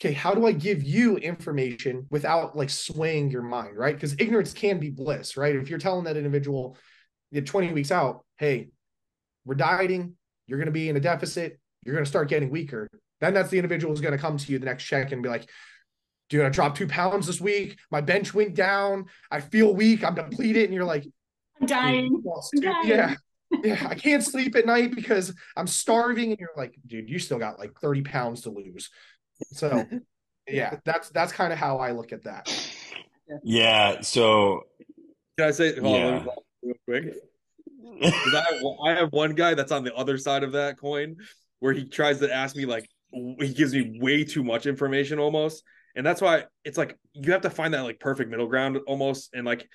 okay, 0.00 0.12
how 0.12 0.34
do 0.34 0.46
I 0.46 0.52
give 0.52 0.82
you 0.82 1.16
information 1.16 2.06
without 2.10 2.56
like 2.56 2.70
swaying 2.70 3.30
your 3.30 3.42
mind, 3.42 3.76
right? 3.76 3.94
Because 3.94 4.14
ignorance 4.18 4.52
can 4.52 4.78
be 4.78 4.90
bliss, 4.90 5.36
right? 5.36 5.56
If 5.56 5.70
you're 5.70 5.78
telling 5.78 6.04
that 6.04 6.16
individual, 6.16 6.76
get 7.32 7.46
20 7.46 7.72
weeks 7.72 7.90
out, 7.90 8.24
hey, 8.38 8.68
we're 9.46 9.54
dieting, 9.54 10.14
you're 10.46 10.58
going 10.58 10.66
to 10.66 10.72
be 10.72 10.90
in 10.90 10.96
a 10.96 11.00
deficit, 11.00 11.58
you're 11.84 11.94
going 11.94 12.04
to 12.04 12.10
start 12.10 12.28
getting 12.28 12.50
weaker. 12.50 12.88
Then 13.20 13.32
that's 13.32 13.48
the 13.48 13.56
individual 13.56 13.92
who's 13.92 14.02
going 14.02 14.12
to 14.12 14.18
come 14.18 14.36
to 14.36 14.52
you 14.52 14.58
the 14.58 14.66
next 14.66 14.84
check 14.84 15.12
and 15.12 15.22
be 15.22 15.28
like, 15.28 15.48
dude, 16.28 16.44
I 16.44 16.48
dropped 16.48 16.76
two 16.76 16.86
pounds 16.86 17.26
this 17.26 17.40
week. 17.40 17.78
My 17.90 18.00
bench 18.00 18.34
went 18.34 18.54
down. 18.54 19.06
I 19.30 19.40
feel 19.40 19.74
weak. 19.74 20.04
I'm 20.04 20.14
depleted. 20.14 20.64
And 20.64 20.74
you're 20.74 20.84
like, 20.84 21.06
I'm 21.60 21.66
dying. 21.66 22.22
I'm 22.26 22.60
dying. 22.60 22.88
Yeah. 22.88 23.14
Yeah. 23.62 23.86
I 23.88 23.94
can't 23.94 24.22
sleep 24.22 24.56
at 24.56 24.66
night 24.66 24.94
because 24.94 25.32
I'm 25.56 25.66
starving. 25.66 26.30
And 26.30 26.38
you're 26.38 26.50
like, 26.56 26.74
dude, 26.86 27.08
you 27.08 27.18
still 27.18 27.38
got 27.38 27.58
like 27.58 27.78
30 27.80 28.02
pounds 28.02 28.42
to 28.42 28.50
lose. 28.50 28.90
So 29.52 29.86
yeah, 30.48 30.76
that's 30.84 31.10
that's 31.10 31.32
kind 31.32 31.52
of 31.52 31.58
how 31.58 31.78
I 31.78 31.92
look 31.92 32.12
at 32.12 32.24
that. 32.24 32.52
Yeah. 33.42 34.00
So 34.02 34.64
can 35.38 35.48
I 35.48 35.50
say 35.52 35.74
yeah. 35.80 36.24
real 36.62 36.74
quick? 36.84 37.14
I 38.02 38.62
I 38.84 38.94
have 38.94 39.12
one 39.12 39.34
guy 39.34 39.54
that's 39.54 39.72
on 39.72 39.84
the 39.84 39.94
other 39.94 40.18
side 40.18 40.42
of 40.42 40.52
that 40.52 40.78
coin 40.78 41.16
where 41.60 41.72
he 41.72 41.84
tries 41.84 42.20
to 42.20 42.32
ask 42.32 42.56
me 42.56 42.66
like 42.66 42.88
he 43.12 43.52
gives 43.54 43.72
me 43.72 43.98
way 44.00 44.24
too 44.24 44.44
much 44.44 44.66
information 44.66 45.18
almost. 45.18 45.62
And 45.94 46.04
that's 46.04 46.20
why 46.20 46.44
it's 46.64 46.76
like 46.76 46.98
you 47.14 47.32
have 47.32 47.42
to 47.42 47.50
find 47.50 47.72
that 47.74 47.82
like 47.82 48.00
perfect 48.00 48.30
middle 48.30 48.46
ground 48.46 48.78
almost. 48.86 49.30
And 49.32 49.46
like 49.46 49.68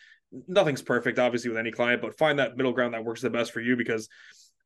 nothing's 0.47 0.81
perfect 0.81 1.19
obviously 1.19 1.49
with 1.49 1.59
any 1.59 1.71
client 1.71 2.01
but 2.01 2.17
find 2.17 2.39
that 2.39 2.55
middle 2.55 2.71
ground 2.71 2.93
that 2.93 3.03
works 3.03 3.21
the 3.21 3.29
best 3.29 3.51
for 3.51 3.59
you 3.59 3.75
because 3.75 4.07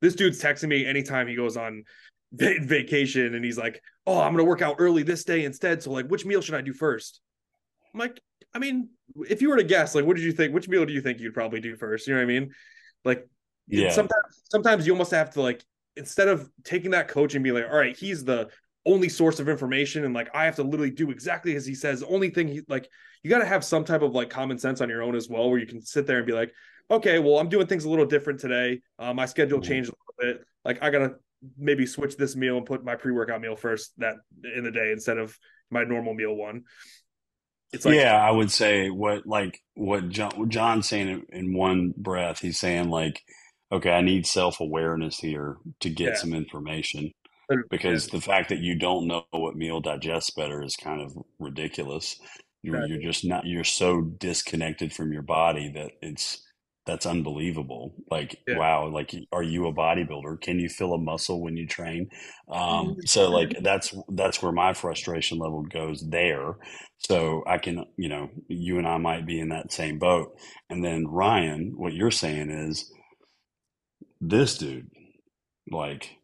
this 0.02 0.16
dude's 0.16 0.42
texting 0.42 0.68
me 0.70 0.86
anytime 0.86 1.28
he 1.28 1.36
goes 1.36 1.58
on 1.58 1.84
vacation 2.34 3.34
and 3.34 3.44
he's 3.44 3.58
like 3.58 3.82
oh 4.06 4.20
i'm 4.20 4.34
gonna 4.34 4.44
work 4.44 4.62
out 4.62 4.76
early 4.80 5.04
this 5.04 5.24
day 5.24 5.46
instead. 5.46 5.82
So 5.82 5.92
like 5.92 6.08
which 6.08 6.26
meal 6.26 6.42
should 6.42 6.56
i 6.56 6.62
do 6.62 6.74
first? 6.74 7.22
I'm 7.94 8.00
like 8.00 8.20
i 8.54 8.60
mean 8.60 8.90
if 9.28 9.42
you 9.42 9.50
were 9.50 9.58
to 9.58 9.64
guess 9.64 9.96
like 9.96 10.06
what 10.06 10.16
did 10.16 10.26
you 10.26 10.32
think 10.32 10.54
which 10.54 10.68
meal 10.68 10.86
do 10.86 10.94
you 10.94 11.02
think 11.02 11.20
you'd 11.20 11.34
probably 11.34 11.62
do 11.62 11.76
first? 11.76 12.08
You 12.08 12.14
know 12.14 12.20
what 12.20 12.26
i 12.26 12.40
mean? 12.40 12.52
Like 13.04 13.28
yeah 13.68 13.92
sometimes 13.92 14.44
sometimes 14.50 14.86
you 14.86 14.94
almost 14.94 15.12
have 15.12 15.32
to 15.32 15.42
like 15.42 15.64
instead 15.98 16.28
of 16.28 16.50
taking 16.64 16.92
that 16.92 17.08
coach 17.08 17.36
and 17.36 17.44
be 17.44 17.52
like 17.52 17.66
all 17.66 17.78
right 17.78 17.98
he's 17.98 18.24
the 18.24 18.50
only 18.86 19.10
source 19.10 19.40
of 19.40 19.50
information 19.50 20.06
and 20.06 20.14
like 20.14 20.30
I 20.34 20.46
have 20.46 20.56
to 20.58 20.64
literally 20.64 20.92
do 20.92 21.10
exactly 21.12 21.56
as 21.56 21.66
he 21.66 21.74
says. 21.74 22.02
The 22.02 22.08
only 22.08 22.30
thing 22.30 22.48
he 22.48 22.62
like 22.68 22.90
you 23.24 23.30
got 23.30 23.40
to 23.40 23.46
have 23.46 23.64
some 23.64 23.84
type 23.84 24.02
of 24.02 24.14
like 24.14 24.30
common 24.30 24.60
sense 24.60 24.82
on 24.82 24.90
your 24.90 25.02
own 25.02 25.16
as 25.16 25.28
well, 25.28 25.50
where 25.50 25.60
you 25.60 25.66
can 25.66 25.82
sit 25.82 26.06
there 26.06 26.18
and 26.18 26.28
be 26.28 26.34
like, 26.34 26.54
okay, 26.92 27.20
well 27.20 27.40
I'm 27.40 27.50
doing 27.50 27.68
things 27.68 27.86
a 27.86 27.90
little 27.90 28.06
different 28.06 28.40
today. 28.40 28.82
Uh, 29.00 29.14
my 29.14 29.26
schedule 29.26 29.60
mm-hmm. 29.60 29.68
changed 29.68 29.90
a 29.90 29.94
little 30.24 30.34
bit. 30.40 30.48
Like 30.64 30.84
I 30.84 30.92
gotta 30.92 31.16
maybe 31.58 31.86
switch 31.86 32.16
this 32.16 32.36
meal 32.36 32.58
and 32.58 32.66
put 32.66 32.84
my 32.84 32.96
pre 32.96 33.12
workout 33.12 33.42
meal 33.42 33.56
first 33.56 33.92
that 33.98 34.16
in 34.56 34.64
the 34.64 34.72
day 34.72 34.92
instead 34.92 35.18
of 35.18 35.38
my 35.72 35.84
normal 35.84 36.14
meal 36.14 36.36
one. 36.36 36.64
It's 37.74 37.84
like, 37.84 37.96
yeah, 37.96 38.16
I 38.16 38.30
would 38.30 38.52
say 38.52 38.90
what 38.90 39.26
like 39.26 39.60
what 39.74 40.10
Jon 40.10 40.50
Jon's 40.50 40.88
saying 40.88 41.10
in, 41.10 41.26
in 41.30 41.58
one 41.58 41.94
breath. 41.98 42.40
He's 42.40 42.60
saying 42.60 42.90
like, 42.90 43.22
okay, 43.76 43.92
I 43.92 44.02
need 44.02 44.26
self 44.26 44.60
awareness 44.60 45.20
here 45.20 45.58
to 45.82 45.90
get 45.90 46.14
yeah. 46.14 46.16
some 46.16 46.34
information 46.34 47.12
because 47.70 48.08
the 48.08 48.22
fact 48.22 48.50
that 48.50 48.60
you 48.60 48.78
don't 48.78 49.08
know 49.08 49.26
what 49.32 49.56
meal 49.56 49.82
digests 49.82 50.32
better 50.32 50.64
is 50.64 50.76
kind 50.76 51.02
of 51.02 51.16
ridiculous. 51.40 52.20
You're, 52.64 52.88
you're 52.88 53.02
just 53.02 53.24
not. 53.24 53.46
You're 53.46 53.64
so 53.64 54.02
disconnected 54.02 54.92
from 54.92 55.14
your 55.14 55.22
body 55.22 55.72
that 55.76 55.92
it's 56.02 56.42
that's 56.86 57.06
unbelievable. 57.06 57.94
Like 58.10 58.40
yeah. 58.48 58.58
wow, 58.58 58.88
like 58.88 59.14
are 59.32 59.44
you 59.44 59.68
a 59.68 59.74
bodybuilder? 59.74 60.42
Can 60.42 60.60
you 60.60 60.70
feel 60.70 60.94
a 60.94 60.98
muscle 60.98 61.42
when 61.42 61.58
you 61.58 61.68
train? 61.68 62.10
Um, 62.50 62.60
mm-hmm. 62.60 63.00
so 63.06 63.30
like 63.30 63.56
that's 63.62 63.94
that's 64.10 64.42
where 64.42 64.52
my 64.52 64.74
frustration 64.74 65.38
level 65.38 65.64
goes 65.64 66.04
there. 66.10 66.56
So 66.98 67.44
I 67.46 67.60
can 67.60 67.86
you 67.98 68.10
know 68.10 68.30
you 68.48 68.80
and 68.80 68.88
I 68.88 68.98
might 68.98 69.28
be 69.28 69.40
in 69.40 69.50
that 69.50 69.72
same 69.72 70.00
boat. 70.00 70.36
And 70.70 70.84
then 70.84 71.08
Ryan, 71.08 71.74
what 71.76 71.94
you're 71.94 72.10
saying 72.10 72.50
is 72.50 72.92
this 74.20 74.58
dude, 74.58 74.90
like 75.70 76.18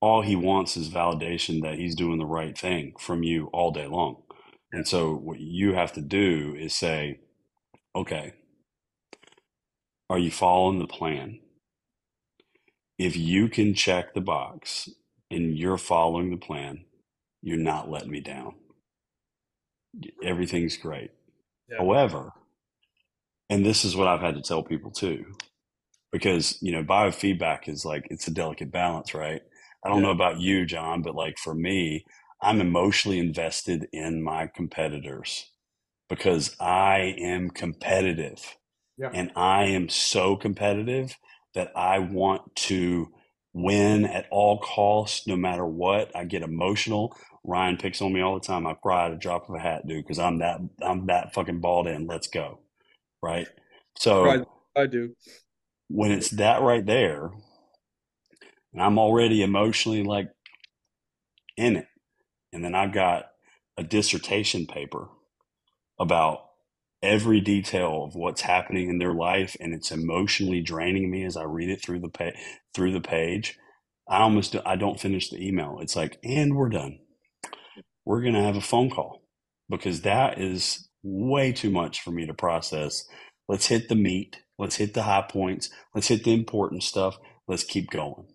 all 0.00 0.22
he 0.22 0.36
wants 0.36 0.76
is 0.76 0.88
validation 0.88 1.62
that 1.62 1.78
he's 1.78 1.94
doing 1.94 2.18
the 2.18 2.26
right 2.26 2.56
thing 2.56 2.94
from 2.98 3.22
you 3.22 3.48
all 3.52 3.70
day 3.70 3.86
long. 3.86 4.22
And 4.72 4.86
so 4.86 5.14
what 5.14 5.40
you 5.40 5.74
have 5.74 5.92
to 5.94 6.00
do 6.00 6.54
is 6.58 6.74
say, 6.74 7.20
okay, 7.94 8.34
are 10.10 10.18
you 10.18 10.30
following 10.30 10.78
the 10.78 10.86
plan? 10.86 11.40
If 12.98 13.16
you 13.16 13.48
can 13.48 13.74
check 13.74 14.14
the 14.14 14.20
box 14.20 14.88
and 15.30 15.56
you're 15.56 15.78
following 15.78 16.30
the 16.30 16.36
plan, 16.36 16.84
you're 17.42 17.58
not 17.58 17.90
letting 17.90 18.10
me 18.10 18.20
down. 18.20 18.54
Everything's 20.22 20.76
great. 20.76 21.10
Yeah. 21.68 21.78
However, 21.78 22.32
and 23.48 23.64
this 23.64 23.84
is 23.84 23.96
what 23.96 24.08
I've 24.08 24.20
had 24.20 24.34
to 24.34 24.42
tell 24.42 24.62
people 24.62 24.90
too, 24.90 25.24
because, 26.16 26.56
you 26.62 26.72
know, 26.72 26.82
biofeedback 26.82 27.68
is 27.68 27.84
like, 27.84 28.06
it's 28.10 28.26
a 28.26 28.30
delicate 28.30 28.72
balance, 28.72 29.12
right? 29.12 29.42
I 29.84 29.90
don't 29.90 29.98
yeah. 29.98 30.04
know 30.04 30.12
about 30.12 30.40
you, 30.40 30.64
Jon, 30.64 31.02
but 31.02 31.14
like 31.14 31.36
for 31.36 31.54
me, 31.54 32.06
I'm 32.40 32.62
emotionally 32.62 33.18
invested 33.18 33.86
in 33.92 34.22
my 34.22 34.46
competitors 34.46 35.50
because 36.08 36.56
I 36.58 37.16
am 37.18 37.50
competitive. 37.50 38.56
Yeah. 38.96 39.10
And 39.12 39.30
I 39.36 39.64
am 39.64 39.90
so 39.90 40.36
competitive 40.36 41.14
that 41.54 41.70
I 41.76 41.98
want 41.98 42.56
to 42.56 43.08
win 43.52 44.06
at 44.06 44.26
all 44.30 44.58
costs, 44.60 45.26
no 45.26 45.36
matter 45.36 45.66
what. 45.66 46.16
I 46.16 46.24
get 46.24 46.40
emotional. 46.40 47.14
Ryan 47.44 47.76
picks 47.76 48.00
on 48.00 48.14
me 48.14 48.22
all 48.22 48.40
the 48.40 48.46
time. 48.46 48.66
I 48.66 48.72
cry 48.72 49.04
at 49.04 49.12
a 49.12 49.16
drop 49.16 49.50
of 49.50 49.54
a 49.54 49.58
hat, 49.58 49.86
dude, 49.86 50.02
because 50.02 50.18
I'm 50.18 50.38
that 50.38 50.60
I'm 50.80 51.08
that 51.08 51.34
fucking 51.34 51.60
balled 51.60 51.88
in. 51.88 52.06
Let's 52.06 52.28
go. 52.28 52.60
Right. 53.22 53.48
So 53.98 54.30
I, 54.30 54.80
I 54.80 54.86
do. 54.86 55.14
When 55.88 56.12
it's 56.12 56.30
that 56.30 56.62
right 56.62 56.84
there, 56.86 57.30
and 58.72 58.82
I'm 58.82 58.98
already 58.98 59.42
emotionally 59.42 60.04
like 60.04 60.30
in 61.56 61.76
it. 61.76 61.88
And 62.52 62.64
then 62.64 62.74
I've 62.74 62.92
got 62.94 63.26
a 63.78 63.84
dissertation 63.84 64.66
paper 64.66 65.08
about 66.00 66.40
every 67.02 67.40
detail 67.40 68.04
of 68.04 68.16
what's 68.16 68.42
happening 68.42 68.90
in 68.90 68.98
their 68.98 69.14
life 69.14 69.56
and 69.60 69.74
it's 69.74 69.92
emotionally 69.92 70.62
draining 70.62 71.10
me 71.10 71.24
as 71.24 71.36
I 71.36 71.44
read 71.44 71.70
it 71.70 71.82
through 71.84 72.00
the 72.00 72.10
pa- 72.10 72.32
through 72.74 72.92
the 72.92 73.02
page. 73.02 73.58
I 74.08 74.18
almost 74.20 74.56
I 74.66 74.76
don't 74.76 75.00
finish 75.00 75.30
the 75.30 75.44
email. 75.46 75.78
It's 75.82 75.96
like, 75.96 76.18
and 76.24 76.56
we're 76.56 76.70
done. 76.70 77.00
We're 78.04 78.22
gonna 78.22 78.42
have 78.44 78.56
a 78.56 78.62
phone 78.62 78.90
call 78.90 79.22
because 79.70 80.02
that 80.02 80.40
is 80.40 80.88
way 81.02 81.52
too 81.52 81.70
much 81.70 82.02
for 82.02 82.12
me 82.12 82.26
to 82.26 82.34
process. 82.34 83.04
Let's 83.48 83.66
hit 83.68 83.88
the 83.88 83.96
meat. 83.96 84.42
Let's 84.58 84.76
hit 84.76 84.94
the 84.94 85.02
high 85.02 85.26
points. 85.28 85.70
Let's 85.94 86.08
hit 86.08 86.24
the 86.24 86.34
important 86.34 86.82
stuff. 86.82 87.18
Let's 87.46 87.64
keep 87.64 87.90
going. 87.90 88.26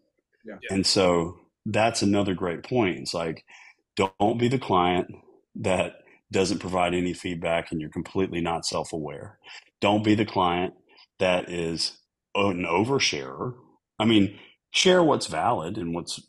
Yeah. 0.45 0.55
And 0.69 0.85
so 0.85 1.39
that's 1.65 2.01
another 2.01 2.33
great 2.33 2.63
point. 2.63 2.99
It's 2.99 3.13
like, 3.13 3.45
don't 3.95 4.39
be 4.39 4.47
the 4.47 4.59
client 4.59 5.07
that 5.55 5.95
doesn't 6.31 6.59
provide 6.59 6.93
any 6.93 7.13
feedback 7.13 7.71
and 7.71 7.81
you're 7.81 7.89
completely 7.89 8.41
not 8.41 8.65
self 8.65 8.93
aware. 8.93 9.37
Don't 9.79 10.03
be 10.03 10.15
the 10.15 10.25
client 10.25 10.73
that 11.19 11.49
is 11.49 11.97
an 12.35 12.63
oversharer. 12.63 13.53
I 13.99 14.05
mean, 14.05 14.39
share 14.71 15.03
what's 15.03 15.27
valid 15.27 15.77
and 15.77 15.93
what's 15.93 16.21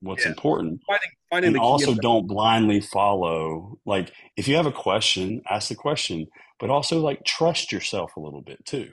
what's 0.00 0.24
yeah. 0.24 0.30
important. 0.30 0.80
Finding, 0.86 1.10
finding 1.30 1.48
and 1.48 1.58
also 1.58 1.94
don't 1.94 2.26
blindly 2.26 2.80
follow. 2.80 3.78
Like 3.86 4.12
if 4.36 4.46
you 4.46 4.56
have 4.56 4.66
a 4.66 4.72
question, 4.72 5.42
ask 5.48 5.68
the 5.68 5.74
question, 5.74 6.26
but 6.58 6.70
also 6.70 7.00
like 7.00 7.24
trust 7.24 7.72
yourself 7.72 8.16
a 8.16 8.20
little 8.20 8.42
bit 8.42 8.64
too. 8.64 8.92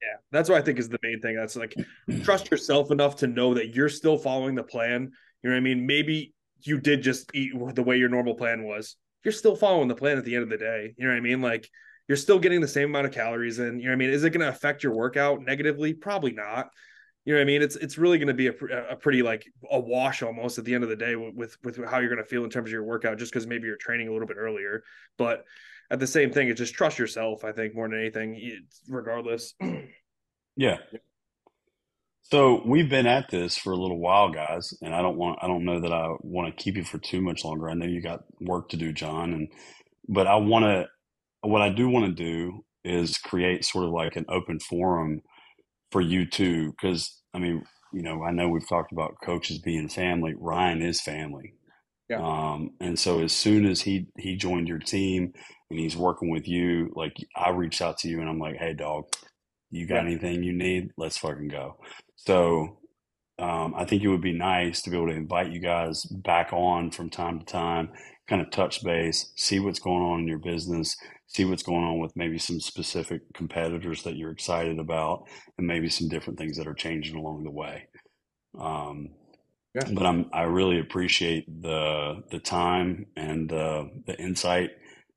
Yeah, 0.00 0.16
that's 0.30 0.48
what 0.48 0.58
I 0.58 0.62
think 0.62 0.78
is 0.78 0.88
the 0.88 0.98
main 1.02 1.20
thing. 1.20 1.34
That's 1.36 1.56
like 1.56 1.74
trust 2.22 2.50
yourself 2.50 2.90
enough 2.90 3.16
to 3.16 3.26
know 3.26 3.54
that 3.54 3.74
you're 3.74 3.88
still 3.88 4.16
following 4.16 4.54
the 4.54 4.62
plan. 4.62 5.10
You 5.42 5.50
know 5.50 5.56
what 5.56 5.58
I 5.58 5.60
mean? 5.60 5.86
Maybe 5.86 6.34
you 6.62 6.80
did 6.80 7.02
just 7.02 7.30
eat 7.34 7.52
the 7.74 7.82
way 7.82 7.96
your 7.96 8.08
normal 8.08 8.34
plan 8.34 8.64
was. 8.64 8.96
You're 9.24 9.32
still 9.32 9.56
following 9.56 9.88
the 9.88 9.94
plan 9.94 10.18
at 10.18 10.24
the 10.24 10.34
end 10.34 10.44
of 10.44 10.50
the 10.50 10.56
day. 10.56 10.94
You 10.96 11.06
know 11.06 11.12
what 11.12 11.18
I 11.18 11.20
mean? 11.20 11.42
Like 11.42 11.68
you're 12.08 12.16
still 12.16 12.38
getting 12.38 12.60
the 12.60 12.68
same 12.68 12.90
amount 12.90 13.06
of 13.06 13.12
calories 13.12 13.58
in. 13.58 13.78
You 13.78 13.86
know 13.86 13.90
what 13.90 13.94
I 13.94 13.96
mean? 13.96 14.10
Is 14.10 14.24
it 14.24 14.30
going 14.30 14.40
to 14.40 14.48
affect 14.48 14.82
your 14.82 14.94
workout 14.94 15.42
negatively? 15.42 15.94
Probably 15.94 16.32
not. 16.32 16.68
You 17.24 17.34
know 17.34 17.40
what 17.40 17.42
I 17.42 17.46
mean? 17.46 17.62
It's 17.62 17.76
it's 17.76 17.98
really 17.98 18.16
going 18.16 18.28
to 18.28 18.34
be 18.34 18.46
a, 18.46 18.54
a 18.90 18.96
pretty 18.96 19.22
like 19.22 19.44
a 19.70 19.78
wash 19.78 20.22
almost 20.22 20.56
at 20.56 20.64
the 20.64 20.74
end 20.74 20.82
of 20.82 20.90
the 20.90 20.96
day 20.96 21.14
with 21.14 21.58
with 21.62 21.76
how 21.84 21.98
you're 21.98 22.08
going 22.08 22.22
to 22.22 22.28
feel 22.28 22.44
in 22.44 22.50
terms 22.50 22.68
of 22.68 22.72
your 22.72 22.84
workout, 22.84 23.18
just 23.18 23.32
because 23.32 23.46
maybe 23.46 23.66
you're 23.66 23.76
training 23.76 24.08
a 24.08 24.12
little 24.12 24.26
bit 24.26 24.38
earlier. 24.38 24.82
But 25.18 25.44
at 25.90 26.00
the 26.00 26.06
same 26.06 26.30
thing, 26.30 26.48
it's 26.48 26.58
just 26.58 26.74
trust 26.74 26.98
yourself. 26.98 27.44
I 27.44 27.52
think 27.52 27.74
more 27.74 27.88
than 27.88 27.98
anything, 27.98 28.40
regardless. 28.88 29.54
yeah. 30.56 30.78
So 32.22 32.62
we've 32.66 32.90
been 32.90 33.06
at 33.06 33.30
this 33.30 33.56
for 33.56 33.72
a 33.72 33.76
little 33.76 33.98
while, 33.98 34.28
guys, 34.28 34.74
and 34.82 34.94
I 34.94 35.00
don't 35.00 35.16
want 35.16 35.38
I 35.40 35.46
don't 35.46 35.64
know 35.64 35.80
that 35.80 35.92
I 35.92 36.08
want 36.20 36.54
to 36.54 36.62
keep 36.62 36.76
you 36.76 36.84
for 36.84 36.98
too 36.98 37.22
much 37.22 37.44
longer. 37.44 37.70
I 37.70 37.74
know 37.74 37.86
you 37.86 38.02
got 38.02 38.24
work 38.40 38.68
to 38.70 38.76
do, 38.76 38.92
Jon, 38.92 39.32
and 39.32 39.48
but 40.08 40.26
I 40.26 40.36
want 40.36 40.64
to 40.64 40.86
what 41.40 41.62
I 41.62 41.70
do 41.70 41.88
want 41.88 42.04
to 42.04 42.12
do 42.12 42.64
is 42.84 43.16
create 43.16 43.64
sort 43.64 43.84
of 43.84 43.92
like 43.92 44.16
an 44.16 44.26
open 44.28 44.60
forum 44.60 45.22
for 45.90 46.02
you 46.02 46.26
too, 46.26 46.72
because 46.72 47.18
I 47.32 47.38
mean, 47.38 47.64
you 47.94 48.02
know, 48.02 48.22
I 48.22 48.30
know 48.30 48.48
we've 48.48 48.68
talked 48.68 48.92
about 48.92 49.16
coaches 49.24 49.58
being 49.58 49.88
family. 49.88 50.34
Ryan 50.36 50.82
is 50.82 51.00
family. 51.00 51.54
Yeah. 52.10 52.22
Um, 52.22 52.70
and 52.80 52.98
so 52.98 53.20
as 53.20 53.32
soon 53.32 53.64
as 53.64 53.82
he 53.82 54.08
he 54.18 54.36
joined 54.36 54.68
your 54.68 54.78
team 54.78 55.32
and 55.70 55.78
he's 55.78 55.96
working 55.96 56.30
with 56.30 56.48
you, 56.48 56.92
like 56.96 57.16
I 57.36 57.50
reached 57.50 57.82
out 57.82 57.98
to 57.98 58.08
you 58.08 58.20
and 58.20 58.28
I'm 58.28 58.38
like, 58.38 58.56
hey 58.56 58.74
dog, 58.74 59.06
You 59.70 59.86
got 59.86 59.96
yeah. 59.96 60.10
anything 60.10 60.42
you 60.42 60.52
need? 60.52 60.90
Let's 60.96 61.18
fucking 61.18 61.48
go. 61.48 61.76
So 62.16 62.78
um, 63.38 63.74
I 63.76 63.84
think 63.84 64.02
it 64.02 64.08
would 64.08 64.20
be 64.22 64.32
nice 64.32 64.82
to 64.82 64.90
be 64.90 64.96
able 64.96 65.08
to 65.08 65.14
invite 65.14 65.52
you 65.52 65.60
guys 65.60 66.04
back 66.06 66.52
on 66.52 66.90
from 66.90 67.10
time 67.10 67.38
to 67.40 67.44
time, 67.46 67.90
kind 68.28 68.42
of 68.42 68.50
touch 68.50 68.82
base, 68.82 69.32
see 69.36 69.60
what's 69.60 69.78
going 69.78 70.02
on 70.02 70.20
in 70.20 70.28
your 70.28 70.38
business, 70.38 70.96
see 71.28 71.44
what's 71.44 71.62
going 71.62 71.84
on 71.84 71.98
with 72.00 72.16
maybe 72.16 72.38
some 72.38 72.60
specific 72.60 73.22
competitors 73.34 74.02
that 74.02 74.16
you're 74.16 74.32
excited 74.32 74.78
about, 74.78 75.24
and 75.56 75.66
maybe 75.66 75.88
some 75.88 76.08
different 76.08 76.38
things 76.38 76.56
that 76.56 76.66
are 76.66 76.74
changing 76.74 77.16
along 77.16 77.44
the 77.44 77.50
way. 77.50 77.86
Um, 78.58 79.10
yeah. 79.74 79.84
But 79.92 80.06
I'm 80.06 80.30
I 80.32 80.42
really 80.42 80.80
appreciate 80.80 81.44
the 81.62 82.22
the 82.30 82.40
time 82.40 83.06
and 83.16 83.52
uh, 83.52 83.84
the 84.06 84.18
insight. 84.18 84.70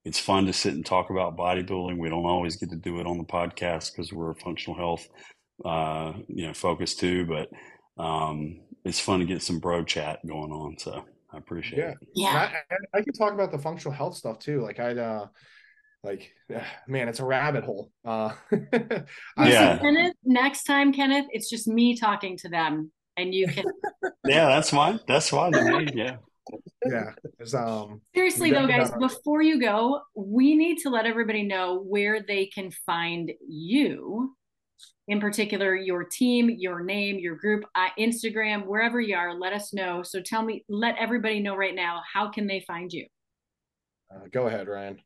It's 0.04 0.18
fun 0.18 0.46
to 0.46 0.52
sit 0.52 0.74
and 0.74 0.84
talk 0.84 1.10
about 1.10 1.36
bodybuilding. 1.36 1.98
We 1.98 2.08
don't 2.08 2.24
always 2.24 2.56
get 2.56 2.70
to 2.70 2.76
do 2.76 2.98
it 2.98 3.06
on 3.06 3.18
the 3.18 3.24
podcast 3.24 3.92
because 3.92 4.12
we're 4.12 4.30
a 4.30 4.34
functional 4.34 4.76
health 4.76 5.06
uh, 5.64 6.12
you 6.28 6.46
know 6.46 6.54
focus 6.54 6.94
too, 6.94 7.26
but 7.26 7.48
um, 8.02 8.60
it's 8.84 9.00
fun 9.00 9.20
to 9.20 9.26
get 9.26 9.42
some 9.42 9.60
bro 9.60 9.84
chat 9.84 10.24
going 10.26 10.50
on. 10.50 10.76
So 10.78 11.04
I 11.32 11.38
appreciate 11.38 11.78
yeah. 11.78 11.90
it. 11.90 11.98
Yeah, 12.14 12.50
I, 12.70 12.98
I, 12.98 13.02
can 13.02 13.12
talk 13.12 13.32
about 13.32 13.52
the 13.52 13.58
functional 13.58 13.94
health 13.94 14.16
stuff 14.16 14.38
too. 14.38 14.60
Like 14.60 14.80
I'd 14.80 14.98
uh, 14.98 15.26
like 16.02 16.32
man, 16.88 17.08
it's 17.08 17.20
a 17.20 17.24
rabbit 17.24 17.64
hole. 17.64 17.90
Uh, 18.04 18.32
yeah. 19.38 19.78
Kenneth, 19.78 20.14
next 20.24 20.64
time, 20.64 20.92
Kenneth, 20.92 21.26
it's 21.30 21.48
just 21.48 21.68
me 21.68 21.96
talking 21.96 22.36
to 22.38 22.48
them, 22.48 22.90
and 23.16 23.34
you 23.34 23.46
can. 23.48 23.64
yeah, 24.26 24.46
that's 24.46 24.70
fine. 24.70 25.00
That's 25.06 25.28
fine. 25.28 25.52
Yeah. 25.94 26.16
Yeah. 26.84 27.12
Um, 27.54 28.00
Seriously 28.14 28.50
though, 28.50 28.66
guys, 28.66 28.90
before 28.98 29.42
you 29.42 29.60
go, 29.60 30.00
we 30.14 30.54
need 30.54 30.78
to 30.78 30.90
let 30.90 31.06
everybody 31.06 31.42
know 31.44 31.80
where 31.80 32.22
they 32.22 32.46
can 32.46 32.70
find 32.84 33.32
you 33.46 34.34
in 35.08 35.20
particular 35.20 35.74
your 35.74 36.04
team, 36.04 36.50
your 36.58 36.82
name, 36.82 37.18
your 37.18 37.36
group, 37.36 37.64
uh, 37.74 37.88
Instagram, 37.98 38.66
wherever 38.66 39.00
you 39.00 39.16
are, 39.16 39.34
let 39.38 39.52
us 39.52 39.72
know. 39.72 40.02
So 40.02 40.20
tell 40.20 40.42
me, 40.42 40.64
let 40.68 40.96
everybody 40.98 41.40
know 41.40 41.56
right 41.56 41.74
now, 41.74 42.02
how 42.12 42.30
can 42.30 42.46
they 42.46 42.60
find 42.66 42.92
you? 42.92 43.06
Uh, 44.14 44.26
go 44.30 44.46
ahead, 44.46 44.68
Ryan. 44.68 45.00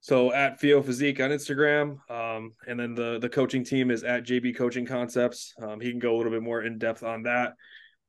So 0.00 0.34
at 0.34 0.60
Fio 0.60 0.82
Physique 0.82 1.18
on 1.20 1.30
Instagram, 1.30 1.98
um, 2.10 2.52
and 2.68 2.78
then 2.78 2.94
the 2.94 3.18
the 3.20 3.28
coaching 3.28 3.64
team 3.64 3.90
is 3.90 4.04
at 4.04 4.24
JB 4.24 4.54
Coaching 4.54 4.84
Concepts. 4.84 5.54
Um, 5.62 5.80
he 5.80 5.90
can 5.90 5.98
go 5.98 6.14
a 6.14 6.16
little 6.18 6.32
bit 6.32 6.42
more 6.42 6.62
in 6.62 6.76
depth 6.76 7.02
on 7.02 7.22
that, 7.22 7.54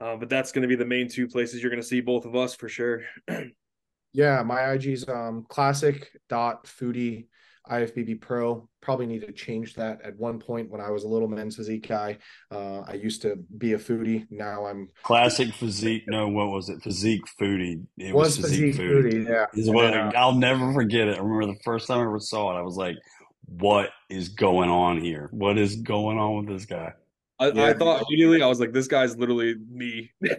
uh, 0.01 0.15
but 0.15 0.29
that's 0.29 0.51
going 0.51 0.63
to 0.63 0.67
be 0.67 0.75
the 0.75 0.85
main 0.85 1.09
two 1.09 1.27
places 1.27 1.61
you're 1.61 1.71
going 1.71 1.81
to 1.81 1.87
see 1.87 2.01
both 2.01 2.25
of 2.25 2.35
us 2.35 2.55
for 2.55 2.67
sure. 2.67 3.01
yeah, 4.13 4.43
my 4.43 4.73
IG's 4.73 5.07
um, 5.07 5.45
classic 5.49 6.09
dot 6.29 6.65
foodie 6.65 7.27
IFBB 7.69 8.21
Pro. 8.21 8.69
Probably 8.81 9.05
need 9.05 9.21
to 9.21 9.31
change 9.31 9.73
that 9.75 10.01
at 10.03 10.15
one 10.17 10.39
point 10.39 10.69
when 10.69 10.81
I 10.81 10.91
was 10.91 11.03
a 11.03 11.07
little 11.07 11.27
men's 11.27 11.55
physique 11.55 11.87
guy. 11.87 12.17
Uh, 12.51 12.81
I 12.81 12.93
used 12.93 13.21
to 13.23 13.37
be 13.57 13.73
a 13.73 13.77
foodie. 13.77 14.27
Now 14.29 14.65
I'm 14.65 14.89
classic 15.03 15.53
physique. 15.53 16.03
No, 16.07 16.27
what 16.27 16.49
was 16.49 16.69
it? 16.69 16.81
Physique 16.81 17.23
foodie. 17.39 17.83
It 17.97 18.13
was, 18.13 18.37
was 18.37 18.49
physique, 18.49 18.75
physique 18.75 18.81
foodie. 18.81 19.25
foodie. 19.25 19.29
Yeah. 19.29 19.45
Is 19.53 19.69
what 19.69 19.93
yeah. 19.93 20.11
I'll 20.15 20.35
never 20.35 20.73
forget 20.73 21.07
it. 21.07 21.17
I 21.17 21.21
remember 21.21 21.53
the 21.53 21.59
first 21.63 21.87
time 21.87 21.99
I 21.99 22.03
ever 22.03 22.19
saw 22.19 22.55
it. 22.55 22.59
I 22.59 22.63
was 22.63 22.75
like, 22.75 22.97
"What 23.45 23.89
is 24.09 24.29
going 24.29 24.69
on 24.69 25.01
here? 25.01 25.29
What 25.31 25.57
is 25.57 25.77
going 25.77 26.19
on 26.19 26.37
with 26.37 26.47
this 26.47 26.65
guy?" 26.65 26.93
I, 27.39 27.51
yeah. 27.51 27.65
I 27.65 27.73
thought 27.73 28.03
immediately. 28.07 28.41
I 28.41 28.47
was 28.47 28.59
like, 28.59 28.71
"This 28.71 28.87
guy's 28.87 29.17
literally 29.17 29.55
me." 29.69 30.11
yeah, 30.21 30.35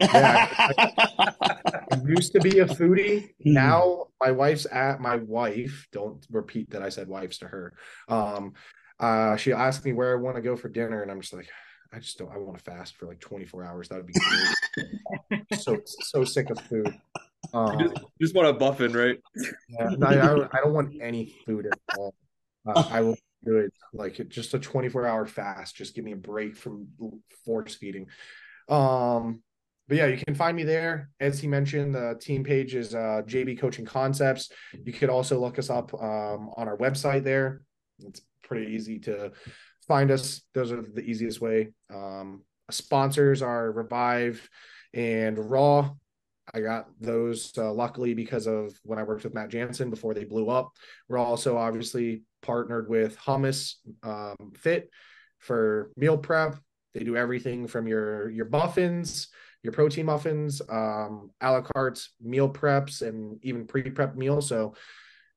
I, 0.00 0.92
I, 1.92 2.00
used 2.06 2.32
to 2.32 2.40
be 2.40 2.60
a 2.60 2.66
foodie. 2.66 3.30
Hmm. 3.42 3.52
Now 3.52 4.06
my 4.20 4.30
wife's 4.30 4.66
at 4.70 5.00
my 5.00 5.16
wife. 5.16 5.88
Don't 5.92 6.24
repeat 6.30 6.70
that 6.70 6.82
I 6.82 6.88
said 6.88 7.08
wives 7.08 7.38
to 7.38 7.48
her. 7.48 7.74
Um, 8.08 8.54
uh, 9.00 9.36
she 9.36 9.52
asked 9.52 9.84
me 9.84 9.92
where 9.92 10.12
I 10.12 10.20
want 10.20 10.36
to 10.36 10.42
go 10.42 10.56
for 10.56 10.68
dinner, 10.68 11.02
and 11.02 11.10
I'm 11.10 11.20
just 11.20 11.34
like, 11.34 11.48
I 11.92 11.98
just 11.98 12.18
don't. 12.18 12.30
I 12.30 12.38
want 12.38 12.58
to 12.58 12.64
fast 12.64 12.96
for 12.96 13.06
like 13.06 13.20
24 13.20 13.64
hours. 13.64 13.88
That 13.88 13.96
would 13.96 14.06
be 14.06 14.14
great. 15.32 15.60
so 15.60 15.80
so 15.84 16.24
sick 16.24 16.50
of 16.50 16.60
food. 16.60 16.94
Um, 17.52 17.78
you 17.78 17.88
just, 17.88 18.00
you 18.00 18.26
just 18.26 18.34
want 18.34 18.48
a 18.48 18.52
buffin, 18.52 18.92
right? 18.92 19.18
Yeah, 19.68 19.90
I, 20.02 20.14
I, 20.14 20.46
I, 20.46 20.60
don't 20.64 20.72
want 20.72 20.94
any 21.00 21.34
food 21.46 21.66
at 21.66 21.96
all. 21.96 22.14
Uh, 22.66 22.84
I 22.90 23.00
will 23.00 23.16
it 23.48 23.72
like 23.92 24.20
just 24.28 24.54
a 24.54 24.58
24 24.58 25.06
hour 25.06 25.26
fast. 25.26 25.76
Just 25.76 25.94
give 25.94 26.04
me 26.04 26.12
a 26.12 26.16
break 26.16 26.56
from 26.56 26.88
force 27.44 27.74
feeding. 27.74 28.08
Um, 28.68 29.42
but 29.88 29.98
yeah, 29.98 30.06
you 30.06 30.16
can 30.16 30.34
find 30.34 30.56
me 30.56 30.64
there. 30.64 31.10
As 31.20 31.38
he 31.38 31.46
mentioned, 31.46 31.94
the 31.94 32.16
team 32.20 32.42
page 32.42 32.74
is 32.74 32.94
uh, 32.94 33.22
JB 33.24 33.60
Coaching 33.60 33.84
Concepts. 33.84 34.50
You 34.84 34.92
could 34.92 35.10
also 35.10 35.38
look 35.38 35.58
us 35.58 35.70
up 35.70 35.94
um, 35.94 36.50
on 36.56 36.66
our 36.66 36.76
website 36.76 37.22
there. 37.22 37.62
It's 38.00 38.20
pretty 38.42 38.72
easy 38.72 38.98
to 39.00 39.32
find 39.86 40.10
us. 40.10 40.42
Those 40.54 40.72
are 40.72 40.82
the 40.82 41.02
easiest 41.02 41.40
way. 41.40 41.72
Um, 41.94 42.42
sponsors 42.70 43.42
are 43.42 43.70
Revive 43.70 44.48
and 44.92 45.38
Raw. 45.38 45.92
I 46.52 46.60
got 46.60 46.88
those 47.00 47.52
uh, 47.58 47.72
luckily 47.72 48.14
because 48.14 48.46
of 48.46 48.72
when 48.82 48.98
I 48.98 49.02
worked 49.02 49.24
with 49.24 49.34
Matt 49.34 49.50
Jansen 49.50 49.90
before 49.90 50.14
they 50.14 50.24
blew 50.24 50.48
up. 50.48 50.72
We're 51.08 51.18
also 51.18 51.56
obviously 51.56 52.22
partnered 52.42 52.88
with 52.88 53.18
Hummus 53.18 53.74
um, 54.02 54.52
Fit 54.56 54.90
for 55.38 55.90
meal 55.96 56.18
prep. 56.18 56.56
They 56.94 57.04
do 57.04 57.16
everything 57.16 57.66
from 57.66 57.86
your 57.86 58.30
your 58.30 58.48
muffins 58.48 59.28
your 59.66 59.72
protein 59.72 60.06
muffins, 60.06 60.62
um, 60.70 61.30
a 61.40 61.50
la 61.50 61.60
carte 61.60 62.00
meal 62.20 62.48
preps, 62.48 63.02
and 63.02 63.38
even 63.42 63.66
pre 63.66 63.82
prep 63.82 64.14
meals. 64.14 64.48
So, 64.48 64.74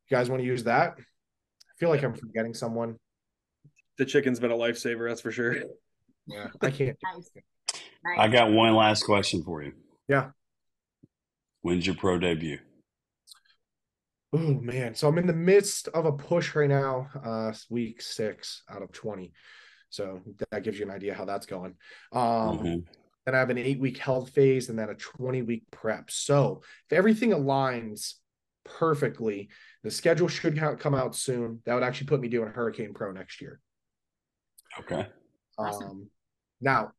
you 0.07 0.15
guys 0.15 0.29
want 0.29 0.41
to 0.41 0.45
use 0.45 0.63
that? 0.65 0.93
I 0.99 1.73
feel 1.79 1.89
like 1.89 2.03
I'm 2.03 2.13
forgetting 2.13 2.53
someone. 2.53 2.95
The 3.97 4.05
chicken's 4.05 4.39
been 4.39 4.51
a 4.51 4.55
lifesaver, 4.55 5.09
that's 5.09 5.21
for 5.21 5.31
sure. 5.31 5.55
Yeah, 6.27 6.47
I 6.61 6.69
can't. 6.69 6.95
nice. 7.03 8.19
I 8.19 8.27
got 8.27 8.51
one 8.51 8.75
last 8.75 9.03
question 9.03 9.43
for 9.43 9.63
you. 9.63 9.73
Yeah. 10.07 10.29
When's 11.61 11.87
your 11.87 11.95
pro 11.95 12.19
debut? 12.19 12.59
Oh 14.31 14.59
man, 14.61 14.93
so 14.93 15.07
I'm 15.07 15.17
in 15.17 15.27
the 15.27 15.33
midst 15.33 15.87
of 15.89 16.05
a 16.05 16.11
push 16.11 16.53
right 16.55 16.69
now. 16.69 17.07
Uh, 17.23 17.53
week 17.69 18.01
six 18.01 18.63
out 18.69 18.83
of 18.83 18.91
twenty, 18.91 19.33
so 19.89 20.21
that 20.51 20.63
gives 20.63 20.77
you 20.77 20.85
an 20.85 20.91
idea 20.91 21.13
how 21.13 21.25
that's 21.25 21.45
going. 21.45 21.75
Um, 22.11 22.59
mm-hmm. 22.59 22.79
Then 23.25 23.35
I 23.35 23.39
have 23.39 23.49
an 23.49 23.57
eight 23.57 23.79
week 23.79 23.97
health 23.97 24.31
phase 24.31 24.69
and 24.69 24.79
then 24.79 24.89
a 24.89 24.95
20 24.95 25.43
week 25.43 25.63
prep. 25.71 26.09
So 26.09 26.61
if 26.89 26.97
everything 26.97 27.29
aligns 27.29 28.15
perfectly, 28.63 29.49
the 29.83 29.91
schedule 29.91 30.27
should 30.27 30.59
come 30.79 30.95
out 30.95 31.15
soon. 31.15 31.61
That 31.65 31.75
would 31.75 31.83
actually 31.83 32.07
put 32.07 32.21
me 32.21 32.27
doing 32.27 32.49
Hurricane 32.49 32.93
Pro 32.93 33.11
next 33.11 33.41
year. 33.41 33.59
Okay. 34.79 35.07
Um, 35.59 36.07
now, 36.61 36.91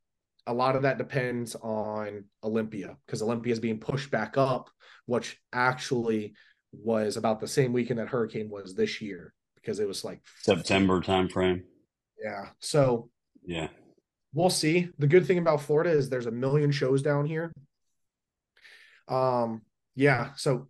a 0.46 0.54
lot 0.54 0.76
of 0.76 0.82
that 0.82 0.98
depends 0.98 1.54
on 1.56 2.24
Olympia 2.44 2.96
because 3.06 3.22
Olympia 3.22 3.52
is 3.52 3.60
being 3.60 3.80
pushed 3.80 4.10
back 4.10 4.36
up, 4.36 4.70
which 5.06 5.36
actually 5.52 6.34
was 6.72 7.16
about 7.16 7.40
the 7.40 7.48
same 7.48 7.72
weekend 7.72 7.98
that 7.98 8.08
Hurricane 8.08 8.50
was 8.50 8.74
this 8.74 9.00
year 9.00 9.34
because 9.56 9.80
it 9.80 9.88
was 9.88 10.04
like 10.04 10.20
September 10.40 11.00
timeframe. 11.00 11.62
Yeah. 12.22 12.46
So 12.60 13.10
yeah, 13.44 13.68
we'll 14.32 14.50
see. 14.50 14.88
The 14.98 15.06
good 15.06 15.26
thing 15.26 15.38
about 15.38 15.62
Florida 15.62 15.90
is 15.90 16.08
there's 16.08 16.26
a 16.26 16.30
million 16.30 16.70
shows 16.70 17.02
down 17.02 17.26
here. 17.26 17.52
Um, 19.08 19.62
yeah, 19.96 20.30
so 20.36 20.68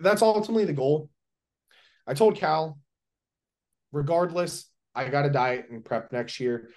that's 0.00 0.22
ultimately 0.22 0.64
the 0.64 0.72
goal. 0.72 1.10
I 2.06 2.14
told 2.14 2.36
Cal, 2.36 2.78
regardless, 3.92 4.70
I 4.94 5.08
got 5.08 5.22
to 5.22 5.30
diet 5.30 5.66
and 5.70 5.84
prep 5.84 6.12
next 6.12 6.40
year 6.40 6.70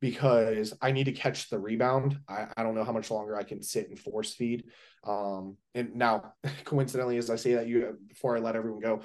because 0.00 0.74
I 0.82 0.92
need 0.92 1.04
to 1.04 1.12
catch 1.12 1.48
the 1.48 1.58
rebound. 1.58 2.18
I, 2.28 2.46
I 2.56 2.62
don't 2.62 2.74
know 2.74 2.84
how 2.84 2.92
much 2.92 3.10
longer 3.10 3.36
I 3.36 3.42
can 3.42 3.62
sit 3.62 3.88
and 3.88 3.98
force 3.98 4.34
feed. 4.34 4.64
Um, 5.04 5.56
and 5.74 5.94
now, 5.94 6.34
coincidentally, 6.64 7.16
as 7.16 7.30
I 7.30 7.36
say 7.36 7.54
that, 7.54 7.66
you 7.66 7.98
before 8.06 8.36
I 8.36 8.40
let 8.40 8.56
everyone 8.56 8.80
go, 8.80 9.02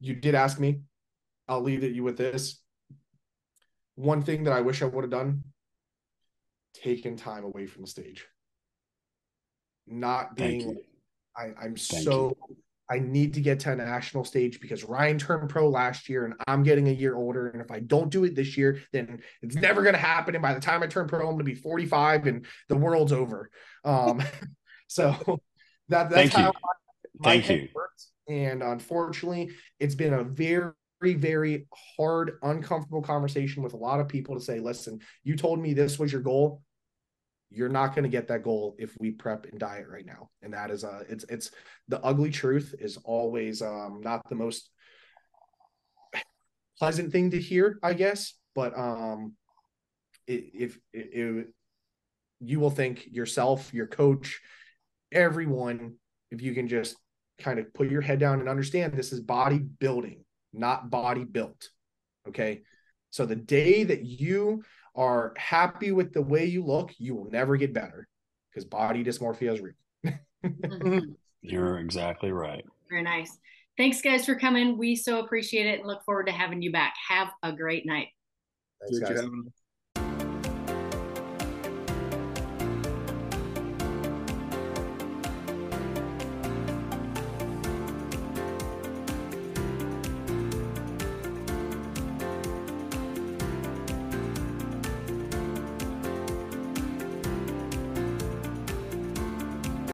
you 0.00 0.14
did 0.14 0.34
ask 0.34 0.58
me. 0.60 0.82
I'll 1.48 1.62
leave 1.62 1.82
it 1.82 1.92
you 1.92 2.02
with 2.02 2.18
this. 2.18 2.60
One 3.94 4.22
thing 4.22 4.44
that 4.44 4.52
I 4.52 4.60
wish 4.60 4.82
I 4.82 4.84
would 4.84 5.02
have 5.02 5.10
done 5.10 5.44
taken 6.74 7.16
time 7.16 7.44
away 7.44 7.66
from 7.66 7.82
the 7.82 7.88
stage. 7.88 8.26
Not 9.86 10.36
being, 10.36 10.76
I, 11.36 11.46
I'm 11.60 11.74
Thank 11.74 11.78
so, 11.78 12.36
you. 12.48 12.56
I 12.90 12.98
need 12.98 13.34
to 13.34 13.40
get 13.40 13.60
to 13.60 13.72
a 13.72 13.76
national 13.76 14.24
stage 14.24 14.60
because 14.60 14.84
Ryan 14.84 15.18
turned 15.18 15.48
pro 15.50 15.68
last 15.68 16.08
year 16.08 16.24
and 16.24 16.34
I'm 16.46 16.62
getting 16.62 16.88
a 16.88 16.92
year 16.92 17.16
older. 17.16 17.48
And 17.48 17.60
if 17.60 17.70
I 17.70 17.80
don't 17.80 18.10
do 18.10 18.24
it 18.24 18.34
this 18.34 18.56
year, 18.56 18.80
then 18.92 19.20
it's 19.42 19.56
never 19.56 19.82
going 19.82 19.94
to 19.94 20.00
happen. 20.00 20.34
And 20.34 20.42
by 20.42 20.54
the 20.54 20.60
time 20.60 20.82
I 20.82 20.86
turn 20.86 21.06
pro, 21.06 21.20
I'm 21.20 21.26
going 21.26 21.38
to 21.38 21.44
be 21.44 21.54
45 21.54 22.26
and 22.26 22.46
the 22.68 22.76
world's 22.76 23.12
over. 23.12 23.50
Um, 23.84 24.22
so 24.88 25.40
that, 25.88 26.10
that's 26.10 26.14
Thank 26.14 26.32
how 26.32 26.46
you. 26.46 26.52
my 27.18 27.30
Thank 27.30 27.50
you. 27.50 27.68
Works. 27.74 28.10
And 28.28 28.62
unfortunately, 28.62 29.50
it's 29.78 29.94
been 29.94 30.14
a 30.14 30.24
very, 30.24 30.72
very 31.02 31.66
hard, 31.96 32.38
uncomfortable 32.42 33.02
conversation 33.02 33.62
with 33.62 33.74
a 33.74 33.78
lot 33.78 34.00
of 34.00 34.08
people 34.08 34.34
to 34.34 34.40
say, 34.40 34.60
listen, 34.60 35.00
you 35.24 35.36
told 35.36 35.60
me 35.60 35.74
this 35.74 35.98
was 35.98 36.12
your 36.12 36.22
goal 36.22 36.62
you're 37.50 37.68
not 37.68 37.94
going 37.94 38.02
to 38.02 38.10
get 38.10 38.28
that 38.28 38.42
goal 38.42 38.76
if 38.78 38.94
we 39.00 39.10
prep 39.10 39.46
and 39.46 39.58
diet 39.58 39.86
right 39.90 40.06
now 40.06 40.28
and 40.42 40.52
that 40.52 40.70
is 40.70 40.84
uh 40.84 41.02
it's 41.08 41.24
it's 41.28 41.50
the 41.88 42.00
ugly 42.02 42.30
truth 42.30 42.74
is 42.78 42.98
always 43.04 43.62
um 43.62 44.00
not 44.02 44.20
the 44.28 44.34
most 44.34 44.70
pleasant 46.78 47.10
thing 47.10 47.30
to 47.30 47.40
hear 47.40 47.78
i 47.82 47.92
guess 47.92 48.34
but 48.58 48.76
um, 48.76 49.34
if 50.26 50.80
it, 50.92 51.46
you 52.40 52.58
will 52.58 52.70
think 52.70 53.06
yourself, 53.06 53.72
your 53.72 53.86
coach, 53.86 54.40
everyone, 55.12 55.94
if 56.32 56.42
you 56.42 56.54
can 56.54 56.66
just 56.66 56.96
kind 57.38 57.60
of 57.60 57.72
put 57.72 57.88
your 57.88 58.00
head 58.00 58.18
down 58.18 58.40
and 58.40 58.48
understand 58.48 58.92
this 58.92 59.12
is 59.12 59.20
body 59.20 59.60
building, 59.60 60.24
not 60.52 60.90
body 60.90 61.22
built. 61.22 61.68
Okay. 62.28 62.62
So 63.10 63.26
the 63.26 63.36
day 63.36 63.84
that 63.84 64.04
you 64.04 64.64
are 64.98 65.32
happy 65.36 65.92
with 65.92 66.12
the 66.12 66.20
way 66.20 66.44
you 66.44 66.64
look, 66.64 66.92
you 66.98 67.14
will 67.14 67.30
never 67.30 67.56
get 67.56 67.72
better 67.72 68.08
because 68.50 68.64
body 68.64 69.04
dysmorphia 69.04 69.54
is 69.54 69.60
real. 69.60 70.18
mm-hmm. 70.44 70.98
You're 71.40 71.78
exactly 71.78 72.32
right. 72.32 72.64
Very 72.90 73.04
nice. 73.04 73.38
Thanks, 73.76 74.02
guys, 74.02 74.26
for 74.26 74.34
coming. 74.34 74.76
We 74.76 74.96
so 74.96 75.20
appreciate 75.20 75.66
it 75.66 75.78
and 75.78 75.86
look 75.86 76.04
forward 76.04 76.26
to 76.26 76.32
having 76.32 76.60
you 76.62 76.72
back. 76.72 76.94
Have 77.08 77.28
a 77.44 77.52
great 77.52 77.86
night. 77.86 78.08
Thanks, 78.90 78.98
guys. 78.98 79.28